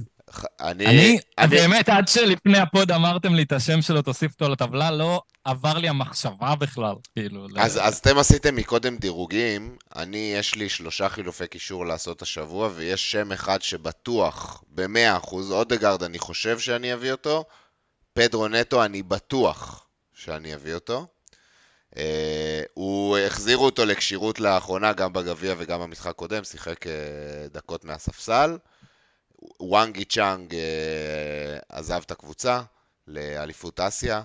אני... 0.60 0.86
אני, 0.86 1.20
אני- 1.38 1.48
באמת, 1.50 1.90
עד 1.90 2.08
שלפני 2.08 2.58
הפוד 2.58 2.92
אמרתם 2.92 3.34
לי 3.36 3.44
את 3.44 3.52
השם 3.52 3.82
שלו, 3.82 4.02
תוסיף 4.02 4.32
אותו 4.32 4.50
לטבלה, 4.50 4.92
לא 4.92 5.22
עבר 5.46 5.78
לי 5.78 5.90
המחשבה 5.90 6.56
בכלל, 6.56 6.94
כאילו. 7.16 7.48
ל- 7.48 7.60
אז, 7.60 7.80
אז 7.84 7.98
אתם 7.98 8.18
עשיתם 8.18 8.56
מקודם 8.56 8.98
דירוגים, 8.98 9.78
אני, 9.96 10.34
יש 10.38 10.56
לי 10.56 10.70
שלושה 10.70 11.10
חילופי 11.10 11.48
קישור 11.48 11.86
לעשות 11.86 12.22
השבוע, 12.22 12.70
ויש 12.76 13.12
שם 13.12 13.32
אחד 13.32 13.62
שבטוח, 13.62 14.64
ב-100%, 14.68 15.34
אודגרד 15.52 16.04
אני 16.04 16.20
חושב 16.20 16.60
שאני 16.60 16.94
אביא 16.94 17.12
אותו, 17.12 17.46
פדרו 18.14 18.48
נטו 18.48 18.86
אני 18.86 19.04
בטוח 19.04 19.86
שאני 20.14 20.56
אביא 20.56 20.74
אותו. 20.74 21.08
Uh, 21.92 21.98
הוא, 22.74 23.18
החזירו 23.18 23.66
אותו 23.66 23.86
לכשירות 23.86 24.40
לאחרונה, 24.40 24.94
גם 24.94 25.14
בגביע 25.14 25.56
וגם 25.58 25.80
במשחק 25.80 26.16
קודם, 26.16 26.44
שיחק 26.44 26.86
uh, 26.86 26.90
דקות 27.54 27.86
מהספסל. 27.86 28.58
וואנגי 29.60 30.06
צ'אנג 30.06 30.54
uh, 30.54 30.56
עזב 31.70 32.02
את 32.06 32.12
הקבוצה 32.12 32.62
לאליפות 33.08 33.80
אסיה. 33.80 34.24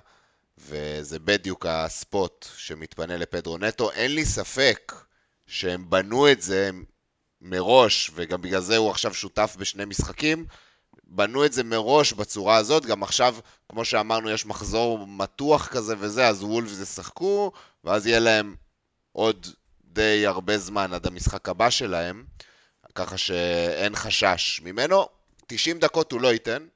וזה 0.59 1.19
בדיוק 1.19 1.67
הספוט 1.69 2.47
שמתפנה 2.57 3.17
לפדרו 3.17 3.59
נטו. 3.59 3.91
אין 3.91 4.15
לי 4.15 4.25
ספק 4.25 4.93
שהם 5.47 5.91
בנו 5.91 6.33
את 6.33 6.43
זה 6.43 6.71
מראש, 7.41 8.11
וגם 8.15 8.43
בגלל 8.43 8.61
זה 8.61 8.77
הוא 8.77 8.91
עכשיו 8.91 9.15
שותף 9.15 9.57
בשני 9.59 9.85
משחקים, 9.85 10.47
בנו 11.05 11.45
את 11.45 11.53
זה 11.53 11.65
מראש 11.65 12.13
בצורה 12.13 12.57
הזאת, 12.57 12.87
גם 12.87 13.03
עכשיו, 13.03 13.37
כמו 13.69 13.85
שאמרנו, 13.85 14.31
יש 14.31 14.47
מחזור 14.47 15.07
מתוח 15.07 15.69
כזה 15.69 15.95
וזה, 15.99 16.29
אז 16.29 16.43
וולפס 16.43 16.81
ישחקו, 16.81 17.53
ואז 17.85 18.07
יהיה 18.07 18.21
להם 18.21 18.57
עוד 19.13 19.47
די 19.85 20.27
הרבה 20.27 20.59
זמן 20.59 20.93
עד 20.93 21.07
המשחק 21.07 21.49
הבא 21.49 21.71
שלהם, 21.71 22.25
ככה 22.97 23.19
שאין 23.19 23.97
חשש 23.97 24.61
ממנו. 24.65 25.07
90 25.47 25.79
דקות 25.79 26.13
הוא 26.13 26.21
לא 26.21 26.33
ייתן, 26.33 26.67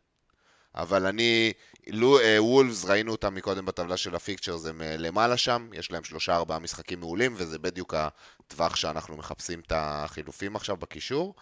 אבל 0.75 1.07
אני, 1.07 1.53
לו, 1.87 2.21
אה, 2.21 2.43
וולפס, 2.43 2.85
ראינו 2.85 3.13
אותם 3.13 3.35
מקודם 3.35 3.67
בטבלה 3.67 3.97
של 3.97 4.15
הפיקצ'רס, 4.15 4.67
הם 4.67 4.83
אה, 4.83 4.97
למעלה 4.97 5.37
שם, 5.37 5.69
יש 5.73 5.91
להם 5.91 6.05
שלושה 6.05 6.37
ארבעה 6.37 6.59
משחקים 6.59 7.01
מעולים, 7.01 7.35
וזה 7.37 7.59
בדיוק 7.59 7.95
הטווח 7.95 8.77
שאנחנו 8.77 9.17
מחפשים 9.17 9.61
את 9.61 9.73
החילופים 9.77 10.57
עכשיו 10.57 10.77
בקישור. 10.77 11.35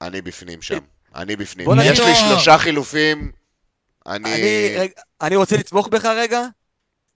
אני 0.00 0.22
בפנים 0.22 0.62
שם, 0.62 0.78
אני 1.14 1.36
בפנים. 1.36 1.68
יש 1.84 2.00
לי 2.00 2.14
שלושה 2.14 2.58
חילופים, 2.58 3.32
אני... 4.06 4.34
אני, 5.20 5.36
רוצה 5.36 5.56
לתמוך 5.56 5.88
בך 5.88 6.04
רגע. 6.04 6.42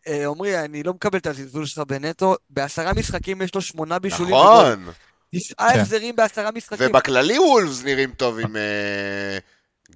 אה, 0.09 0.27
עמרי, 0.27 0.65
אני 0.65 0.83
לא 0.83 0.93
מקבל 0.93 1.19
את 1.19 1.27
הזלזול 1.27 1.67
שלך 1.67 1.87
בנטו. 1.87 2.37
בעשרה 2.51 2.93
משחקים 2.93 3.43
יש 3.43 3.55
לו 3.55 3.63
שמונה 3.63 3.99
בישולים. 3.99 4.35
נכון, 4.35 4.87
תשעה 5.35 5.73
כן. 5.73 5.81
החזרים 5.81 6.17
בעשרה 6.17 6.51
משחקים. 6.51 6.87
ובכללי 6.91 7.39
וולפס 7.39 7.85
נראים 7.85 8.13
טוב 8.17 8.39
עם 8.39 8.57
אה, 8.57 9.39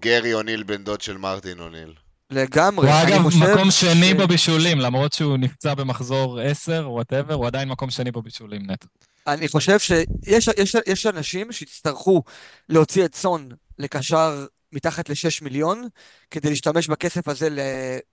גרי 0.01 0.35
אוניל, 0.35 0.63
בן 0.63 0.85
דוד 0.85 1.01
של 1.01 1.17
מרטין 1.17 1.61
אוניל. 1.61 1.95
לגמרי. 2.31 2.89
הוא 2.89 2.97
אני 3.03 3.15
אגב 3.15 3.23
חושב 3.23 3.39
מקום 3.39 3.71
שני 3.71 4.15
בבישולים, 4.15 4.81
למרות 4.81 5.13
שהוא 5.13 5.37
נפצע 5.37 5.75
במחזור 5.75 6.41
10, 6.41 6.87
whatever, 6.91 7.35
הוא 7.35 7.47
עדיין 7.47 7.69
מקום 7.69 7.91
שני 7.91 8.11
בבישולים 8.11 8.71
נטו. 8.71 8.87
אני 9.27 9.49
חושב 9.49 9.79
שיש 9.79 10.49
יש, 10.57 10.77
יש 10.87 11.07
אנשים 11.07 11.53
שיצטרכו 11.53 12.23
להוציא 12.69 13.05
את 13.05 13.15
סון 13.15 13.49
לקשר 13.79 14.47
מתחת 14.73 15.09
ל-6 15.09 15.45
מיליון 15.45 15.89
כדי 16.31 16.51
להשתמש 16.51 16.89
בכסף 16.89 17.29
הזה 17.29 17.49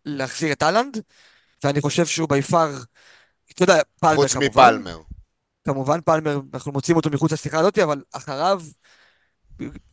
להחזיר 0.06 0.52
את 0.52 0.64
אהלנד, 0.64 0.98
ואני 1.64 1.82
חושב 1.82 2.06
שהוא 2.06 2.30
ביפר, 2.30 2.72
אתה 3.54 3.64
יודע, 3.64 3.80
פלמר 4.00 4.16
חוץ. 4.16 4.36
מפלמר. 4.36 4.98
כמובן 5.66 6.00
פלמר, 6.06 6.40
אנחנו 6.54 6.72
מוצאים 6.72 6.98
אותו 6.98 7.10
מחוץ 7.10 7.32
לשיחה 7.32 7.60
הזאת, 7.60 7.80
אבל 7.80 8.02
אחריו 8.14 8.62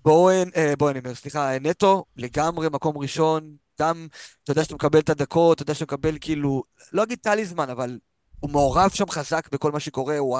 בואן, 0.04 0.48
אה, 0.56 0.72
בואן, 0.78 0.90
אני 0.90 0.98
אומר, 0.98 1.14
סליחה, 1.14 1.58
נטו, 1.58 2.04
לגמרי 2.16 2.68
מקום 2.72 2.98
ראשון, 2.98 3.56
גם, 3.80 4.06
אתה 4.42 4.52
יודע 4.52 4.64
שאתה 4.64 4.74
מקבל 4.74 4.98
את 4.98 5.10
הדקות, 5.10 5.56
אתה 5.56 5.62
יודע 5.62 5.74
שאתה 5.74 5.84
מקבל 5.84 6.16
כאילו, 6.20 6.62
לא 6.92 7.02
אגיד 7.02 7.18
טליזמן, 7.22 7.70
אבל 7.70 7.98
הוא 8.40 8.50
מעורב 8.50 8.90
שם 8.90 9.10
חזק 9.10 9.48
בכל 9.52 9.72
מה 9.72 9.80
שקורה, 9.80 10.18
הוא 10.18 10.38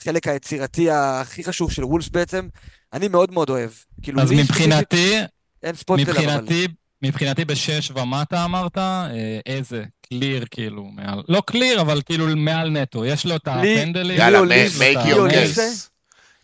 החלק 0.00 0.28
היצירתי 0.28 0.90
הכי 0.90 1.44
חשוב 1.44 1.72
של 1.72 1.84
וולס 1.84 2.08
בעצם. 2.08 2.48
אני 2.92 3.08
מאוד 3.08 3.32
מאוד 3.32 3.50
אוהב. 3.50 3.70
כאילו, 4.02 4.22
אז 4.22 4.32
מבחינתי, 4.32 5.14
אין 5.62 5.74
ספוט. 5.74 6.00
מבחינתי, 6.00 6.68
מבחינתי 7.02 7.44
בשש 7.44 7.90
ומטה 7.90 8.44
אמרת, 8.44 8.78
אה, 8.78 9.38
איזה 9.46 9.84
קליר 10.08 10.44
כאילו 10.50 10.84
מעל, 10.84 11.22
לא 11.28 11.42
קליר, 11.46 11.80
אבל 11.80 12.02
כאילו 12.06 12.26
מעל 12.36 12.70
נטו, 12.70 13.04
יש 13.04 13.26
לו 13.26 13.36
את 13.36 13.48
הפנדלים. 13.48 14.18
יאללה, 14.18 14.38
make 14.40 14.78
בלי 14.78 15.12
your 15.12 15.18
אוליסה? 15.18 15.68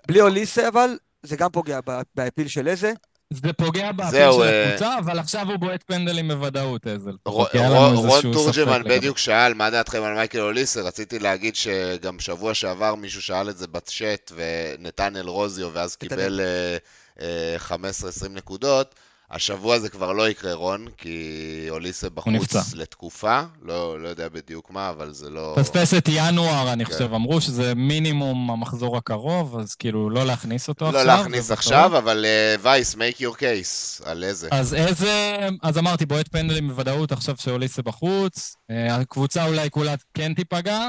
בלי 0.09 0.21
אוליסה 0.21 0.69
אבל, 0.69 0.97
זה 1.23 1.37
גם 1.37 1.51
פוגע 1.51 1.81
ב- 1.87 2.01
בהפיל 2.15 2.49
של 2.49 2.69
איזה. 2.69 2.93
זה 3.31 3.53
פוגע 3.53 3.93
באפיל 3.93 4.11
זהו, 4.11 4.35
של 4.35 4.43
אה, 4.43 4.69
הקבוצה, 4.69 4.99
אבל 4.99 5.19
עכשיו 5.19 5.47
הוא 5.51 5.57
בועט 5.57 5.83
פנדלים 5.83 6.29
בוודאות, 6.29 6.87
איזל. 6.87 7.17
רון 7.25 8.33
תורג'מן 8.33 8.83
בדיוק 8.85 9.19
שאל 9.19 9.55
מה 9.55 9.71
דעתכם 9.71 10.03
על 10.03 10.15
מייקל 10.15 10.41
אוליסר, 10.41 10.87
רציתי 10.87 11.19
להגיד 11.19 11.57
שגם 11.57 12.21
שבוע 12.21 12.55
שעבר 12.55 12.95
מישהו 12.95 13.23
שאל 13.23 13.51
את 13.51 13.59
זה 13.59 13.67
בצ'אט 13.67 14.33
ונתנאל 14.35 15.27
רוזיו 15.27 15.71
ואז. 15.73 15.97
קיבל 15.97 16.41
אה, 16.41 16.77
אה, 17.21 17.57
15-20 17.69 18.29
נקודות. 18.31 18.95
השבוע 19.33 19.79
זה 19.79 19.89
כבר 19.89 20.13
לא 20.13 20.29
יקרה 20.29 20.55
רון, 20.55 20.87
כי 20.99 21.67
אוליסה 21.71 22.11
בחוץ. 22.11 22.75
לתקופה, 22.75 23.41
לא, 23.63 24.01
לא 24.01 24.09
יודע 24.09 24.29
בדיוק 24.29 24.71
מה, 24.71 24.91
אבל 24.91 25.13
זה 25.13 25.31
לא... 25.31 25.55
פספס 25.57 25.95
את 25.95 26.09
ינואר, 26.13 26.73
אני 26.73 26.85
כן. 26.85 26.93
חושב, 26.93 27.15
אמרו 27.15 27.41
שזה 27.41 27.75
מינימום 27.75 28.51
המחזור 28.51 28.97
הקרוב, 28.97 29.59
אז 29.59 29.75
כאילו 29.75 30.11
לא 30.11 30.27
להכניס 30.27 30.69
אותו 30.69 30.85
לא 30.85 30.99
עכשיו. 30.99 31.17
להכניס 31.17 31.45
זה 31.47 31.55
עכשיו, 31.55 31.89
בטוח. 31.89 31.99
אבל 31.99 32.25
אה, 32.25 32.55
וייס, 32.63 32.95
make 32.95 33.21
your 33.21 33.35
case, 33.39 34.05
על 34.05 34.25
איזה. 34.25 34.49
אז 34.51 34.75
איזה, 34.75 35.37
אז 35.63 35.79
אמרתי, 35.79 36.07
בועט 36.07 36.29
פנדלים 36.29 36.69
בוודאות 36.69 37.13
עכשיו 37.13 37.35
שאוליסה 37.39 37.83
בחוץ. 37.83 38.57
אה, 38.71 38.97
הקבוצה 38.97 39.47
אולי 39.47 39.71
כולה 39.71 39.95
כן 40.15 40.35
תיפגע, 40.35 40.89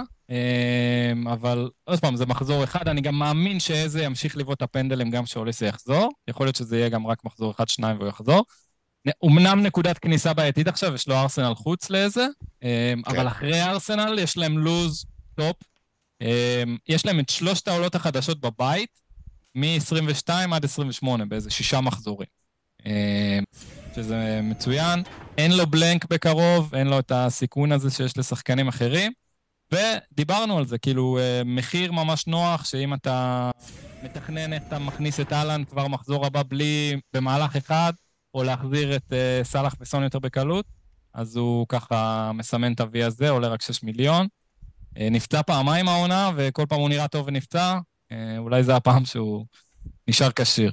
אבל 1.34 1.70
עוד 1.84 2.00
פעם, 2.00 2.16
זה 2.16 2.26
מחזור 2.26 2.64
אחד. 2.64 2.88
אני 2.88 3.02
גם 3.02 3.16
מאמין 3.16 3.60
שאזה 3.60 4.04
ימשיך 4.04 4.38
לבעוט 4.38 4.58
את 4.58 4.62
הפנדלים 4.62 5.10
גם 5.10 5.24
כשאוליסה 5.24 5.66
יחזור. 5.66 6.12
יכול 6.28 6.46
להיות 6.46 6.56
שזה 6.56 6.78
יהיה 6.78 6.90
גם 6.90 7.08
רק 7.08 7.26
מחזור 7.26 7.52
אחד, 7.52 7.68
שניים 7.68 7.98
והוא 7.98 8.10
יחזור. 8.10 8.46
אמנם 9.26 9.62
נקודת 9.62 9.98
כניסה 9.98 10.34
בעייתית 10.34 10.68
עכשיו, 10.68 10.94
יש 10.94 11.08
לו 11.08 11.16
ארסנל 11.16 11.56
חוץ 11.56 11.90
לאזה, 11.90 12.28
אה, 12.64 12.94
אבל 13.08 13.28
אחרי 13.28 13.64
ארסנל 13.64 14.20
יש 14.20 14.38
להם 14.38 14.58
לוז 14.58 15.06
top. 15.36 15.56
אה, 16.22 16.64
יש 16.88 17.06
להם 17.06 17.20
את 17.20 17.30
שלושת 17.30 17.68
העולות 17.68 17.96
החדשות 17.96 18.42
בבית, 18.42 19.00
מ-22 19.56 20.30
עד 20.54 20.66
28, 20.66 21.26
באיזה 21.26 21.52
שישה 21.52 21.82
מחזורים. 21.82 22.28
שזה 23.96 24.40
מצוין. 24.44 25.04
אין 25.38 25.52
לו 25.52 25.68
בלנק 25.68 26.06
בקרוב, 26.06 26.76
אין 26.76 26.88
לו 26.88 27.00
את 27.00 27.12
הסיכון 27.16 27.72
הזה 27.72 27.92
שיש 27.92 28.18
לשחקנים 28.18 28.68
אחרים. 28.68 29.12
ודיברנו 29.74 30.58
על 30.58 30.66
זה, 30.66 30.78
כאילו, 30.78 31.18
אה, 31.20 31.42
מחיר 31.46 31.92
ממש 31.92 32.28
נוח, 32.28 32.66
שאם 32.66 32.94
אתה 32.94 33.52
מתכנן 34.04 34.54
איך 34.54 34.64
אתה 34.68 34.80
מכניס 34.80 35.20
את 35.20 35.34
אהלן 35.34 35.64
כבר 35.66 35.88
מחזור 35.88 36.26
הבא 36.26 36.44
בלי, 36.48 37.00
במהלך 37.14 37.56
אחד, 37.56 37.94
או 38.34 38.44
להחזיר 38.44 38.96
את 38.96 39.14
אה, 39.14 39.40
סאלח 39.44 39.76
וסון 39.80 40.04
יותר 40.04 40.20
בקלות, 40.20 40.66
אז 41.14 41.36
הוא 41.36 41.66
ככה 41.70 42.32
מסמן 42.34 42.74
את 42.74 42.80
ה-V 42.80 43.06
הזה, 43.06 43.30
עולה 43.30 43.48
רק 43.48 43.62
6 43.62 43.84
מיליון. 43.84 44.28
אה, 44.98 45.08
נפצע 45.12 45.42
פעמיים 45.42 45.88
העונה, 45.88 46.32
וכל 46.36 46.66
פעם 46.70 46.80
הוא 46.80 46.90
נראה 46.90 47.08
טוב 47.08 47.28
ונפצע. 47.28 47.80
אה, 48.12 48.38
אולי 48.38 48.64
זה 48.64 48.76
הפעם 48.76 49.06
שהוא 49.06 49.46
נשאר 50.08 50.32
כשיר. 50.36 50.72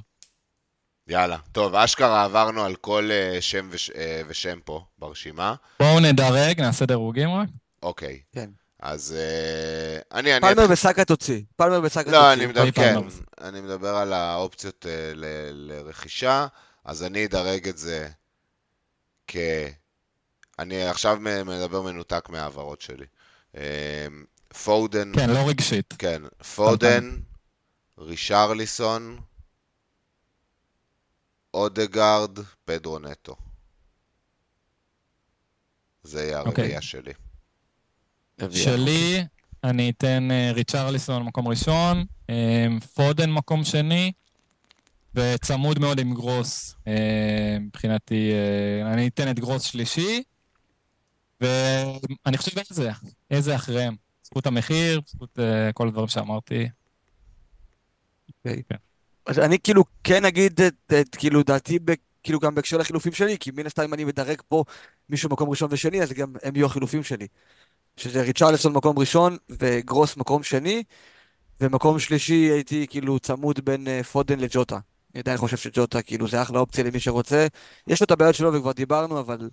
יאללה. 1.07 1.37
טוב, 1.51 1.75
אשכרה 1.75 2.23
עברנו 2.23 2.61
על 2.61 2.75
כל 2.75 3.09
אה, 3.11 3.41
שם 3.41 3.67
וש, 3.71 3.89
אה, 3.89 4.21
ושם 4.27 4.59
פה 4.65 4.85
ברשימה. 4.97 5.55
בואו 5.79 5.99
נדרג, 5.99 6.61
נעשה 6.61 6.85
דירוגים 6.85 7.29
רק. 7.29 7.49
אוקיי. 7.83 8.21
כן. 8.31 8.49
אז 8.81 9.15
אה, 9.17 9.99
אני... 10.19 10.33
אני 10.37 10.41
פלמר 10.41 10.65
וסאקה 10.69 11.05
תוציא. 11.05 11.41
פלמר 11.55 11.79
וסאקה 11.83 12.11
לא, 12.11 12.33
אני 12.33 12.35
תוציא. 12.35 12.47
מדבר, 12.47 12.59
רועי 12.61 12.71
כן, 12.71 12.93
פלמר. 12.93 13.09
אני 13.41 13.61
מדבר 13.61 13.95
על 13.95 14.13
האופציות 14.13 14.85
אה, 14.85 15.11
ל- 15.15 15.71
לרכישה, 15.71 16.47
אז 16.85 17.03
אני 17.03 17.25
אדרג 17.25 17.67
את 17.67 17.77
זה 17.77 18.09
כ... 19.27 19.35
אני 20.59 20.85
עכשיו 20.87 21.17
מדבר 21.45 21.81
מנותק 21.81 22.29
מההעברות 22.29 22.81
שלי. 22.81 23.05
אה, 23.57 24.07
פודן, 24.63 25.11
כן, 25.15 25.29
לא 25.29 25.49
רגשית. 25.49 25.93
כן, 25.97 26.21
פודן, 26.55 27.19
רישרליסון, 27.97 29.19
אודגרד, 31.53 32.39
פדרו 32.65 32.99
נטו. 32.99 33.35
זה 36.03 36.23
יהיה 36.23 36.39
אוקיי. 36.39 36.51
הרביעייה 36.51 36.81
שלי. 36.81 37.13
שלי, 38.49 39.23
אני 39.63 39.89
אתן 39.89 40.31
אה, 40.31 40.51
ריצ'רליסון 40.53 41.23
מקום 41.23 41.47
ראשון, 41.47 42.05
אה, 42.29 42.67
פודן 42.93 43.31
מקום 43.31 43.63
שני, 43.63 44.11
וצמוד 45.15 45.79
מאוד 45.79 45.99
עם 45.99 46.13
גרוס. 46.13 46.75
אה, 46.87 47.57
מבחינתי, 47.59 48.31
אני 48.85 49.07
אתן 49.07 49.31
את 49.31 49.39
גרוס 49.39 49.63
שלישי, 49.63 50.23
ואני 51.41 52.37
חושב 52.37 52.59
איזה, 52.69 52.91
איזה 53.31 53.55
אחריהם. 53.55 53.95
זכות 54.23 54.47
המחיר, 54.47 55.01
זכות 55.05 55.39
כל 55.73 55.87
הדברים 55.87 56.07
שאמרתי. 56.07 56.69
אז 59.25 59.39
אני 59.39 59.59
כאילו 59.59 59.83
כן 60.03 60.25
אגיד 60.25 60.61
את, 60.61 61.15
כאילו 61.15 61.43
דעתי, 61.43 61.79
כאילו 62.23 62.39
גם 62.39 62.55
בהקשר 62.55 62.77
לחילופים 62.77 63.13
שלי, 63.13 63.37
כי 63.39 63.51
מן 63.51 63.65
הסתם 63.65 63.83
אם 63.83 63.93
אני 63.93 64.03
מדרג 64.03 64.41
פה 64.47 64.63
מישהו 65.09 65.29
מקום 65.29 65.49
ראשון 65.49 65.69
ושני, 65.71 66.01
אז 66.01 66.13
גם 66.13 66.33
הם 66.43 66.55
יהיו 66.55 66.65
החילופים 66.65 67.03
שלי. 67.03 67.27
שזה 68.01 68.21
ריצ'רלסון 68.21 68.73
מקום 68.73 68.99
ראשון 68.99 69.37
וגרוס 69.49 70.17
מקום 70.17 70.43
שני, 70.43 70.83
ומקום 71.61 71.99
שלישי 71.99 72.33
הייתי 72.33 72.87
כאילו 72.89 73.19
צמוד 73.19 73.65
בין 73.65 73.87
אה, 73.87 74.03
פודן 74.03 74.39
לג'וטה. 74.39 74.79
אני 75.13 75.19
עדיין 75.19 75.37
חושב 75.37 75.57
שג'וטה 75.57 76.01
כאילו 76.01 76.27
זה 76.27 76.41
אחלה 76.41 76.59
אופציה 76.59 76.83
למי 76.83 76.99
שרוצה. 76.99 77.47
יש 77.87 78.01
לו 78.01 78.05
את 78.05 78.11
הבעיות 78.11 78.35
שלו 78.35 78.53
וכבר 78.53 78.71
דיברנו, 78.71 79.19
אבל 79.19 79.37
אני 79.39 79.49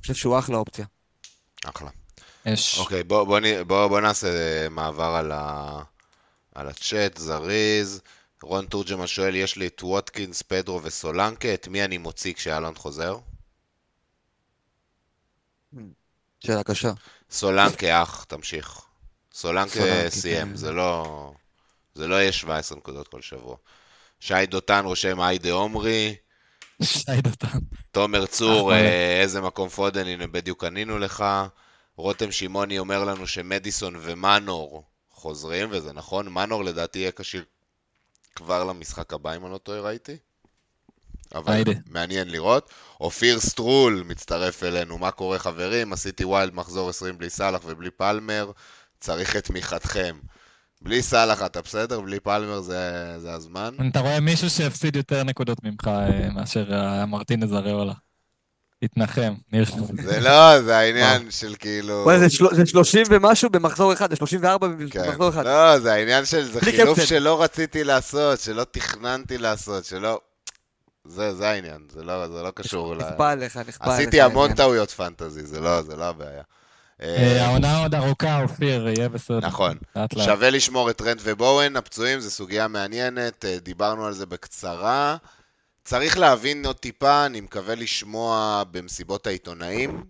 חושב 0.00 0.14
שהוא 0.14 0.38
אחלה 0.38 0.56
אופציה. 0.56 0.86
אחלה. 1.64 1.90
אש. 2.46 2.78
אוקיי, 2.78 3.02
בוא, 3.02 3.24
בוא, 3.24 3.40
בוא, 3.66 3.86
בוא 3.86 4.00
נעשה 4.00 4.68
מעבר 4.68 5.14
על, 5.14 5.32
ה, 5.32 5.82
על 6.54 6.68
הצ'אט, 6.68 7.16
זריז. 7.16 8.00
רון 8.42 8.66
תורג'מן 8.66 9.06
שואל, 9.06 9.34
יש 9.34 9.56
לי 9.56 9.66
את 9.66 9.82
ווטקינס, 9.82 10.42
פדרו 10.42 10.82
וסולנקה, 10.82 11.54
את 11.54 11.68
מי 11.68 11.84
אני 11.84 11.98
מוציא 11.98 12.32
כשאלון 12.32 12.74
חוזר? 12.74 13.18
שאלה 16.40 16.62
קשה. 16.62 16.92
סולנקה, 17.30 18.02
אח, 18.02 18.24
תמשיך. 18.24 18.80
סולנקה 19.32 20.10
סיים, 20.10 20.48
כן. 20.48 20.56
זה 20.56 20.72
לא... 20.72 21.32
זה 21.94 22.06
לא 22.06 22.14
יהיה 22.14 22.32
17 22.32 22.78
נקודות 22.78 23.08
כל 23.08 23.22
שבוע. 23.22 23.56
שי 24.20 24.46
דותן 24.46 24.84
רושם 24.84 25.20
היידה 25.20 25.52
עומרי, 25.52 26.16
שי 26.82 27.20
דותן. 27.22 27.58
תומר 27.90 28.26
צור, 28.26 28.72
אחלה. 28.72 28.80
אה, 28.80 29.20
איזה 29.20 29.40
מקום 29.40 29.68
פודן, 29.68 30.06
הנה 30.06 30.26
בדיוק 30.26 30.64
ענינו 30.64 30.98
לך. 30.98 31.24
רותם 31.96 32.32
שמעוני 32.32 32.78
אומר 32.78 33.04
לנו 33.04 33.26
שמדיסון 33.26 33.94
ומנור 34.00 34.84
חוזרים, 35.10 35.68
וזה 35.72 35.92
נכון, 35.92 36.28
מנור 36.28 36.64
לדעתי 36.64 36.98
יהיה 36.98 37.12
כשיר 37.12 37.44
כבר 38.34 38.64
למשחק 38.64 39.12
הבא, 39.12 39.36
אם 39.36 39.44
אני 39.44 39.52
לא 39.52 39.58
טועה, 39.58 39.80
ראיתי. 39.80 40.16
אבל 41.34 41.52
היידה. 41.52 41.72
מעניין 41.90 42.28
לראות. 42.30 42.70
אופיר 43.00 43.40
סטרול 43.40 44.02
מצטרף 44.06 44.62
אלינו, 44.62 44.98
מה 44.98 45.10
קורה 45.10 45.38
חברים? 45.38 45.92
עשיתי 45.92 46.24
wild 46.24 46.54
מחזור 46.54 46.88
20 46.90 47.18
בלי 47.18 47.30
סאלח 47.30 47.60
ובלי 47.66 47.90
פלמר, 47.90 48.50
צריך 49.00 49.36
את 49.36 49.44
תמיכתכם. 49.44 50.16
בלי 50.82 51.02
סאלח 51.02 51.42
אתה 51.42 51.62
בסדר? 51.62 52.00
בלי 52.00 52.20
פלמר 52.20 52.60
זה, 52.60 52.80
זה 53.18 53.32
הזמן? 53.32 53.74
אתה 53.90 54.00
רואה 54.00 54.20
מישהו 54.20 54.50
שהפסיד 54.50 54.96
יותר 54.96 55.24
נקודות 55.24 55.58
ממך 55.64 55.88
אה, 55.88 56.28
מאשר 56.30 56.74
אה, 56.74 57.06
מרטינז 57.06 57.52
אריולה. 57.54 57.92
תתנחם, 58.84 59.34
ניר. 59.52 59.64
זה 60.02 60.20
לא, 60.20 60.62
זה 60.62 60.78
העניין 60.78 61.30
של 61.30 61.54
כאילו... 61.58 61.94
וואי, 62.04 62.18
זה 62.18 62.30
של- 62.30 62.44
זה 62.52 62.66
30 62.66 63.02
ומשהו 63.10 63.50
במחזור 63.50 63.92
אחד, 63.92 64.10
זה 64.10 64.16
34 64.16 64.68
כן. 64.90 65.02
במחזור 65.06 65.28
אחד. 65.28 65.44
לא, 65.46 65.78
זה 65.78 65.92
העניין 65.92 66.24
של, 66.24 66.42
זה 66.52 66.60
חילוף 66.60 66.98
קפטן. 66.98 67.06
שלא 67.06 67.42
רציתי 67.42 67.84
לעשות, 67.84 68.40
שלא 68.40 68.64
תכננתי 68.70 69.38
לעשות, 69.38 69.84
שלא... 69.84 70.20
זה, 71.04 71.34
זה 71.34 71.48
העניין, 71.48 71.86
זה 71.92 72.04
לא, 72.04 72.28
זה 72.28 72.42
לא 72.42 72.50
קשור 72.50 72.94
ל... 72.94 72.98
נכפה 72.98 73.30
עליך, 73.30 73.56
נכפה 73.56 73.84
עליך. 73.84 73.98
עשיתי 73.98 74.20
המון 74.20 74.40
העניין. 74.40 74.56
טעויות 74.56 74.90
פנטזי, 74.90 75.46
זה 75.46 75.60
לא, 75.60 75.82
זה 75.82 75.96
לא 75.96 76.04
הבעיה. 76.04 76.42
אה, 77.02 77.16
אה, 77.16 77.46
העונה 77.46 77.82
עוד 77.82 77.94
ארוכה, 77.94 78.42
אופיר, 78.42 78.88
יהיה 78.88 79.08
בסדר. 79.08 79.38
נכון. 79.38 79.78
שווה 80.18 80.50
לשמור 80.50 80.90
את 80.90 80.96
טרנט 80.96 81.20
ובואן, 81.24 81.76
הפצועים, 81.76 82.20
זו 82.20 82.30
סוגיה 82.30 82.68
מעניינת, 82.68 83.44
אה, 83.44 83.58
דיברנו 83.58 84.06
על 84.06 84.12
זה 84.12 84.26
בקצרה. 84.26 85.16
צריך 85.84 86.18
להבין 86.18 86.66
עוד 86.66 86.76
טיפה, 86.76 87.26
אני 87.26 87.40
מקווה 87.40 87.74
לשמוע 87.74 88.62
במסיבות 88.70 89.26
העיתונאים, 89.26 90.04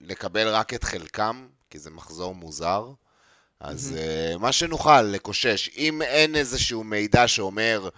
לקבל 0.00 0.48
רק 0.48 0.74
את 0.74 0.84
חלקם, 0.84 1.46
כי 1.70 1.78
זה 1.78 1.90
מחזור 1.90 2.34
מוזר. 2.34 2.86
אז 3.60 3.96
מה 4.38 4.52
שנוכל, 4.52 5.02
לקושש. 5.02 5.70
אם 5.76 6.02
אין 6.02 6.36
איזשהו 6.36 6.84
מידע 6.84 7.28
שאומר, 7.28 7.88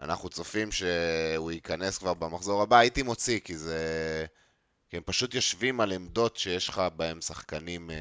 אנחנו 0.00 0.28
צופים 0.28 0.72
שהוא 0.72 1.52
ייכנס 1.52 1.98
כבר 1.98 2.14
במחזור 2.14 2.62
הבא, 2.62 2.76
הייתי 2.76 3.02
מוציא, 3.02 3.38
כי 3.38 3.56
זה... 3.56 4.26
כי 4.90 4.96
הם 4.96 5.02
פשוט 5.06 5.34
יושבים 5.34 5.80
על 5.80 5.92
עמדות 5.92 6.36
שיש 6.36 6.68
לך 6.68 6.82
בהם 6.96 7.20
שחקנים 7.20 7.90
uh, 7.90 7.94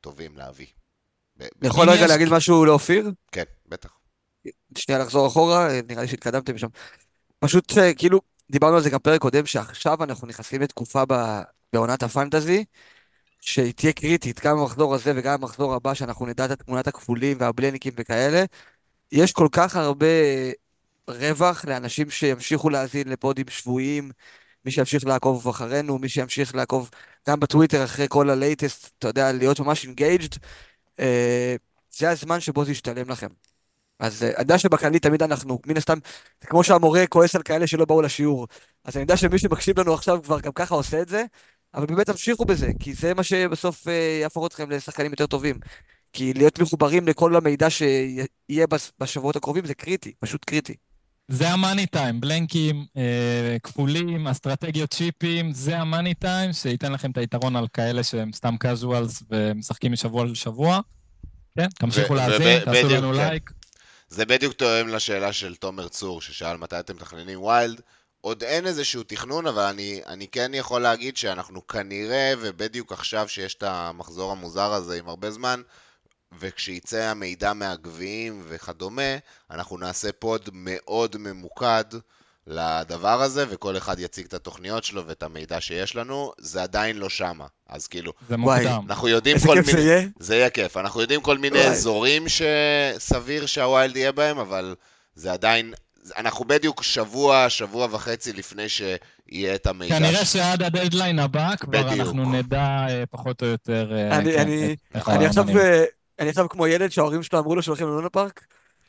טובים 0.00 0.36
להביא. 0.36 0.66
אני 1.40 1.48
יכול 1.62 1.90
רגע 1.90 2.06
להגיד 2.06 2.28
משהו 2.28 2.64
לאופיר? 2.64 3.10
כן, 3.32 3.44
בטח. 3.68 3.90
שנייה 4.78 5.00
לחזור 5.00 5.26
אחורה, 5.26 5.68
נראה 5.88 6.02
לי 6.02 6.08
שהתקדמתם 6.08 6.58
שם. 6.58 6.68
פשוט 7.38 7.78
אה, 7.78 7.94
כאילו, 7.94 8.20
דיברנו 8.50 8.76
על 8.76 8.82
זה 8.82 8.90
גם 8.90 8.98
פרק 8.98 9.20
קודם, 9.20 9.46
שעכשיו 9.46 10.04
אנחנו 10.04 10.26
נכנסים 10.26 10.62
לתקופה 10.62 11.02
ב- 11.08 11.42
בעונת 11.72 12.02
הפנטזי, 12.02 12.64
שהיא 13.40 13.72
תהיה 13.72 13.92
קריטית, 13.92 14.40
גם 14.44 14.56
במחזור 14.56 14.94
הזה 14.94 15.12
וגם 15.16 15.40
במחזור 15.40 15.74
הבא, 15.74 15.94
שאנחנו 15.94 16.26
נדע 16.26 16.44
את 16.44 16.62
תמונת 16.62 16.88
הכפולים 16.88 17.36
והבלניקים 17.40 17.92
וכאלה. 17.96 18.44
יש 19.12 19.32
כל 19.32 19.48
כך 19.52 19.76
הרבה 19.76 20.06
רווח 21.10 21.64
לאנשים 21.64 22.10
שימשיכו 22.10 22.70
להאזין 22.70 23.08
לפודים 23.08 23.46
שבועיים, 23.48 24.10
מי 24.64 24.70
שימשיך 24.70 25.06
לעקוב 25.06 25.48
אחרינו, 25.48 25.98
מי 25.98 26.08
שימשיך 26.08 26.54
לעקוב 26.54 26.90
גם 27.28 27.40
בטוויטר 27.40 27.84
אחרי 27.84 28.06
כל 28.08 28.30
ה 28.30 28.38
latest, 28.38 28.90
אתה 28.98 29.08
יודע, 29.08 29.32
להיות 29.32 29.60
ממש 29.60 29.84
engaged, 29.84 30.36
זה 31.90 32.10
הזמן 32.10 32.40
שבו 32.40 32.64
זה 32.64 32.72
ישתלם 32.72 33.10
לכם. 33.10 33.28
אז 34.00 34.22
אה, 34.22 34.28
אני 34.28 34.40
יודע 34.40 34.58
שבכללי 34.58 34.98
תמיד 34.98 35.22
אנחנו, 35.22 35.58
מן 35.66 35.76
הסתם, 35.76 35.98
זה 36.40 36.46
כמו 36.46 36.64
שהמורה 36.64 37.06
כועס 37.06 37.36
על 37.36 37.42
כאלה 37.42 37.66
שלא 37.66 37.84
באו 37.84 38.02
לשיעור. 38.02 38.48
אז 38.84 38.96
אני 38.96 39.02
יודע 39.02 39.16
שמי 39.16 39.38
שמקשיב 39.38 39.80
לנו 39.80 39.94
עכשיו 39.94 40.22
כבר 40.22 40.40
גם 40.40 40.52
ככה 40.52 40.74
עושה 40.74 41.02
את 41.02 41.08
זה, 41.08 41.24
אבל 41.74 41.86
באמת 41.86 42.06
תמשיכו 42.06 42.44
בזה, 42.44 42.70
כי 42.80 42.94
זה 42.94 43.14
מה 43.14 43.22
שבסוף 43.22 43.88
אה, 43.88 43.92
יהפוך 44.22 44.46
אתכם 44.46 44.70
לשחקנים 44.70 45.10
יותר 45.10 45.26
טובים. 45.26 45.58
כי 46.12 46.34
להיות 46.34 46.58
מחוברים 46.58 47.08
לכל 47.08 47.36
המידע 47.36 47.70
שיהיה 47.70 48.66
בש- 48.70 48.92
בשבועות 48.98 49.36
הקרובים 49.36 49.66
זה 49.66 49.74
קריטי, 49.74 50.14
פשוט 50.20 50.44
קריטי. 50.44 50.74
זה 51.32 51.48
המאני 51.48 51.86
טיים, 51.86 52.20
בלנקים, 52.20 52.86
אה, 52.96 53.56
כפולים, 53.62 54.28
אסטרטגיות 54.28 54.90
צ'יפים, 54.90 55.52
זה 55.52 55.78
המאני 55.78 56.14
טיים 56.14 56.52
שייתן 56.52 56.92
לכם 56.92 57.10
את 57.10 57.18
היתרון 57.18 57.56
על 57.56 57.66
כאלה 57.72 58.02
שהם 58.02 58.32
סתם 58.32 58.54
casuals 58.64 59.24
ומשחקים 59.30 59.92
משבוע 59.92 60.24
לשבוע. 60.24 60.80
כן, 61.58 61.68
תמשיכו 61.68 62.14
להאזין, 62.14 62.58
תעשו 62.58 62.70
בדיוק, 62.70 62.92
לנו 62.92 63.12
כן. 63.12 63.16
לייק. 63.16 63.50
זה 64.08 64.26
בדיוק 64.26 64.52
תואם 64.52 64.88
לשאלה 64.88 65.32
של 65.32 65.54
תומר 65.54 65.88
צור, 65.88 66.20
ששאל 66.20 66.56
מתי 66.56 66.80
אתם 66.80 66.96
מתכננים 66.96 67.42
wild. 67.42 67.80
עוד 68.20 68.42
אין 68.42 68.66
איזשהו 68.66 69.02
תכנון, 69.02 69.46
אבל 69.46 69.62
אני, 69.62 70.00
אני 70.06 70.28
כן 70.28 70.50
יכול 70.54 70.82
להגיד 70.82 71.16
שאנחנו 71.16 71.66
כנראה, 71.66 72.32
ובדיוק 72.40 72.92
עכשיו 72.92 73.28
שיש 73.28 73.54
את 73.54 73.62
המחזור 73.62 74.32
המוזר 74.32 74.72
הזה 74.72 74.98
עם 74.98 75.08
הרבה 75.08 75.30
זמן, 75.30 75.62
וכשיצא 76.38 77.02
המידע 77.02 77.52
מהגביעים 77.52 78.42
וכדומה, 78.48 79.16
אנחנו 79.50 79.78
נעשה 79.78 80.12
pod 80.12 80.48
מאוד 80.52 81.16
ממוקד 81.18 81.84
לדבר 82.46 83.22
הזה, 83.22 83.44
וכל 83.50 83.76
אחד 83.76 83.98
יציג 83.98 84.26
את 84.26 84.34
התוכניות 84.34 84.84
שלו 84.84 85.06
ואת 85.06 85.22
המידע 85.22 85.60
שיש 85.60 85.96
לנו, 85.96 86.32
זה 86.38 86.62
עדיין 86.62 86.96
לא 86.96 87.08
שמה. 87.08 87.46
אז 87.68 87.86
כאילו, 87.86 88.12
זה 88.28 88.34
וואי, 88.38 88.64
מוקדם. 88.64 88.84
אנחנו 88.90 89.08
יודעים 89.08 89.36
איזה 89.36 89.46
כל 89.48 89.54
כיף 89.54 89.66
זה 89.66 89.72
מיני... 89.76 89.86
יהיה. 89.88 90.08
זה 90.18 90.36
יהיה 90.36 90.50
כיף. 90.50 90.76
אנחנו 90.76 91.00
יודעים 91.00 91.20
כל 91.20 91.38
מיני 91.38 91.58
וואי. 91.58 91.68
אזורים 91.70 92.24
שסביר 92.28 93.46
שה 93.46 93.67
wild 93.67 93.96
יהיה 93.96 94.12
בהם, 94.12 94.38
אבל 94.38 94.74
זה 95.14 95.32
עדיין... 95.32 95.74
אנחנו 96.16 96.44
בדיוק 96.44 96.82
שבוע, 96.82 97.46
שבוע 97.48 97.88
וחצי 97.90 98.32
לפני 98.32 98.68
שיהיה 98.68 99.54
את 99.54 99.66
המידע. 99.66 99.98
כנראה 99.98 100.24
ש- 100.24 100.32
שעד 100.32 100.62
הדדליין 100.62 101.18
הבא 101.18 101.56
כבר 101.60 101.72
בדיוק. 101.82 102.06
אנחנו 102.06 102.32
נדע 102.32 102.60
אה, 102.88 103.04
פחות 103.10 103.42
או 103.42 103.46
יותר... 103.46 103.92
אה, 103.94 104.18
אני- 104.18 104.32
כן, 104.32 104.38
אני- 104.40 104.76
אני 105.08 105.26
עכשיו. 105.26 105.58
אה, 105.58 105.84
אני 106.20 106.28
עכשיו 106.28 106.48
כמו 106.48 106.66
ילד 106.66 106.90
שההורים 106.90 107.22
שלו 107.22 107.38
אמרו 107.38 107.54
לו 107.54 107.62
שהולכים 107.62 107.86
ללונה 107.86 108.10
פארק. 108.10 108.44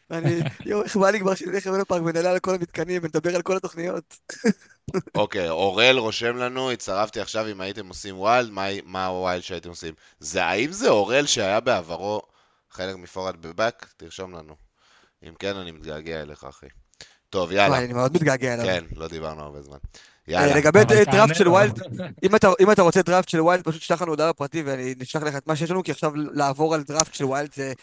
ואני, 0.09 0.39
יואו, 0.65 0.83
איך 0.83 0.95
בא 0.95 1.09
לי 1.09 1.19
כבר 1.19 1.35
שנלך 1.35 1.67
ללונה 1.67 1.85
פארק 1.85 2.01
ונעלה 2.05 2.31
על 2.31 2.39
כל 2.39 2.55
המתקנים 2.55 3.01
ונדבר 3.03 3.35
על 3.35 3.41
כל 3.41 3.57
התוכניות. 3.57 4.17
אוקיי, 5.15 5.49
אורל 5.49 5.97
רושם 5.97 6.37
לנו, 6.37 6.71
הצטרפתי 6.71 7.21
עכשיו 7.21 7.51
אם 7.51 7.61
הייתם 7.61 7.87
עושים 7.87 8.19
wild, 8.19 8.49
מה, 8.49 8.67
מה 8.85 9.05
ה 9.05 9.13
wild 9.13 9.43
שהייתם 9.43 9.69
עושים? 9.69 9.93
זה, 10.19 10.45
האם 10.45 10.71
זה 10.71 10.89
אורל 10.89 11.25
שהיה 11.25 11.59
בעברו 11.59 12.21
חלק 12.69 12.95
מ 12.95 13.00
Four 13.00 13.18
At 13.18 13.27
The 13.27 13.41
Back? 13.41 13.85
תרשום 13.97 14.35
לנו. 14.35 14.55
אם 15.23 15.33
כן, 15.39 15.55
אני 15.55 15.71
מתגעגע 15.71 16.21
אליך, 16.21 16.43
אחי. 16.43 16.65
טוב, 17.29 17.51
יאללה. 17.51 17.77
אני 17.77 17.93
מאוד 17.93 18.13
מתגעגע 18.13 18.53
אליו. 18.53 18.65
כן, 18.65 18.83
לא 18.95 19.07
דיברנו 19.07 19.43
הרבה 19.43 19.61
זמן. 19.61 19.77
אה, 20.29 20.33
יאללה. 20.33 20.55
לגבי 20.55 20.79
אבל 20.81 21.03
דראפט 21.03 21.35
של. 21.35 21.47
wild, 21.47 21.79
אם 22.23 22.35
אתה, 22.35 22.49
אם 22.59 22.71
אתה 22.71 22.81
רוצה 22.81 23.01
דראפט 23.01 23.29
של 23.29 23.41
wild, 23.41 23.63
פשוט 23.63 23.81
שלח 23.81 24.01
לנו 24.01 24.11
הודעה 24.11 24.29
בפרטי 24.29 24.61
ואני 24.61 24.95
נשלח 24.99 25.23
לך 25.23 25.35
את 25.35 25.47
מה 25.47 25.55
שיש 25.55 25.71
לנו, 25.71 25.83
כי 25.83 25.91
עכשיו 25.91 26.11
לעבור 26.15 26.73
על 26.73 26.83
דראפט 26.83 27.13
של 27.13 27.25
wild 27.25 27.49
זה 27.55 27.73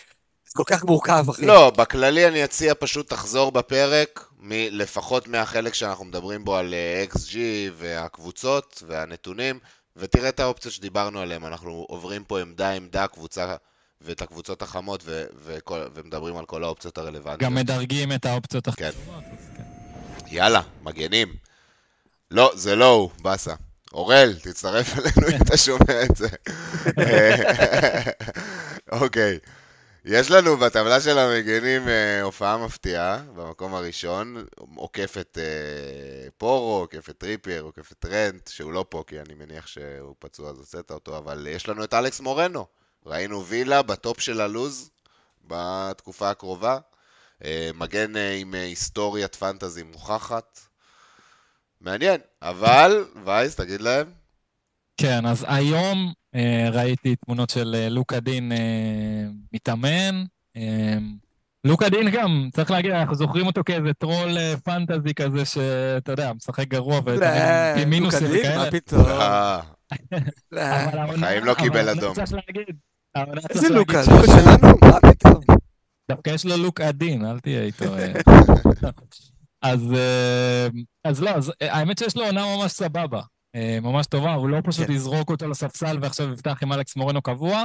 כל 0.55 0.63
כך 0.67 0.85
מורכב, 0.85 1.27
אחי. 1.31 1.47
לא, 1.47 1.71
בכללי 1.71 2.29
אני 2.29 2.45
אציע 2.45 2.75
פשוט 2.79 3.11
תחזור 3.11 3.53
בפרק, 3.53 4.25
לפחות 4.51 5.29
מהחלק 5.29 5.75
שאנחנו 5.75 6.05
מדברים 6.05 6.45
בו 6.45 6.57
על 6.57 6.75
אה, 6.75 7.05
XG 7.13 7.37
והקבוצות 7.79 8.83
והנתונים, 8.87 9.59
ותראה 9.97 10.29
את 10.29 10.41
האופציות 10.41 10.75
שדיברנו 10.75 11.21
עליהן. 11.21 11.45
אנחנו 11.45 11.87
עוברים 11.89 12.25
פה 12.25 12.41
עמדה 12.41 12.71
עמדה, 12.71 13.07
קבוצה 13.07 13.57
ואת 14.01 14.23
הקבוצות 14.23 14.63
החמות, 14.63 15.03
ו- 15.05 15.25
וכל- 15.45 15.87
ומדברים 15.95 16.37
על 16.37 16.45
כל 16.47 16.65
האופציות 16.65 16.99
הרלוונטיות. 16.99 17.41
גם 17.41 17.55
מדרגים 17.55 18.13
את 18.13 18.27
האופציות 18.27 18.69
כן. 18.69 18.87
אז 18.87 18.95
כן. 19.57 19.63
יאללה, 20.31 20.61
מגנים. 20.83 21.48
לא, 22.31 22.53
זה 22.55 22.77
לא 22.77 22.91
הוא, 22.91 23.11
באסה. 23.23 23.55
אורל, 23.93 24.35
תצטרף 24.43 24.99
אלינו 24.99 25.37
אם 25.37 25.43
אתה 25.43 25.57
שומע 25.57 26.03
את 26.03 26.17
זה. 26.17 26.29
אוקיי. 29.01 29.39
יש 30.05 30.31
לנו 30.31 30.57
בטבלה 30.57 31.01
של 31.01 31.19
המגנים 31.19 31.89
אה, 31.89 32.23
הופעה 32.23 32.59
מפתיעה, 32.59 33.19
במקום 33.35 33.75
הראשון, 33.75 34.45
עוקף 34.77 35.17
את 35.21 35.39
אה, 35.41 36.31
פורו, 36.39 36.81
עוקף 36.81 37.11
את 37.11 37.19
טריפייר, 37.19 37.63
עוקף 37.63 37.93
את 37.93 37.97
טרנט, 37.99 38.49
שהוא 38.49 38.73
לא 38.73 38.85
פה 38.89 39.05
כי 39.07 39.21
אני 39.21 39.35
מניח 39.35 39.67
שהוא 39.67 40.15
פצוע 40.19 40.51
אז 40.51 40.59
הוצאת 40.59 40.91
אותו, 40.91 41.19
אבל 41.19 41.47
יש 41.51 41.69
לנו 41.69 41.85
את 41.85 41.95
אלכס 41.95 42.21
מורנו. 42.21 42.67
ראינו 43.07 43.47
וילה 43.47 43.83
ב 43.83 43.92
top 43.92 44.21
של 44.21 44.41
הלוז 44.41 44.91
בתקופה 45.45 46.31
הקרובה. 46.31 46.79
אה, 47.45 47.71
מגן 47.75 48.17
אה, 48.17 48.35
עם 48.35 48.55
היסטוריית 48.55 49.35
פנטזי 49.35 49.83
מוכחת. 49.83 50.68
מעניין, 51.81 52.21
אבל, 52.43 53.05
וייס, 53.25 53.57
תגיד 53.57 53.81
להם. 53.81 54.07
כן, 54.97 55.27
אז 55.27 55.45
היום 55.49 56.13
אה, 56.35 56.69
ראיתי 56.73 57.17
תמונות 57.17 57.51
של 57.51 57.75
אה, 57.79 57.89
לוקה 57.89 58.21
דין 58.21 58.53
אה, 58.53 58.59
מתאמן. 59.53 60.25
אה, 60.57 60.97
לוקה 61.65 61.89
דין 61.89 62.11
גם, 62.11 62.49
צריך 62.53 62.71
להגיד, 62.71 62.91
אנחנו 62.91 63.15
זוכרים 63.15 63.47
אותו 63.47 63.61
כאיזה 63.67 63.93
טרול 63.99 64.39
אה, 64.39 64.55
פנטזי 64.65 65.15
כזה, 65.15 65.45
שאתה 65.45 66.13
יודע, 66.13 66.33
משחק 66.33 66.69
גרוע 66.69 67.01
לא, 67.07 67.27
עם 67.83 67.91
מינוסים 67.91 68.23
לוקה 68.27 68.37
דין, 68.37 68.41
וכאלה. 68.47 68.65
מה 68.65 68.71
פתאום? 68.71 69.07
אה, 69.07 69.61
לא. 70.53 70.61
העונה- 70.61 71.07
בחיים 71.17 71.45
לא 71.45 71.55
קיבל 71.55 71.89
אדום. 71.89 72.15
איזה 73.51 73.69
לוקה? 73.69 74.01
לוקה 74.11 74.27
שלנו? 74.27 74.75
מה 74.83 75.01
פתאום? 75.13 75.41
דווקא 76.11 76.31
יש 76.31 76.47
לו 76.47 76.57
לוק 76.57 76.81
עדין, 76.81 77.25
אל 77.25 77.41
תהיה 77.41 77.63
איתו. 77.63 77.85
אז, 79.63 79.93
אה, 79.93 80.69
אז 81.05 81.23
לא, 81.23 81.31
אז 81.31 81.53
אה, 81.63 81.75
האמת 81.75 81.99
שיש 81.99 82.17
לו 82.17 82.25
עונה 82.25 82.57
ממש 82.57 82.73
סבבה, 82.73 83.23
אה, 83.55 83.79
ממש 83.83 84.07
טובה, 84.07 84.35
הוא 84.35 84.49
לא 84.49 84.59
פשוט 84.65 84.87
כן. 84.87 84.93
יזרוק 84.93 85.31
אותו 85.31 85.49
לספסל 85.49 85.99
ועכשיו 86.03 86.33
יפתח 86.33 86.59
עם 86.63 86.73
אלכס 86.73 86.97
מורנו 86.97 87.23
קבוע, 87.23 87.65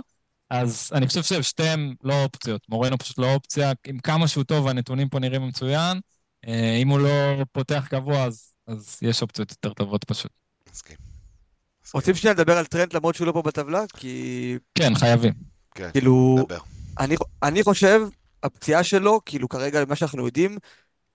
אז 0.49 0.89
אני 0.93 1.07
חושב 1.07 1.23
ששתיהם 1.23 1.93
לא 2.03 2.23
אופציות. 2.23 2.61
מורנו 2.69 2.97
פשוט 2.97 3.17
לא 3.17 3.33
אופציה, 3.33 3.71
עם 3.87 3.99
כמה 3.99 4.27
שהוא 4.27 4.43
טוב, 4.43 4.67
הנתונים 4.67 5.09
פה 5.09 5.19
נראים 5.19 5.47
מצוין. 5.47 5.99
אם 6.81 6.87
הוא 6.87 6.99
לא 6.99 7.43
פותח 7.51 7.87
קבוע, 7.89 8.23
אז, 8.23 8.53
אז 8.67 8.99
יש 9.01 9.21
אופציות 9.21 9.51
יותר 9.51 9.73
טובות 9.73 10.03
פשוט. 10.03 10.31
מסכים. 10.73 10.97
מסכים. 11.83 11.99
רוצים 11.99 12.15
שנייה 12.15 12.33
לדבר 12.33 12.57
על 12.57 12.65
טרנט 12.65 12.93
למרות 12.93 13.15
שהוא 13.15 13.27
לא 13.27 13.31
פה 13.31 13.41
בטבלה? 13.41 13.83
כי 13.97 14.57
כן, 14.75 14.95
חייבים. 14.95 15.33
כן, 15.75 15.91
כאילו, 15.91 16.35
דבר. 16.45 16.57
אני, 16.99 17.15
אני 17.43 17.63
חושב, 17.63 18.01
הפציעה 18.43 18.83
שלו, 18.83 19.19
כאילו 19.25 19.49
כרגע, 19.49 19.83
מה 19.87 19.95
שאנחנו 19.95 20.25
יודעים, 20.25 20.57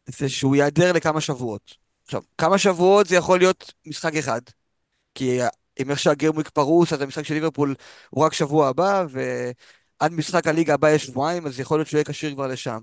זה 0.08 0.28
שהוא 0.28 0.56
ייעדר 0.56 0.92
לכמה 0.92 1.20
שבועות. 1.20 1.74
עכשיו, 2.04 2.22
כמה 2.38 2.58
שבועות 2.58 3.06
זה 3.06 3.16
יכול 3.16 3.38
להיות 3.38 3.72
משחק 3.86 4.14
אחד. 4.14 4.40
כי 5.14 5.40
עם 5.78 5.90
איך 5.90 5.98
שה 5.98 6.12
gameweek 6.12 6.48
פרוס, 6.48 6.92
אז 6.92 7.00
המשחק 7.02 7.22
של 7.22 7.34
ליברפול 7.34 7.74
הוא 8.10 8.24
רק 8.24 8.32
שבוע 8.32 8.68
הבא, 8.68 9.04
ועד 9.10 10.12
משחק 10.12 10.46
הליגה 10.46 10.74
הבא 10.74 10.90
יש 10.90 11.06
שבועיים, 11.06 11.46
אז 11.46 11.60
יכול 11.60 11.78
להיות 11.78 11.88
שהוא 11.88 11.98
יהיה 11.98 12.04
כשיר 12.04 12.34
כבר 12.34 12.46
לשם. 12.46 12.78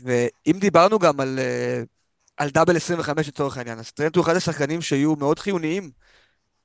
ואם 0.00 0.58
דיברנו 0.58 0.98
גם 0.98 1.20
על, 1.20 1.38
אה, 1.38 1.82
על 2.36 2.50
דאבל 2.50 2.76
25 2.76 3.28
לצורך 3.28 3.56
העניין, 3.56 3.78
אז 3.78 3.92
טרנט 3.92 4.16
הוא 4.16 4.24
אחד 4.24 4.36
השחקנים 4.36 4.82
שיהיו 4.82 5.16
מאוד 5.16 5.38
חיוניים 5.38 5.90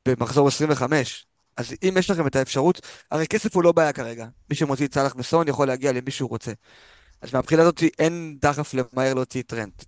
במחזור 0.07 0.47
25. 0.47 1.25
אז 1.57 1.73
אם 1.83 1.93
יש 1.99 2.09
לכם 2.09 2.27
את 2.27 2.35
האפשרות, 2.35 2.81
הרי 3.11 3.27
כסף 3.27 3.55
הוא 3.55 3.63
לא 3.63 3.71
בעיה 3.71 3.93
כרגע. 3.93 4.27
מי 4.49 4.55
שמוציא 4.55 4.87
את 4.87 4.93
סאלח 4.93 5.15
וסון 5.17 5.47
יכול 5.47 5.67
להגיע 5.67 5.91
למי 5.91 6.11
שהוא 6.11 6.29
רוצה. 6.29 6.51
אז 7.23 7.33
מהבחינה 7.33 7.61
הזאת 7.61 7.83
אין 7.99 8.37
דחף 8.41 8.73
למהר 8.73 9.13
להוציא 9.13 9.41
את 9.41 9.47
טרנט. 9.47 9.83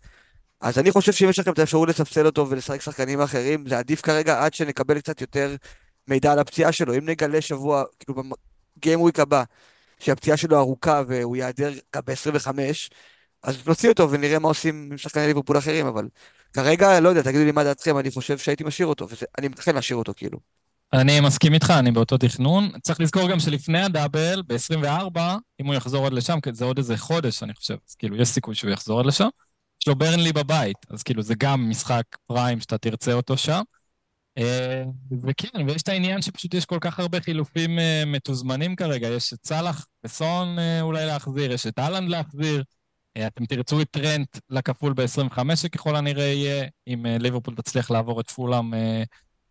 אז 0.62 0.80
אני 0.80 0.92
חושב 0.92 1.12
שאם 1.12 1.30
יש 1.30 1.40
לכם 1.40 1.52
את 1.52 1.60
האפשרות 1.60 1.90
לספסל 1.90 2.26
אותו 2.26 2.50
ולשחק 2.50 2.82
שחקנים 2.82 3.22
אחרים, 3.22 3.68
זה 3.68 3.78
עדיף 3.78 4.02
כרגע 4.02 4.44
עד 4.46 4.54
שנקבל 4.54 5.00
קצת 5.00 5.22
יותר 5.22 5.56
מידע 6.08 6.32
על 6.32 6.40
הפציעה 6.40 6.72
שלו. 6.72 6.98
אם 6.98 7.10
נגלה 7.10 7.42
שבוע, 7.42 7.84
כאילו 8.00 8.24
בגיימוויק 8.78 9.20
הבא, 9.20 9.44
שהפציעה 10.00 10.38
שלו 10.38 10.58
ארוכה 10.58 11.02
והוא 11.08 11.36
ייעדר 11.36 11.74
גם 11.96 12.02
ב-25, 12.06 12.50
אז 13.44 13.68
נוציא 13.68 13.90
אותו 13.90 14.12
ונראה 14.12 14.40
מה 14.40 14.48
עושים 14.48 14.90
עם 14.92 14.98
שחקני 14.98 15.28
ליברפול 15.28 15.58
אחרים, 15.58 15.88
אבל 15.88 16.08
כרגע, 16.54 17.00
לא 17.00 17.10
יודע, 17.10 17.22
תגידו 17.22 17.44
לי 17.44 17.52
מה 17.52 17.64
דעתכם, 17.64 17.98
אני 17.98 18.12
חושב 18.12 18.38
שהייתי 18.38 18.64
משאיר 18.64 18.88
אותו, 18.88 19.08
ואני 19.10 19.48
מתכן 19.48 19.76
להשאיר 19.76 19.98
אותו 19.98 20.14
כאילו. 20.16 20.40
אני 20.94 21.20
מסכים 21.20 21.54
איתך, 21.54 21.74
אני 21.80 21.92
באותו 21.92 22.18
תכנון. 22.18 22.70
צריך 22.82 23.02
לזכור 23.02 23.30
גם 23.30 23.40
שלפני 23.40 23.82
הדאבל, 23.82 24.42
ב-24, 24.48 25.20
אם 25.62 25.66
הוא 25.66 25.76
יחזור 25.76 26.06
עד 26.06 26.14
לשם, 26.14 26.40
כי 26.42 26.50
זה 26.54 26.66
עוד 26.66 26.78
איזה 26.78 26.98
חודש, 26.98 27.44
אני 27.44 27.54
חושב, 27.54 27.76
אז 27.90 27.96
כאילו, 27.96 28.16
יש 28.16 28.28
סיכוי 28.28 28.56
שהוא 28.56 28.72
יחזור 28.72 29.00
עד 29.00 29.06
לשם. 29.06 29.28
יש 29.82 29.88
לו 29.88 29.96
ברנלי 29.96 30.34
בבית, 30.34 30.78
אז 30.90 31.04
כאילו 31.04 31.22
זה 31.22 31.34
גם 31.38 31.70
משחק 31.70 32.04
פריים 32.28 32.60
שאתה 32.60 32.78
תרצה 32.78 33.14
אותו 33.14 33.38
שם. 33.38 33.62
אה, 34.38 34.84
וכן, 35.22 35.68
ויש 35.68 35.82
את 35.82 35.88
העניין 35.88 36.22
שפשוט 36.22 36.54
יש 36.54 36.66
כל 36.66 36.78
כך 36.82 37.00
הרבה 37.00 37.22
חילופים 37.22 37.80
אה, 37.80 38.04
מתוזמנים 38.06 38.76
כרגע, 38.76 39.08
יש 39.08 39.34
את 39.34 39.40
סאלח 39.46 39.86
וסון 40.06 40.60
אה, 40.60 40.82
אולי 40.82 41.06
להחזיר, 41.06 41.52
יש 41.52 41.68
את 41.68 41.80
אהלנד 41.80 42.10
להחזיר, 42.10 42.64
אתם 43.28 43.46
תרצו 43.46 43.82
את 43.82 43.88
טרנט 43.92 44.38
לכפול 44.50 44.94
ב-25 44.94 45.56
שככל 45.56 45.96
הנראה 45.96 46.24
יהיה, 46.24 46.68
אם 46.88 47.06
ליברפול 47.20 47.56
תצליח 47.56 47.92
לעבור 47.92 48.22
את 48.22 48.30
פולאם 48.30 48.74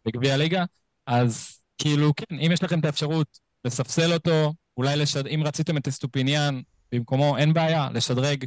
בגביע 0.07 0.35
הליגה, 0.35 0.65
אז 1.07 1.61
כאילו, 1.79 2.13
כן, 2.17 2.39
אם 2.39 2.51
יש 2.53 2.63
לכם 2.63 2.81
את 2.81 2.85
האפשרות 2.85 3.39
לספסל 3.65 4.13
אותו, 4.13 4.53
אולי 4.77 4.97
לשד... 4.97 5.27
אם 5.27 5.43
רציתם 5.45 5.77
את 5.77 5.89
אסטופיניאן 5.89 6.61
במקומו, 6.93 7.37
אין 7.37 7.53
בעיה, 7.53 7.89
לשדרג 7.95 8.45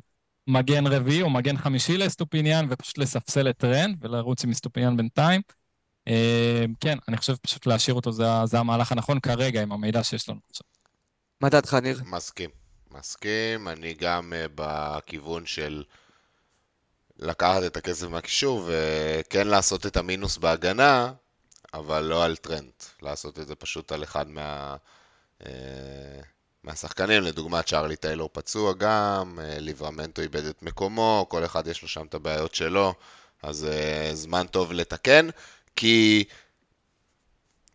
מגן 0.48 0.88
רביעי 0.88 1.22
או 1.22 1.30
מגן 1.30 1.58
חמישי 1.58 1.98
לאסטופיניאן 1.98 2.68
ופשוט 2.70 2.98
לספסל 2.98 3.50
את 3.50 3.58
טרנט 3.57 4.06
ולרוץ 4.06 4.44
עם 4.44 4.52
אסטופיניאן 4.52 4.98
בינתיים. 4.98 5.42
אמ, 6.08 6.74
כן, 6.80 6.98
אני 7.08 7.18
חושב 7.18 7.36
פשוט 7.36 7.66
להשאיר 7.66 7.96
אותו, 7.96 8.12
זה, 8.12 8.24
זה 8.46 8.60
המהלך 8.60 8.92
הנכון 8.92 9.20
כרגע 9.20 9.62
עם 9.62 9.72
המידע 9.72 10.04
שיש 10.04 10.30
לנו 10.30 10.40
עכשיו. 10.50 10.68
מה 11.42 11.50
דעתך, 11.50 11.74
ניר? 11.74 12.02
מסכים. 12.06 12.50
מסכים, 12.92 13.68
אני 13.68 13.94
גם 13.94 14.34
uh, 14.34 14.52
בכיוון 14.56 15.46
של 15.46 15.84
לקחת 17.20 17.64
את 17.66 17.78
הכסף 17.78 18.08
מהקישור 18.08 18.70
וכן 18.70 19.48
לעשות 19.48 19.86
את 19.86 19.98
המינוס 19.98 20.38
בהגנה, 20.38 21.14
אבל 21.73 22.03
לא 22.03 22.26
על 22.26 22.35
טרנד. 22.35 22.72
לעשות 23.02 23.39
את 23.39 23.48
זה 23.48 23.56
פשוט 23.56 23.91
על 23.91 24.03
אחד 24.03 24.30
מה... 24.30 24.76
Uh, 25.44 25.48
מהשחקנים, 26.64 27.23
לדוגמה 27.23 27.64
צ'ארלי 27.64 27.95
טיילור 27.95 28.30
פצוע 28.34 28.73
גם, 28.73 29.39
uh, 29.39 29.60
ליברמנטו 29.60 30.22
איבד 30.22 30.45
את 30.45 30.64
מקומו, 30.64 31.26
כל 31.30 31.45
אחד 31.45 31.68
יש 31.68 31.81
לו 31.81 31.88
שם 31.88 32.06
את 32.06 32.14
הבעיות 32.14 32.56
שלו, 32.56 32.94
אז 33.44 33.68
uh, 33.69 34.15
זמן 34.15 34.48
טוב 34.48 34.72
לתקן. 34.72 35.30
כי 35.76 36.23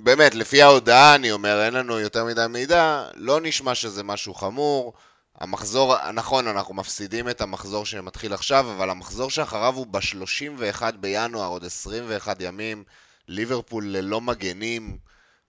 באמת, 0.00 0.34
לפי 0.34 0.62
ההודעה, 0.62 1.14
אני 1.14 1.32
אומר, 1.32 1.62
אין 1.64 1.74
לנו 1.74 1.98
יותר 1.98 2.24
מדי 2.24 2.46
מידע, 2.48 3.08
לא 3.14 3.40
נשמע 3.40 3.74
שזה 3.74 4.02
משהו 4.02 4.34
חמור. 4.34 4.92
המחזור, 5.38 6.10
נכון, 6.10 6.48
אנחנו 6.48 6.74
מפסידים 6.74 7.28
את 7.28 7.40
המחזור 7.40 7.86
שמתחיל 7.86 8.34
עכשיו, 8.34 8.72
אבל 8.76 8.90
המחזור 8.90 9.30
שאחריו 9.30 9.74
הוא 9.74 9.86
ב-31 9.86 10.82
בינואר, 11.00 11.48
עוד 11.48 11.64
21 11.64 12.36
ימים, 12.40 12.84
ליברפול 13.28 13.88
ללא 13.88 14.20
מגנים, 14.20 14.98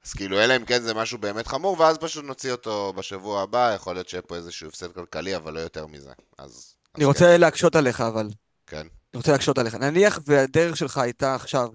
אז 0.06 0.14
כאילו, 0.14 0.40
אלא 0.40 0.56
אם 0.56 0.66
כן 0.66 0.82
זה 0.82 0.94
משהו 0.94 1.18
באמת 1.18 1.48
חמור, 1.48 1.80
ואז 1.80 1.98
פשוט 1.98 2.26
נוציא 2.26 2.52
אותו 2.52 2.94
בשבוע 2.96 3.42
הבא, 3.42 3.74
יכול 3.76 3.96
להיות 3.96 4.10
שיהיה 4.10 4.22
פה 4.22 4.36
איזשהו 4.36 4.68
הפסד 4.68 4.92
כלכלי, 4.92 5.36
אבל 5.36 5.54
לא 5.54 5.60
יותר 5.60 5.88
מזה. 5.88 6.12
אז... 6.38 6.76
אני 6.96 7.04
אז 7.04 7.08
רוצה 7.08 7.26
כן. 7.26 7.42
להקשות 7.42 7.76
עליך, 7.76 8.02
אבל. 8.02 8.30
כן. 8.68 8.78
אני 8.78 9.18
רוצה 9.18 9.32
להקשות 9.32 9.58
עליך. 9.58 9.76
נניח 9.76 10.20
והדרך 10.26 10.78
שלך 10.78 10.98
הייתה 10.98 11.36
עכשיו 11.36 11.70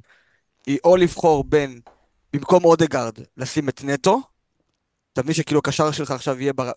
היא 0.66 0.79
או 0.85 0.97
לבחור 0.97 1.45
בין, 1.45 1.81
במקום 2.33 2.65
אודגרד, 2.65 3.15
לשים 3.37 3.69
את 3.69 3.81
נטו, 3.85 4.20
אתה 5.13 5.23
מבין 5.23 5.35
שכאילו 5.35 5.59
הקשר 5.59 5.91
שלך 5.91 6.11
עכשיו 6.11 6.41
יהיה 6.41 6.53
בר... 6.53 6.71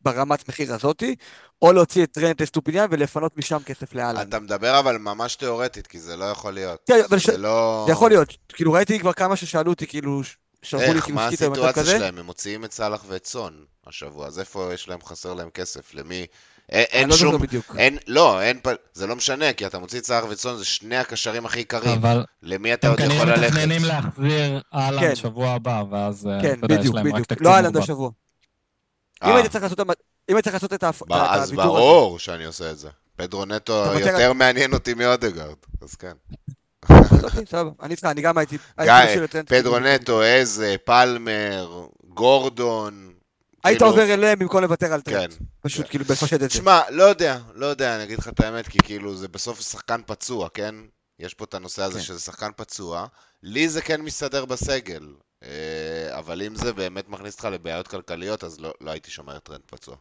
ברמת 0.00 0.48
מחיר 0.48 0.74
הזאתי, 0.74 1.14
או 1.62 1.72
להוציא 1.72 2.04
את 2.04 2.12
טרנט 2.12 2.42
אסטופיניאן 2.42 2.86
ולפנות 2.90 3.36
משם 3.36 3.58
כסף 3.66 3.94
לאלן. 3.94 4.28
אתה 4.28 4.40
מדבר 4.40 4.78
אבל 4.78 4.98
ממש 4.98 5.36
תיאורטית, 5.36 5.86
כי 5.86 6.00
זה 6.00 6.16
לא 6.16 6.24
יכול 6.24 6.54
להיות. 6.54 6.80
כן, 6.86 7.00
אבל 7.08 7.18
ש... 7.18 7.26
זה 7.26 7.38
לא... 7.38 7.84
זה 7.86 7.92
יכול 7.92 8.10
להיות. 8.10 8.36
כאילו 8.48 8.72
ראיתי 8.72 8.98
כבר 8.98 9.12
כמה 9.12 9.36
ששאלו 9.36 9.70
אותי, 9.70 9.86
כאילו, 9.86 10.22
שלחו 10.62 10.92
לי 10.94 11.00
כאילו 11.00 11.18
סקיטה 11.26 11.48
במצב 11.48 11.60
כזה. 11.60 11.60
איך, 11.60 11.66
מה 11.66 11.66
הסיטואציה 11.72 11.84
שלהם? 11.98 12.18
הם 12.18 12.26
מוציאים 12.26 12.64
את 12.64 12.72
סאלח 12.72 13.04
ואת 13.06 13.26
סון 13.26 13.64
השבוע, 13.86 14.26
אז 14.26 14.38
איפה 14.38 14.70
יש 14.74 14.88
להם, 14.88 14.98
חסר 15.02 15.34
להם 15.34 15.50
כסף? 15.50 15.94
למי? 15.94 16.26
אין 16.68 17.08
לא 17.08 17.16
שום, 17.16 17.42
אין, 17.78 17.98
לא, 18.06 18.42
אין, 18.42 18.60
זה 18.92 19.06
לא 19.06 19.16
משנה, 19.16 19.52
כי 19.52 19.66
אתה 19.66 19.78
מוציא 19.78 19.98
את 19.98 20.04
סער 20.04 20.26
וצאן, 20.30 20.56
זה 20.56 20.64
שני 20.64 20.96
הקשרים 20.96 21.46
הכי 21.46 21.64
קרים. 21.64 21.98
אבל... 21.98 22.24
למי 22.42 22.74
אתה 22.74 22.88
עוד 22.88 23.00
יכול 23.00 23.14
ללכת? 23.14 23.30
הם 23.30 23.36
כנראה 23.36 23.48
מתכננים 23.48 23.84
להחזיר 23.84 24.62
אהלן 24.74 25.00
כן. 25.00 25.14
שבוע 25.14 25.50
הבא, 25.50 25.82
ואז, 25.90 26.26
אה, 26.26 26.42
כן, 26.42 26.58
אתה 26.58 26.74
יודע, 26.74 26.84
יש 26.84 26.90
להם 26.94 27.14
רק 27.14 27.26
תקציב 27.26 27.46
לא 27.46 27.54
אהלן 27.54 27.76
השבוע. 27.76 28.10
אם 29.24 29.36
היית 29.36 29.50
צריך 29.50 29.64
לעשות 29.64 29.80
אם 30.28 30.34
היית 30.36 30.44
צריך 30.44 30.54
לעשות 30.54 30.72
את 30.72 30.84
הוויתור 30.84 31.16
הזה. 31.16 31.42
אז 31.42 31.52
ברור 31.52 32.18
שאני 32.18 32.44
עושה 32.44 32.70
את 32.70 32.78
זה. 32.78 32.88
פדרו 33.16 33.44
נטו 33.44 33.84
יותר 34.00 34.32
מעניין 34.32 34.72
אותי 34.72 34.94
מאודגרד, 34.94 35.56
אז 35.82 35.94
כן. 35.94 36.12
אני 37.82 37.90
איתך, 37.90 38.04
אני 38.04 38.22
גם 38.22 38.38
הייתי... 38.38 38.58
פדרו 39.46 39.78
נטו, 39.78 40.22
איזה, 40.22 40.76
פלמר, 40.84 41.86
גורדון, 42.08 43.12
היית 43.66 43.78
כאילו... 43.78 43.90
עובר 43.90 44.14
אליהם 44.14 44.38
במקום 44.38 44.62
לוותר 44.62 44.92
על 44.92 45.00
טרנט. 45.00 45.34
כן. 45.34 45.44
פשוט. 45.60 45.86
כאילו 45.90 46.04
לפשט 46.08 46.32
את 46.34 46.40
זה. 46.40 46.50
שמע, 46.50 46.80
לא 46.90 47.02
יודע, 47.02 47.38
לא 47.54 47.66
יודע, 47.66 47.94
אני 47.94 48.04
אגיד 48.04 48.18
לך 48.18 48.28
את 48.28 48.40
האמת, 48.40 48.68
כי 48.68 48.78
כאילו 48.78 49.16
זה 49.16 49.28
בסוף 49.28 49.60
שחקן 49.60 50.00
פצוע, 50.06 50.48
כן? 50.54 50.74
יש 51.18 51.34
פה 51.34 51.44
את 51.44 51.54
הנושא 51.54 51.82
הזה 51.82 51.98
כן. 51.98 52.04
שזה 52.04 52.20
שחקן 52.20 52.50
פצוע. 52.56 53.06
לי 53.42 53.68
זה 53.68 53.82
כן 53.82 54.00
מסתדר 54.00 54.44
בסגל. 54.44 55.08
אה, 55.42 56.18
אבל 56.18 56.42
אם 56.42 56.54
זה 56.54 56.72
באמת 56.72 57.08
מכניס 57.08 57.34
אותך 57.34 57.44
לבעיות 57.44 57.88
כלכליות, 57.88 58.44
אז 58.44 58.60
לא, 58.60 58.74
לא 58.80 58.90
הייתי 58.90 59.10
שומר 59.10 59.38
טרנט 59.38 59.60
פצוע. 59.66 59.96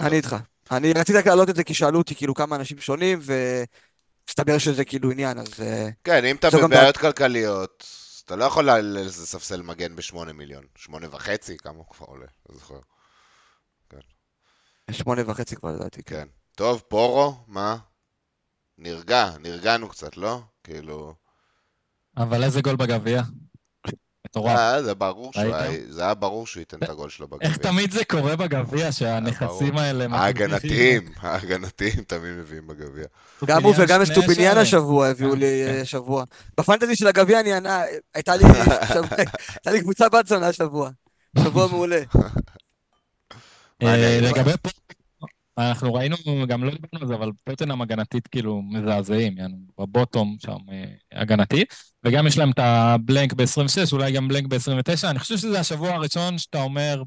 אני 0.00 0.16
איתך. 0.16 0.36
אני 0.70 0.92
רציתי 0.92 1.18
רק 1.18 1.26
להעלות 1.26 1.50
את 1.50 1.56
זה 1.56 1.64
כי 1.64 1.74
שאלו 1.74 1.98
אותי 1.98 2.14
כאילו 2.14 2.34
כמה 2.34 2.56
אנשים 2.56 2.78
שונים, 2.78 3.20
והסתבר 3.22 4.58
שזה 4.58 4.84
כאילו 4.84 5.10
עניין, 5.10 5.38
אז... 5.38 5.48
אה, 5.62 5.88
כן, 6.04 6.24
אם 6.24 6.36
אתה 6.36 6.50
בבעיות 6.50 6.96
כלכליות, 6.96 7.86
אתה 8.24 8.36
לא 8.36 8.44
יכול 8.44 8.70
לספסל 8.80 9.62
מגן 9.62 9.96
בשמונה 9.96 10.32
מיליון. 10.32 10.64
שמונה 10.76 11.06
וחצי, 11.10 11.58
כמה 11.58 11.78
הוא 11.78 11.86
כבר 11.86 12.06
עולה, 12.06 12.26
לא 12.48 12.54
זוכר. 12.54 12.80
כן. 13.90 14.00
שמונה 14.92 15.22
וחצי 15.26 15.56
כבר 15.56 15.72
לדעתי. 15.72 16.02
כן. 16.02 16.28
טוב, 16.54 16.82
פורו, 16.88 17.44
מה? 17.46 17.76
נרגע, 18.78 19.30
נרגענו 19.40 19.88
קצת, 19.88 20.16
לא? 20.16 20.40
כאילו... 20.64 21.14
אבל 22.16 22.44
איזה 22.44 22.60
גול 22.60 22.76
בגביע? 22.76 23.22
מטורף. 24.30 24.58
אה, 24.58 24.82
זה 24.82 24.94
ברור 24.94 25.32
שהוא 25.32 25.54
זה 25.88 26.02
היה 26.02 26.14
ברור 26.14 26.46
שהוא 26.46 26.60
ייתן 26.60 26.76
את 26.84 26.88
הגול 26.88 27.10
שלו 27.10 27.28
בגביע. 27.28 27.48
איך 27.48 27.56
תמיד 27.56 27.90
זה 27.90 28.04
קורה 28.04 28.36
בגביע, 28.36 28.92
שהנכסים 28.92 29.78
האלה... 29.78 30.06
ההגנתיים, 30.10 31.02
ההגנתיים 31.20 32.04
תמיד 32.06 32.32
מביאים 32.32 32.66
בגביע. 32.66 33.04
גם 33.44 33.62
הוא 33.62 33.74
וגם 33.78 34.00
אסטופיניאן 34.00 34.58
השבוע 34.58 35.08
הביאו 35.08 35.34
לי 35.34 35.62
כן, 35.66 35.78
כן. 35.78 35.84
שבוע. 35.84 36.24
ב 36.58 36.63
fantasy 36.63 36.96
של 36.96 37.06
הגביע 37.06 37.40
אני 37.40 37.52
ענה, 37.52 37.82
הייתה 38.14 38.36
לי 39.66 39.80
קבוצה 39.82 40.08
בת 40.08 40.26
זונה 40.26 40.48
השבוע. 40.48 40.90
שבוע 41.38 41.66
מעולה. 41.72 42.02
אה, 43.82 44.18
לגבי 44.22 44.52
פה, 44.62 44.70
אנחנו 45.68 45.94
ראינו, 45.94 46.16
גם 46.48 46.64
לא 46.64 46.70
דיברנו 46.70 47.02
על 47.02 47.06
זה, 47.06 47.14
אבל 47.14 47.30
טוטנהאם 47.44 47.82
הגנתית 47.82 48.28
כאילו 48.28 48.62
מזעזעים, 48.62 49.38
יענו, 49.38 49.56
ב 49.78 49.86
bottom 49.86 50.36
שם 50.38 50.56
אה, 50.72 50.84
הגנתי, 51.20 51.64
וגם 52.04 52.26
יש 52.26 52.38
להם 52.38 52.50
את 52.50 52.58
ה 52.58 52.70
blank 52.70 53.32
ב-26, 53.32 53.92
אולי 53.92 54.12
גם 54.12 54.28
blank 54.28 54.46
ב-29, 54.46 55.10
אני 55.10 55.18
חושב 55.18 55.36
שזה 55.36 55.60
השבוע 55.60 55.90
הראשון 55.90 56.38
שאתה 56.38 56.62
אומר, 56.62 57.02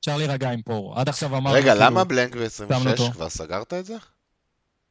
אפשר 0.00 0.16
להירגע 0.16 0.50
עם 0.50 0.62
פורו. 0.62 0.94
עד 0.96 1.08
עכשיו 1.08 1.36
אמרנו... 1.36 1.56
רגע, 1.56 1.72
כאילו, 1.72 1.86
למה 1.86 2.04
בלנק 2.04 2.36
ב-26? 2.36 3.12
כבר 3.12 3.28
סגרת 3.28 3.72
את 3.72 3.84
זה? 3.84 3.96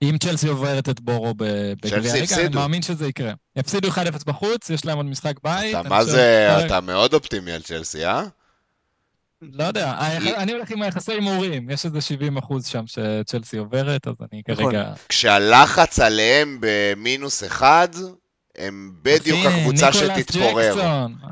אם 0.02 0.18
צ'לסי 0.18 0.48
עוברת 0.48 0.90
את 0.90 1.00
בורו 1.00 1.34
בגביע 1.34 2.14
הליגה, 2.14 2.36
אני 2.36 2.56
מאמין 2.56 2.82
שזה 2.82 3.08
יקרה. 3.08 3.34
יפסידו 3.56 3.90
1-0 3.90 3.94
בחוץ, 4.26 4.70
יש 4.70 4.86
להם 4.86 4.98
עוד 4.98 5.06
משחק 5.06 5.34
בית. 5.44 5.76
אתה 5.76 5.90
מה 5.90 6.04
זה, 6.04 6.66
אתה 6.66 6.82
מאוד 6.82 7.14
אופטימי 7.14 7.52
על 7.52 7.62
צ'לסי, 7.62 8.06
אה? 8.06 8.24
לא 9.42 9.64
יודע, 9.64 9.94
אני 10.42 10.52
הולך 10.52 10.72
עם 10.72 10.82
היחסי 10.82 11.12
הימורים, 11.12 11.70
יש 11.70 11.86
איזה 11.86 12.02
70 12.02 12.38
אחוז 12.38 12.66
שם 12.66 12.84
שצ'לסי 12.88 13.58
עוברת, 13.58 14.08
אז 14.08 14.14
אני 14.32 14.42
נכון. 14.50 14.66
כרגע... 14.66 14.94
כשהלחץ 15.10 16.00
עליהם 16.00 16.58
במינוס 16.62 17.44
אחד, 17.44 17.88
הם 18.58 18.92
בדיוק 19.02 19.40
הקבוצה 19.46 19.94
שתתפורר. 19.94 20.82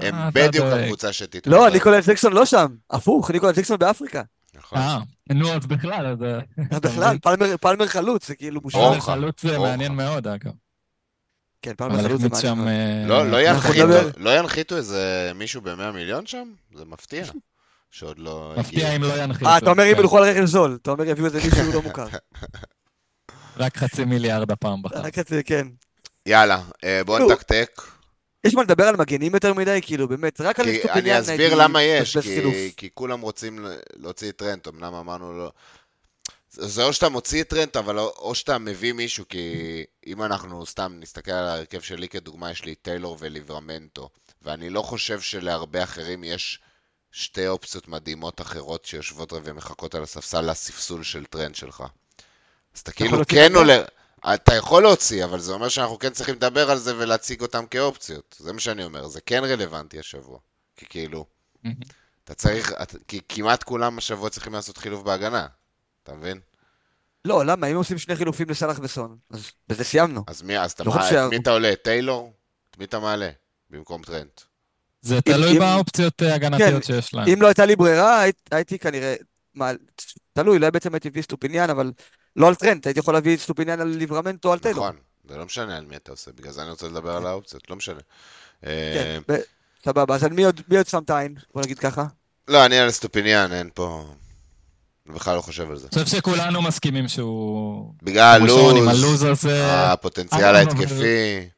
הם 0.02 0.16
אה, 0.16 0.30
בדיוק 0.34 0.66
הקבוצה 0.66 1.14
שתתפורר. 1.14 1.58
לא, 1.58 1.70
ניקולס 1.70 2.10
ג'קסון 2.10 2.34
לא 2.34 2.46
שם, 2.46 2.68
הפוך, 2.90 3.32
ניקולס 3.32 3.58
ג'קסון 3.58 3.78
באפריקה. 3.80 4.22
נכון. 4.56 4.78
אה, 4.78 5.00
נו, 5.30 5.54
אז 5.54 5.66
בכלל, 5.66 6.06
אז... 6.06 6.24
אה, 6.24 6.80
בכלל, 6.80 7.18
פלמר 7.62 7.88
חלוץ, 7.88 8.28
זה 8.28 8.36
כאילו 8.36 8.62
מושלם. 8.62 8.82
פלמר 8.82 9.00
חלוץ 9.00 9.42
זה 9.42 9.60
מעניין 9.60 9.92
מאוד, 9.92 10.28
אגב. 10.28 10.52
כן, 11.62 11.74
פלמר 11.78 12.04
חלוץ 12.04 12.22
זה 12.22 12.54
מעניין 12.54 13.08
מאוד. 13.08 13.28
לא 14.18 14.38
ינחיתו 14.38 14.78
איזה 14.78 15.32
מישהו 15.36 15.62
ב-100 15.62 15.92
מיליון 15.94 16.26
שם? 16.26 16.52
זה 16.76 16.86
מפתיע. 16.86 17.26
שעוד 17.92 18.20
לא. 18.20 18.54
מפתיע 18.58 18.96
אם 18.96 19.04
לא 19.04 19.24
ינחית. 19.24 19.48
אה, 19.48 19.58
אתה 19.58 19.70
אומר 19.70 19.92
אם 19.92 20.00
ילכו 20.00 20.18
על 20.18 20.24
רכש 20.24 20.46
זול. 20.46 20.78
אתה 20.82 20.92
אומר 20.92 21.06
יביאו 21.06 21.26
איזה 21.26 21.40
מישהו 21.44 21.74
לא 21.74 21.82
מוכר. 21.82 22.08
רק 23.58 23.78
חצי 23.78 24.06
מיליארד 24.06 24.52
הפעם 24.52 24.82
בחר. 24.82 25.02
רק 25.02 25.20
חצי, 25.20 25.44
כן. 25.44 25.68
יאללה, 26.26 26.62
אה, 26.84 27.04
בוא 27.04 27.18
כאילו, 27.18 27.32
נתקתק. 27.32 27.82
יש 28.44 28.54
מה 28.54 28.64
לדבר 28.64 28.84
על 28.84 28.96
מגנים 28.96 29.34
יותר 29.34 29.54
מדי? 29.54 29.80
כאילו, 29.82 30.08
באמת, 30.08 30.42
רק 30.42 30.60
על 30.60 30.66
סטופיניאן 30.80 31.16
אני 31.16 31.20
אסביר 31.20 31.56
למה 31.56 31.84
יש, 31.84 32.18
כי 32.78 32.90
כולם 32.94 33.22
רוצים 33.22 33.66
להוציא 33.96 34.30
את 34.30 34.36
טרנט, 34.36 34.68
אמנם 34.68 34.94
אמרנו 34.94 35.38
לא... 35.38 35.52
זה 36.52 36.84
או 36.84 36.94
שאתה 36.94 37.10
מוציא 37.10 37.42
את 37.42 37.50
טרנט, 37.50 37.78
אבל 37.78 38.00
או 38.00 38.36
שאתה 38.36 38.58
מביא 38.58 38.94
מישהו, 38.94 39.26
כי 39.30 39.84
אם 40.08 40.24
אנחנו 40.24 40.66
סתם 40.66 40.98
נסתכל 41.00 41.32
על 41.32 41.48
ההרכב 41.48 41.80
שלי 41.80 42.08
כדוגמה, 42.10 42.52
יש 42.52 42.66
לי 42.66 42.76
טיילור 42.76 43.18
וליברמנטו, 43.20 44.10
ואני 44.42 44.70
לא 44.70 44.82
חושב 44.82 45.20
שלהרבה 45.22 45.84
אחרים 45.84 46.24
יש 46.24 46.60
שתי 47.12 47.48
אופציות 47.48 47.88
מדהימות 47.88 48.42
אחרות 48.42 48.86
שיושבות 48.86 49.34
ומחכות 49.34 49.96
על 49.96 50.04
הספסל 50.04 50.52
לספסול 50.52 51.04
של 51.04 51.26
טרנט 51.26 51.56
שלך. 51.56 51.84
אז 52.76 52.80
אתה 52.80 52.92
כאילו 52.92 53.18
כן 53.28 53.56
עולה... 53.56 53.84
אתה 54.34 54.56
יכול 54.56 54.84
להוציא, 54.84 55.26
אבל 55.26 55.40
זה 55.40 55.52
אומר 55.52 55.70
שאנחנו 55.70 56.00
כן 56.00 56.10
צריכים 56.10 56.36
לדבר 56.36 56.72
על 56.72 56.78
זה 56.78 56.98
ולהציג 56.98 57.42
אותם 57.42 57.66
כאופציות. 57.66 58.36
זה 58.40 58.54
מה 58.54 58.60
שאני 58.60 58.84
אומר, 58.84 59.08
זה 59.08 59.22
כן 59.22 59.44
רלוונטי 59.44 60.00
השבוע. 60.00 60.40
כי 60.76 60.86
כאילו. 60.90 61.26
אתה 62.24 62.34
צריך, 62.34 62.74
את, 62.82 62.96
כי 63.08 63.22
כמעט 63.30 63.64
כולם 63.64 63.98
השבוע 63.98 64.30
צריכים 64.30 64.54
לעשות 64.54 64.78
חילוף 64.78 65.04
בהגנה. 65.04 65.48
אתה 66.04 66.14
מבין? 66.14 66.40
לא, 67.26 67.46
למה? 67.46 67.68
אם 67.68 67.76
עושים 67.76 67.98
שני 67.98 68.16
חילופים 68.16 68.50
לסאלח 68.50 68.80
וסון, 68.82 69.18
אז 69.30 69.52
בזה 69.68 69.84
סיימנו. 69.84 70.24
אז 70.28 70.42
מי, 70.42 70.60
אז 70.60 70.72
אתה, 70.72 70.84
לא 70.84 70.96
מה, 70.96 71.10
את 71.10 71.30
מי 71.30 71.38
אתה 71.38 71.52
מעלה? 71.52 71.74
את 71.74 71.82
טיילור? 71.84 72.34
את 72.72 72.78
מי 72.78 72.86
אתה 72.86 73.00
מעלה? 73.00 73.30
במקום 73.70 74.04
טרנט. 74.04 74.42
זה 75.02 75.22
תלוי 75.22 75.52
אם- 75.52 75.60
באופציות 75.60 76.24
אה, 76.24 76.36
הגנתיות 76.36 76.74
כן, 76.86 76.94
שיש 76.94 77.14
להם. 77.14 77.28
אם 77.34 77.42
לא 77.42 77.48
הייתה 77.48 77.66
לי 77.66 77.76
ברירה, 77.76 78.20
היית- 78.22 78.50
הייתי 78.52 78.80
כנראה... 78.80 79.16
מה, 79.56 79.72
תלוי, 80.34 80.60
לא 80.60 80.70
בעצם 80.70 80.94
הייתי 80.94 81.10
מביא 81.10 81.22
סטופיניאן, 81.22 81.70
אבל 81.70 81.92
לא 82.36 82.48
על 82.48 82.56
טרנט, 82.56 82.88
הייתי 82.88 83.00
יכול 83.00 83.14
להביא 83.14 83.38
סטופיניאן 83.38 83.80
על 83.82 83.88
ליברמנטו 83.88 84.48
או 84.48 84.54
על 84.54 84.60
טיילור. 84.60 84.84
נכון, 84.86 84.96
זה 85.30 85.38
לא 85.38 85.46
משנה 85.46 85.78
על 85.78 85.86
מי 85.86 85.96
אתה 85.96 86.12
עושה, 86.12 86.32
בגלל 86.32 86.52
זה 86.52 86.62
אני 86.62 86.70
רוצה 86.70 86.88
לדבר 86.88 87.16
על 87.16 87.26
האופציות, 87.28 87.70
לא 87.70 87.76
משנה. 87.76 88.00
אה, 88.66 89.20
כן, 89.28 89.34
סבבה, 89.86 90.16
אז 90.16 90.24
על 90.24 90.32
מי 90.34 90.44
עוד 90.78 90.88
שם 90.88 91.04
את 91.06 91.10
העין? 91.10 91.36
בוא 91.54 91.62
נגיד 91.62 91.80
ככה. 91.80 92.06
לא, 92.48 92.66
אני 92.66 92.80
על 92.80 92.92
סטופיניאן, 92.92 93.52
אין 93.54 93.70
פה... 93.74 94.06
אני 95.08 95.16
בכלל 95.16 95.36
לא 95.36 95.42
חושב 95.42 95.70
על 95.72 95.78
זה. 95.78 95.88
אני 95.96 96.04
חושב 96.04 96.18
שכולנו 96.18 96.62
מסכימים 96.62 97.08
שהוא... 97.08 97.94
בגלל 98.04 98.42
הלו"ז, 98.42 98.88
הלו"ז 99.00 99.24
הזה. 99.24 99.82
הפוטנציאל 99.92 100.44
אבל- 100.44 100.56
ההתקפי. 100.56 101.50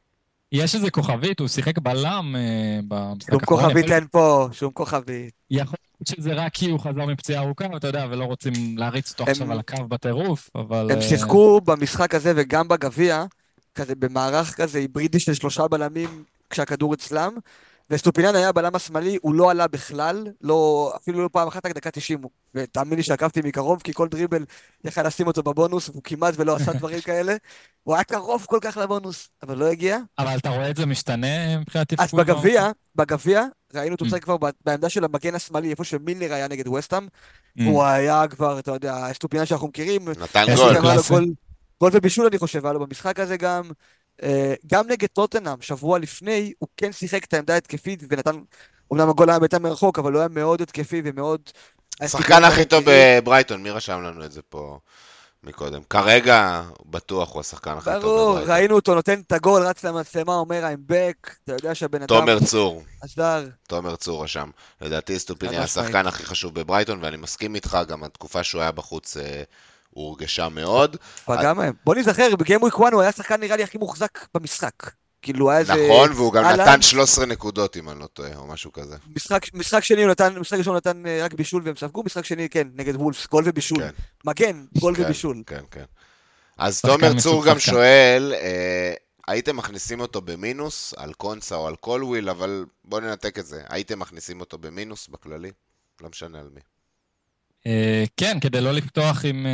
יש 0.52 0.76
איזה 0.76 0.92
כוכבית, 0.92 1.40
הוא 1.40 1.48
שיחק 1.48 1.78
בלם 1.78 2.36
אה, 2.36 2.80
במשחק 2.88 3.32
שום 3.32 3.40
האחרון. 3.42 3.60
כוכבית 3.62 3.86
יכול- 3.86 3.96
אין 3.96 4.08
פה, 4.12 4.48
שום 4.52 4.72
כוכבית. 4.72 5.34
יכול 5.52 5.78
להיות 6.00 6.08
שזה 6.08 6.34
רק 6.34 6.54
כי 6.54 6.70
הוא 6.70 6.80
חזר 6.80 7.06
מפציעה 7.06 7.44
ארוכה, 7.44 7.66
ואתה 7.74 7.88
יודע, 7.88 8.06
ולא 8.10 8.24
רוצים 8.24 8.54
להריץ 8.78 9.12
אותו 9.12 9.24
עכשיו 9.32 9.52
על 9.52 9.60
הקו 9.60 9.88
בטירוף, 9.88 10.50
אבל... 10.56 10.88
הם 10.92 10.98
אה, 10.98 11.02
שיחקו 11.02 11.62
במשחק 11.62 12.16
הזה 12.16 12.34
וגם 12.36 12.68
בגביע, 12.68 13.26
כזה 13.76 13.96
במערך 13.96 14.56
כזה 14.56 14.78
היברידי 14.80 15.20
של 15.20 15.34
שלושה 15.34 15.68
בלמים 15.68 16.24
כשהכדור 16.50 16.94
אצלם, 16.94 17.34
וסטופיניאן 17.92 18.36
היה 18.36 18.50
הבלם 18.50 18.76
השמאלי, 18.76 19.18
הוא 19.22 19.36
לא 19.36 19.52
עלה 19.52 19.68
בכלל, 19.68 20.28
לא, 20.42 20.94
אפילו 20.96 21.24
לא 21.24 21.30
פעם 21.32 21.48
אחת 21.48 21.66
רק 21.66 21.72
דקה 21.76 21.92
90, 21.92 22.22
ותאמין 22.56 22.98
לי 22.98 23.04
שעקבתי 23.04 23.42
מקרוב, 23.44 23.82
כי 23.84 23.94
כל 23.94 24.08
דריבל 24.08 24.46
יכל 24.84 25.04
לשים 25.08 25.28
אותו 25.28 25.44
בבונוס, 25.44 25.90
והוא 25.90 26.02
כמעט 26.04 26.34
ולא 26.38 26.56
עשה 26.56 26.74
דברים 26.74 27.02
כאלה. 27.02 27.36
הוא 27.84 27.96
היה 27.96 28.04
קרוב 28.04 28.46
כל 28.50 28.58
כך 28.62 28.78
לבונוס, 28.78 29.30
אבל 29.44 29.58
לא 29.58 29.66
הגיע. 29.66 29.98
אבל 30.20 30.38
אתה 30.38 30.50
רואה 30.50 30.70
את 30.70 30.76
זה 30.76 30.86
משתנה 30.86 31.58
מבחינת 31.58 31.94
אז 32.00 32.08
תפקוד? 32.08 32.20
בגביע, 32.20 32.70
בגביע, 32.96 33.44
ראינו 33.74 33.96
אותו 33.96 34.06
Mm. 34.06 34.20
כבר 34.20 34.38
ב- 34.38 34.50
בעמדה 34.66 34.90
של 34.90 35.04
המגן 35.04 35.36
השמאלי, 35.36 35.70
איפה 35.72 35.84
שמילנר 35.84 36.34
היה 36.34 36.48
נגד 36.48 36.68
ווסטהאם, 36.68 37.08
Mm. 37.60 37.64
הוא 37.66 37.84
היה 37.84 38.28
כבר, 38.30 38.60
אתה 38.60 38.72
יודע, 38.72 38.96
הסטופיניאן 39.06 39.46
שאנחנו 39.46 39.68
מכירים, 39.68 40.10
נתן 40.10 40.46
גול. 40.56 40.82
קלאסי. 40.82 41.14
גול, 41.14 41.26
גול 41.82 41.92
ובישול 41.94 42.26
אני 42.26 42.38
חושב, 42.38 42.66
היה 42.66 42.74
לו 42.74 42.80
במשחק 42.80 43.20
הזה 43.20 43.38
גם. 43.38 43.64
אה, 44.24 44.54
גם 44.68 44.88
נגד 44.88 45.08
טוטנאם, 45.08 45.62
שבוע 45.62 46.00
לפני, 46.00 46.54
הוא 46.60 46.70
כן 46.78 46.92
שיחק 46.92 47.24
את 47.24 47.34
העמדה 47.34 47.54
ההתקפית 47.54 48.04
ונתן, 48.10 48.42
אומנם 48.92 49.10
הגול 49.10 49.30
היה 49.30 49.40
בעיטה 49.40 49.60
מרחוק, 49.60 50.00
אבל 50.00 50.14
הוא 50.14 50.20
היה 50.20 50.30
מאוד 50.30 50.62
התקפי 50.62 51.02
ומאוד... 51.06 51.42
השחקן 52.02 52.44
הכי 52.44 52.66
טוב 52.66 52.84
בברייטון, 52.88 53.64
מי 53.64 53.70
רשם 53.70 54.02
לנו 54.02 54.26
את 54.26 54.32
זה 54.32 54.42
פה 54.42 54.80
מקודם? 55.44 55.82
כרגע, 55.90 56.64
בטוח 56.86 57.34
הוא 57.34 57.40
השחקן 57.40 57.72
הכי 57.72 57.90
טוב 57.94 58.02
ברור, 58.02 58.30
בברייטון. 58.32 58.54
ראינו 58.54 58.76
אותו 58.76 58.96
נותן 58.96 59.20
את 59.20 59.32
הגול, 59.32 59.62
רץ 59.62 59.84
למצלמה, 59.84 60.36
אומר 60.36 60.64
I'm 60.64 60.92
back, 60.92 61.32
אתה 61.44 61.54
יודע 61.54 61.76
שהבן 61.76 62.02
אדם 62.02 62.08
תומר 62.08 62.40
צור, 62.40 62.84
עזר. 63.02 63.48
תומר 63.68 63.96
צור 63.96 64.24
רשם. 64.24 64.50
לדעתי 64.82 65.20
סטופיני. 65.20 65.58
השחקן 65.58 66.08
הכי 66.08 66.26
חשוב 66.26 66.54
בברייטון, 66.56 67.04
ואני 67.04 67.18
מסכים 67.18 67.56
איתך, 67.56 67.78
גם 67.88 68.04
התקופה 68.04 68.44
שהוא 68.44 68.62
היה 68.62 68.72
בחוץ 68.72 69.18
הורגשה 69.94 70.50
מאוד. 70.50 70.98
פגע 71.26 71.54
מהם. 71.54 71.74
בוא 71.86 71.96
נזכר, 71.96 72.36
ב 72.36 72.41
game 72.41 72.62
week 72.62 72.74
1 72.74 72.94
הוא 72.94 73.02
היה 73.02 73.10
השחקן 73.10 73.40
נראה 73.40 73.56
לי 73.56 73.64
הכי 73.64 73.78
מוחזק 73.78 74.20
במשחק. 74.34 74.92
כאילו 75.22 75.52
היה 75.52 75.60
איזה... 75.60 75.74
נכון, 75.74 76.12
והוא 76.12 76.34
גם. 76.34 76.46
נתן 76.46 76.82
13 76.82 77.26
נקודות, 77.26 77.78
אם 77.78 77.90
אני 77.90 78.00
לא 78.00 78.08
טועה, 78.08 78.36
או 78.36 78.48
משהו 78.48 78.72
כזה. 78.72 78.96
משחק, 79.16 79.54
משחק 79.54 79.84
שני 79.84 80.04
הוא 80.04 80.12
נתן, 80.12 80.40
משחק 80.40 80.58
ראשון 80.58 80.74
הוא 80.74 80.78
נתן 80.78 81.06
אה, 81.06 81.20
רק 81.24 81.34
בישול 81.34 81.62
והם 81.66 81.76
ספגו, 81.76 82.04
משחק 82.04 82.26
שני 82.26 82.50
כן, 82.50 82.68
נגד 82.76 82.96
וולפס, 82.96 83.28
גול 83.28 83.44
ובישול. 83.48 83.80
כן. 83.80 83.90
מגן, 84.26 84.66
גול 84.80 84.96
כן, 84.96 85.04
ובישול. 85.04 85.44
כן, 85.46 85.64
כן. 85.72 85.84
אז 86.58 86.82
תומר 86.82 87.20
צור 87.20 87.46
גם. 87.46 87.60
שואל, 87.60 88.34
אה, 88.36 88.94
הייתם 89.28 89.58
מכניסים 89.58 90.00
אותו 90.00 90.22
במינוס 90.22 90.94
על 90.98 91.14
קונסה 91.14 91.56
או 91.56 91.68
על 91.68 91.76
קולוויל, 91.76 92.30
אבל 92.30 92.66
בואו 92.86 93.02
ננתק 93.02 93.40
את 93.40 93.46
זה. 93.46 93.62
הייתם 93.70 94.00
מכניסים 94.00 94.40
אותו 94.40 94.58
במינוס 94.58 95.08
בכללי? 95.08 95.52
לא 96.02 96.10
משנה 96.10 96.40
על 96.40 96.50
מי. 96.54 96.62
אה, 97.68 98.04
כן, 98.18 98.38
כדי 98.42 98.62
לא 98.62 98.72
לפתוח 98.72 99.26
עם, 99.26 99.46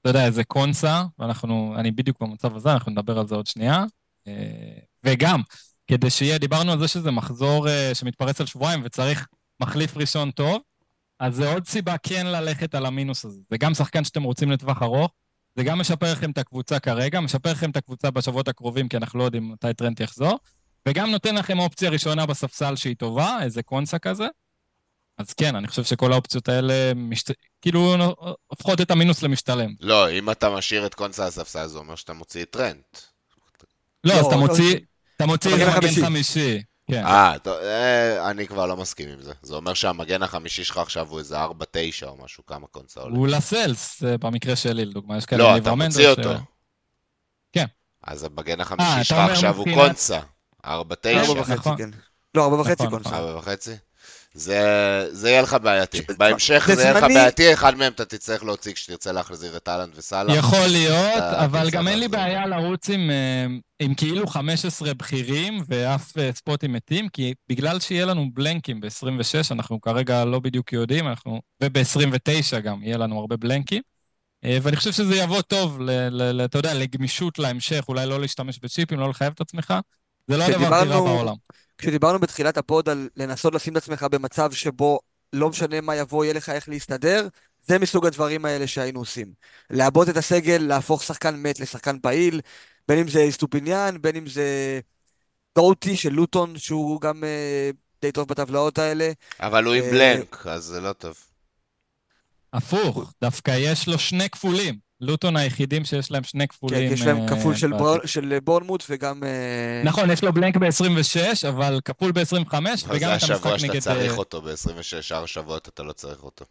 אתה 0.00 0.10
יודע, 0.10 0.26
איזה 0.26 0.44
קונסה, 0.44 1.04
ואנחנו, 1.18 1.74
אני 1.76 1.90
בדיוק 1.90 2.16
במצב 2.20 2.56
הזה, 2.56 2.72
אנחנו 2.72 2.92
נדבר 2.92 3.18
על 3.18 3.26
זה 3.26 3.34
עוד 3.34 3.46
שנייה. 3.46 3.84
אה, 4.26 4.78
וגם, 5.04 5.40
כדי 5.86 6.10
שיהיה, 6.10 6.38
דיברנו 6.38 6.72
על 6.72 6.78
זה 6.78 6.88
שזה 6.88 7.10
מחזור 7.10 7.66
שמתפרץ 7.94 8.40
על 8.40 8.46
שבועיים 8.46 8.82
וצריך 8.84 9.26
מחליף 9.60 9.96
ראשון 9.96 10.30
טוב, 10.30 10.62
אז 11.20 11.34
זה 11.34 11.52
עוד 11.52 11.66
סיבה 11.66 11.98
כן 11.98 12.26
ללכת 12.26 12.74
על 12.74 12.86
המינוס 12.86 13.24
הזה. 13.24 13.40
זה 13.50 13.56
גם 13.58 13.74
שחקן 13.74 14.04
שאתם 14.04 14.22
רוצים 14.22 14.50
לטווח 14.50 14.82
ארוך, 14.82 15.12
זה 15.56 15.64
גם 15.64 15.78
משפר 15.78 16.12
לכם 16.12 16.30
את 16.30 16.38
הקבוצה 16.38 16.78
כרגע, 16.78 17.20
משפר 17.20 17.52
לכם 17.52 17.70
את 17.70 17.76
הקבוצה 17.76 18.10
בשבועות 18.10 18.48
הקרובים, 18.48 18.88
כי 18.88 18.96
אנחנו 18.96 19.18
לא 19.18 19.24
יודעים 19.24 19.52
מתי 19.52 19.74
טרנט 19.74 20.00
יחזור, 20.00 20.38
וגם 20.88 21.10
נותן 21.10 21.34
לכם 21.34 21.58
אופציה 21.58 21.90
ראשונה 21.90 22.26
בספסל 22.26 22.76
שהיא 22.76 22.96
טובה, 22.96 23.38
איזה 23.42 23.62
קונסה 23.62 23.98
כזה. 23.98 24.26
אז 25.20 25.32
כן, 25.32 25.56
אני 25.56 25.68
חושב 25.68 25.84
שכל 25.84 26.12
האופציות 26.12 26.48
האלה 26.48 26.94
משת... 26.94 27.30
כאילו 27.62 27.96
הופכות 28.46 28.80
את 28.80 28.90
המינוס 28.90 29.22
למשתלם. 29.22 29.74
לא, 29.80 30.10
אם 30.10 30.30
אתה 30.30 30.50
משאיר 30.50 30.86
את 30.86 30.94
קונסה 30.94 31.26
הספסל, 31.26 31.66
זה 31.66 31.78
אומר 31.78 31.94
שאתה 31.94 32.12
מוציא 32.12 32.42
את 32.42 32.50
טרנט. 32.50 32.98
לא, 34.04 34.12
אז 34.12 34.22
לא, 34.22 34.28
אתה 34.28 34.36
מוציא, 34.36 34.78
אתה 35.16 35.26
מוציא 35.26 35.50
המגן 35.50 35.66
איזה 35.66 35.78
מגן 35.78 35.86
החמישי. 35.86 36.04
חמישי. 36.04 36.62
כן. 36.90 37.04
אה, 37.06 37.34
טוב, 37.42 37.54
אה, 37.62 38.30
אני 38.30 38.46
כבר 38.46 38.66
לא 38.66 38.76
מסכים 38.76 39.08
עם 39.08 39.22
זה. 39.22 39.32
זה 39.42 39.54
אומר 39.54 39.74
שהמגן 39.74 40.22
החמישי 40.22 40.64
שלך 40.64 40.78
עכשיו 40.78 41.08
הוא 41.08 41.18
איזה 41.18 41.44
4-9 41.44 41.48
או 42.02 42.16
משהו, 42.24 42.46
כמה 42.46 42.66
קונסה 42.66 43.00
עולה. 43.00 43.16
הוא 43.16 43.28
לסלס, 43.28 44.02
במקרה 44.02 44.56
שלי, 44.56 44.84
לדוגמה. 44.84 45.16
יש 45.16 45.26
כאלה 45.26 45.42
לא, 45.42 45.48
אתה 45.48 45.54
ליברמנדו 45.54 45.86
מוציא 45.86 46.08
אותו. 46.08 46.32
כן. 47.52 47.66
אז 48.04 48.24
המגן 48.24 48.60
אה, 48.60 48.62
החמישי 48.62 49.04
שלך 49.04 49.18
עכשיו 49.18 49.56
הוא 49.56 49.66
קונסה. 49.74 50.20
4-9. 50.64 50.66
ארבע 50.66 51.40
וחצי, 51.40 51.52
נכון. 51.54 51.76
כן. 51.76 51.90
לא, 52.34 52.44
ארבע 52.44 52.60
וחצי 52.60 52.82
נכון, 52.82 53.02
קונסה. 53.02 53.16
ארבע 53.16 53.38
וחצי? 53.38 53.74
זה, 54.34 54.60
זה 55.10 55.30
יהיה 55.30 55.42
לך 55.42 55.56
בעייתי. 55.62 55.98
ש- 55.98 56.02
בהמשך 56.18 56.64
זה 56.66 56.74
זה 56.74 56.82
יהיה 56.82 56.92
לך 56.92 57.00
זמני. 57.00 57.14
בעייתי, 57.14 57.52
אחד 57.52 57.74
מהם 57.76 57.92
אתה 57.92 58.04
תצטרך 58.04 58.44
להוציא 58.44 58.72
כשתרצה 58.72 59.12
להחזיר 59.12 59.56
את 59.56 59.68
אהלנד 59.68 59.92
וסאלח. 59.96 60.34
יכול 60.36 60.66
להיות, 60.66 61.16
אתה 61.18 61.44
אבל 61.44 61.70
גם 61.70 61.88
אין 61.88 61.98
לי 61.98 62.04
לחזור. 62.08 62.20
בעיה 62.20 62.46
לרוץ 62.46 62.90
עם, 62.90 63.10
אה, 63.10 63.46
עם 63.80 63.94
כאילו 63.94 64.26
15 64.26 64.94
בכירים 64.94 65.62
ואף 65.68 66.18
אה, 66.18 66.30
ספוטים 66.34 66.72
מתים, 66.72 67.08
כי 67.08 67.34
בגלל 67.48 67.80
שיהיה 67.80 68.04
לנו 68.06 68.26
בלנקים 68.34 68.80
ב-26, 68.80 69.08
אנחנו 69.50 69.80
כרגע 69.80 70.24
לא 70.24 70.38
בדיוק 70.38 70.72
יודעים, 70.72 71.08
אנחנו... 71.08 71.40
וב-29 71.62 72.58
גם 72.60 72.82
יהיה 72.82 72.96
לנו 72.98 73.18
הרבה 73.20 73.36
בלנקים. 73.36 73.82
אה, 74.44 74.58
ואני 74.62 74.76
חושב 74.76 74.92
שזה 74.92 75.16
יבוא 75.16 75.40
טוב, 75.42 75.80
ל- 75.80 75.90
ל- 76.08 76.32
ל- 76.32 76.44
אתה 76.44 76.58
יודע, 76.58 76.74
לגמישות 76.74 77.38
להמשך, 77.38 77.84
אולי 77.88 78.06
לא 78.06 78.20
להשתמש 78.20 78.58
בצ'יפים, 78.62 79.00
לא 79.00 79.08
לחייב 79.10 79.32
את 79.34 79.40
עצמך. 79.40 79.74
זה 80.30 80.36
לא 80.36 80.44
הדבר 80.44 80.74
הכי 80.74 80.88
רע 80.88 81.00
בעולם. 81.00 81.34
כשדיברנו 81.78 82.18
בתחילת 82.18 82.58
ה 82.58 82.65
pod 82.65 82.88
על 82.88 83.08
לנסות 83.16 83.54
לשים 83.54 83.72
את 83.72 83.76
עצמך 83.76 84.06
במצב 84.10 84.52
שבו 84.52 85.00
לא 85.32 85.48
משנה 85.48 85.80
מה 85.80 85.96
יבוא, 85.96 86.24
יהיה 86.24 86.34
לך 86.34 86.48
איך 86.48 86.68
להסתדר, 86.68 87.28
זה 87.66 87.78
מסוג 87.78 88.06
הדברים 88.06 88.44
האלה 88.44 88.66
שהיינו 88.66 89.00
עושים. 89.00 89.32
לעבות 89.70 90.08
את 90.08 90.16
הסגל, 90.16 90.58
להפוך 90.58 91.02
שחקן 91.02 91.42
מת 91.42 91.60
לשחקן 91.60 91.98
פעיל, 91.98 92.40
בין 92.88 92.98
אם 92.98 93.08
זה 93.08 93.26
סטופיניאן, 93.30 93.96
בין 94.00 94.16
אם 94.16 94.26
זה 94.26 94.80
דאוטי 95.58 95.96
של 95.96 96.12
לוטון, 96.12 96.58
שהוא 96.58 97.00
גם 97.00 97.24
אה, 97.24 97.70
די 98.02 98.12
טוב 98.12 98.28
בטבלאות 98.28 98.78
האלה. 98.78 99.12
אבל 99.40 99.64
הוא 99.64 99.74
עם 99.74 99.84
אה, 99.84 99.90
blank, 99.90 100.46
אז 100.46 100.64
זה 100.64 100.80
לא 100.80 100.92
טוב. 100.92 101.14
הפוך, 102.52 103.12
דווקא 103.20 103.54
יש 103.58 103.88
לו 103.88 103.98
שני 103.98 104.30
כפולים. 104.30 104.89
לוטון 105.00 105.36
היחידים 105.36 105.84
שיש 105.84 106.10
להם 106.10 106.22
שני 106.22 106.48
כן, 106.48 106.54
כפולים. 106.54 106.88
כי 106.88 106.94
יש 106.94 107.02
להם 107.02 107.20
אה, 107.20 107.28
כפול 107.28 107.54
של, 107.54 107.66
בעתיד. 107.66 107.86
בור, 107.86 108.06
של 108.06 108.38
בורנמוט 108.44 108.84
וגם... 108.90 109.24
אה, 109.24 109.82
נכון, 109.84 110.10
יש 110.10 110.24
לו 110.24 110.32
blank 110.32 110.56
ב-26, 110.56 111.48
אבל 111.48 111.80
כפול 111.84 112.12
ב-25, 112.12 112.52
אבל 112.52 112.76
זה 112.76 112.86
וגם 112.88 113.08
את 113.08 113.12
המשחק 113.12 113.30
השבוע 113.30 113.58
שאתה 113.58 113.72
נגד... 113.72 113.80
צריך 113.80 114.12
אה, 114.12 114.16
אותו, 114.16 114.42
ב-26 114.42 115.02
שאר 115.02 115.24
השבועות 115.24 115.68
אתה 115.68 115.82
לא 115.82 115.92
צריך 115.92 116.22
אותו. 116.22 116.44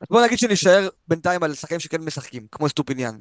אז 0.00 0.06
בוא 0.10 0.24
נגיד 0.24 0.38
שנישאר 0.38 0.88
בינתיים 1.08 1.42
על 1.42 1.54
שחקנים 1.54 1.80
שכן 1.80 2.00
משחקים, 2.00 2.46
כמו 2.52 2.68
סטופיניאן. 2.68 3.18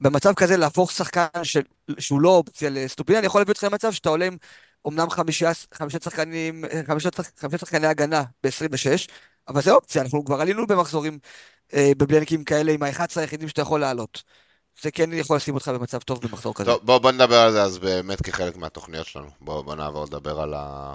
במצב 0.00 0.32
כזה 0.34 0.56
להפוך 0.56 0.92
שחקן 0.92 1.26
ש... 1.42 1.56
שהוא 1.98 2.20
לא 2.20 2.28
אופציה 2.28 2.70
לסטופיניאן, 2.70 3.24
יכול 3.24 3.40
להביא 3.40 3.52
אותך 3.52 3.64
למצב 3.64 3.92
שאתה 3.92 4.08
עולה 4.08 4.26
עם 4.26 4.36
אומנם 4.84 5.10
חמישה, 5.10 5.50
חמישה 5.74 5.98
שחקנים, 6.04 6.64
חמישה, 6.86 7.08
חמישה 7.38 7.58
שחקני 7.58 7.86
הגנה 7.86 8.22
ב-26, 8.44 9.10
אבל 9.48 9.62
זה 9.62 9.72
אופציה, 9.72 10.02
אנחנו 10.02 10.24
כבר 10.24 10.40
עלינו 10.40 10.66
במחזורים 10.66 11.18
בבלנקים 11.76 12.44
כאלה 12.44 12.72
עם 12.72 12.82
ה-11 12.82 13.00
היחידים 13.16 13.48
שאתה 13.48 13.62
יכול 13.62 13.80
לעלות. 13.80 14.22
זה 14.82 14.90
כן 14.90 15.12
יכול 15.12 15.36
לשים 15.36 15.54
אותך 15.54 15.68
במצב 15.68 15.98
טוב 15.98 16.20
במחזור 16.20 16.54
כזה. 16.54 16.70
טוב, 16.70 16.80
בוא, 16.82 16.98
בוא 16.98 17.12
נדבר 17.12 17.36
על 17.40 17.52
זה 17.52 17.62
אז 17.62 17.78
באמת 17.78 18.22
כחלק 18.22 18.56
מהתוכניות 18.56 19.06
שלנו. 19.06 19.28
בוא, 19.40 19.62
בוא 19.62 19.74
נעבור 19.74 20.04
לדבר 20.04 20.40
על 20.40 20.54
ה... 20.56 20.94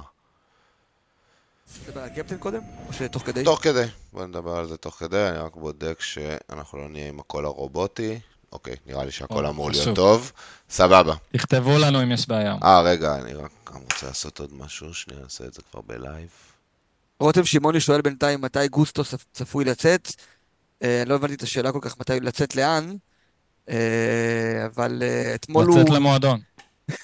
נדבר 1.88 2.02
על 2.02 2.10
הקפטן 2.10 2.38
קודם? 2.38 2.62
או 2.88 2.94
שתוך 2.94 3.24
כדי? 3.26 3.44
תוך 3.44 3.64
כדי, 3.64 3.84
בוא 4.14 4.26
נדבר 4.26 4.52
על 4.56 4.68
זה 4.68 4.78
תוך 4.78 4.95
כדי, 4.95 5.28
אני 5.30 5.38
רק 5.38 5.56
בודק 5.56 6.02
שאנחנו 6.02 6.78
לא 6.78 6.90
נהיה 6.90 7.08
עם 7.10 7.20
הקול 7.20 7.45
הרובוטי. 7.45 8.20
אוקיי, 8.52 8.76
נראה 8.86 9.06
לי 9.06 9.12
שהכל 9.12 9.34
טוב, 9.36 9.45
אמור 9.45 9.70
חשוב. 9.70 9.84
להיות 9.84 9.95
טוב. 9.95 10.32
סבבה. 10.70 11.14
תכתבו 11.32 11.78
לנו 11.78 12.04
אם 12.04 12.12
יש 12.12 12.28
בעיה. 12.28 12.56
אה, 12.64 12.82
רגע, 12.82 13.16
אני 13.16 13.34
רק 13.34 13.52
גם 13.74 13.80
רוצה 13.91 14.08
לעשות 14.08 14.40
עוד 14.40 14.54
משהו, 14.54 14.94
שנייה, 14.94 15.22
נעשה 15.22 15.45
את 15.45 15.54
זה 15.54 15.62
כבר 15.72 15.82
בלייב. 15.82 16.30
רותם 17.20 17.45
שמעוני 17.45 17.80
שואל 17.80 18.02
בינתיים 18.02 18.41
מתי 18.41 18.68
גוסטו 18.68 19.02
צפ- 19.04 19.26
צפוי 19.34 19.66
לצאת. 19.66 20.10
אה, 20.84 21.04
לא 21.06 21.16
הבנתי 21.16 21.34
את 21.34 21.41
השאלה 21.41 21.72
כל 21.72 21.80
כך 21.82 21.99
מתי 21.99 22.20
לצאת 22.20 22.56
לאן, 22.56 22.95
אה, 23.70 23.76
אבל 24.66 25.04
אה, 25.06 25.36
אתמול 25.36 25.66
הוא... 25.66 25.80
לצאת 25.80 25.90
למועדון. 25.90 26.40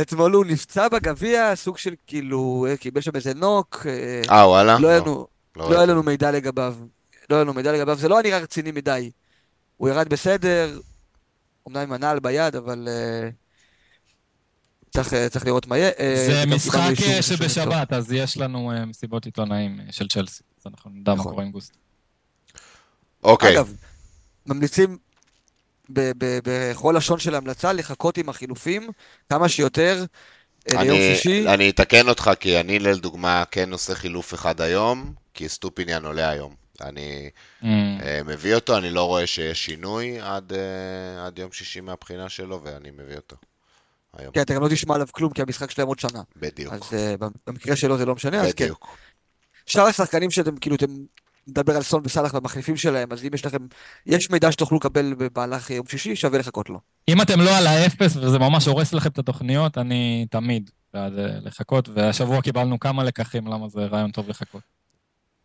אתמול 0.00 0.32
הוא 0.32 0.44
נפצע 0.44 0.88
בגביע, 0.88 1.56
סוג 1.56 1.78
של 1.78 1.94
כאילו, 2.06 2.66
קיבל 2.80 3.00
שם 3.00 3.10
איזה 3.16 3.34
נוק, 3.34 3.86
אה, 4.30 4.46
וואלה? 4.46 4.78
לא 4.78 4.88
היה 4.88 4.98
לנו- 5.00 5.26
לא 5.56 5.64
לא 5.64 5.70
היה 5.70 5.78
ראיתי. 5.78 5.92
לנו 5.92 6.02
מידע 6.02 6.30
לגביו. 6.30 6.76
לא 7.30 7.36
היה 7.36 7.44
לנו 7.44 7.54
מידע 7.54 7.72
לגביו, 7.72 7.96
זה 7.98 8.08
לא 8.08 8.22
נראה 8.22 8.38
רציני 8.38 8.72
מדי. 8.72 9.10
הוא 9.76 9.88
ירד 9.88 10.08
בסדר, 10.08 10.80
אמנם 11.68 11.80
עם 11.80 11.92
הנעל 11.92 12.20
ביד, 12.20 12.56
אבל 12.56 12.88
אה, 12.90 13.28
צריך 14.90 15.14
צריך 15.30 15.46
לראות 15.46 15.66
מה 15.66 15.78
יהיה. 15.78 15.90
זה 16.26 16.42
משחק. 16.46 16.90
שבשבת, 17.20 17.92
אז 17.92 18.12
יש 18.12 18.36
לנו 18.36 18.72
מסיבות 18.86 19.24
עיתונאים 19.26 19.80
של 19.90 20.08
צ'לסי, 20.08 20.42
אז 20.60 20.66
אנחנו 20.72 20.90
נדע 20.90 21.14
מה 21.14 21.20
נכון. 21.20 21.32
קורה 21.32 21.44
עם 21.44 21.50
גוסטו. 21.50 21.72
אוקיי, 23.28 23.54
אגב, 23.56 23.74
ממליצים 24.46 24.98
ב- 25.90 26.10
ב- 26.24 26.38
בכל 26.44 26.94
לשון 26.96 27.18
של 27.18 27.34
המלצה 27.34 27.72
לחכות 27.72 28.18
עם 28.18 28.28
החילופים 28.28 28.88
כמה 29.30 29.48
שיותר 29.48 30.04
אה, 30.72 30.82
ליום 30.82 30.96
אני- 30.98 31.14
שישי. 31.16 31.48
אני 31.48 31.70
אתקן 31.70 32.08
אותך, 32.08 32.30
כי 32.40 32.60
אני 32.60 32.78
לדוגמה 32.78 33.44
כן 33.50 33.72
עושה 33.72 33.94
חילוף 33.94 34.34
אחד 34.34 34.60
היום, 34.60 35.12
כי 35.34 35.48
סטופיניאן 35.48 36.04
עולה 36.04 36.30
היום. 36.30 36.54
אני 36.80 37.30
אה, 37.64 37.68
אה, 38.02 38.20
מביא 38.24 38.54
אותו, 38.54 38.78
אני 38.78 38.90
לא 38.90 39.02
רואה 39.04 39.26
שיש 39.26 39.64
שינוי 39.64 40.20
עד, 40.20 40.52
אה, 40.52 41.26
עד 41.26 41.38
יום 41.38 41.52
שישי 41.52 41.80
מהבחינה 41.80 42.28
שלו, 42.28 42.60
ואני 42.64 42.90
מביא 42.90 43.16
אותו 43.16 43.36
היום. 44.18 44.32
כן, 44.32 44.40
אתה 44.40 44.54
גם 44.54 44.62
לא 44.62 44.68
תשמע 44.68 44.94
עליו 44.94 45.06
כלום, 45.12 45.32
כי 45.32 45.42
המשחק 45.42 45.70
שלהם 45.70 45.88
עוד 45.88 45.98
שנה. 45.98 46.22
בדיוק, 46.36 46.72
אז 46.72 46.80
אה, 46.92 47.14
במקרה 47.46 47.76
שלו 47.76 47.98
זה 47.98 48.06
לא 48.06 48.14
משנה, 48.14 48.40
אז 48.42 48.52
כן. 48.52 48.64
בדיוק. 48.64 48.96
שאר 49.66 49.82
השחקנים 49.86 50.30
שאתם, 50.30 50.56
כאילו, 50.56 50.76
אתם 50.76 50.86
מדבר 51.48 51.76
על 51.76 51.82
סון 51.82 52.02
וסאלח 52.04 52.34
והמחליפים 52.34 52.76
שלהם, 52.76 53.12
אז 53.12 53.24
אם 53.24 53.34
יש 53.34 53.46
לכם, 53.46 53.58
יש 54.06 54.30
מידע 54.30 54.52
שתוכלו 54.52 54.78
לקבל 54.78 55.14
במהלך 55.18 55.70
יום 55.70 55.86
שישי, 55.86 56.16
שווה 56.16 56.38
לחכות 56.38 56.70
לו. 56.70 56.80
אם 57.08 57.22
אתם 57.22 57.40
לא 57.40 57.56
על 57.58 57.66
האפס 57.66 58.16
וזה 58.16 58.38
ממש 58.38 58.66
הורס 58.66 58.92
לכם 58.92 59.10
את 59.10 59.18
התוכניות, 59.18 59.78
אני 59.78 60.26
תמיד 60.30 60.70
בעד 60.94 61.18
אה, 61.18 61.26
לחכות, 61.42 61.88
והשבוע 61.94 62.42
קיבלנו 62.42 62.80
כמה 62.80 63.04
לקחים 63.04 63.46
למה 63.46 63.68
זה 63.68 63.80
רעיון 63.80 64.10
טוב 64.10 64.28
לחכות. 64.28 64.62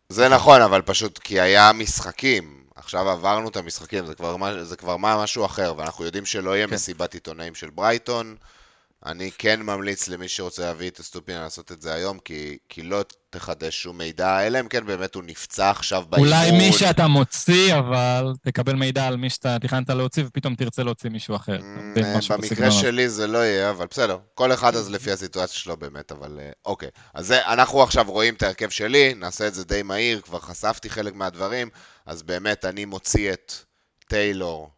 זה 0.08 0.28
נכון, 0.28 0.62
אבל 0.62 0.82
פשוט 0.82 1.18
כי 1.18 1.40
היה 1.40 1.72
משחקים. 1.72 2.64
עכשיו 2.74 3.08
עברנו 3.08 3.48
את 3.48 3.56
המשחקים, 3.56 4.06
זה 4.06 4.14
כבר, 4.14 4.36
מה- 4.36 4.64
זה 4.64 4.76
כבר 4.76 4.96
מה, 4.96 5.22
משהו 5.22 5.44
אחר, 5.44 5.74
ואנחנו 5.76 6.04
יודעים 6.04 6.24
שלא 6.26 6.56
יהיה 6.56 6.68
כן. 6.68 6.74
מסיבת 6.74 7.14
עיתונאים 7.14 7.54
של 7.54 7.70
ברייטון. 7.70 8.36
אני 9.06 9.30
כן 9.38 9.62
ממליץ 9.62 10.08
למי 10.08 10.28
שרוצה 10.28 10.62
להביא 10.62 10.90
את 10.90 11.00
אסטופיאן 11.00 11.40
לעשות 11.40 11.72
את 11.72 11.82
זה 11.82 11.94
היום, 11.94 12.18
כי, 12.18 12.58
כי 12.68 12.82
לא 12.82 13.04
תחדש 13.30 13.82
שום 13.82 13.98
מידע, 13.98 14.46
אלא 14.46 14.60
אם 14.60 14.68
כן 14.68 14.86
באמת 14.86 15.14
הוא 15.14 15.22
נפצע 15.26 15.70
עכשיו 15.70 16.04
באימון. 16.08 16.28
אולי 16.28 16.50
מי 16.50 16.72
שאתה 16.72 17.06
מוציא, 17.06 17.74
אבל 17.78 18.32
תקבל 18.42 18.74
מידע 18.74 19.06
על 19.06 19.16
מי 19.16 19.30
שאתה 19.30 19.56
תכננת 19.58 19.90
להוציא, 19.90 20.24
ופתאום 20.26 20.54
תרצה 20.54 20.82
להוציא 20.82 21.10
מישהו 21.10 21.36
אחר. 21.36 21.58
משהו 22.16 22.34
במקרה. 22.38 22.70
שלי 22.70 23.08
זה 23.08 23.26
לא 23.26 23.38
יהיה, 23.38 23.70
אבל 23.70 23.86
בסדר. 23.90 24.18
כל 24.34 24.52
אחד 24.52 24.76
אז 24.76 24.90
לפי 24.90 25.10
הסיטואציה 25.10 25.56
שלו 25.56 25.76
באמת, 25.76 26.12
אבל 26.12 26.38
אה, 26.40 26.50
אוקיי. 26.66 26.88
אז 27.14 27.26
זה, 27.26 27.46
אנחנו 27.46 27.82
עכשיו 27.82 28.04
רואים 28.08 28.34
את 28.34 28.42
ההרכב 28.42 28.68
שלי, 28.68 29.14
נעשה 29.14 29.48
את 29.48 29.54
זה 29.54 29.64
די 29.64 29.82
מהיר, 29.82 30.20
כבר 30.20 30.38
חשפתי 30.38 30.90
חלק 30.90 31.14
מהדברים, 31.14 31.68
אז 32.06 32.22
באמת 32.22 32.64
אני 32.64 32.84
מוציא 32.84 33.32
את 33.32 33.52
טיילור 34.08 34.70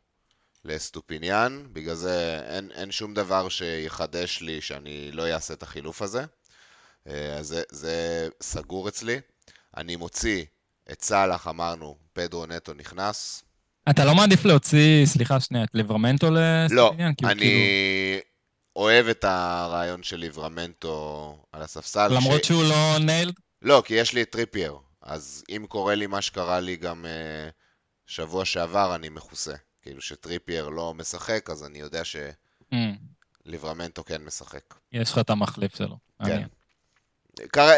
לסטופיניאן, 0.67 1.67
בגלל 1.73 1.95
זה 1.95 2.41
אין, 2.49 2.71
אין 2.75 2.91
שום 2.93 3.15
דבר 3.15 3.49
שיחדש 3.49 4.41
לי 4.41 4.61
שאני 4.61 5.13
לא 5.13 5.33
אעשה 5.33 5.55
את 5.55 5.63
החילוף 5.63 6.03
הזה. 6.03 6.25
אה, 7.09 7.35
אז 7.37 7.47
זה, 7.47 7.63
זה 7.71 7.95
סגור 8.43 8.89
אצלי. 8.89 9.21
אני 9.77 9.97
מוציא 9.97 10.45
את 10.93 11.03
סאלח, 11.03 11.49
אמרנו, 11.49 11.97
פדרו 12.13 12.47
נטו 12.47 12.75
נכנס. 12.75 13.45
אתה 13.91 14.05
לא 14.05 14.15
מעדיף 14.15 14.45
להוציא, 14.45 15.07
סליחה 15.07 15.41
שנייה, 15.41 15.65
את 15.65 15.69
ליברמנטו 15.75 16.31
לא, 16.31 16.41
לסטופיניאן? 16.65 17.15
כי 17.15 17.25
הוא 17.25 17.33
אני 17.33 17.41
כאילו- 17.41 18.37
אוהב 18.77 19.07
את 19.09 19.25
הרעיון 19.25 20.03
של 20.03 20.17
ליברמנטו 20.17 21.39
על 21.53 21.63
הספסל. 21.63 22.09
למרות 22.09 22.45
ש- 22.45 22.47
שהוא 22.47 22.65
לא 22.65 22.99
nailed? 23.01 23.35
לא, 23.63 23.83
כי 23.87 23.95
יש 23.95 24.13
לי 24.13 24.23
את 24.23 24.31
טריפייר, 24.31 24.77
אז 25.03 25.45
אם 25.49 25.67
קורה 25.69 25.95
לי 25.95 26.07
מה 26.07 26.23
שקרה 26.23 26.61
לי 26.61 26.77
גם 26.77 27.07
אה, 27.07 27.49
שבוע 28.07 28.45
שעבר, 28.45 28.95
אני 28.95 29.09
מכוסה. 29.09 29.55
כאילו 29.87 30.01
שטריפייר 30.01 30.69
לא 30.69 30.95
משחק, 30.95 31.51
אז 31.51 31.65
אני 31.65 31.79
יודע 31.79 32.03
שליברמנטו 33.45 34.05
כן 34.05 34.25
משחק. 34.25 34.75
יש 34.93 35.13
לך 35.13 35.19
את 35.19 35.31
המחליף 35.31 35.77
שלו. 35.77 35.97
כן. 36.27 36.43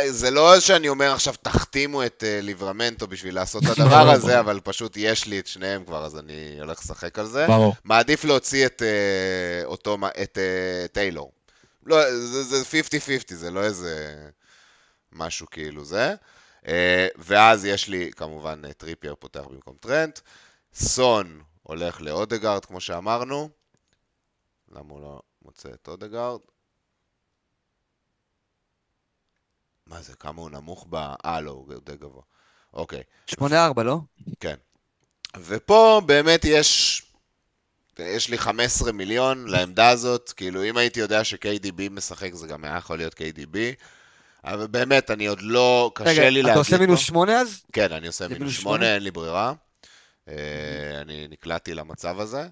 זה 0.09 0.30
לא 0.30 0.60
שאני 0.60 0.89
אומר 0.89 1.12
עכשיו 1.12 1.35
תחתימו 1.43 2.06
את 2.06 2.24
אה, 2.26 2.40
ליברמנטו 2.40 3.06
בשביל 3.06 3.35
לעשות 3.35 3.62
את 3.62 3.68
הדבר 3.78 3.89
ברור, 3.89 4.10
הזה. 4.10 4.40
אבל 4.40 4.60
פשוט 4.64 4.97
יש 4.97 5.26
לי 5.26 5.39
את 5.39 5.47
שניהם 5.47 5.85
כבר, 5.85 6.05
אז 6.05 6.18
אני 6.18 6.60
הולך 6.60 6.78
לשחק 6.80 7.18
על 7.18 7.26
זה. 7.26 7.47
ברור. 7.47 7.74
מעדיף 7.85 8.24
להוציא 8.24 8.66
את 8.66 8.82
אה, 8.82 9.64
אותו, 9.64 9.97
את 10.22 10.39
אה, 10.39 10.89
טיילור. 10.89 11.32
לא, 11.86 11.97
זה, 12.10 12.43
זה 12.43 12.62
50-50, 13.30 13.35
זה 13.35 13.51
לא 13.51 13.64
איזה 13.64 14.16
משהו 15.12 15.47
כאילו 15.51 15.85
זה. 15.85 16.14
ואז 17.16 17.64
יש 17.64 17.89
לי 17.89 18.10
כמובן 18.16 18.72
טריפייר 18.72 19.14
פותח 19.18 19.43
במקום 19.51 19.76
טרנט. 19.80 20.20
סון 20.74 21.40
הולך 21.68 22.00
לאודגרד, 22.00 22.64
כמו 22.64 22.80
שאמרנו. 22.80 23.48
למה 24.72 24.92
הוא 24.92 25.00
לא 25.00 25.22
מוצא 25.42 25.68
את 25.68 25.88
אודגרד? 25.88 26.40
מה 29.86 30.02
זה, 30.02 30.14
כמה 30.14 30.42
הוא 30.42 30.50
נמוך 30.50 30.86
ב... 30.90 30.94
אה, 31.24 31.40
לא, 31.40 31.50
הוא 31.50 31.74
די 31.84 31.96
גבוה. 31.96 32.22
אוקיי. 32.72 33.02
8-4, 33.30 33.34
לא? 33.84 33.98
כן. 34.40 34.54
ופה 35.36 36.02
באמת 36.06 36.44
יש, 36.44 37.02
יש 37.98 38.28
לי 38.30 38.38
15 38.38 38.92
מיליון 38.92 39.48
לעמדה 39.48 39.88
הזאת, 39.88 40.32
כאילו 40.32 40.64
אם 40.64 40.76
הייתי 40.76 41.00
יודע 41.00 41.24
ש-KDB 41.24 41.90
משחק 41.90 42.34
זה 42.34 42.46
גם 42.46 42.64
היה 42.64 42.76
יכול 42.76 42.98
להיות 42.98 43.14
KDB, 43.14 43.56
אבל 44.44 44.66
באמת 44.66 45.10
אני 45.10 45.26
עוד 45.26 45.42
לא, 45.42 45.92
קשה 45.94 46.10
רגע, 46.10 46.30
לי 46.30 46.40
אתה 46.40 46.46
להגיד 46.48 46.58
עושה 46.58 46.76
פה. 46.76 46.82
מינוס 46.82 47.00
8 47.00 47.40
אז? 47.40 47.62
כן, 47.72 47.92
אני 47.92 48.06
עושה 48.06 48.24
מינוס 48.28 48.40
מינוס 48.40 48.54
8, 48.54 48.76
שמונה? 48.76 48.94
אין 48.94 49.02
לי 49.02 49.10
ברירה. 49.10 49.52
אה, 50.28 51.00
אני 51.00 51.28
נקלעתי 51.30 51.74
למצב 51.74 52.20
הזה. 52.20 52.48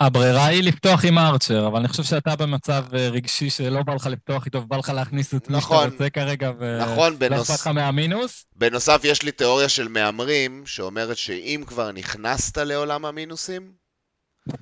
הברירה 0.00 0.46
היא 0.46 0.62
לפתוח 0.62 1.04
עם 1.04 1.18
ארצ'ר, 1.18 1.66
אבל 1.66 1.78
אני 1.78 1.88
חושב 1.88 2.02
שאתה 2.02 2.36
במצב 2.36 2.84
אה, 2.94 3.08
רגשי 3.08 3.50
שלא 3.50 3.82
בא 3.82 3.94
לך 3.94 4.06
לפתוח 4.06 4.46
איתו, 4.46 4.58
ובא 4.58 4.76
לך 4.76 4.88
להכניס 4.88 5.28
את 5.28 5.32
מי 5.32 5.40
שאתה 5.40 5.52
נכון. 5.52 5.90
רוצה 5.90 6.10
כרגע, 6.10 6.52
ו... 6.58 6.78
נכון, 6.80 7.18
בנוס... 7.18 7.50
לך 7.50 7.66
מהמינוס? 7.66 8.44
בנוסף 8.56 9.00
יש 9.04 9.22
לי 9.22 9.32
תיאוריה 9.32 9.68
של 9.68 9.88
מהמרים, 9.88 10.62
שאומרת 10.66 11.16
שאם 11.16 11.64
כבר 11.66 11.92
נכנסת 11.92 12.58
לעולם 12.58 13.04
המינוסים, 13.04 13.72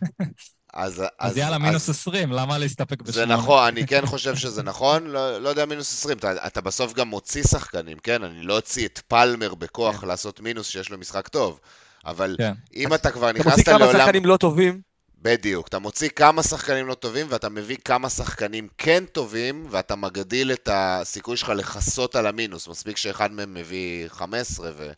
אז... 0.72 1.02
אז 1.18 1.36
יאללה, 1.36 1.58
מינוס 1.58 1.88
20, 1.88 2.32
למה 2.32 2.58
להסתפק 2.58 3.06
זה 3.06 3.12
בשמונה? 3.12 3.34
נכון, 3.34 3.66
אני 3.66 3.86
כן 3.86 4.06
חושב 4.06 4.36
שזה 4.36 4.62
נכון, 4.62 5.06
לא, 5.06 5.38
לא 5.38 5.48
יודע 5.48 5.66
מינוס 5.66 5.92
20, 5.92 6.18
אתה, 6.18 6.46
אתה 6.46 6.60
בסוף 6.60 6.92
גם 6.92 7.08
מוציא 7.08 7.42
שחקנים, 7.42 7.98
כן? 7.98 8.24
אני 8.24 8.42
לא 8.42 8.56
אוציא 8.56 8.86
את 8.86 8.98
פלמר 9.08 9.54
בכוח 9.54 10.00
כן. 10.00 10.06
לעשות 10.06 10.40
מינוס 10.40 10.68
שיש 10.68 10.90
לו 10.90 10.98
משחק 10.98 11.28
טוב, 11.28 11.60
אבל 12.06 12.34
כן. 12.38 12.52
אם 12.74 12.94
אתה 12.94 13.10
כבר 13.10 13.30
אתה 13.30 13.38
מוציא 13.38 13.50
נכנסת 13.50 13.66
כמה 13.68 13.78
לעולם... 13.78 13.98
שחקנים 13.98 14.26
לא 14.26 14.36
טובים, 14.36 14.80
בדיוק, 15.22 15.68
אתה 15.68 15.78
מוציא 15.78 16.08
כמה 16.08 16.42
שחקנים 16.42 16.86
לא 16.86 16.94
טובים 16.94 17.26
ואתה 17.30 17.48
מביא 17.48 17.76
כמה 17.84 18.08
שחקנים 18.10 18.68
כן 18.78 19.04
טובים 19.12 19.66
ואתה 19.70 19.96
מגדיל 19.96 20.52
את 20.52 20.68
הסיכוי 20.72 21.36
שלך 21.36 21.48
לכסות 21.48 22.16
על 22.16 22.26
המינוס, 22.26 22.68
מספיק 22.68 22.96
שאחד 22.96 23.32
מהם 23.32 23.54
מביא 23.54 24.08
15 24.08 24.70
ו... 24.76 24.92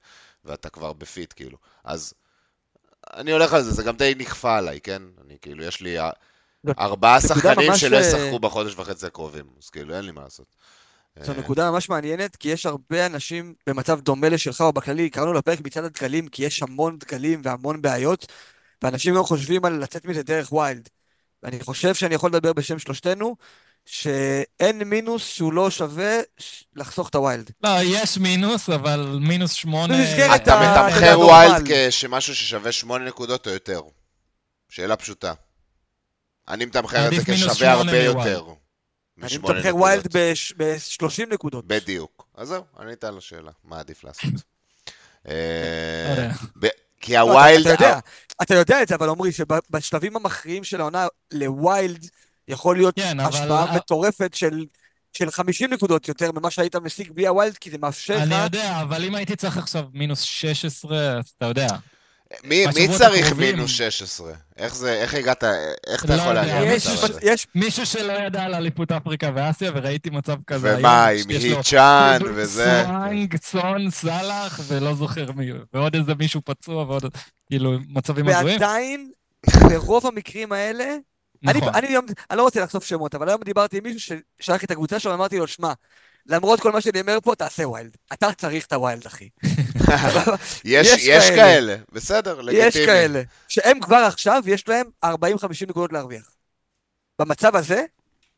ואתה 0.44 0.68
כבר 0.68 0.92
בפיט 0.92 1.32
כאילו. 1.36 1.58
אז 1.84 2.14
אני 3.14 3.32
הולך 3.32 3.52
על 3.52 3.62
זה, 3.62 3.70
זה 3.70 3.82
גם 3.82 3.96
די 3.96 4.14
נכפה 4.18 4.56
עליי, 4.56 4.80
כן? 4.80 5.02
אני 5.26 5.36
כאילו, 5.42 5.64
יש 5.64 5.80
לי 5.80 5.96
ארבעה 6.78 7.20
שחקנים 7.20 7.76
שלא 7.76 7.96
אה, 7.96 8.00
ישחקו 8.00 8.38
בחודש 8.38 8.74
וחצי 8.74 9.06
הקרובים, 9.06 9.44
אז 9.62 9.70
כאילו, 9.70 9.94
אין 9.96 10.04
לי 10.04 10.12
מה 10.12 10.22
לעשות. 10.22 10.46
זו 11.22 11.32
אה, 11.32 11.38
נקודה 11.38 11.70
ממש 11.70 11.88
מעניינת, 11.88 12.36
כי 12.36 12.48
יש 12.48 12.66
הרבה 12.66 13.06
אנשים 13.06 13.54
במצב 13.66 14.00
דומה 14.00 14.28
לשלך, 14.28 14.60
או 14.60 14.72
בכללי, 14.72 15.10
קראנו 15.10 15.32
לפרק 15.32 15.60
מצד 15.60 15.84
הדגלים, 15.84 16.28
כי 16.28 16.44
יש 16.44 16.62
המון 16.62 16.98
דגלים 16.98 17.40
והמון 17.44 17.82
בעיות, 17.82 18.32
ואנשים 18.82 19.14
גם 19.14 19.22
חושבים 19.22 19.64
על 19.64 19.72
לצאת 19.72 20.04
מזה 20.04 20.22
דרך 20.22 20.52
ויילד. 20.52 20.88
ואני 21.42 21.60
חושב 21.60 21.94
שאני 21.94 22.14
יכול 22.14 22.30
לדבר 22.30 22.52
בשם 22.52 22.78
שלושתנו, 22.78 23.36
שאין 23.86 24.82
מינוס 24.82 25.26
שהוא 25.26 25.52
לא 25.52 25.70
שווה 25.70 26.20
לחסוך 26.76 27.08
את 27.08 27.14
ה 27.14 27.20
wild. 27.20 27.50
לא, 27.64 27.70
יש 27.82 28.18
מינוס, 28.18 28.70
אבל 28.70 29.18
מינוס 29.20 29.52
שמונה... 29.52 29.94
אתה 30.36 30.60
מתמחר 30.60 31.20
wild. 31.20 31.68
כשמשהו 31.68 32.34
ששווה 32.34 32.72
8 32.72 33.04
נקודות 33.04 33.46
או 33.46 33.52
יותר. 33.52 33.80
שאלה 34.68 34.96
פשוטה. 34.96 35.32
אני 36.48 36.64
מתמחר 36.64 37.08
את 37.08 37.14
זה 37.14 37.32
כשווה 37.32 37.54
שמונה 37.54 37.76
הרבה. 37.76 37.98
יותר. 37.98 38.63
אני 39.22 39.36
מתמחר. 39.38 39.76
wild 39.76 40.16
ב-30 40.16 41.26
נקודות. 41.32 41.66
בדיוק. 41.66 42.26
אז 42.34 42.48
זהו, 42.48 42.62
ענית 42.80 43.04
על 43.04 43.18
השאלה, 43.18 43.50
מה 43.64 43.78
עדיף 43.80 44.04
לעשות. 44.04 44.30
אה. 45.28 46.30
ב- 46.58 46.66
כי 47.00 47.12
לא, 47.12 47.22
אתה- 47.22 47.30
ה 47.32 47.37
wild... 47.37 47.66
אתה 47.66 47.84
יודע, 47.84 47.98
אתה 48.42 48.54
יודע 48.54 48.82
את 48.82 48.88
זה, 48.88 48.94
אבל 48.94 49.08
עמרי, 49.08 49.32
שבשלבים 49.32 50.16
המכריעים 50.16 50.64
של 50.64 50.80
העונה 50.80 51.06
ל 51.32 51.47
wild 51.47 52.06
יכול 52.48 52.76
להיות 52.76 52.94
כן, 52.96 53.20
השפעה 53.20 53.76
מטורפת 53.76 54.34
של, 54.34 54.64
של 55.12 55.30
50 55.30 55.72
נקודות 55.72 56.08
יותר 56.08 56.32
ממה 56.32 56.50
שהיית 56.50 56.76
משיג 56.76 57.12
בלי 57.12 57.26
הוויילד, 57.26 57.56
כי 57.58 57.70
זה 57.70 57.78
מאפשר 57.78 58.16
לך... 58.16 58.22
אני 58.22 58.42
יודע, 58.44 58.80
אבל 58.82 59.04
אם 59.04 59.14
הייתי 59.14 59.36
צריך 59.36 59.58
עכשיו 59.58 59.84
מינוס 59.92 60.20
16, 60.20 61.18
אז 61.18 61.24
אתה 61.38 61.46
יודע. 61.46 61.66
מי, 62.44 62.66
מי 62.66 62.88
צריך 62.98 63.26
הקרובים- 63.26 63.54
מינוס 63.54 63.70
16? 63.70 64.32
איך 64.56 64.74
זה, 64.74 64.92
איך 64.92 65.14
הגעת, 65.14 65.44
איך 65.86 66.04
אתה 66.04 66.16
לא 66.16 66.20
יכול 66.22 66.32
להגיע 66.32 66.72
יש, 66.74 66.86
למצב 66.86 67.04
הזה? 67.04 67.18
יש, 67.22 67.46
מישהו 67.54 67.86
שלא 67.86 68.12
ידע 68.12 68.42
על 68.42 68.54
אליפות 68.54 68.92
אפריקה 68.92 69.30
ואסיה, 69.34 69.70
וראיתי 69.74 70.10
מצב 70.10 70.36
כזה 70.46 70.68
היום. 70.68 70.78
ומה, 70.80 71.06
עם 71.06 71.28
היצ'אן 71.28 72.18
וזה? 72.34 72.82
סואנג, 72.86 73.36
סון, 73.42 73.90
סאלח, 73.90 74.60
ולא 74.68 74.94
זוכר 74.94 75.32
מי, 75.32 75.50
ועוד 75.72 75.94
איזה 75.96 76.14
מישהו 76.14 76.40
פצוע, 76.44 76.84
ועוד, 76.84 77.04
כאילו, 77.46 77.72
מצבים 77.88 78.28
הזויים. 78.28 78.60
ועדיין, 78.60 79.10
ברוב 79.70 80.06
המקרים 80.06 80.52
האלה, 80.52 80.84
אני, 81.46 81.58
נכון. 81.58 81.74
אני, 81.74 81.86
היום, 81.86 82.06
אני 82.30 82.38
לא 82.38 82.42
רוצה 82.42 82.60
לחשוף 82.62 82.84
שמות, 82.84 83.14
אבל 83.14 83.28
היום 83.28 83.40
דיברתי 83.44 83.78
עם 83.78 83.82
מישהו 83.82 84.16
ששלח 84.40 84.64
את 84.64 84.70
הקבוצה 84.70 84.98
שלו, 84.98 85.10
ואמרתי 85.12 85.38
לו, 85.38 85.46
שמע, 85.46 85.72
למרות 86.26 86.60
כל 86.60 86.72
מה 86.72 86.80
שאני 86.80 87.00
אומר 87.00 87.18
פה, 87.22 87.34
תעשה 87.34 87.68
wild. 87.68 87.96
אתה 88.12 88.32
צריך 88.32 88.66
את 88.66 88.72
ה 88.72 88.78
wild, 88.78 89.06
אחי. 89.06 89.28
יש, 90.64 90.86
יש 90.86 91.02
יש 91.06 91.30
כאלה. 91.30 91.36
כאלה, 91.36 91.76
בסדר, 91.92 92.40
לגיטימי. 92.40 92.68
יש 92.68 92.76
כאלה, 92.76 93.22
שהם 93.48 93.80
כבר 93.80 93.96
עכשיו, 93.96 94.42
יש 94.46 94.68
להם 94.68 94.86
40-50 95.04 95.08
נקודות 95.68 95.92
להרוויח. 95.92 96.30
במצב 97.18 97.56
הזה, 97.56 97.84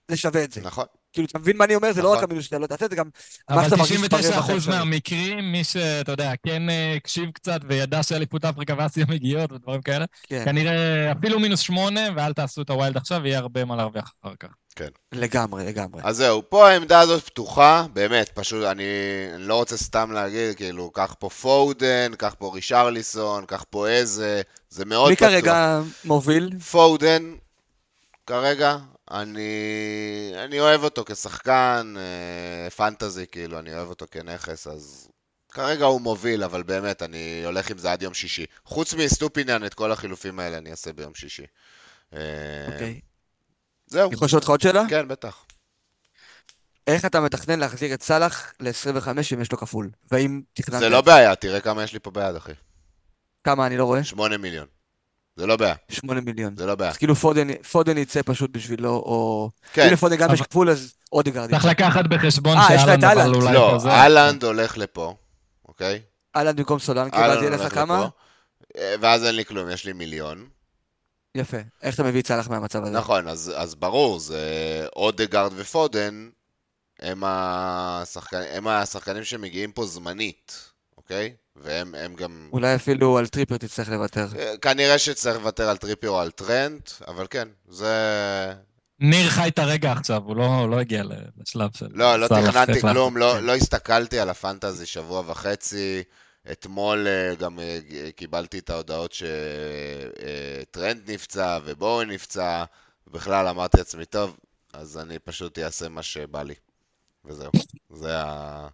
זה 0.08 0.16
שווה 0.16 0.44
את 0.44 0.52
זה. 0.52 0.60
נכון. 0.60 0.84
כאילו, 1.12 1.28
אתה 1.30 1.38
מבין 1.38 1.56
מה 1.56 1.64
אני 1.64 1.74
אומר? 1.74 1.92
זה 1.92 2.02
לא 2.02 2.08
רק 2.08 2.16
נכון. 2.16 2.24
המינוס 2.28 2.44
שאתה 2.44 2.58
לא 2.58 2.66
תעשה, 2.66 2.86
זה 2.90 2.96
גם 2.96 3.08
מה 3.50 3.56
אבל 3.56 3.64
שאתה 3.64 3.76
מרגיש 3.76 4.00
ברווח 4.00 4.50
99% 4.50 4.52
האפשרי. 4.52 4.74
מהמקרים, 4.74 5.52
מי 5.52 5.64
שאתה 5.64 6.12
יודע, 6.12 6.32
כן 6.46 6.70
אה, 6.70 6.94
הקשיב 6.96 7.30
קצת 7.30 7.60
וידע 7.68 8.02
שאליפות 8.02 8.44
אפריקה 8.44 8.74
ואסיה 8.78 9.04
מגיעות 9.08 9.52
ודברים 9.52 9.82
כאלה, 9.82 10.04
כן, 10.22 10.44
כנראה 10.44 11.12
אפילו 11.12 11.40
מינוס 11.40 11.60
שמונה, 11.60 12.00
ואל 12.16 12.32
תעשו 12.32 12.62
את 12.62 12.70
ה 12.70 12.75
wild 12.75 12.96
עכשיו, 12.96 13.26
יהיה 13.26 13.38
הרבה 13.38 13.64
מה 13.64 13.76
להרוויח 13.76 14.12
אחר 14.22 14.34
כך. 14.40 14.48
לגמרי, 15.12 15.64
לגמרי. 15.64 16.00
אז 16.04 16.16
זהו, 16.16 16.42
פה 16.48 16.68
העמדה 16.68 17.00
הזאת 17.00 17.24
פתוחה, 17.24 17.86
באמת, 17.92 18.28
פשוט 18.34 18.64
אני, 18.64 18.84
לא 19.38 19.54
רוצה 19.54 19.76
סתם 19.76 20.12
להגיד, 20.12 20.56
כאילו, 20.56 20.90
קח 20.90 21.14
פה 21.18 21.30
פודן, 21.30 22.12
קח 22.18 22.34
פה 22.38 22.50
רישרליסון, 22.54 23.46
קח 23.46 23.64
פה 23.70 23.88
איזה, 23.88 24.42
זה 24.70 24.84
מאוד 24.84 25.10
מי 25.10 25.16
פתוח. 25.16 25.28
כרגע 25.28 25.80
מוביל? 26.04 26.58
פודן, 26.58 27.34
כרגע, 28.26 28.76
אני, 29.10 29.50
אני 30.44 30.60
אוהב 30.60 30.84
אותו 30.84 31.04
כשחקן, 31.06 31.94
אה, 31.96 32.70
fantasy, 32.70 33.26
כאילו, 33.32 33.58
אני 33.58 33.74
אוהב 33.74 33.88
אותו 33.88 34.06
כנכס, 34.10 34.66
אז 34.66 35.08
כרגע 35.52 35.84
הוא 35.84 36.00
מוביל, 36.00 36.44
אבל 36.44 36.62
באמת, 36.62 37.02
אני 37.02 37.42
הולך 37.44 37.70
עם 37.70 37.78
זה 37.78 37.92
עד 37.92 38.02
יום 38.02 38.14
שישי. 38.14 38.46
חוץ 38.64 38.94
מסטופיניאן, 38.94 39.64
את 39.64 39.74
כל 39.74 39.92
החילופים 39.92 40.38
האלה 40.38 40.58
אני 40.58 40.70
אעשה 40.70 40.92
ביום 40.92 41.14
שישי. 41.14 41.46
אה, 42.14 42.18
אוקיי. 42.72 43.00
זהו, 43.86 44.06
אני 44.06 44.14
יכול 44.14 44.26
לשאול 44.26 44.38
אותך 44.38 44.48
עוד 44.48 44.60
שאלה? 44.60 44.84
כן, 44.88 45.08
בטח. 45.08 45.44
איך 46.86 47.04
אתה 47.04 47.20
מתכנן 47.20 47.58
להחזיר 47.58 47.94
את 47.94 48.02
סאלח 48.02 48.52
ל-25 48.60 49.08
אם 49.34 49.40
יש 49.40 49.52
לו 49.52 49.58
כפול? 49.58 49.90
והאם 50.10 50.42
תכננת... 50.52 50.80
זה 50.80 50.88
לא 50.88 51.00
בעיה, 51.00 51.34
תראה 51.34 51.60
כמה 51.60 51.82
יש 51.82 51.92
לי 51.92 51.98
פה 51.98 52.10
ביד, 52.10 52.36
אחי. 52.36 52.52
כמה 53.44 53.66
אני 53.66 53.76
לא 53.76 53.84
רואה? 53.84 54.04
8 54.04 54.36
מיליון. 54.36 54.66
זה 55.36 55.46
לא 55.46 55.56
בעיה, 55.56 55.74
8 55.88 56.20
מיליון. 56.20 56.56
זה 56.56 56.66
לא 56.66 56.74
בעיה. 56.74 56.90
אז 56.90 56.96
כאילו 56.96 57.14
פודן, 57.14 57.54
פודן 57.54 57.98
יצא 57.98 58.20
פשוט 58.24 58.50
בשבילו, 58.50 58.90
או... 58.90 59.50
כן, 59.72 59.86
אם 59.86 59.92
לפודן 59.92 60.16
גם 60.16 60.34
יש 60.34 60.42
כפול, 60.42 60.70
אז 60.70 60.94
אודגרד 61.12 61.50
צריך. 61.50 61.64
לקחת 61.64 62.04
בחשבון 62.04 62.58
אה, 62.58 62.68
שאלן 62.68 63.04
אבל. 63.04 63.34
אולי 63.34 63.54
לא. 63.54 63.78
אהלנד 63.86 64.44
הולך 64.44 64.78
לפה, 64.78 65.14
אוקיי? 65.68 66.00
האלנד 66.36 66.56
במקום 66.56 66.78
סולנקי, 66.78 67.16
ואז 67.16 67.42
יהיה 67.42 67.50
לך 67.50 67.74
כמה? 67.74 68.08
אה, 68.78 68.94
ואז 69.00 69.24
אין 69.24 69.34
לי 69.34 69.44
כלום, 69.44 69.70
יש 69.70 69.84
לי 69.84 69.92
מיליון. 69.92 70.55
יפה. 71.38 71.56
איך 71.82 71.94
אתה 71.94 72.02
מביא 72.02 72.20
את 72.20 72.26
סאלח 72.26 72.48
מהמצב 72.48 72.82
הזה? 72.82 72.92
נכון, 72.92 73.28
אז, 73.28 73.52
אז 73.56 73.74
ברור, 73.74 74.18
זה 74.18 74.40
אודגרד 74.96 75.52
ופודן, 75.56 76.28
הם, 77.00 77.22
השחקנים, 77.26 78.46
הם 78.52 78.68
השחקנים 78.68 79.24
שמגיעים 79.24 79.72
פה 79.72 79.86
זמנית, 79.86 80.70
אוקיי? 80.96 81.34
והם 81.56 81.94
הם 81.94 82.14
גם... 82.14 82.48
אולי 82.52 82.74
אפילו 82.74 83.18
על 83.18 83.26
טריפר 83.26 83.56
תצטרך 83.56 83.88
לוותר. 83.88 84.26
אה, 84.38 84.56
כנראה 84.56 84.98
שצריך 84.98 85.36
לוותר 85.36 85.68
על 85.68 85.76
טריפר 85.76 86.08
או 86.08 86.20
על 86.20 86.30
טרנט, 86.30 86.90
אבל 87.08 87.26
כן, 87.30 87.48
זה... 87.68 88.52
ניר 89.00 89.30
חי 89.30 89.48
את 89.48 89.58
הרגע 89.58 89.92
עכשיו, 89.92 90.22
הוא 90.24 90.36
לא, 90.36 90.44
הוא 90.44 90.68
לא 90.68 90.80
הגיע 90.80 91.02
לשלב 91.36 91.70
של... 91.74 91.86
לא, 91.90 92.16
לא 92.16 92.28
תכננתי. 92.28 92.80
כלום, 92.80 93.16
לא, 93.16 93.34
כן. 93.38 93.44
לא 93.44 93.54
הסתכלתי 93.54 94.18
על 94.18 94.30
הפנטזי 94.30 94.86
שבוע 94.86 95.22
וחצי. 95.26 96.02
אתמול 96.52 97.06
אה, 97.06 97.34
גם 97.34 97.60
אה, 97.60 97.78
קיבלתי 98.16 98.58
את 98.58 98.70
ההודעות 98.70 99.12
שטרנד 99.12 101.10
נפצע 101.10 101.58
ובואו 101.64 102.04
נפצע. 102.04 102.64
בכלל 103.06 103.48
אמרתי 103.48 103.78
לעצמי, 103.78 104.04
טוב, 104.04 104.36
אז 104.72 104.98
אני 104.98 105.18
פשוט 105.18 105.58
אעשה 105.58 105.88
מה 105.88 106.02
שבא 106.02 106.42
לי. 106.42 106.54
וזהו. 107.24 107.50
זה 107.90 108.18
ה... 108.18 108.68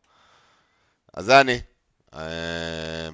אז 1.15 1.25
זה 1.25 1.41
אני. 1.41 1.61
אה, 2.15 3.09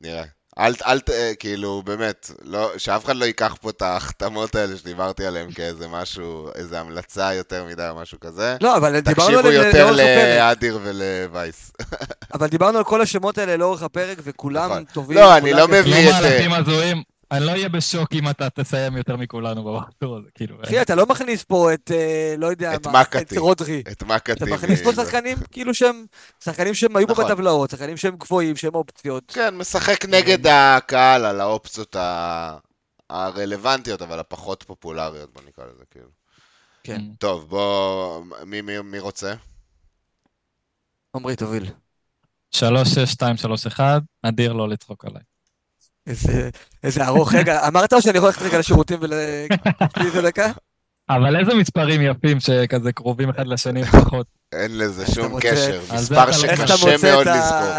נראה. 0.00 0.24
אל, 0.58 0.72
אל, 0.86 1.00
ת- 1.00 1.10
אה, 1.10 1.32
כאילו, 1.38 1.82
באמת, 1.84 2.30
לא, 2.42 2.70
שאף 2.78 3.04
אחד 3.04 3.16
לא 3.16 3.24
ייקח 3.24 3.54
פה 3.60 3.70
את 3.70 3.82
ההחתמות 3.82 4.54
האלה 4.54 4.76
שדיברתי 4.76 5.26
עליהן 5.26 5.52
כאיזה 5.52 5.88
משהו, 5.88 6.48
איזה 6.54 6.80
המלצה 6.80 7.34
יותר 7.34 7.64
מדי 7.64 7.88
או 7.90 7.94
משהו 7.96 8.20
כזה. 8.20 8.56
לא, 8.60 8.76
אבל 8.76 9.00
דיברנו 9.00 9.28
תקשיבו 9.30 9.52
יותר 9.52 9.84
לאורך 9.86 10.00
הפרק. 10.00 10.38
לאדיר 10.38 10.78
ולווייס. 10.82 11.72
אבל 12.34 12.46
דיברנו 12.46 12.78
על 12.78 12.84
כל 12.84 13.00
השמות 13.00 13.38
האלה 13.38 13.56
לאורך 13.56 13.82
הפרק, 13.82 14.18
וכולם 14.22 14.70
נכון. 14.70 14.84
טובים. 14.92 15.18
לא, 15.18 15.36
אני 15.36 15.52
לא. 15.52 15.68
מביא 15.68 16.10
את. 16.10 17.11
אני 17.32 17.46
לא 17.46 17.50
אהיה 17.50 17.68
בשוק 17.68 18.12
אם 18.12 18.28
אתה 18.30 18.50
תסיים 18.50 18.96
יותר 18.96 19.16
מכולנו 19.16 19.64
במחזור 19.64 20.16
הזה, 20.16 20.28
כאילו. 20.34 20.56
אחי, 20.64 20.82
אתה 20.82 20.94
לא 20.94 21.06
מכניס 21.06 21.44
פה 21.44 21.74
את, 21.74 21.90
אה, 21.94 22.34
לא 22.38 22.46
יודע 22.46 22.74
את 22.74 22.86
מה, 22.86 23.00
מקאטי. 23.00 23.34
את 23.34 23.40
רודרי. 23.40 23.82
את 23.92 24.02
מקאטי. 24.02 24.44
אתה 24.44 24.54
מכניס 24.54 24.82
פה 24.82 24.92
שחקנים 24.92 25.38
כאילו 25.50 25.74
שהם, 25.74 26.06
שחקנים 26.44 26.74
שהם 26.74 26.96
היו 26.96 27.06
פה 27.06 27.12
נכון. 27.12 27.24
בטבלאות, 27.24 27.70
שחקנים 27.70 27.96
שהם 27.96 28.16
גבוהים, 28.16 28.56
שהם 28.56 28.74
אופציות. 28.74 29.30
כן, 29.34 29.56
משחק 29.56 30.04
נגד 30.04 30.46
הקהל 30.46 31.24
על 31.24 31.40
האופציות 31.40 31.96
ה- 31.96 32.56
הרלוונטיות, 33.10 34.02
אבל 34.02 34.18
הפחות 34.18 34.62
פופולריות, 34.62 35.32
בוא 35.32 35.42
נקרא 35.48 35.64
לזה, 35.64 35.84
כאילו. 35.90 36.08
כן. 36.84 37.02
טוב, 37.18 37.48
בוא... 37.48 38.24
מי- 38.46 38.60
מי 38.60 38.80
מי 38.80 38.98
רוצה? 38.98 39.34
עמרי, 41.16 41.36
תוביל. 41.36 41.66
שלוש, 42.50 42.88
שש, 42.88 42.98
שתיים, 43.12 43.36
שלוש, 43.36 43.66
אחד, 43.66 44.00
אדיר 44.22 44.52
לא 44.52 44.68
לצחוק 44.68 45.04
עליי. 45.04 45.22
איזה- 46.06 46.50
איזה 46.84 47.06
ארוך. 47.06 47.34
רגע, 47.38 47.68
אמרת 47.68 47.92
או 47.92 48.02
שאני 48.02 48.18
יכול 48.18 48.28
ללכת 48.28 48.42
רגע 48.42 48.58
לשירותים 48.58 48.98
ול... 49.02 49.12
תני 49.94 50.02
לי 50.02 50.06
איזה 50.06 50.22
דקה? 50.22 50.52
אבל 51.10 51.36
איזה 51.40 51.54
מספרים 51.54 52.00
יפים 52.02 52.40
שכזה 52.40 52.92
קרובים 52.92 53.30
אחד 53.30 53.46
לשני 53.46 53.82
לפחות. 53.92 54.26
אין 54.52 54.78
לזה 54.78 55.06
שום 55.14 55.40
קשר. 55.40 55.80
מספר 55.94 56.28
איך 56.28 56.68
שקשה 56.68 56.96
מאוד. 57.12 57.26
לזכור. 57.28 57.72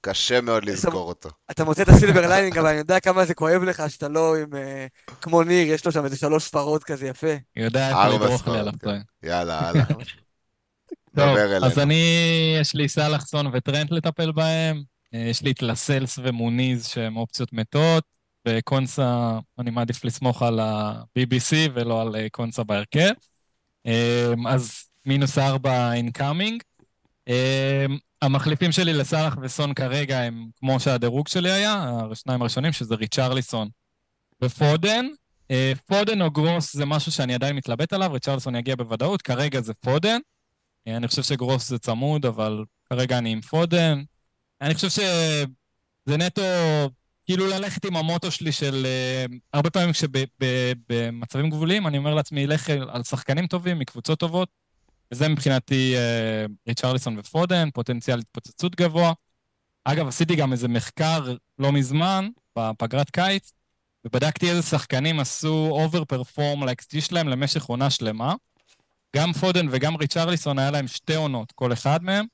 קשה 0.00 0.40
מאוד 0.40 0.64
לזכור 0.64 1.08
אותו. 1.08 1.28
אתה 1.50 1.64
מוצא 1.64 1.82
את 1.82 1.88
ה 1.88 1.93
silver 1.93 2.26
lining, 2.28 2.58
אבל 2.58 2.68
אני 2.68 2.78
יודע 2.78 3.00
כמה 3.00 3.24
זה 3.24 3.34
כואב 3.34 3.62
לך 3.62 3.82
שאתה 3.88 4.08
לא 4.08 4.36
עם... 4.36 4.54
אה, 4.54 4.86
כמו 5.20 5.42
ניר, 5.42 5.68
יש 5.68 5.86
לו 5.86 5.92
שם 5.92 6.04
איזה 6.04 6.16
שלוש 6.16 6.44
ספרות 6.44 6.84
כזה 6.84 7.06
יפה. 7.08 7.34
יודע 7.56 7.90
ארבע 7.90 8.08
לדרוך 8.24 8.30
לי 8.30 8.38
ספרות, 8.38 8.56
על 8.56 8.70
כן. 8.80 9.28
יאללה, 9.28 9.68
הלאה. 9.68 9.84
טוב. 11.16 11.36
אז 11.64 11.78
אני, 11.78 12.02
יש 12.60 12.74
לי 12.74 12.88
סאלח 12.88 13.21
סון 13.21 13.46
וטרנט 13.52 13.90
לטפל 13.90 14.32
בהם, 14.32 14.82
יש 15.12 15.42
לי 15.42 15.50
את 15.50 15.62
לסלס 15.62 16.18
ומוניז 16.22 16.86
שהם 16.86 17.16
אופציות 17.16 17.52
מתות, 17.52 18.04
וקונסה, 18.48 19.38
אני 19.58 19.70
מעדיף 19.70 20.04
לסמוך 20.04 20.42
על 20.42 20.60
ה-BBC 20.60 21.54
ולא 21.74 22.02
על 22.02 22.16
אה, 22.16 22.26
קונסה 22.30 22.64
בהרכב. 22.64 23.10
אה, 23.86 24.32
אז 24.48 24.84
מינוס 25.06 25.38
ארבע 25.38 25.92
incoming. 25.92 26.62
המחליפים 28.22 28.72
שלי 28.72 28.92
לסאלח 28.92 29.36
וסון 29.42 29.74
כרגע 29.74 30.20
הם 30.20 30.46
כמו 30.56 30.80
שהדירוג 30.80 31.28
שלי 31.28 31.50
היה, 31.50 32.00
השניים 32.12 32.40
הראשונים, 32.40 32.72
שזה 32.72 32.94
ריצ'רליסון 32.94 33.68
ופודן. 34.42 35.06
אה, 35.50 35.72
פודן 35.86 36.22
או 36.22 36.30
גרוס 36.30 36.76
זה 36.76 36.86
משהו 36.86 37.12
שאני 37.12 37.34
עדיין 37.34 37.56
מתלבט 37.56 37.92
עליו, 37.92 38.12
ריצ'רליסון 38.12 38.56
יגיע 38.56 38.76
בוודאות, 38.76 39.22
כרגע 39.22 39.60
זה 39.60 39.74
פודן. 39.74 40.18
אה, 40.88 40.96
אני 40.96 41.08
חושב 41.08 41.22
שגרוס 41.22 41.68
זה 41.68 41.78
צמוד, 41.78 42.26
אבל 42.26 42.64
כרגע 42.90 43.18
אני 43.18 43.32
עם 43.32 43.40
פודן. 43.40 44.02
אני 44.60 44.74
חושב 44.74 44.88
שזה 44.88 46.16
נטו, 46.16 46.42
כאילו 47.24 47.46
ללכת 47.46 47.84
עם 47.84 47.96
המוטו 47.96 48.30
שלי 48.30 48.52
של... 48.52 48.86
אה, 48.86 49.24
הרבה 49.52 49.70
פעמים 49.70 49.92
כשבמצבים 49.92 51.50
גבוליים, 51.50 51.86
אני 51.86 51.98
אומר 51.98 52.14
לעצמי, 52.14 52.46
לך 52.46 52.70
על 52.88 53.02
שחקנים 53.02 53.46
טובים, 53.46 53.78
מקבוצות 53.78 54.18
טובות, 54.18 54.48
וזה 55.12 55.28
מבחינתי 55.28 55.96
אה, 55.96 56.44
ריצ'רליסון 56.68 57.18
ופודן, 57.18 57.70
פוטנציאל 57.70 58.18
התפוצצות 58.18 58.76
גבוה. 58.76 59.12
אגב, 59.84 60.08
עשיתי 60.08 60.36
גם 60.36 60.52
איזה 60.52 60.68
מחקר 60.68 61.34
לא 61.58 61.72
מזמן, 61.72 62.28
בפגרת 62.58 63.10
קיץ, 63.10 63.52
ובדקתי 64.04 64.50
איזה 64.50 64.62
שחקנים 64.62 65.20
עשו 65.20 65.68
over 65.70 66.04
perform 66.04 66.64
ל-XG 66.64 67.00
שלהם 67.00 67.28
למשך 67.28 67.64
עונה 67.64 67.90
שלמה. 67.90 68.34
גם 69.16 69.32
פודן 69.32 69.66
וגם 69.70 69.96
ריצ'רליסון 69.96 70.58
היה 70.58 70.70
להם 70.70 70.88
שתי 70.88 71.14
עונות, 71.14 71.52
כל 71.52 71.72
אחד 71.72 72.02
מהם, 72.02 72.26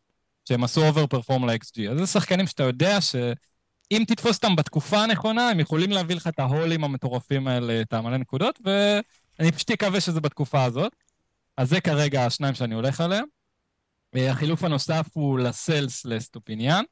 שהם 0.49 0.65
עשו 0.65 0.87
over 0.87 1.07
perform 1.07 1.51
ל-XG. 1.51 1.91
אז 1.91 1.99
זה 1.99 2.07
שחקנים 2.07 2.47
שאתה 2.47 2.63
יודע 2.63 2.99
אם 3.93 4.05
תתפוס 4.07 4.37
אותם 4.37 4.57
בתקופה 4.57 5.03
הנכונה, 5.03 5.51
הם 5.51 5.61
יכולים 5.61 5.91
להביא 5.91 6.17
לך 6.17 6.27
את 6.27 6.39
ה 6.39 6.45
haul 6.45 6.72
ים 6.72 6.85
המטורפים 6.85 7.49
האלה, 7.49 7.81
את 7.81 7.93
המלא 7.93 8.17
נקודות, 8.17 8.61
ואני 8.65 9.53
פשוט 9.53 9.71
אקווה 9.71 10.01
שזה 10.01 10.21
בתקופה 10.21 10.65
הזאת. 10.65 10.97
אז 11.57 11.69
זה 11.69 11.81
כרגע 11.81 12.27
השניים 12.27 12.55
שאני 12.55 12.75
הולך 12.75 13.01
עליהם. 13.01 13.25
אה, 14.17 14.31
החילוף 14.31 14.65
הנוסף 14.65 15.07
הוא 15.13 15.39
לסלס 15.39 16.05
לאסטופיניאן. 16.05 16.85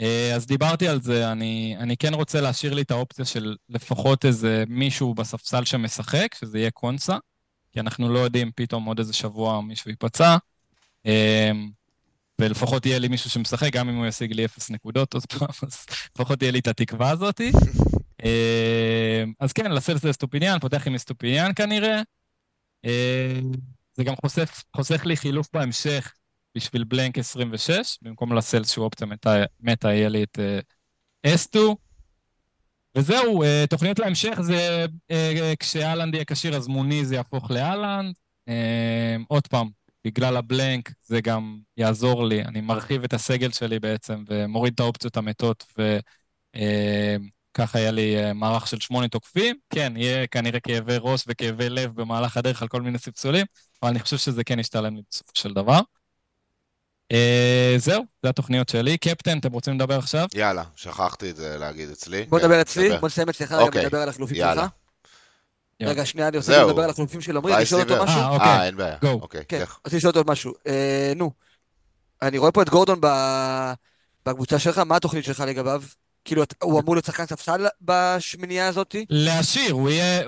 אה, 0.00 0.32
אז 0.34 0.46
דיברתי 0.46 0.88
על 0.88 1.02
זה, 1.02 1.32
אני, 1.32 1.76
אני 1.78 1.96
כן 1.96 2.14
רוצה 2.14 2.40
להשאיר 2.40 2.74
לי 2.74 2.82
את 2.82 2.90
האופציה 2.90 3.24
של 3.24 3.56
לפחות 3.68 4.24
איזה 4.24 4.64
מישהו 4.68 5.14
בספסל 5.14 5.64
שמשחק, 5.64 6.34
שזה 6.34 6.58
יהיה 6.58 6.70
קונסה, 6.70 7.16
כי 7.72 7.80
אנחנו 7.80 8.08
לא 8.08 8.18
יודעים, 8.18 8.50
פתאום 8.54 8.84
עוד 8.84 8.98
איזה 8.98 9.12
שבוע 9.12 9.60
מישהו 9.60 9.90
ייפצע. 9.90 10.36
אה, 12.42 12.46
ולפחות 12.46 12.86
יהיה 12.86 12.98
לי 12.98 13.08
מישהו 13.08 13.30
שמשחק, 13.30 13.72
גם 13.72 13.88
אם 13.88 13.94
הוא 13.94 14.06
ישיג 14.06 14.32
לי 14.32 14.44
אפס 14.44 14.70
נקודות 14.70 15.14
עוד 15.14 15.26
פעם, 15.26 15.48
אז 15.62 15.86
לפחות 16.14 16.42
יהיה 16.42 16.52
לי 16.52 16.58
את 16.58 16.68
התקווה 16.68 17.10
הזאת. 17.10 17.40
אז 19.40 19.52
כן, 19.52 19.72
לסלס 19.72 20.04
לאסטופיניאן, 20.04 20.58
פותח 20.58 20.86
עם 20.86 20.98
אסטופיניאן 20.98 21.50
כנראה. 21.56 22.02
זה 23.96 24.04
גם 24.04 24.14
חוסך, 24.16 24.62
חוסך 24.76 25.06
לי 25.06 25.16
חילוף 25.16 25.48
בהמשך 25.52 26.12
בשביל 26.54 26.84
blank 26.84 27.18
26, 27.18 27.98
במקום 28.02 28.32
לסלס 28.32 28.70
שהוא 28.70 28.84
אופציה 28.84 29.06
מתה, 29.06 29.44
מתה 29.60 29.92
יהיה 29.92 30.08
לי 30.08 30.22
את 30.22 30.38
S2. 31.26 31.56
אה, 31.56 31.72
וזהו, 32.96 33.42
אה, 33.42 33.64
תוכניות 33.70 33.98
להמשך 33.98 34.38
זה 34.40 34.86
אה, 35.10 35.52
כשאלנד 35.58 36.14
יהיה 36.14 36.24
כשיר 36.24 36.56
אז 36.56 36.68
מוני 36.68 37.04
זה 37.04 37.14
יהפוך 37.14 37.50
לאלנד. 37.50 38.14
עוד 39.28 39.46
פעם, 39.46 39.70
בגלל 40.04 40.36
הבלנק 40.36 40.92
זה 41.02 41.20
גם 41.20 41.58
יעזור 41.76 42.26
לי, 42.26 42.44
אני 42.44 42.60
מרחיב 42.60 43.04
את 43.04 43.14
הסגל 43.14 43.50
שלי 43.50 43.78
בעצם 43.78 44.24
ומוריד 44.28 44.72
את 44.74 44.80
האופציות 44.80 45.16
המתות 45.16 45.64
וככה 47.52 47.78
יהיה 47.78 47.90
לי 47.90 48.32
מערך 48.34 48.66
של 48.66 48.80
שמונה 48.80 49.08
תוקפים. 49.08 49.56
כן, 49.70 49.92
יהיה 49.96 50.26
כנראה 50.26 50.60
כאבי 50.60 50.96
ראש 51.00 51.24
וכאבי 51.26 51.68
לב 51.68 51.94
במהלך 51.94 52.36
הדרך 52.36 52.62
על 52.62 52.68
כל 52.68 52.82
מיני 52.82 52.98
ספסולים, 52.98 53.46
אבל 53.82 53.90
אני 53.90 53.98
חושב 53.98 54.16
שזה 54.16 54.44
כן 54.44 54.58
ישתלם 54.58 54.96
לי 54.96 55.02
בסופו 55.10 55.32
של 55.34 55.52
דבר. 55.52 55.80
אה, 57.12 57.74
זהו, 57.78 58.04
זה 58.22 58.28
התוכניות 58.28 58.68
שלי. 58.68 58.98
קפטן, 58.98 59.38
אתם 59.38 59.52
רוצים 59.52 59.74
לדבר 59.74 59.98
עכשיו? 59.98 60.26
יאללה, 60.34 60.64
שכחתי 60.76 61.30
את 61.30 61.36
זה 61.36 61.58
להגיד 61.58 61.90
אצלי. 61.90 62.24
בוא 62.28 62.38
כן, 62.38 62.44
נדבר 62.44 62.60
אצלי, 62.60 62.98
בוא 62.98 63.08
נסיים 63.08 63.28
אצלך 63.28 63.52
רגע 63.52 63.62
ונדבר 63.64 63.84
אוקיי, 63.84 64.02
על 64.02 64.08
החילופים 64.08 64.36
שלך. 64.36 64.60
רגע, 65.80 66.06
שנייה, 66.06 66.28
אני 66.28 66.36
רוצה 66.36 66.64
לדבר 66.64 66.82
על 66.82 66.90
החילופים 66.90 67.20
של 67.20 67.36
עמרי, 67.36 67.52
לשאול 67.52 67.80
אותו 67.80 68.04
משהו. 68.04 68.20
אה, 68.20 68.28
אוקיי. 68.28 68.66
אין 68.66 68.76
בעיה. 68.76 68.96
אוקיי, 69.02 69.42
כן, 69.48 69.64
רציתי 69.86 69.96
לשאול 69.96 70.12
אותו 70.16 70.32
משהו. 70.32 70.52
אה, 70.66 71.12
נו, 71.16 71.30
אני 72.22 72.38
רואה 72.38 72.52
פה 72.52 72.62
את 72.62 72.68
גורדון 72.68 73.00
בקבוצה 74.26 74.58
שלך, 74.58 74.78
מה 74.78 74.96
התוכנית 74.96 75.24
שלך 75.24 75.40
לגביו? 75.46 75.82
כאילו, 76.24 76.42
הוא 76.62 76.80
אמור 76.80 76.94
להיות 76.94 77.04
שחקן 77.04 77.26
ספסל 77.26 77.66
בשמינייה 77.82 78.68
הזאת? 78.68 78.96
להשאיר, 79.10 79.72
הוא 79.72 79.90
יהיה... 79.90 80.22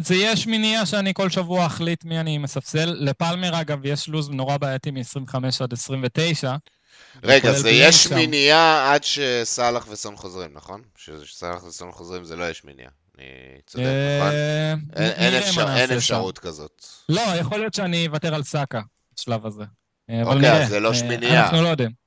זה 0.00 0.14
יהיה 0.14 0.36
שמינייה 0.36 0.86
שאני 0.86 1.14
כל 1.14 1.30
שבוע 1.30 1.66
אחליט 1.66 2.04
מי 2.04 2.20
אני 2.20 2.38
מספסל. 2.38 2.96
לפלמר, 2.98 3.60
אגב, 3.60 3.78
יש 3.84 4.08
לו"ז 4.08 4.28
נורא 4.28 4.56
בעייתי 4.56 4.90
מ-25 4.90 5.36
עד 5.60 5.72
29. 5.72 6.56
רגע, 7.22 7.52
זה 7.52 7.70
יהיה 7.70 7.92
שמינייה 7.92 8.92
עד 8.92 9.04
שסאלח 9.04 9.86
וסון 9.90 10.16
חוזרים, 10.16 10.50
נכון? 10.52 10.82
שסאלח 10.96 11.64
וסון 11.64 11.92
חוזרים 11.92 12.24
זה 12.24 12.36
לא 12.36 12.42
יהיה 12.42 12.54
שמינייה. 12.54 12.88
אני 13.18 13.26
צודק, 13.66 13.84
נכון? 13.84 14.32
אה, 14.96 15.76
אין 15.76 15.92
אפשרות 15.96 16.38
כזאת. 16.38 16.84
לא, 17.08 17.20
יכול 17.20 17.58
להיות 17.58 17.74
שאני 17.74 18.06
אוותר 18.06 18.34
על 18.34 18.42
סאקה 18.42 18.80
בשלב 19.14 19.46
הזה. 19.46 19.64
אוקיי, 20.24 20.62
אז 20.62 20.68
זה 20.68 20.80
לא 20.80 20.88
אה, 20.88 20.94
שמינייה. 20.94 21.44
אנחנו 21.44 21.62
לא 21.62 21.68
יודעים. 21.68 22.06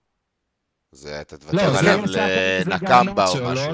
זה, 0.92 1.22
אתה 1.22 1.38
תוותר 1.38 1.72
לא, 1.72 1.80
עליו 1.80 2.00
לנקמבה 2.66 3.28
או 3.28 3.40
לא 3.40 3.52
משהו. 3.52 3.72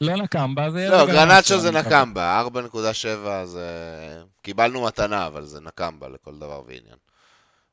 לא, 0.00 0.16
נקמבה, 0.16 0.70
זה 0.70 0.88
לא, 0.88 1.06
גרנצ'ו 1.06 1.58
זה 1.58 1.70
נקמבה, 1.70 2.42
4.7 2.54 3.44
זה... 3.44 3.68
קיבלנו 4.42 4.84
מתנה, 4.84 5.26
אבל 5.26 5.44
זה 5.44 5.60
נקמבה 5.60 6.08
לכל 6.08 6.38
דבר 6.38 6.62
ועניין. 6.66 6.96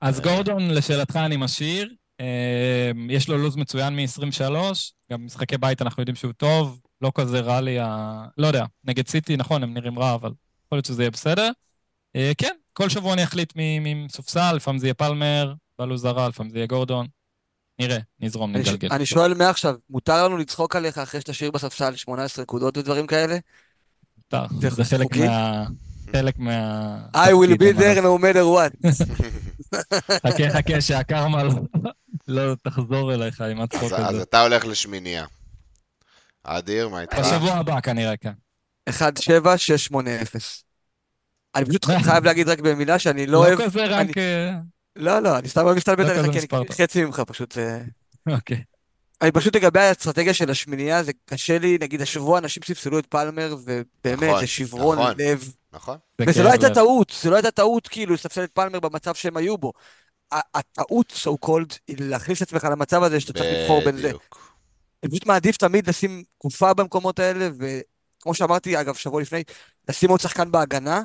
אז 0.02 0.22
גורדון, 0.22 0.70
לשאלתך 0.72 1.16
אני 1.16 1.38
משאיר. 1.38 1.94
אה, 2.20 2.92
יש 3.10 3.30
לו 3.30 3.38
לו"ז 3.38 3.56
מצוין 3.56 3.96
מ-23, 3.96 4.54
גם 5.12 5.26
משחקי 5.26 5.58
בית 5.58 5.82
אנחנו 5.82 6.02
יודעים 6.02 6.16
שהוא 6.16 6.34
טוב, 6.34 6.80
לא 7.02 7.12
כזה 7.16 7.40
רע 7.40 7.62
לי 7.62 7.80
ה... 7.80 8.24
לא 8.38 8.48
יודע, 8.48 8.66
נגד 8.84 9.08
סיטי, 9.08 9.38
נכון, 9.38 9.64
הם 9.64 9.74
נראים 9.74 10.00
רע, 10.00 10.14
אבל 10.14 10.32
יכול 10.66 10.76
להיות 10.76 10.86
שזה 10.86 11.04
יהיה 11.04 11.12
בסדר. 11.12 11.50
אה, 12.16 12.32
כן, 12.38 12.56
כל 12.74 12.90
שבוע 12.90 13.14
אני 13.14 13.24
אחליט 13.24 13.56
מי 13.56 13.94
מסופסל, 13.96 14.54
לפעמים 14.56 14.80
זה 14.80 14.88
יהיה 14.88 14.94
פלמר, 14.94 15.54
בלו"ז 15.80 16.06
הרע, 16.06 16.30
לפעמים 16.30 16.52
זה 16.52 16.58
יהיה 16.58 16.68
גורדון. 16.68 17.08
נראה, 17.80 17.98
נזרום, 18.20 18.52
נגלגל. 18.52 18.88
אני 18.92 19.06
שואל 19.06 19.34
מעכשיו, 19.34 19.76
מותר 19.90 20.26
לנו 20.26 20.38
לצחוק 20.38 20.76
עליך 20.76 20.98
אחרי 20.98 21.22
שתשאיר 21.22 21.52
בספסל 21.52 21.96
18 21.96 22.44
נקודות 22.44 22.78
ודברים 22.78 23.08
כאלה? 23.08 23.38
מותר, 24.34 24.70
זה 24.70 24.84
חלק 24.84 25.16
מה... 25.16 25.66
חלק 26.12 26.38
מה... 26.38 26.98
I 27.16 27.30
will 27.30 27.58
be 27.58 27.80
there 27.80 28.02
no 28.02 28.22
matter 28.22 28.46
what. 28.56 28.96
חכה, 30.28 30.50
חכה, 30.50 30.82
שהקרמה 30.82 31.44
לא, 31.44 31.54
לא 32.28 32.56
תחזור 32.64 33.14
אליך 33.14 33.42
עם 33.42 33.62
הצחוק 33.62 33.92
הזה. 33.92 34.08
אז 34.08 34.22
אתה 34.22 34.42
הולך 34.42 34.66
לשמינייה. 34.66 35.26
אדיר, 36.46 36.90
מה 36.90 37.02
איתך? 37.02 37.20
בשבוע 37.20 37.52
הבא 37.52 37.82
כנראה, 37.82 38.18
כן. 38.18 38.32
1-7-6-8-0. 38.90 38.96
אני 41.56 41.66
פשוט 41.66 41.86
חייב 42.06 42.24
להגיד 42.24 42.50
רק 42.50 42.60
במילה 42.60 43.00
שאני 43.00 43.26
לא, 43.26 43.34
לא 43.34 43.38
אוהב... 43.38 43.60
לא 43.60 43.66
כזה 43.66 43.86
רק... 43.86 44.08
לא, 44.96 45.20
לא, 45.20 45.38
אני 45.38 45.48
סתם 45.48 45.66
לא 45.66 45.76
מסתלבט 45.76 46.10
עליך, 46.10 46.32
כי 46.32 46.56
אני 46.56 46.66
חצי 46.72 47.06
ממך 47.06 47.20
פשוט. 47.20 47.58
אוקיי. 48.30 48.64
אני 49.22 49.32
פשוט 49.32 49.56
לגבי 49.56 49.80
האסטרטגיה 49.80 50.34
של 50.34 50.52
השמינייה, 50.52 51.04
זה 51.04 51.12
קשה 51.26 51.60
לי, 51.60 51.78
נגיד 51.82 52.02
השבוע 52.02 52.40
אנשים 52.40 52.64
ספסלו 52.64 53.00
את 53.00 53.06
פלמר, 53.06 53.56
ובאמת, 53.64 54.24
נכון, 54.24 54.40
זה 54.40 54.48
שברון 54.48 55.00
נכון, 55.00 55.14
לב. 55.18 55.52
נכון. 55.74 55.98
וזה 56.22 56.44
לא 56.44 56.52
הייתה 56.52 56.70
טעות, 56.74 57.14
זה 57.22 57.30
לא 57.30 57.36
הייתה 57.36 57.52
טעות 57.52 57.88
כאילו 57.88 58.14
לספסל 58.14 58.44
את 58.44 58.52
פלמר 58.54 58.80
במצב 58.80 59.16
שהם 59.16 59.38
היו 59.38 59.58
בו. 59.58 59.74
הטעות, 60.32 61.14
so 61.24 61.46
called, 61.46 61.78
היא 61.88 61.98
להכניס 62.00 62.42
את 62.42 62.48
עצמך 62.48 62.64
למצב 62.72 63.04
הזה 63.04 63.20
שאתה 63.20 63.34
צריך 63.34 63.62
לבחור 63.62 63.82
בין 63.86 63.98
זה. 63.98 64.12
אני 65.06 65.12
פשוט 65.12 65.26
מעדיף 65.26 65.58
תמיד 65.58 65.90
לשים 65.90 66.24
תקופה 66.38 66.74
במקומות 66.74 67.20
האלה, 67.20 67.50
וכמו 67.60 68.34
שאמרתי, 68.34 68.82
אגב, 68.82 68.96
שבוע 68.96 69.22
לפני, 69.22 69.44
לשים 69.90 70.10
עוד 70.10 70.20
שחקן 70.20 70.52
בהגנה, 70.52 71.02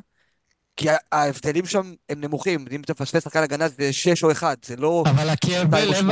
כי 0.77 0.89
ההבדלים 1.12 1.66
שם 1.66 1.94
הם 2.09 2.20
נמוכים, 2.20 2.64
אם 2.70 2.81
אתה 2.81 2.93
מפספס 2.93 3.24
שחקן 3.24 3.43
הגנה 3.43 3.68
זה 3.68 3.93
6 3.93 4.24
או 4.24 4.32
1, 4.32 4.64
זה 4.64 4.77
לא... 4.77 5.05
אבל 5.06 5.28
הכאב 5.28 5.70
בלב, 5.70 6.06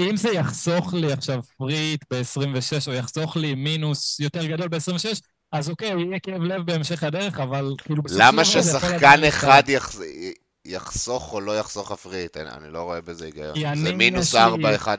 אם 0.00 0.16
זה 0.16 0.28
יחסוך 0.28 0.94
לי 0.94 1.12
עכשיו 1.12 1.40
פריט 1.58 2.04
ב-26, 2.10 2.88
או 2.88 2.92
יחסוך 2.92 3.36
לי 3.36 3.54
מינוס 3.54 4.20
יותר 4.20 4.46
גדול 4.46 4.68
ב-26, 4.68 5.20
אז 5.52 5.70
אוקיי, 5.70 5.88
יהיה 5.88 6.18
כאב 6.22 6.42
לב 6.42 6.62
בהמשך 6.66 7.02
הדרך, 7.02 7.40
אבל 7.40 7.74
כאילו... 7.78 8.02
למה 8.10 8.44
ששחקן 8.44 9.24
אחד 9.28 9.62
יחסוך 10.66 11.32
או 11.32 11.40
לא 11.40 11.58
יחסוך 11.58 11.90
הפריט? 11.90 12.36
אני 12.36 12.72
לא 12.72 12.82
רואה 12.82 13.00
בזה 13.00 13.24
היגיון. 13.24 13.54
זה 13.84 13.92
מינוס 13.92 14.34
4-1 14.34 14.38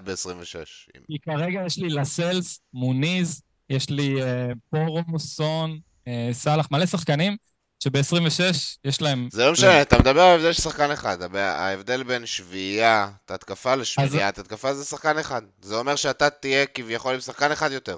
ב-26. 0.03 0.99
כי 1.07 1.18
כרגע 1.26 1.61
יש 1.65 1.77
לי 1.77 1.89
לסלס, 1.89 2.60
מוניז, 2.73 3.41
יש 3.69 3.89
לי 3.89 4.23
אה, 4.23 4.48
פורו, 4.69 5.19
סון, 5.19 5.80
אה, 6.07 6.30
סאלח, 6.31 6.68
מלא 6.72 6.85
שחקנים. 6.85 7.38
שב-26 7.84 8.41
יש 8.85 9.02
להם... 9.02 9.30
זה 9.31 9.45
לא 9.45 9.52
משנה, 9.52 9.81
אתה 9.81 9.99
מדבר 9.99 10.22
על 10.22 10.30
ההבדל 10.30 10.53
של 10.53 10.61
שחקן 10.61 10.91
אחד. 10.91 11.35
ההבדל 11.35 12.03
בין 12.03 12.26
שביעייה, 12.26 13.10
את 13.26 13.31
התקפה 13.31 13.76
לשביעייה, 13.76 14.30
את 14.30 14.39
התקפה 14.39 14.73
זה 14.73 14.85
שחקן 14.85 15.18
אחד. 15.18 15.41
זה 15.61 15.76
אומר 15.76 15.95
שאתה 15.95 16.30
תהיה 16.30 16.65
כביכול 16.65 17.14
עם 17.14 17.19
שחקן 17.19 17.52
אחד 17.52 17.72
יותר. 17.72 17.98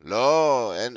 לא, 0.00 0.72
אין, 0.76 0.96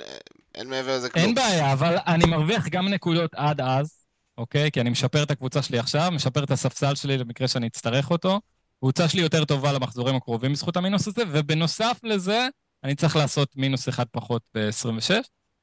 אין 0.55 0.69
מעבר 0.69 0.97
לזה 0.97 1.09
כלום. 1.09 1.25
אין 1.25 1.35
בעיה, 1.35 1.73
אבל 1.73 1.97
אני 2.07 2.25
מרוויח 2.25 2.67
גם 2.67 2.87
נקודות 2.87 3.31
עד 3.35 3.61
אז, 3.61 3.96
אוקיי? 4.37 4.71
כי 4.71 4.81
אני 4.81 4.89
משפר 4.89 5.23
את 5.23 5.31
הקבוצה 5.31 5.61
שלי 5.61 5.79
עכשיו, 5.79 6.09
משפר 6.11 6.43
את 6.43 6.51
הספסל 6.51 6.95
שלי 6.95 7.17
למקרה 7.17 7.47
שאני 7.47 7.67
אצטרך 7.67 8.11
אותו. 8.11 8.39
הקבוצה 8.77 9.09
שלי 9.09 9.21
יותר 9.21 9.45
טובה 9.45 9.71
למחזורים 9.71 10.15
הקרובים 10.15 10.53
בזכות 10.53 10.77
המינוס 10.77 11.07
הזה, 11.07 11.23
ובנוסף 11.31 11.99
לזה, 12.03 12.47
אני 12.83 12.95
צריך 12.95 13.15
לעשות 13.15 13.55
מינוס 13.55 13.89
אחד 13.89 14.05
פחות 14.11 14.41
ב-26. 14.55 15.11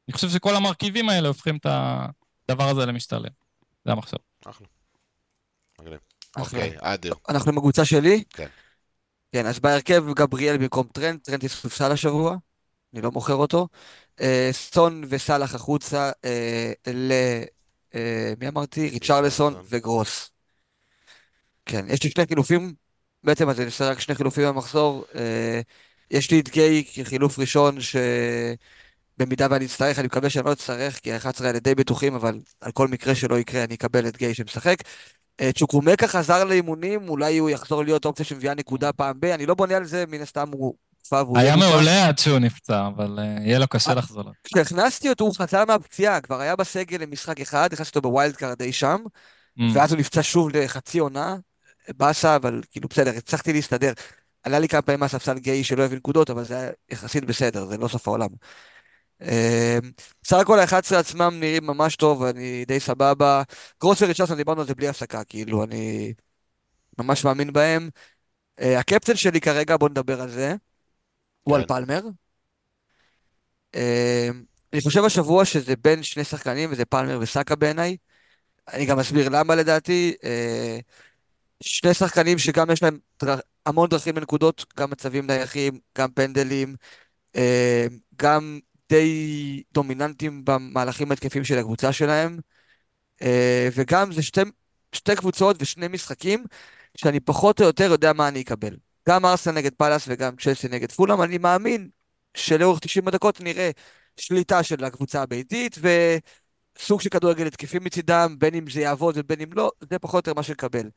אני 0.08 0.12
חושב 0.12 0.28
שכל 0.28 0.56
המרכיבים 0.56 1.08
האלה 1.08 1.28
הופכים 1.28 1.56
את. 1.56 1.66
הדבר 2.48 2.68
הזה 2.68 2.86
למשתלם. 2.86 3.30
זה 3.84 3.92
המחשב. 3.92 4.16
אחלה. 4.46 4.66
מגניב. 5.80 5.98
אוקיי, 6.36 6.76
אדיר. 6.80 7.14
אנחנו 7.28 7.52
עם 7.52 7.58
הקבוצה 7.58 7.84
שלי? 7.84 8.24
כן. 8.30 8.46
כן, 9.32 9.46
אז 9.46 9.60
בהרכב 9.60 10.04
גבריאל 10.16 10.56
במקום 10.56 10.86
טרנט, 10.92 11.20
טרנט 11.20 11.44
יסופסל 11.44 11.92
השבוע, 11.92 12.36
אני 12.94 13.02
לא 13.02 13.10
מוכר 13.10 13.34
אותו. 13.34 13.68
אה, 14.20 14.48
סון 14.52 15.04
וסאלח 15.08 15.54
החוצה 15.54 16.10
ל... 16.86 17.12
אה, 17.12 17.44
מי 18.40 18.48
אמרתי? 18.48 18.88
ריצ'רלסון 18.88 19.54
וגרוס. 19.68 20.30
כן, 21.66 21.86
יש 21.88 22.02
לי 22.02 22.10
שני 22.10 22.26
חילופים, 22.26 22.74
בעצם 23.24 23.48
אז 23.48 23.58
אני 23.60 23.66
עושה 23.66 23.90
רק 23.90 24.00
שני 24.00 24.14
חילופים 24.14 24.44
במחזור. 24.48 25.04
יש 26.10 26.30
לי 26.30 26.40
את 26.40 26.48
גיי 26.48 26.84
כחילוף 26.94 27.38
ראשון, 27.38 27.80
ש... 27.80 27.96
במידה 29.18 29.46
ואני 29.50 29.64
אצטרך, 29.64 29.98
אני 29.98 30.06
מקווה 30.06 30.30
שאני 30.30 30.46
לא 30.46 30.52
אצטרך, 30.52 31.00
כי 31.00 31.12
ה-11 31.12 31.44
האלה 31.44 31.58
די 31.58 31.74
בטוחים, 31.74 32.14
אבל 32.14 32.40
על 32.60 32.72
כל 32.72 32.88
מקרה 32.88 33.14
שלא 33.14 33.38
יקרה, 33.38 33.64
אני 33.64 33.74
אקבל 33.74 34.08
את 34.08 34.16
גיי 34.16 34.34
שמשחק. 34.34 34.76
אה, 35.40 35.52
צ'וקרומקה 35.52 36.08
חזר 36.08 36.44
לאימונים, 36.44 37.08
אולי 37.08 37.38
הוא 37.38 37.50
יחזור 37.50 37.84
להיות 37.84 38.04
אופציה 38.04 38.24
שמביאה 38.24 38.54
נקודה 38.54 38.92
פעם 38.92 39.20
ב. 39.20 39.24
אני 39.24 39.46
לא 39.46 39.54
בונה 39.54 39.76
על 39.76 39.84
זה, 39.84 40.04
מן 40.08 40.20
הסתם 40.20 40.48
הוא 40.52 40.74
והוא 41.12 41.38
היה. 41.38 41.56
מעולה 41.56 42.08
עד 42.08 42.18
שהוא 42.18 42.38
נפצע, 42.38 42.86
אבל 42.86 43.18
אה, 43.18 43.24
יהיה 43.44 43.58
לו 43.58 43.68
קשה 43.68 43.94
לחזור. 43.94 44.22
לו. 44.22 44.30
כשהכנסתי 44.44 45.08
אותו 45.08 45.24
הוא 45.24 45.34
חזר 45.38 45.64
מהפציעה, 45.64 46.20
כבר 46.20 46.40
היה 46.40 46.56
בסגל 46.56 46.96
למשחק 47.02 47.40
אחד, 47.40 47.72
הכנסתי 47.72 47.98
אותו 47.98 48.10
ב 48.10 48.15
wild 48.15 48.36
card 48.36 48.62
אי 48.62 48.72
שם, 48.72 48.96
Mm. 49.58 49.62
ואז 49.74 49.92
הוא 49.92 50.00
נפצע 50.00 50.22
שוב 50.22 50.56
לחצי 50.56 50.98
עונה, 50.98 51.36
באסה, 51.96 52.36
אבל 52.36 52.60
כאילו 52.70 52.88
בסדר, 52.88 53.10
הצלחתי 53.16 53.52
להסתדר. 53.52 53.92
עלה 54.42 54.58
לי 54.58 54.68
כמה 54.68 54.82
פעמים 54.82 55.00
מהספסל 55.00 55.38
גאהי 55.38 55.64
שלא 55.64 55.82
הביא 55.82 55.96
נקודות, 55.96 56.30
אבל 56.30 56.44
זה 56.44 56.56
היה 56.56 56.70
יחסית 56.90 57.24
בסדר, 57.24 57.66
זה 57.66 57.76
לא 57.76 57.88
סוף 57.88 58.08
העולם. 58.08 58.28
אה, 59.22 59.78
בסך 60.22 60.36
הכל 60.36 60.58
ה-11 60.58 60.96
עצמם 60.96 61.36
נראים 61.40 61.66
ממש 61.66 61.96
טוב, 61.96 62.22
אני 62.22 62.64
די 62.64 62.80
סבבה. 62.80 63.42
גרוס 63.80 64.02
וריצ'רליסון 64.02 64.36
דיברנו 64.36 64.60
על 64.60 64.66
זה 64.66 64.74
בלי 64.74 64.88
הפסקה, 64.88 65.24
כאילו, 65.24 65.64
אני 65.64 66.12
ממש 66.98 67.24
מאמין 67.24 67.52
בהם. 67.52 67.90
אה, 68.60 68.78
הקפטן 68.78 69.16
שלי 69.16 69.40
כרגע, 69.40 69.76
בוא 69.76 69.88
נדבר 69.88 70.20
על 70.20 70.30
זה, 70.30 70.54
הוא 71.44 71.54
כן. 71.54 71.60
על 71.60 71.66
פלמר. 71.66 72.02
אה, 73.74 74.28
אני 74.72 74.80
חושב 74.80 75.04
השבוע 75.04 75.44
שזה 75.44 75.74
בין 75.76 76.02
שני 76.02 76.24
שחקנים, 76.24 76.72
וזה 76.72 76.84
פלמר 76.84 77.18
וסאקה 77.22 77.56
בעיניי. 77.56 77.96
אני 78.72 78.86
גם 78.86 78.98
אסביר 78.98 79.28
למה 79.28 79.54
לדעתי. 79.54 80.14
אה, 80.24 80.78
שני 81.60 81.94
שחקנים 81.94 82.38
שגם 82.38 82.70
יש 82.70 82.82
להם. 82.82 82.98
המון 83.66 83.88
דרכים 83.88 84.16
לנקודות, 84.16 84.64
גם 84.76 84.90
מצבים 84.90 85.26
נייחים, 85.26 85.78
גם 85.98 86.10
פנדלים, 86.10 86.76
אה, 87.36 87.86
גם 88.16 88.58
די 88.88 89.62
דומיננטים 89.74 90.44
במהלכים 90.44 91.12
התקפים 91.12 91.44
של 91.44 91.58
הקבוצה 91.58 91.92
שלהם, 91.92 92.38
אה, 93.22 93.68
וגם 93.74 94.12
זה 94.12 94.22
שתי, 94.22 94.40
שתי 94.92 95.16
קבוצות 95.16 95.56
ושני 95.60 95.88
משחקים 95.88 96.44
שאני 96.96 97.20
פחות 97.20 97.60
או 97.60 97.66
יותר 97.66 97.84
יודע 97.84 98.12
מה 98.12 98.28
אני 98.28 98.42
אקבל. 98.42 98.76
גם 99.08 99.26
ארסנל 99.26 99.54
נגד 99.54 99.74
פאלאס 99.74 100.04
וגם 100.08 100.36
צ'לסי 100.36 100.68
נגד 100.68 100.92
פולאם, 100.92 101.22
אני 101.22 101.38
מאמין 101.38 101.88
שלאורך 102.34 102.78
90 102.78 103.08
הדקות 103.08 103.40
נראה 103.40 103.70
שליטה 104.16 104.62
של 104.62 104.84
הקבוצה 104.84 105.22
הביתית 105.22 105.78
וסוג 106.78 107.00
של 107.00 107.08
כדורגל 107.08 107.46
התקפי 107.46 107.78
מצידם, 107.78 108.36
בין 108.38 108.54
אם 108.54 108.70
זה 108.70 108.80
יעבוד 108.80 109.14
ובין 109.18 109.40
אם 109.40 109.48
לא, 109.52 109.70
זה 109.90 109.98
פחות 109.98 110.14
או 110.14 110.18
יותר 110.30 110.34
מה 110.34 110.42
שנקבל. 110.42 110.90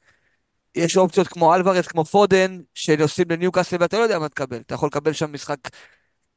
יש 0.76 0.98
אופציות 0.98 1.28
כמו 1.28 1.56
אלוורס, 1.56 1.88
כמו 1.88 2.06
פודן, 2.06 2.62
שנוסעים 2.74 3.28
לניוקאסל 3.32 3.78
ואתה 3.80 3.98
לא 3.98 4.04
יודע 4.04 4.20
מה 4.20 4.30
תקבל. 4.30 4.58
אתה 4.58 4.76
יכול 4.76 4.88
לקבל 4.88 5.14
שם 5.14 5.34
משחק 5.34 5.58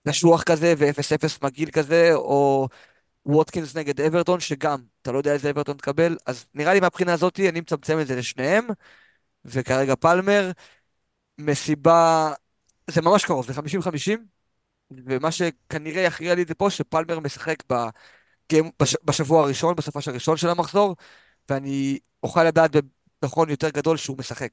קשוח 0.08 0.42
כזה 0.42 0.74
ו-0-0 0.78 1.38
מגעיל 1.42 1.70
כזה, 1.70 2.10
או 2.14 2.68
ווטקינס 3.26 3.76
נגד 3.76 4.00
אברטון, 4.00 4.40
שגם, 4.40 4.80
אתה 5.02 5.12
לא 5.12 5.18
יודע 5.18 5.32
איזה 5.32 5.50
אברטון 5.50 5.76
תקבל. 5.76 6.16
אז 6.26 6.46
נראה 6.54 6.74
לי 6.74 6.80
מהבחינה 6.80 7.12
הזאת, 7.12 7.40
אני 7.40 7.60
מצמצם 7.60 8.00
את 8.00 8.06
זה 8.06 8.16
לשניהם, 8.16 8.66
וכרגע 9.44 9.94
פלמר, 9.94 10.50
מסיבה, 11.40 12.32
זה 12.90 13.02
ממש 13.02 13.24
קרוב, 13.24 13.46
זה 13.46 13.52
50-50, 13.52 14.18
ומה 15.06 15.30
שכנראה 15.30 16.02
יכריע 16.02 16.34
לי 16.34 16.42
את 16.42 16.48
זה 16.48 16.54
פה, 16.54 16.70
שפלמר 16.70 17.20
משחק 17.20 17.62
בגיים, 17.66 18.70
בש, 18.82 18.96
בשבוע 19.04 19.42
הראשון, 19.42 19.74
בסופש 19.74 20.08
הראשון 20.08 20.36
של 20.36 20.48
המחזור, 20.48 20.96
ואני 21.48 21.98
אוכל 22.22 22.44
לדעת 22.44 22.70
בביטחון 22.70 23.50
יותר 23.50 23.68
גדול 23.68 23.96
שהוא 23.96 24.18
משחק, 24.18 24.50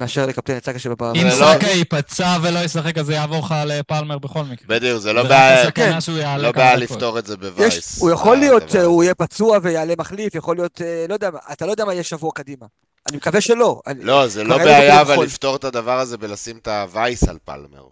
מאשר 0.00 0.26
לקפטן 0.26 0.56
את 0.56 0.64
סאקה 0.64 0.78
שבפעם. 0.78 1.16
אם 1.16 1.30
זה 1.30 1.40
לא- 1.40 1.52
סאקה 1.52 1.66
ייפצע 1.66 2.36
ולא 2.42 2.58
ישחק, 2.58 2.98
אז 2.98 3.06
זה 3.06 3.14
יעבור 3.14 3.38
לך 3.38 3.54
לפלמר 3.66 4.18
בכל 4.18 4.42
מקרה. 4.42 4.68
בדיוק, 4.68 4.98
זה 4.98 5.12
לא 5.12 5.22
בעיה, 5.22 5.70
כן. 5.70 6.00
שהוא 6.00 6.18
לא. 6.18 6.74
לפתור 6.74 7.18
את 7.18 7.26
זה 7.26 7.34
יש, 7.34 7.38
בווייס. 7.38 8.00
הוא 8.00 8.10
יכול 8.10 8.36
להיות, 8.36 8.62
הדבר 8.62 8.84
הוא 8.84 9.02
הזה. 9.02 9.04
יהיה 9.04 9.14
פצוע 9.14 9.58
ויעלה 9.62 9.94
מחליף, 9.98 10.34
יכול 10.34 10.56
להיות, 10.56 10.82
אה, 10.82 11.06
לא 11.08 11.14
יודע, 11.14 11.30
אתה 11.52 11.66
לא 11.66 11.70
יודע 11.70 11.84
מה 11.84 11.92
יהיה 11.92 12.02
שבוע 12.02 12.30
קדימה. 12.34 12.66
אני 13.08 13.16
מקווה 13.16 13.40
שלא. 13.40 13.80
אני, 13.86 14.04
לא, 14.04 14.28
זה 14.28 14.44
לא 14.44 14.58
בעיה 14.58 15.00
אבל 15.00 15.14
חול. 15.14 15.26
לפתור 15.26 15.56
את 15.56 15.64
הדבר 15.64 15.98
הזה 15.98 16.18
בלשים 16.18 16.58
את 16.58 16.68
הווייס 16.68 17.28
על 17.28 17.38
פלמר. 17.44 17.88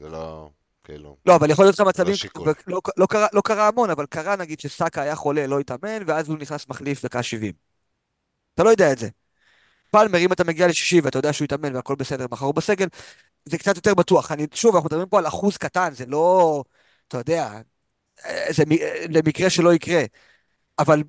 זה 0.00 0.08
לא, 0.08 0.50
כאילו... 0.84 1.16
לא, 1.26 1.36
אבל 1.36 1.50
יכול 1.50 1.64
להיות 1.64 1.78
לך 1.78 1.86
מצבים, 1.86 2.16
שיקול. 2.16 2.48
ולא 2.66 2.80
לא 2.96 3.06
קרה, 3.06 3.26
לא 3.32 3.40
קרה 3.40 3.68
המון, 3.68 3.90
אבל 3.90 4.06
קרה 4.06 4.36
נגיד 4.36 4.60
שסאקה 4.60 5.02
היה 5.02 5.14
חולה, 5.14 5.46
לא 5.46 5.60
התאמן, 5.60 6.02
ואז 6.06 6.28
הוא 6.28 6.38
נכנס 6.38 6.68
מחליף 6.68 7.04
דקה 7.04 7.22
70. 7.22 7.52
אתה 8.54 8.64
לא 8.64 8.70
יודע 8.70 8.92
את 8.92 8.98
זה. 8.98 9.08
פלמר, 9.90 10.18
אם 10.18 10.32
אתה 10.32 10.44
מגיע 10.44 10.66
לשישי 10.66 11.00
ואתה 11.00 11.18
יודע 11.18 11.32
שהוא 11.32 11.44
יתאמן 11.44 11.76
והכל 11.76 11.94
בסדר, 11.94 12.26
מחר 12.30 12.46
הוא 12.46 12.54
בסגל, 12.54 12.86
זה 13.44 13.58
קצת 13.58 13.76
יותר 13.76 13.94
בטוח. 13.94 14.32
אני, 14.32 14.46
שוב, 14.54 14.74
אנחנו 14.74 14.86
מדברים 14.86 15.08
פה 15.08 15.18
על 15.18 15.26
אחוז 15.26 15.56
קטן, 15.56 15.88
זה 15.94 16.06
לא, 16.06 16.64
אתה 17.08 17.18
יודע, 17.18 17.60
אה, 18.24 18.46
זה 18.50 18.64
אה, 18.80 19.04
למקרה 19.08 19.50
שלא 19.50 19.74
יקרה. 19.74 20.02
אבל, 20.78 21.02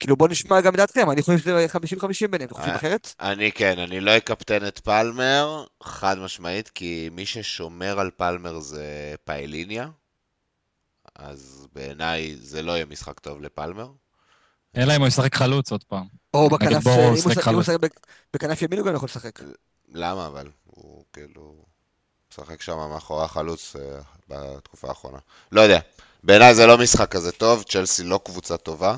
כאילו, 0.00 0.16
בוא 0.16 0.28
נשמע 0.28 0.60
גם 0.60 0.72
את 0.72 0.78
דעתכם, 0.78 1.10
אני 1.10 1.22
חושב 1.22 1.38
שזה 1.38 1.66
50-50 1.72 2.28
ביניהם, 2.30 2.46
אתם 2.48 2.54
חושבים 2.54 2.70
אה, 2.72 2.76
אחרת? 2.76 3.14
אני 3.20 3.52
כן, 3.52 3.78
אני 3.78 4.00
לא 4.00 4.16
אקפטן 4.16 4.66
את 4.66 4.78
פלמר, 4.78 5.64
חד 5.82 6.18
משמעית, 6.18 6.68
כי 6.68 7.08
מי 7.12 7.26
ששומר 7.26 8.00
על 8.00 8.10
פלמר 8.16 8.60
זה 8.60 9.14
פאליניה, 9.24 9.88
אז 11.14 11.66
בעיניי 11.72 12.36
זה 12.40 12.62
לא 12.62 12.72
יהיה 12.72 12.84
משחק 12.84 13.18
טוב 13.20 13.42
לפלמר. 13.42 13.88
אלא 14.76 14.96
אם 14.96 15.00
הוא 15.00 15.08
ישחק 15.08 15.34
חלוץ 15.34 15.72
עוד 15.72 15.84
פעם. 15.84 16.04
או 16.34 16.48
בכנף, 16.48 16.86
אם 16.86 16.92
הוא 17.54 17.78
בכ- 17.80 17.90
בכנף 18.34 18.62
ימין 18.62 18.78
הוא 18.78 18.86
גם 18.86 18.94
יכול 18.94 19.06
לשחק. 19.06 19.40
למה 19.92 20.26
אבל? 20.26 20.48
הוא 20.64 21.04
כאילו 21.12 21.54
משחק 22.32 22.62
שם 22.62 22.76
מאחורי 22.92 23.24
החלוץ 23.24 23.76
אה, 23.76 24.00
בתקופה 24.28 24.88
האחרונה. 24.88 25.18
לא 25.52 25.60
יודע, 25.60 25.80
בעיניי 26.24 26.54
זה 26.54 26.66
לא 26.66 26.78
משחק 26.78 27.10
כזה 27.10 27.32
טוב, 27.32 27.62
צ'לסי 27.62 28.02
לא 28.04 28.20
קבוצה 28.24 28.56
טובה. 28.56 28.96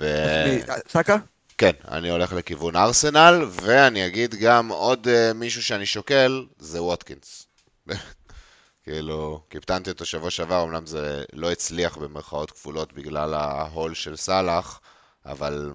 ו... 0.00 0.04
אה, 0.04 0.76
סאקה? 0.88 1.16
כן, 1.58 1.70
אני 1.88 2.10
הולך 2.10 2.32
לכיוון 2.32 2.76
ארסנל, 2.76 3.44
ואני 3.50 4.06
אגיד 4.06 4.34
גם 4.34 4.68
עוד 4.68 5.06
uh, 5.06 5.34
מישהו 5.34 5.62
שאני 5.62 5.86
שוקל, 5.86 6.46
זה 6.58 6.82
ווטקינס. 6.82 7.46
כאילו, 8.84 9.42
קיפטנתי 9.48 9.90
אותו 9.90 10.04
שבוע 10.04 10.30
שעבר, 10.30 10.62
אמנם 10.62 10.86
זה 10.86 11.24
לא 11.32 11.52
הצליח 11.52 11.96
במרכאות 11.96 12.50
כפולות 12.50 12.92
בגלל 12.92 13.34
ההול 13.34 13.94
של 13.94 14.16
סאלח, 14.16 14.80
אבל 15.26 15.72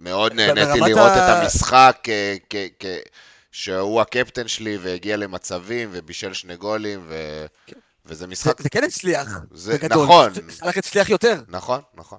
מאוד 0.00 0.32
נהניתי 0.32 0.80
לראות 0.80 1.10
ה- 1.10 1.16
את 1.32 1.42
המשחק, 1.42 1.98
כ- 2.02 2.10
כ- 2.50 2.56
כ- 2.78 2.86
שהוא 3.52 4.00
הקפטן 4.00 4.48
שלי 4.48 4.76
והגיע 4.76 5.16
למצבים 5.16 5.88
ובישל 5.92 6.32
שני 6.32 6.56
גולים, 6.56 7.04
ו... 7.08 7.46
וזה 8.06 8.18
זה, 8.20 8.26
משחק... 8.26 8.62
זה 8.62 8.68
כן 8.70 8.84
הצליח, 8.84 9.28
זה- 9.52 9.78
בגדול. 9.78 10.04
נכון. 10.04 10.32
סאלח 10.50 10.76
הצליח 10.76 11.10
יותר. 11.10 11.40
נכון, 11.48 11.80
נכון, 11.94 12.18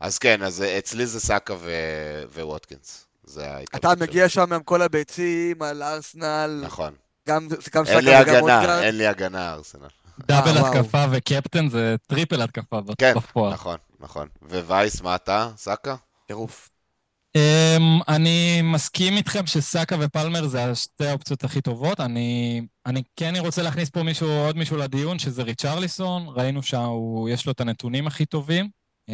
אז 0.00 0.18
כן, 0.18 0.42
אז 0.42 0.62
אצלי 0.78 1.06
זה 1.06 1.20
סאקה 1.20 1.54
ו- 1.60 2.22
וווטקינס. 2.34 3.06
זה 3.24 3.58
אתה 3.76 3.90
שלי. 3.96 4.06
מגיע 4.06 4.28
שם 4.28 4.52
עם 4.52 4.62
כל 4.62 4.82
הביצים 4.82 5.62
על 5.62 5.82
ארסנל, 5.82 6.60
נכון. 6.64 6.94
גם 7.28 7.48
גם 7.74 7.84
אין 7.86 8.04
לי 8.04 8.10
סאקה 8.10 8.22
וגם 8.22 8.36
הגנה, 8.36 8.40
אודגרד. 8.40 8.82
אין 8.82 8.98
לי 8.98 9.06
הגנה, 9.06 9.52
ארסנל. 9.52 9.86
double 10.26 10.50
וואו. 10.50 10.66
התקפה 10.78 11.04
וקפטן 11.10 11.68
זה 11.68 11.96
triple 12.06 12.42
התקפה 12.42 12.80
כן, 12.98 13.12
בפועל. 13.16 13.52
נכון, 13.52 13.76
נכון. 14.00 14.28
ווייס, 14.50 15.00
מה 15.00 15.14
אתה? 15.14 15.50
סאקה? 15.56 15.96
טירוף. 16.26 16.70
Um, 17.36 18.02
אני 18.08 18.62
מסכים 18.62 19.16
איתכם 19.16 19.46
שסאקה 19.46 19.96
ופלמר 20.00 20.46
זה 20.46 20.64
השתי 20.64 21.06
האופציות 21.06 21.44
הכי 21.44 21.60
טובות. 21.60 22.00
אני, 22.00 22.60
אני 22.86 23.02
כן 23.16 23.32
רוצה 23.38 23.62
להכניס 23.62 23.90
פה 23.90 24.02
מישהו, 24.02 24.30
עוד 24.30 24.56
מישהו 24.56 24.76
לדיון, 24.76 25.18
שזה 25.18 25.42
ריצ'רליסון. 25.42 26.26
ראינו 26.28 26.62
שיש 26.62 27.46
לו 27.46 27.52
את 27.52 27.60
הנתונים 27.60 28.06
הכי 28.06 28.26
טובים. 28.26 28.68
Um, 29.08 29.10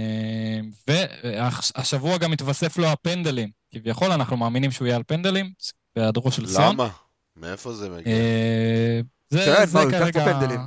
והשבוע 0.89 2.19
גם 2.19 2.33
התווסף 2.33 2.77
לו 2.77 2.87
הפנדלים. 2.87 3.51
כביכול, 3.75 4.13
אנחנו 4.13 4.37
מאמינים 4.37 4.71
שהוא 4.71 4.87
יהיה 4.87 4.97
על 4.97 5.03
פנדלים, 5.07 5.53
בהיעדרו 5.97 6.31
של 6.31 6.47
סון. 6.47 6.75
למה? 6.75 6.89
מאיפה 7.37 7.75
זה 7.75 7.89
מגיע? 7.91 8.13
אה, 8.13 9.01
זה, 9.31 9.67
זה 9.67 9.75
מה, 9.75 9.83
הוא 9.83 9.91
ייקח 9.91 10.19
כרגע... 10.21 10.67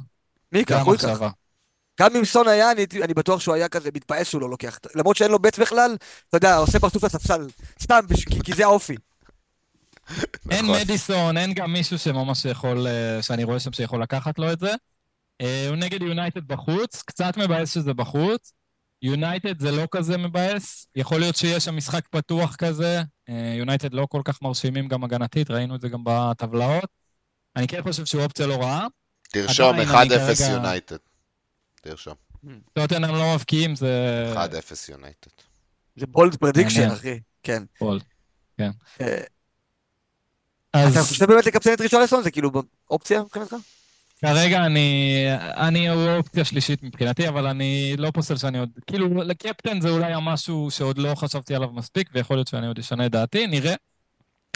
מי 0.51 0.59
ייקח? 0.59 0.75
גם 0.75 0.85
הוא 0.85 0.93
ייקח. 0.93 1.19
גם 1.99 2.15
אם 2.15 2.25
סון 2.25 2.47
היה, 2.47 2.71
אני, 2.71 2.85
אני 3.01 3.13
בטוח 3.13 3.39
שהוא 3.39 3.55
היה 3.55 3.69
כזה 3.69 3.89
מתפעס 3.93 4.27
שהוא 4.27 4.41
לא 4.41 4.49
לוקח. 4.49 4.79
למרות 4.95 5.15
שאין 5.17 5.31
לו 5.31 5.39
בית 5.39 5.59
בכלל, 5.59 5.95
אתה 6.29 6.37
יודע, 6.37 6.57
עושה 6.57 6.79
פרצוף 6.79 7.03
לספסל. 7.03 7.47
סתם, 7.81 7.99
בש- 8.09 8.25
כי, 8.25 8.39
כי 8.43 8.53
זה 8.53 8.65
האופי. 8.65 8.95
אין 10.51 10.65
נכון. 10.65 10.81
מדיסון, 10.81 11.37
אין 11.37 11.53
גם 11.53 11.73
מישהו 11.73 11.97
שממש 11.97 12.45
יכול, 12.45 12.87
אה, 12.87 13.21
שאני 13.21 13.43
רואה 13.43 13.59
שם 13.59 13.73
שיכול 13.73 14.01
לקחת 14.01 14.39
לו 14.39 14.51
את 14.51 14.59
זה. 14.59 14.73
אה, 15.41 15.65
הוא 15.67 15.75
נגד 15.75 16.01
יונייטד 16.01 16.47
בחוץ, 16.47 17.01
קצת 17.01 17.37
מבאס 17.37 17.73
שזה 17.73 17.93
בחוץ. 17.93 18.53
יונייטד 19.01 19.59
זה 19.59 19.71
לא 19.71 19.87
כזה 19.91 20.17
מבאס, 20.17 20.87
יכול 20.95 21.19
להיות 21.19 21.35
שיש 21.35 21.65
שם 21.65 21.77
משחק 21.77 22.07
פתוח 22.07 22.55
כזה. 22.55 23.01
אה, 23.29 23.55
יונייטד 23.57 23.93
לא 23.93 24.05
כל 24.09 24.21
כך 24.25 24.41
מרשימים 24.41 24.87
גם 24.87 25.03
הגנתית, 25.03 25.51
ראינו 25.51 25.75
את 25.75 25.81
זה 25.81 25.89
גם 25.89 26.01
בטבלאות. 26.03 26.89
אני 27.55 27.67
כן 27.67 27.81
חושב 27.83 28.05
שהוא 28.05 28.23
אופציה 28.23 28.47
לא 28.47 28.55
רעה. 28.55 28.87
תרשום 29.29 29.75
עדיין 29.75 29.89
1-0 29.89 29.93
אני 29.93 30.35
כרגע- 30.35 30.51
יונייטד. 30.51 30.97
תרשום. 31.81 32.13
טוטנאם 32.73 33.15
לא 33.15 33.33
מבקיעים, 33.35 33.75
זה... 33.75 34.33
1-0 34.35 34.89
יונייטד. 34.91 35.31
זה 35.95 36.05
bold 36.07 36.35
prediction. 36.35 36.89
אחי. 36.91 37.19
כן. 37.43 37.63
bold. 37.79 38.03
אה, 38.59 38.69
אז 40.73 40.91
אתה 40.97 41.05
חושב 41.05 41.25
באמת 41.25 41.45
לקפטן 41.45 41.73
את 41.73 41.81
ריצ'רליסון? 41.81 42.23
זה 42.23 42.31
כאילו 42.31 42.51
אופציה 42.89 43.21
מבחינתך? 43.21 43.55
כרגע 44.21 44.65
אני, 44.65 45.23
אני 45.39 45.89
אופציה 46.17 46.45
שלישית 46.45 46.83
מבחינתי, 46.83 47.27
אבל 47.27 47.47
אני 47.47 47.93
לא 47.97 48.11
פוסל 48.11 48.37
שאני 48.37 48.59
עוד, 48.59 48.69
כאילו, 48.87 49.23
לקפטן 49.23 49.81
זה 49.81 49.89
אולי 49.89 50.13
המשהו 50.13 50.71
שעוד 50.71 50.97
לא 50.97 51.15
חשבתי 51.15 51.55
עליו 51.55 51.69
מספיק, 51.71 52.09
ויכול 52.13 52.37
להיות 52.37 52.47
שאני 52.47 52.67
עוד 52.67 52.79
אשנה 52.79 53.05
את 53.05 53.11
דעתי, 53.11 53.47
נראה. 53.47 53.75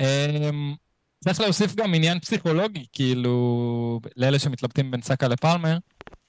אמ, 0.01 0.75
צריך 1.19 1.39
להוסיף 1.41 1.75
גם 1.75 1.93
עניין 1.93 2.19
פסיכולוגי, 2.19 2.85
כאילו, 2.93 3.99
לאלה 4.17 4.39
שמתלבטים 4.39 4.91
בין 4.91 5.01
סאקה 5.01 5.27
לפלמר. 5.27 5.77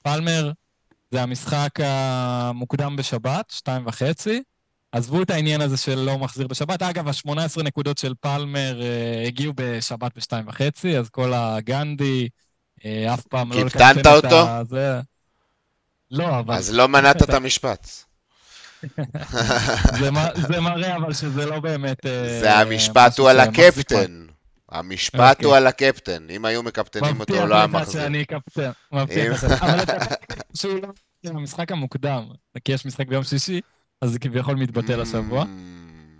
פלמר 0.03 0.51
זה 1.11 1.21
המשחק 1.23 1.79
המוקדם 1.79 2.95
בשבת, 2.95 3.49
שתיים 3.49 3.87
וחצי. 3.87 4.43
עזבו 4.91 5.21
את 5.21 5.29
העניין 5.29 5.61
הזה 5.61 5.77
של 5.77 5.99
לא 5.99 6.19
מחזיר 6.19 6.47
בשבת. 6.47 6.81
אגב, 6.81 7.07
ה-18 7.07 7.63
נקודות 7.63 7.97
של 7.97 8.13
פלמר 8.19 8.81
uh, 8.81 9.27
הגיעו 9.27 9.53
בשבת 9.55 10.17
בשתיים 10.17 10.47
וחצי, 10.47 10.97
אז 10.97 11.09
כל 11.09 11.33
הגנדי, 11.33 12.29
אף 13.13 13.21
פעם 13.21 13.51
לא 13.51 13.65
לקפטן 13.65 13.99
את 13.99 14.05
אותו? 14.05 14.45
זה... 14.69 14.99
לא, 16.11 16.39
אבל... 16.39 16.55
אז 16.55 16.73
לא 16.73 16.87
מנעת 16.87 17.23
את 17.23 17.29
המשפט. 17.29 17.87
זה, 19.99 20.09
זה 20.47 20.61
מראה 20.61 20.95
אבל 20.95 21.13
שזה 21.13 21.45
לא 21.45 21.59
באמת... 21.59 22.05
אה, 22.05 22.39
זה 22.39 22.57
המשפט 22.57 23.19
הוא 23.19 23.29
על 23.29 23.39
הקפטן. 23.39 24.25
המשפט 24.69 25.43
הוא 25.43 25.45
אוקיי. 25.45 25.57
על 25.57 25.67
הקפטן. 25.67 26.29
אם 26.29 26.45
היו 26.45 26.63
מקפטנים 26.63 27.19
אותו, 27.19 27.45
לא 27.45 27.55
היה 27.55 27.67
מחזיר. 27.67 27.81
מבטיח 27.81 27.95
לך 27.95 28.03
שאני 28.03 28.25
קפטן. 28.25 28.71
מבטיח 28.91 29.43
לך. 29.43 29.63
אבל 29.63 29.83
אתה 29.83 29.97
שהוא 30.53 30.79
לא... 30.81 30.89
המשחק 31.29 31.71
המוקדם, 31.71 32.23
כי 32.63 32.71
יש 32.71 32.85
משחק 32.85 33.07
ביום 33.07 33.23
שישי, 33.23 33.61
אז 34.01 34.11
זה 34.11 34.19
כביכול 34.19 34.55
מתבטל 34.55 35.01
השבוע. 35.01 35.43
Mm. 35.43 35.47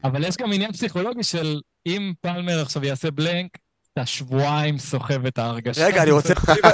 אבל 0.07 0.23
יש 0.23 0.37
גם 0.37 0.53
עניין 0.53 0.71
פסיכולוגי 0.71 1.23
של 1.23 1.61
אם 1.85 2.13
פלמר 2.21 2.61
עכשיו 2.61 2.85
יעשה 2.85 3.11
בלנק, 3.11 3.57
אתה 3.93 4.05
שבועיים 4.05 4.77
סוחב 4.77 5.25
את 5.25 5.37
ההרגשה. 5.37 5.85
רגע, 5.85 6.03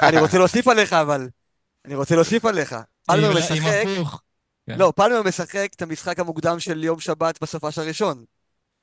אני 0.01 0.19
רוצה 0.19 0.37
להוסיף 0.37 0.67
עליך, 0.67 0.93
אבל... 0.93 1.29
אני 1.85 1.95
רוצה 1.95 2.15
להוסיף 2.15 2.45
עליך. 2.45 2.75
פלמר 3.07 3.37
משחק... 3.37 3.83
כן. 4.69 4.77
לא, 4.77 4.93
פלמר 4.95 5.23
משחק 5.23 5.69
את 5.75 5.81
המשחק 5.81 6.19
המוקדם 6.19 6.59
של 6.59 6.83
יום 6.83 6.99
שבת 6.99 7.41
בסופש 7.41 7.77
הראשון. 7.77 8.23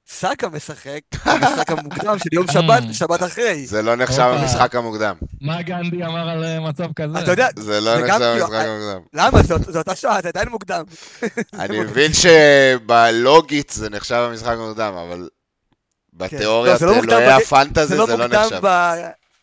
סאקה 0.09 0.49
משחק 0.49 1.01
במשחק 1.27 1.71
המוקדם 1.71 2.19
של 2.19 2.29
יום 2.33 2.47
שבת 2.47 2.83
ושבת 2.91 3.23
אחרי. 3.23 3.67
זה 3.67 3.83
לא 3.83 3.97
נחשב 3.97 4.23
המשחק 4.23 4.75
המוקדם. 4.75 5.17
מה 5.41 5.63
גנדי 5.63 6.05
אמר 6.05 6.29
על 6.29 6.45
אה, 6.45 6.61
מצב 6.61 6.93
כזה? 6.97 7.19
אתה 7.19 7.31
יודע... 7.31 7.49
זה 7.59 7.81
לא 7.81 7.97
נחשב 7.97 8.23
המשחק 8.23 8.53
המוקדם. 8.53 9.01
למה? 9.13 9.43
זו 9.43 9.79
אותה 9.79 9.95
שעה, 9.95 10.23
זה 10.23 10.29
עדיין 10.29 10.49
מוקדם. 10.49 10.85
אני 11.55 11.81
מבין 11.85 12.11
שבלוגית 12.13 13.71
זה 13.71 13.91
נחשב 13.91 14.15
המשחק 14.31 14.55
המוקדם, 14.59 14.95
אבל 14.95 15.29
בתיאוריית 16.17 16.79
כן. 16.79 16.87
לא, 16.87 16.93
לא 16.93 17.01
אלוהי 17.03 17.33
הפנטזי 17.33 17.87
זה 17.87 17.97
לא 17.97 18.27
נחשב. 18.27 18.61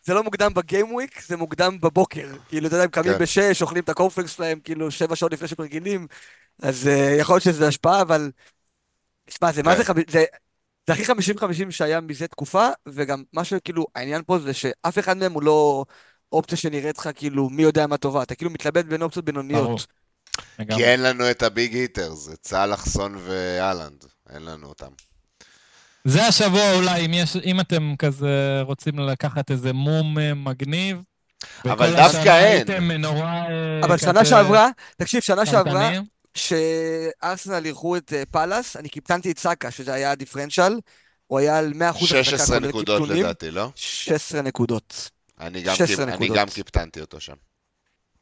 זה 0.04 0.14
לא 0.14 0.22
מוקדם 0.22 0.54
בגיים 0.54 0.94
וויק, 0.94 1.22
זה 1.26 1.36
מוקדם 1.36 1.80
בבוקר. 1.80 2.28
כאילו, 2.48 2.66
אתה 2.66 2.74
יודע, 2.74 2.84
הם 2.84 2.90
קמים 2.90 3.12
כן. 3.12 3.18
בשש, 3.18 3.62
אוכלים 3.62 3.82
את 3.82 3.88
הקורפלקס 3.88 4.30
שלהם, 4.30 4.60
כאילו, 4.60 4.90
שבע 4.90 5.16
שעות 5.16 5.32
לפני 5.32 5.48
שהם 5.48 5.60
רגילים, 5.60 6.06
אז 6.62 6.86
uh, 6.86 7.20
יכול 7.20 7.34
להיות 7.34 7.42
שזה 7.42 7.68
השפעה, 7.68 8.02
אבל... 8.02 8.30
תשמע, 9.26 9.52
זה 9.52 9.62
מה 9.62 9.76
זה 9.76 9.84
חמישים... 9.84 10.22
זה 10.86 10.92
הכי 10.92 11.04
חמישים 11.04 11.38
חמישים 11.38 11.70
שהיה 11.70 12.00
מזה 12.00 12.26
תקופה, 12.26 12.68
וגם 12.86 13.22
מה 13.32 13.44
שכאילו, 13.44 13.86
העניין 13.94 14.22
פה 14.26 14.38
זה 14.38 14.54
שאף 14.54 14.98
אחד 14.98 15.16
מהם 15.16 15.32
הוא 15.32 15.42
לא 15.42 15.84
אופציה 16.32 16.58
שנראית 16.58 16.98
לך 16.98 17.08
כאילו 17.14 17.50
מי 17.50 17.62
יודע 17.62 17.86
מה 17.86 17.96
טובה, 17.96 18.22
אתה 18.22 18.34
כאילו 18.34 18.50
מתלבט 18.50 18.84
בין 18.84 19.02
אופציות 19.02 19.24
בינוניות. 19.24 19.86
כי 20.56 20.84
אין 20.84 21.02
לנו 21.02 21.30
את 21.30 21.42
הביג 21.42 21.74
היטר, 21.74 22.14
זה 22.14 22.36
צהל, 22.36 22.74
אחסון 22.74 23.16
ואלנד, 23.18 24.04
אין 24.30 24.42
לנו 24.44 24.66
אותם. 24.66 24.90
זה 26.04 26.26
השבוע 26.26 26.74
אולי, 26.74 27.06
אם, 27.06 27.14
יש, 27.14 27.36
אם 27.44 27.60
אתם 27.60 27.94
כזה 27.98 28.60
רוצים 28.62 28.98
לקחת 28.98 29.50
איזה 29.50 29.72
מום 29.72 30.18
אה, 30.18 30.34
מגניב. 30.34 31.02
אבל 31.64 31.96
דווקא 31.96 32.44
אין. 32.44 32.90
נורא... 32.92 33.26
אה, 33.26 33.80
אבל 33.84 33.96
שנה 33.96 34.24
שעברה, 34.24 34.68
תקשיב, 34.96 35.20
שנה 35.20 35.46
שעברה, 35.46 35.90
כשארסנל 36.34 37.64
אירחו 37.64 37.96
את 37.96 38.12
אה, 38.12 38.22
פאלאס, 38.30 38.76
אני 38.76 38.88
קיפטנתי 38.88 39.30
את 39.30 39.38
סאקה, 39.38 39.70
שזה 39.70 39.92
היה 39.92 40.14
דיפרנציאל, 40.14 40.80
הוא 41.26 41.38
היה 41.38 41.58
על 41.58 41.72
100% 41.72 41.84
החזקה 41.84 42.24
16 42.24 42.58
נקודות 42.58 43.08
לדעתי, 43.08 43.50
לא? 43.50 43.70
16 43.74 44.42
נקודות. 44.42 45.10
אני 45.40 45.62
גם, 45.62 45.76
קיפ... 45.86 46.00
אני 46.00 46.28
גם 46.28 46.48
קיפטנתי 46.48 47.00
אותו 47.00 47.20
שם. 47.20 47.34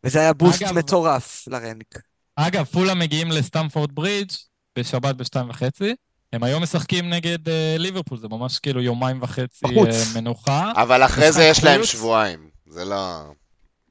וזה 0.04 0.20
היה 0.20 0.32
boost 0.32 0.62
אגב, 0.62 0.72
מטורף 0.72 1.48
ל 1.48 1.57
rank. 1.57 1.98
אגב, 2.36 2.64
פולהאם 2.64 2.94
מגיעים 2.94 3.32
לסטמפורד 3.32 3.94
ברידג' 3.94 4.34
בשבת 4.78 5.14
בשתיים 5.14 5.50
וחצי. 5.50 5.94
הם 6.32 6.42
היום 6.42 6.62
משחקים 6.62 7.10
נגד 7.10 7.48
uh, 7.48 7.50
ליברפול, 7.78 8.18
זה 8.18 8.28
ממש 8.28 8.58
כאילו 8.58 8.82
יומיים 8.82 9.22
וחצי 9.22 9.66
uh, 9.66 9.70
מנוחה. 10.14 10.72
אבל 10.76 11.04
אחרי 11.04 11.32
זה 11.32 11.44
יש. 11.44 11.64
להם 11.64 11.84
שבועיים, 11.84 12.48
זה 12.66 12.84
לא... 12.84 13.22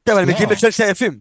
כן, 0.05 0.11
אבל 0.11 0.21
הם 0.21 0.29
מגיעים 0.29 0.49
לצ'לסי 0.49 0.83
עייפים. 0.83 1.19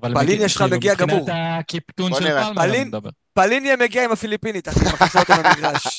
פלין 0.00 0.42
יש 0.42 0.56
לך 0.56 0.62
כאילו, 0.62 0.76
מגיע 0.76 0.94
גמור. 0.94 1.20
מבחינת 1.20 1.60
הקיפטון 1.60 2.14
של 2.14 2.20
פלמר 2.20 2.64
אני 2.64 2.84
מדבר. 2.84 3.10
פליני 3.34 3.76
מגיע 3.76 4.04
עם 4.04 4.12
הפיליפינית, 4.12 4.68
אחי, 4.68 4.84
מכניסה 4.84 5.20
אותו 5.20 5.32
למגרש. 5.32 5.98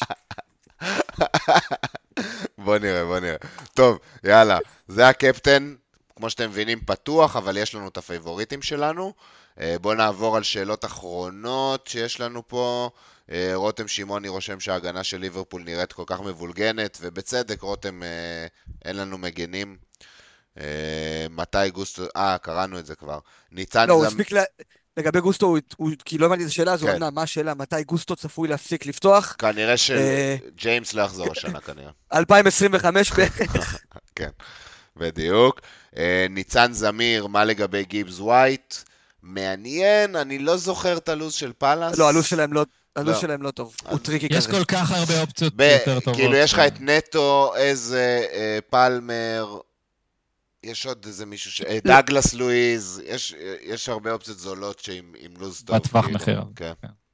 בוא 2.66 2.78
נראה, 2.78 3.06
בוא 3.06 3.20
נראה. 3.20 3.36
טוב, 3.74 4.00
יאללה, 4.24 4.58
זה 4.88 5.08
הקפטן, 5.08 5.76
כמו 6.16 6.30
שאתם 6.30 6.50
מבינים, 6.50 6.80
פתוח, 6.86 7.36
אבל 7.36 7.58
יש 7.58 7.76
לנו 7.76 7.88
את 7.88 7.98
הפייבוריטים 7.98 8.62
שלנו. 8.62 9.14
אה, 9.60 9.76
בואו 9.82 9.94
נעבור 9.94 10.38
על 10.38 10.44
שאלות 10.44 10.86
אחרונות 10.86 11.88
שיש 11.88 12.20
לנו 12.20 12.48
פה. 12.48 12.90
אה, 13.32 13.52
רותם 13.56 13.88
שמעוני 13.88 14.28
רושם 14.28 14.60
שההגנה 14.60 15.04
של 15.04 15.18
ליברפול 15.18 15.64
נראית 15.64 15.94
כל 15.94 16.04
כך 16.08 16.22
מבולגנת, 16.22 16.98
ובצדק, 17.02 17.62
רותם, 17.62 18.04
אה, 18.04 18.48
אין 18.86 18.98
לנו 18.98 19.18
מגנים. 19.18 19.78
מתי 21.30 21.70
גוסטו, 21.74 22.04
אה, 22.16 22.38
קראנו 22.38 22.80
את 22.80 22.86
זה 22.86 22.96
כבר. 22.96 23.20
ניצן... 23.52 23.88
לא, 23.88 23.94
הוא 23.94 24.06
הספיק 24.06 24.32
ל... 24.32 24.38
לגבי 24.98 25.22
גוסטו, 25.22 25.58
הוא, 25.78 25.90
כי 26.06 26.18
לא 26.18 26.26
הבנתי 26.26 26.44
את 26.44 26.48
השאלה 26.48 26.74
הזו, 26.74 26.88
כן. 26.88 27.14
מה 27.14 27.22
השאלה? 27.22 27.54
מתי 27.54 27.84
גוסטו 27.84 28.16
צפוי 28.16 28.48
להפסיק 28.48 28.86
לפתוח? 28.86 29.36
כנראה 29.38 29.78
שג'יימס 29.78 30.94
לא 30.94 31.02
יחזור 31.02 31.32
השנה 31.32 31.62
כנראה. 31.62 31.92
2025 32.14 33.12
בערך. 33.12 33.82
כן, 34.16 34.30
בדיוק. 34.98 35.62
ניצן 36.30 36.74
זמיר, 36.74 37.28
מה 37.28 37.46
לגבי 37.46 37.86
גיבס 37.86 38.20
ווייט? 38.20 38.76
מעניין, 39.24 40.16
אני 40.16 40.40
לא 40.40 40.58
זוכר 40.58 40.98
את 40.98 41.10
הלו"ז 41.10 41.34
של 41.34 41.54
פאלאס. 41.58 41.98
לא, 41.98 42.10
הלו"ז 42.10 42.26
שלהם 42.26 42.54
לא... 42.54 42.66
הלו"ז 42.96 43.16
לא. 43.16 43.22
שלהם 43.22 43.42
לא 43.42 43.52
טוב, 43.52 43.76
הוא 43.90 44.00
טריקי 44.00 44.30
כזה. 44.30 44.38
יש 44.38 44.48
כל 44.48 44.64
כך 44.64 44.92
הרבה 44.92 45.22
אופציות 45.22 45.54
יותר 45.60 46.00
טובות. 46.00 46.20
כאילו, 46.20 46.36
יש 46.36 46.54
לך 46.54 46.60
את 46.60 46.82
נטו, 46.82 47.54
איזה, 47.56 48.26
אה, 48.34 48.60
פלמר, 48.70 49.58
יש 50.64 50.86
עוד 50.86 51.06
איזה 51.06 51.26
מישהו 51.26 51.52
ש... 51.52 51.62
אה, 51.62 51.80
דאגלס 51.84 52.34
לואיז, 52.34 53.02
יש 53.62 53.90
הרבה 53.90 54.12
אופציות 54.12 54.40
זולות 54.40 54.80
שעם 54.80 55.14
לו"ז 55.40 55.64
טוב. 55.66 55.76
בטווח 55.76 56.06
כאילו. 56.06 56.20
מחיר. 56.20 56.44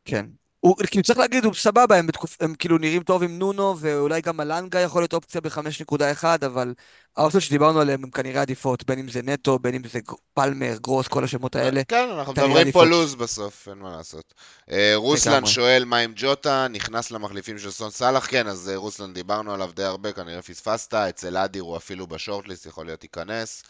כן. 0.06 0.26
הוא, 0.62 0.76
כאילו 0.92 1.04
צריך 1.04 1.20
להגיד, 1.20 1.46
הוא 1.46 1.54
סבבה, 1.54 1.98
הם, 1.98 2.08
בתקופ... 2.08 2.38
הם 2.40 2.56
כאילו 2.56 2.78
נראים 2.78 3.04
טוב 3.04 3.24
עם 3.24 3.40
נונו, 3.40 3.76
ואולי 3.80 4.22
גם 4.22 4.42
אלנגה 4.42 4.80
יכול 4.80 5.02
להיות 5.02 5.14
אופציה 5.14 5.42
ב-5.1, 5.42 6.24
אבל 6.46 6.74
האופציות 7.18 7.44
שדיברנו 7.44 7.80
עליהן 7.80 8.04
הן 8.04 8.10
כנראה 8.12 8.42
עדיפות, 8.42 8.84
בין 8.84 9.00
אם 9.00 9.10
זה 9.10 9.22
נטו, 9.24 9.60
בין 9.60 9.76
אם 9.76 9.82
זה 9.94 10.00
פלמר, 10.34 10.78
גרוס, 10.82 11.08
כל 11.08 11.24
השמות 11.24 11.56
האלה. 11.56 11.82
כן, 11.88 12.10
אנחנו 12.18 12.34
מדברים. 12.34 12.72
פה 12.72 12.86
לוז 12.86 13.16
בסוף, 13.16 13.68
אין 13.68 13.78
מה 13.78 13.98
לעשות. 13.98 14.34
אה, 14.72 14.94
רוסלן 14.96 15.46
שואל 15.46 15.86
מה 15.86 15.98
עם 15.98 16.14
ג'וטה, 16.16 16.68
נכנס 16.70 17.12
למחליפים 17.12 17.60
של 17.60 17.72
סון 17.72 17.92
סאלח, 17.92 18.28
כן, 18.30 18.48
אז 18.48 18.70
אה, 18.70 18.76
רוסלן 18.76 19.14
דיברנו 19.14 19.54
עליו 19.54 19.70
די 19.76 19.84
הרבה, 19.84 20.12
כנראה 20.12 20.42
פספסת, 20.42 20.94
אצל 20.94 21.38
אדיר 21.38 21.64
הוא 21.64 21.78
אפילו 21.78 22.08
בשורטליסט, 22.08 22.66
יכול 22.66 22.86
להיות 22.86 23.04
ייכנס. 23.04 23.64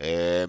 אה, 0.00 0.44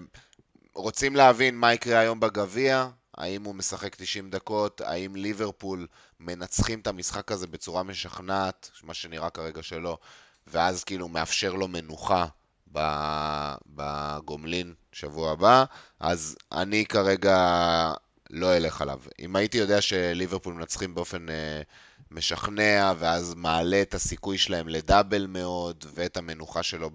רוצים 0.74 1.16
להבין 1.16 1.56
מה 1.56 1.74
יקרה 1.74 1.98
היום 1.98 2.20
בגביע, 2.20 2.88
האם 3.20 3.44
הוא 3.44 3.54
משחק 3.54 3.94
90 3.94 4.30
דקות, 4.30 4.80
האם 4.80 5.16
ליברפול 5.16 5.86
מנצחים 6.20 6.80
את 6.80 6.86
המשחק 6.86 7.32
הזה 7.32 7.46
בצורה 7.46 7.82
משכנעת, 7.82 8.70
מה 8.82 8.94
שנראה 8.94 9.30
כרגע 9.30 9.62
שלא, 9.62 9.98
ואז 10.46 10.84
כאילו 10.84 11.08
מאפשר 11.08 11.54
לו 11.54 11.68
מנוחה 11.68 12.26
בגומלין 13.66 14.74
שבוע 14.92 15.32
הבא, 15.32 15.64
אז 16.00 16.36
אני 16.52 16.86
כרגע 16.86 17.36
לא 18.30 18.56
אלך 18.56 18.82
עליו. 18.82 19.00
אם 19.18 19.36
הייתי 19.36 19.58
יודע 19.58 19.80
שליברפול 19.80 20.54
מנצחים 20.54 20.94
באופן 20.94 21.28
אה, 21.28 21.62
משכנע, 22.10 22.92
ואז 22.98 23.34
מעלה 23.34 23.82
את 23.82 23.94
הסיכוי 23.94 24.38
שלהם 24.38 24.68
לדאבל 24.68 25.26
מאוד, 25.26 25.84
ואת 25.94 26.16
המנוחה 26.16 26.62
שלו 26.62 26.90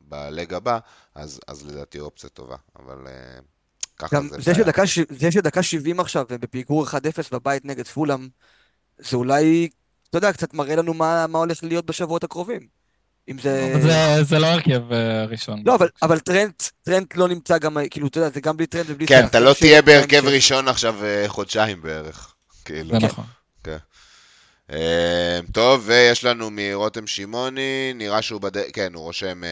בלג 0.00 0.54
הבא, 0.54 0.78
אז, 1.14 1.40
אז 1.46 1.66
לדעתי 1.66 2.00
אופציה 2.00 2.30
טובה. 2.30 2.56
אבל... 2.78 3.06
אה, 3.06 3.38
ככה 3.98 4.20
זה... 4.30 4.40
זה 4.40 4.54
שדקה, 4.54 4.82
זה 5.08 5.32
שדקה 5.32 5.62
70 5.62 6.00
עכשיו, 6.00 6.24
ובפיגור 6.30 6.86
1-0 6.86 6.92
בבית 7.32 7.64
נגד 7.64 7.86
פולאם, 7.86 8.28
זה 8.98 9.16
אולי, 9.16 9.68
אתה 10.10 10.18
יודע, 10.18 10.32
קצת 10.32 10.54
מראה 10.54 10.76
לנו 10.76 10.94
מה, 10.94 11.26
מה 11.26 11.38
הולך 11.38 11.64
להיות 11.64 11.86
בשבועות 11.86 12.24
הקרובים. 12.24 12.78
אם 13.28 13.38
זה... 13.38 13.72
זה, 13.82 14.24
זה 14.24 14.38
לא 14.38 14.46
הרכב 14.46 14.92
אה, 14.92 15.24
ראשון. 15.24 15.62
לא, 15.64 15.74
אבל, 15.74 15.88
אבל 16.02 16.18
טרנט, 16.18 16.62
טרנט 16.82 17.16
לא 17.16 17.28
נמצא 17.28 17.58
גם, 17.58 17.76
כאילו, 17.90 18.06
אתה 18.06 18.18
יודע, 18.18 18.30
זה 18.30 18.40
גם 18.40 18.56
בלי 18.56 18.66
טרנט 18.66 18.86
ובלי... 18.88 19.06
כן, 19.06 19.26
אתה 19.26 19.40
לא 19.40 19.52
תהיה 19.58 19.82
בהרכב 19.82 20.26
ראשון 20.26 20.68
עכשיו 20.68 21.04
אה, 21.04 21.24
חודשיים 21.26 21.82
בערך. 21.82 22.34
כאילו. 22.64 23.00
זה 23.00 23.06
נכון. 23.06 23.24
כן. 23.64 23.76
אה, 24.72 25.40
טוב, 25.52 25.82
ויש 25.86 26.24
לנו 26.24 26.48
מרותם 26.52 27.06
שמעוני, 27.06 27.92
נראה 27.94 28.22
שהוא 28.22 28.40
בדרך, 28.40 28.66
כן, 28.72 28.94
הוא 28.94 29.02
רושם 29.02 29.42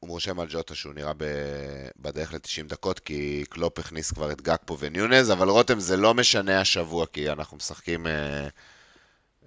הוא 0.00 0.10
רושם 0.10 0.40
על 0.40 0.46
ג'וטה 0.50 0.74
שהוא 0.74 0.94
נראה 0.94 1.12
בדרך 1.98 2.32
ל-90 2.32 2.68
דקות, 2.68 2.98
כי 2.98 3.44
קלופ 3.48 3.78
הכניס 3.78 4.12
כבר 4.12 4.32
את 4.32 4.40
גקפו 4.40 4.78
ונונייז, 4.78 5.30
אבל 5.30 5.48
רותם 5.48 5.80
זה 5.80 5.96
לא 5.96 6.14
משנה 6.14 6.60
השבוע, 6.60 7.06
כי 7.06 7.30
אנחנו 7.30 7.56
משחקים 7.56 8.06
אה, 8.06 8.48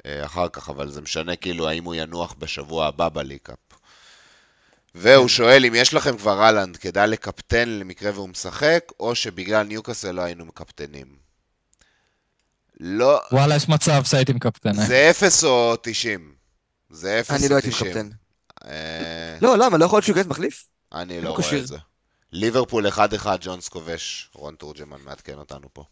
אה, 0.05 0.25
אחר 0.25 0.49
כך, 0.49 0.69
אבל 0.69 0.91
זה 0.91 1.01
משנה 1.01 1.35
כאילו 1.35 1.69
האם 1.69 1.83
הוא 1.83 1.95
ינוח 1.95 2.35
בשבוע 2.39 2.87
הבא 2.87 3.09
בליקאפ. 3.09 3.57
והוא 4.95 5.27
שואל 5.27 5.65
אם 5.65 5.75
יש 5.75 5.93
לכם 5.93 6.17
כבר 6.17 6.41
אהלנד, 6.43 6.77
כדאי 6.77 7.07
לקפטן 7.07 7.69
למקרה 7.69 8.11
והוא 8.13 8.29
משחק, 8.29 8.91
או 8.99 9.15
שבגלל 9.15 9.63
ניוקאסל 9.63 10.11
לא 10.11 10.21
היינו 10.21 10.45
מקפטנים. 10.45 11.21
לא, 12.79 13.21
וואלה, 13.31 13.55
יש 13.55 13.69
מצב 13.69 14.03
שהייתי 14.03 14.33
מקפטן. 14.33 14.79
אה? 14.79 14.85
זה 14.85 15.09
0 15.09 15.43
או 15.43 15.75
90. 15.81 16.33
זה 16.89 17.19
0 17.19 17.31
או 17.31 17.35
90. 17.35 17.41
אני 17.41 17.49
לא 17.49 17.55
הייתי 17.55 17.69
מקפטן. 17.69 18.09
אה, 18.65 19.37
לא, 19.41 19.57
למה? 19.57 19.77
לא 19.77 19.85
יכול 19.85 19.97
להיות 19.97 20.05
שהוא 20.05 20.17
ייכנס 20.17 20.31
מחליף? 20.31 20.65
אני 20.93 21.21
לא 21.21 21.23
לא 21.23 21.29
רואה. 21.29 21.59
את 21.59 21.67
זה. 21.67 21.77
ליברפול 22.31 22.87
1-1, 22.87 22.97
ג'ונס 23.41 23.69
כובש, 23.69 24.29
רון 24.33 24.55
תורג'מן 24.55 24.97
מעדכן 25.05 25.37
אותנו 25.37 25.67
פה. 25.73 25.83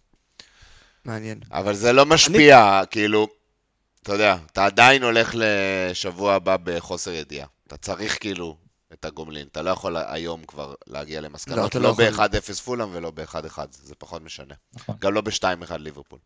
מעניין. 1.06 1.40
אבל 1.52 1.76
זה 1.76 1.94
לא 1.94 2.06
משפיע, 2.06 2.82
כאילו, 2.92 3.28
אתה 4.04 4.14
יודע, 4.14 4.38
אתה 4.52 4.66
עדיין 4.66 5.04
הולך 5.04 5.32
לשבוע 5.34 6.34
הבא 6.34 6.58
בחוסר 6.64 7.12
ידיעה. 7.12 7.48
אתה 7.68 7.78
צריך 7.78 8.18
כאילו 8.20 8.58
את 8.94 9.06
הגומלין, 9.06 9.48
אתה 9.48 9.62
לא 9.62 9.70
יכול 9.70 9.98
היום 9.98 10.44
כבר 10.44 10.74
להגיע 10.88 11.22
לא, 11.22 11.28
למסקנות, 11.28 11.70
אתה 11.70 11.80
לא, 11.80 11.94
לא 11.98 12.04
יכול. 12.04 12.28
ב-1-0 12.28 12.54
פולאם 12.54 12.90
ולא 12.92 13.12
ב-1-1, 13.12 13.58
זה 13.72 13.96
פחות 13.96 14.22
משנה. 14.22 14.54
נכון. 14.74 14.96
גם 15.00 15.14
לא 15.14 15.22
ב-2-1 15.22 15.78
ליברפול. 15.78 16.20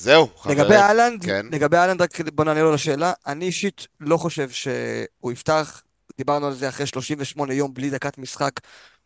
זהו, 0.00 0.28
חברים. 0.36 0.58
לגבי 0.58 0.74
אהלנד, 0.74 1.24
כן. 1.24 1.46
לגבי 1.52 1.76
אהלנד, 1.76 2.02
רק 2.02 2.20
בוא 2.20 2.44
נענה 2.44 2.62
לו 2.62 2.72
לשאלה. 2.74 3.12
אני 3.26 3.44
אישית 3.44 3.86
לא 4.00 4.16
חושב 4.16 4.50
שהוא 4.50 5.32
יפתח, 5.32 5.82
דיברנו 6.18 6.46
על 6.46 6.54
זה 6.54 6.68
אחרי 6.68 6.86
38 6.86 7.54
יום 7.54 7.74
בלי 7.74 7.90
דקת 7.90 8.18
משחק, 8.18 8.60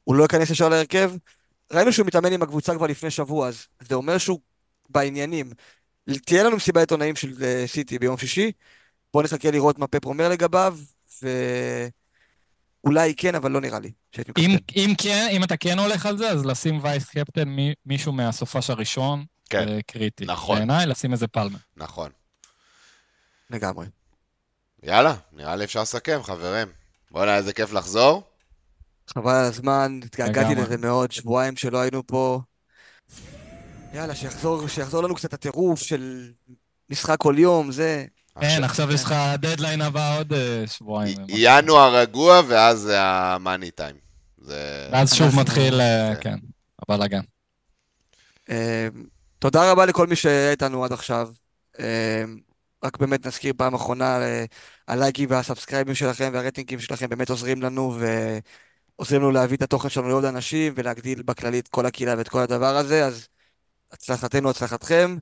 הוא 0.04 0.14
לא 0.14 0.22
ייכנס 0.22 0.50
ישר 0.50 0.68
להרכב. 0.68 1.12
ראינו 1.72 1.92
שהוא 1.92 2.06
מתאמן 2.06 2.32
עם 2.32 2.42
הקבוצה 2.42 2.74
כבר 2.74 2.86
לפני 2.86 3.10
שבוע, 3.10 3.48
אז 3.48 3.66
זה 3.88 3.94
אומר 3.94 4.18
שהוא 4.18 4.40
בעניינים. 4.88 5.50
תהיה 6.24 6.42
לנו 6.42 6.56
מסיבת 6.56 6.76
עיתונאים 6.76 7.16
של 7.16 7.44
אה, 7.44 7.64
סיטי 7.66 7.98
ביום 7.98 8.18
שישי, 8.18 8.52
בואו 9.12 9.24
נחכה 9.24 9.50
לראות 9.50 9.78
מה 9.78 9.86
פפ 9.86 10.06
אומר 10.06 10.28
לגביו, 10.28 10.78
ואולי 12.84 13.14
כן, 13.16 13.34
אבל 13.34 13.50
לא 13.50 13.60
נראה 13.60 13.78
לי 13.78 13.92
אם. 14.38 14.56
אם 14.76 14.94
כן, 14.98 15.28
אם 15.32 15.44
אתה 15.44 15.56
כן 15.56 15.78
הולך 15.78 16.06
על 16.06 16.18
זה, 16.18 16.30
אז 16.30 16.44
לשים 16.44 16.78
וייס 16.82 17.04
קפטן 17.04 17.48
מי- 17.48 17.74
מישהו 17.86 18.12
מהסופש 18.12 18.70
הראשון, 18.70 19.24
כן, 19.60 19.68
זה 19.68 19.80
קריטי. 19.86 20.24
נכון. 20.24 20.56
בעיניי, 20.56 20.86
לשים 20.86 21.12
איזה 21.12 21.26
פלמה. 21.26 21.58
נכון. 21.76 22.10
לגמרי. 23.50 23.86
יאללה, 24.82 25.14
נראה 25.32 25.56
לי 25.56 25.64
אפשר 25.64 25.82
לסכם, 25.82 26.20
חברים. 26.22 26.68
בוא'נה, 27.10 27.36
איזה 27.36 27.52
כיף 27.52 27.72
לחזור. 27.72 28.22
חבל 29.06 29.32
על 29.32 29.44
הזמן, 29.44 30.00
התגעגעתי. 30.04 30.54
לזה 30.54 30.76
מאוד, 30.76 31.12
שבועיים 31.12 31.56
שלא 31.56 31.78
היינו 31.78 32.06
פה. 32.06 32.40
יאללה, 33.94 34.14
שיחזור, 34.14 34.68
שיחזור 34.68 35.02
לנו 35.02 35.14
קצת 35.14 35.34
הטירוף 35.34 35.82
של 35.82 36.32
משחק 36.90 37.16
כל 37.18 37.34
יום, 37.38 37.72
זה... 37.72 38.04
כן, 38.40 38.64
עכשיו 38.64 38.92
יש 38.92 39.04
לך 39.04 39.14
דדליין 39.38 39.80
הבא 39.80 40.18
עוד 40.18 40.32
אה, 40.32 40.64
שבועיים. 40.66 41.18
ינואר 41.28 41.96
רגוע, 41.96 42.42
ואז 42.48 42.78
זה 42.78 43.00
המאני 43.00 43.70
טיים. 43.70 43.96
ואז 44.38 45.14
שוב 45.14 45.40
מתחיל, 45.40 45.80
אה, 45.80 46.12
כן. 46.20 46.20
כן, 46.20 46.36
הבלאגן. 46.82 47.20
תודה 49.44 49.72
רבה 49.72 49.86
לכל 49.86 50.06
מי 50.06 50.16
שהיה 50.16 50.50
איתנו 50.50 50.84
עד 50.84 50.92
עכשיו. 50.92 51.30
אה, 51.78 52.24
רק 52.84 52.96
באמת 52.96 53.26
נזכיר 53.26 53.52
פעם 53.56 53.74
אחרונה, 53.74 54.22
אה, 54.22 54.44
הלייקים 54.88 55.30
והסאבסקרייבים 55.30 55.94
שלכם 55.94 56.30
והרייטינגים 56.32 56.80
שלכם 56.80 57.08
באמת 57.08 57.30
עוזרים 57.30 57.62
לנו 57.62 57.96
ועוזרים 58.98 59.20
לנו 59.20 59.30
להביא 59.30 59.56
את 59.56 59.62
התוכן 59.62 59.88
שלנו 59.88 60.08
לעוד 60.08 60.24
אנשים 60.24 60.72
ולהגדיל 60.76 61.22
בכללית 61.22 61.68
כל 61.68 61.86
הקהילה 61.86 62.14
ואת 62.18 62.28
כל 62.28 62.38
הדבר 62.38 62.76
הזה, 62.76 63.06
אז 63.06 63.28
הצלחתנו, 63.92 64.50
הצלחתכם. 64.50 65.16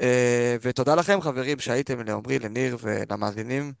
אה, 0.00 0.56
ותודה 0.62 0.94
לכם, 0.94 1.20
חברים, 1.20 1.58
שהייתם, 1.58 2.00
לעמרי, 2.00 2.38
לניר 2.38 2.76
ולמאזינים. 2.80 3.72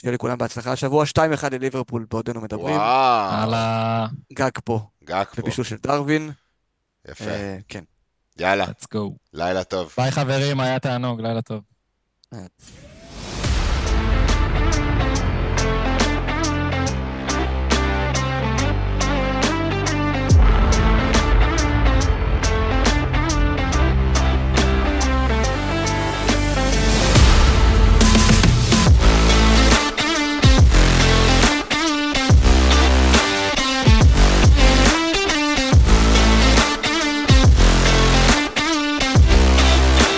שיהיה 0.00 0.14
לכולם 0.14 0.38
בהצלחה 0.38 0.72
השבוע, 0.72 1.04
2-1 1.06 1.18
לליברפול 1.52 2.06
בעודנו 2.10 2.40
מדברים. 2.40 2.76
וואו, 2.76 3.40
יאללה, 3.40 4.06
גג 4.32 4.50
פה, 4.64 4.80
גג 5.04 5.24
פה. 5.34 5.42
בבישול 5.42 5.64
של 5.64 5.76
דרווין. 5.76 6.30
יפה. 7.08 7.24
אה, 7.24 7.58
כן. 7.68 7.84
יאללה, 8.38 8.64
let's 8.64 8.84
go. 8.94 8.98
לילה 9.32 9.64
טוב. 9.64 9.94
ביי 9.96 10.10
חברים, 10.10 10.60
היה 10.60 10.78
תענוג, 10.78 11.20
לילה 11.20 11.42
טוב. 11.42 11.62
אה. 12.34 12.38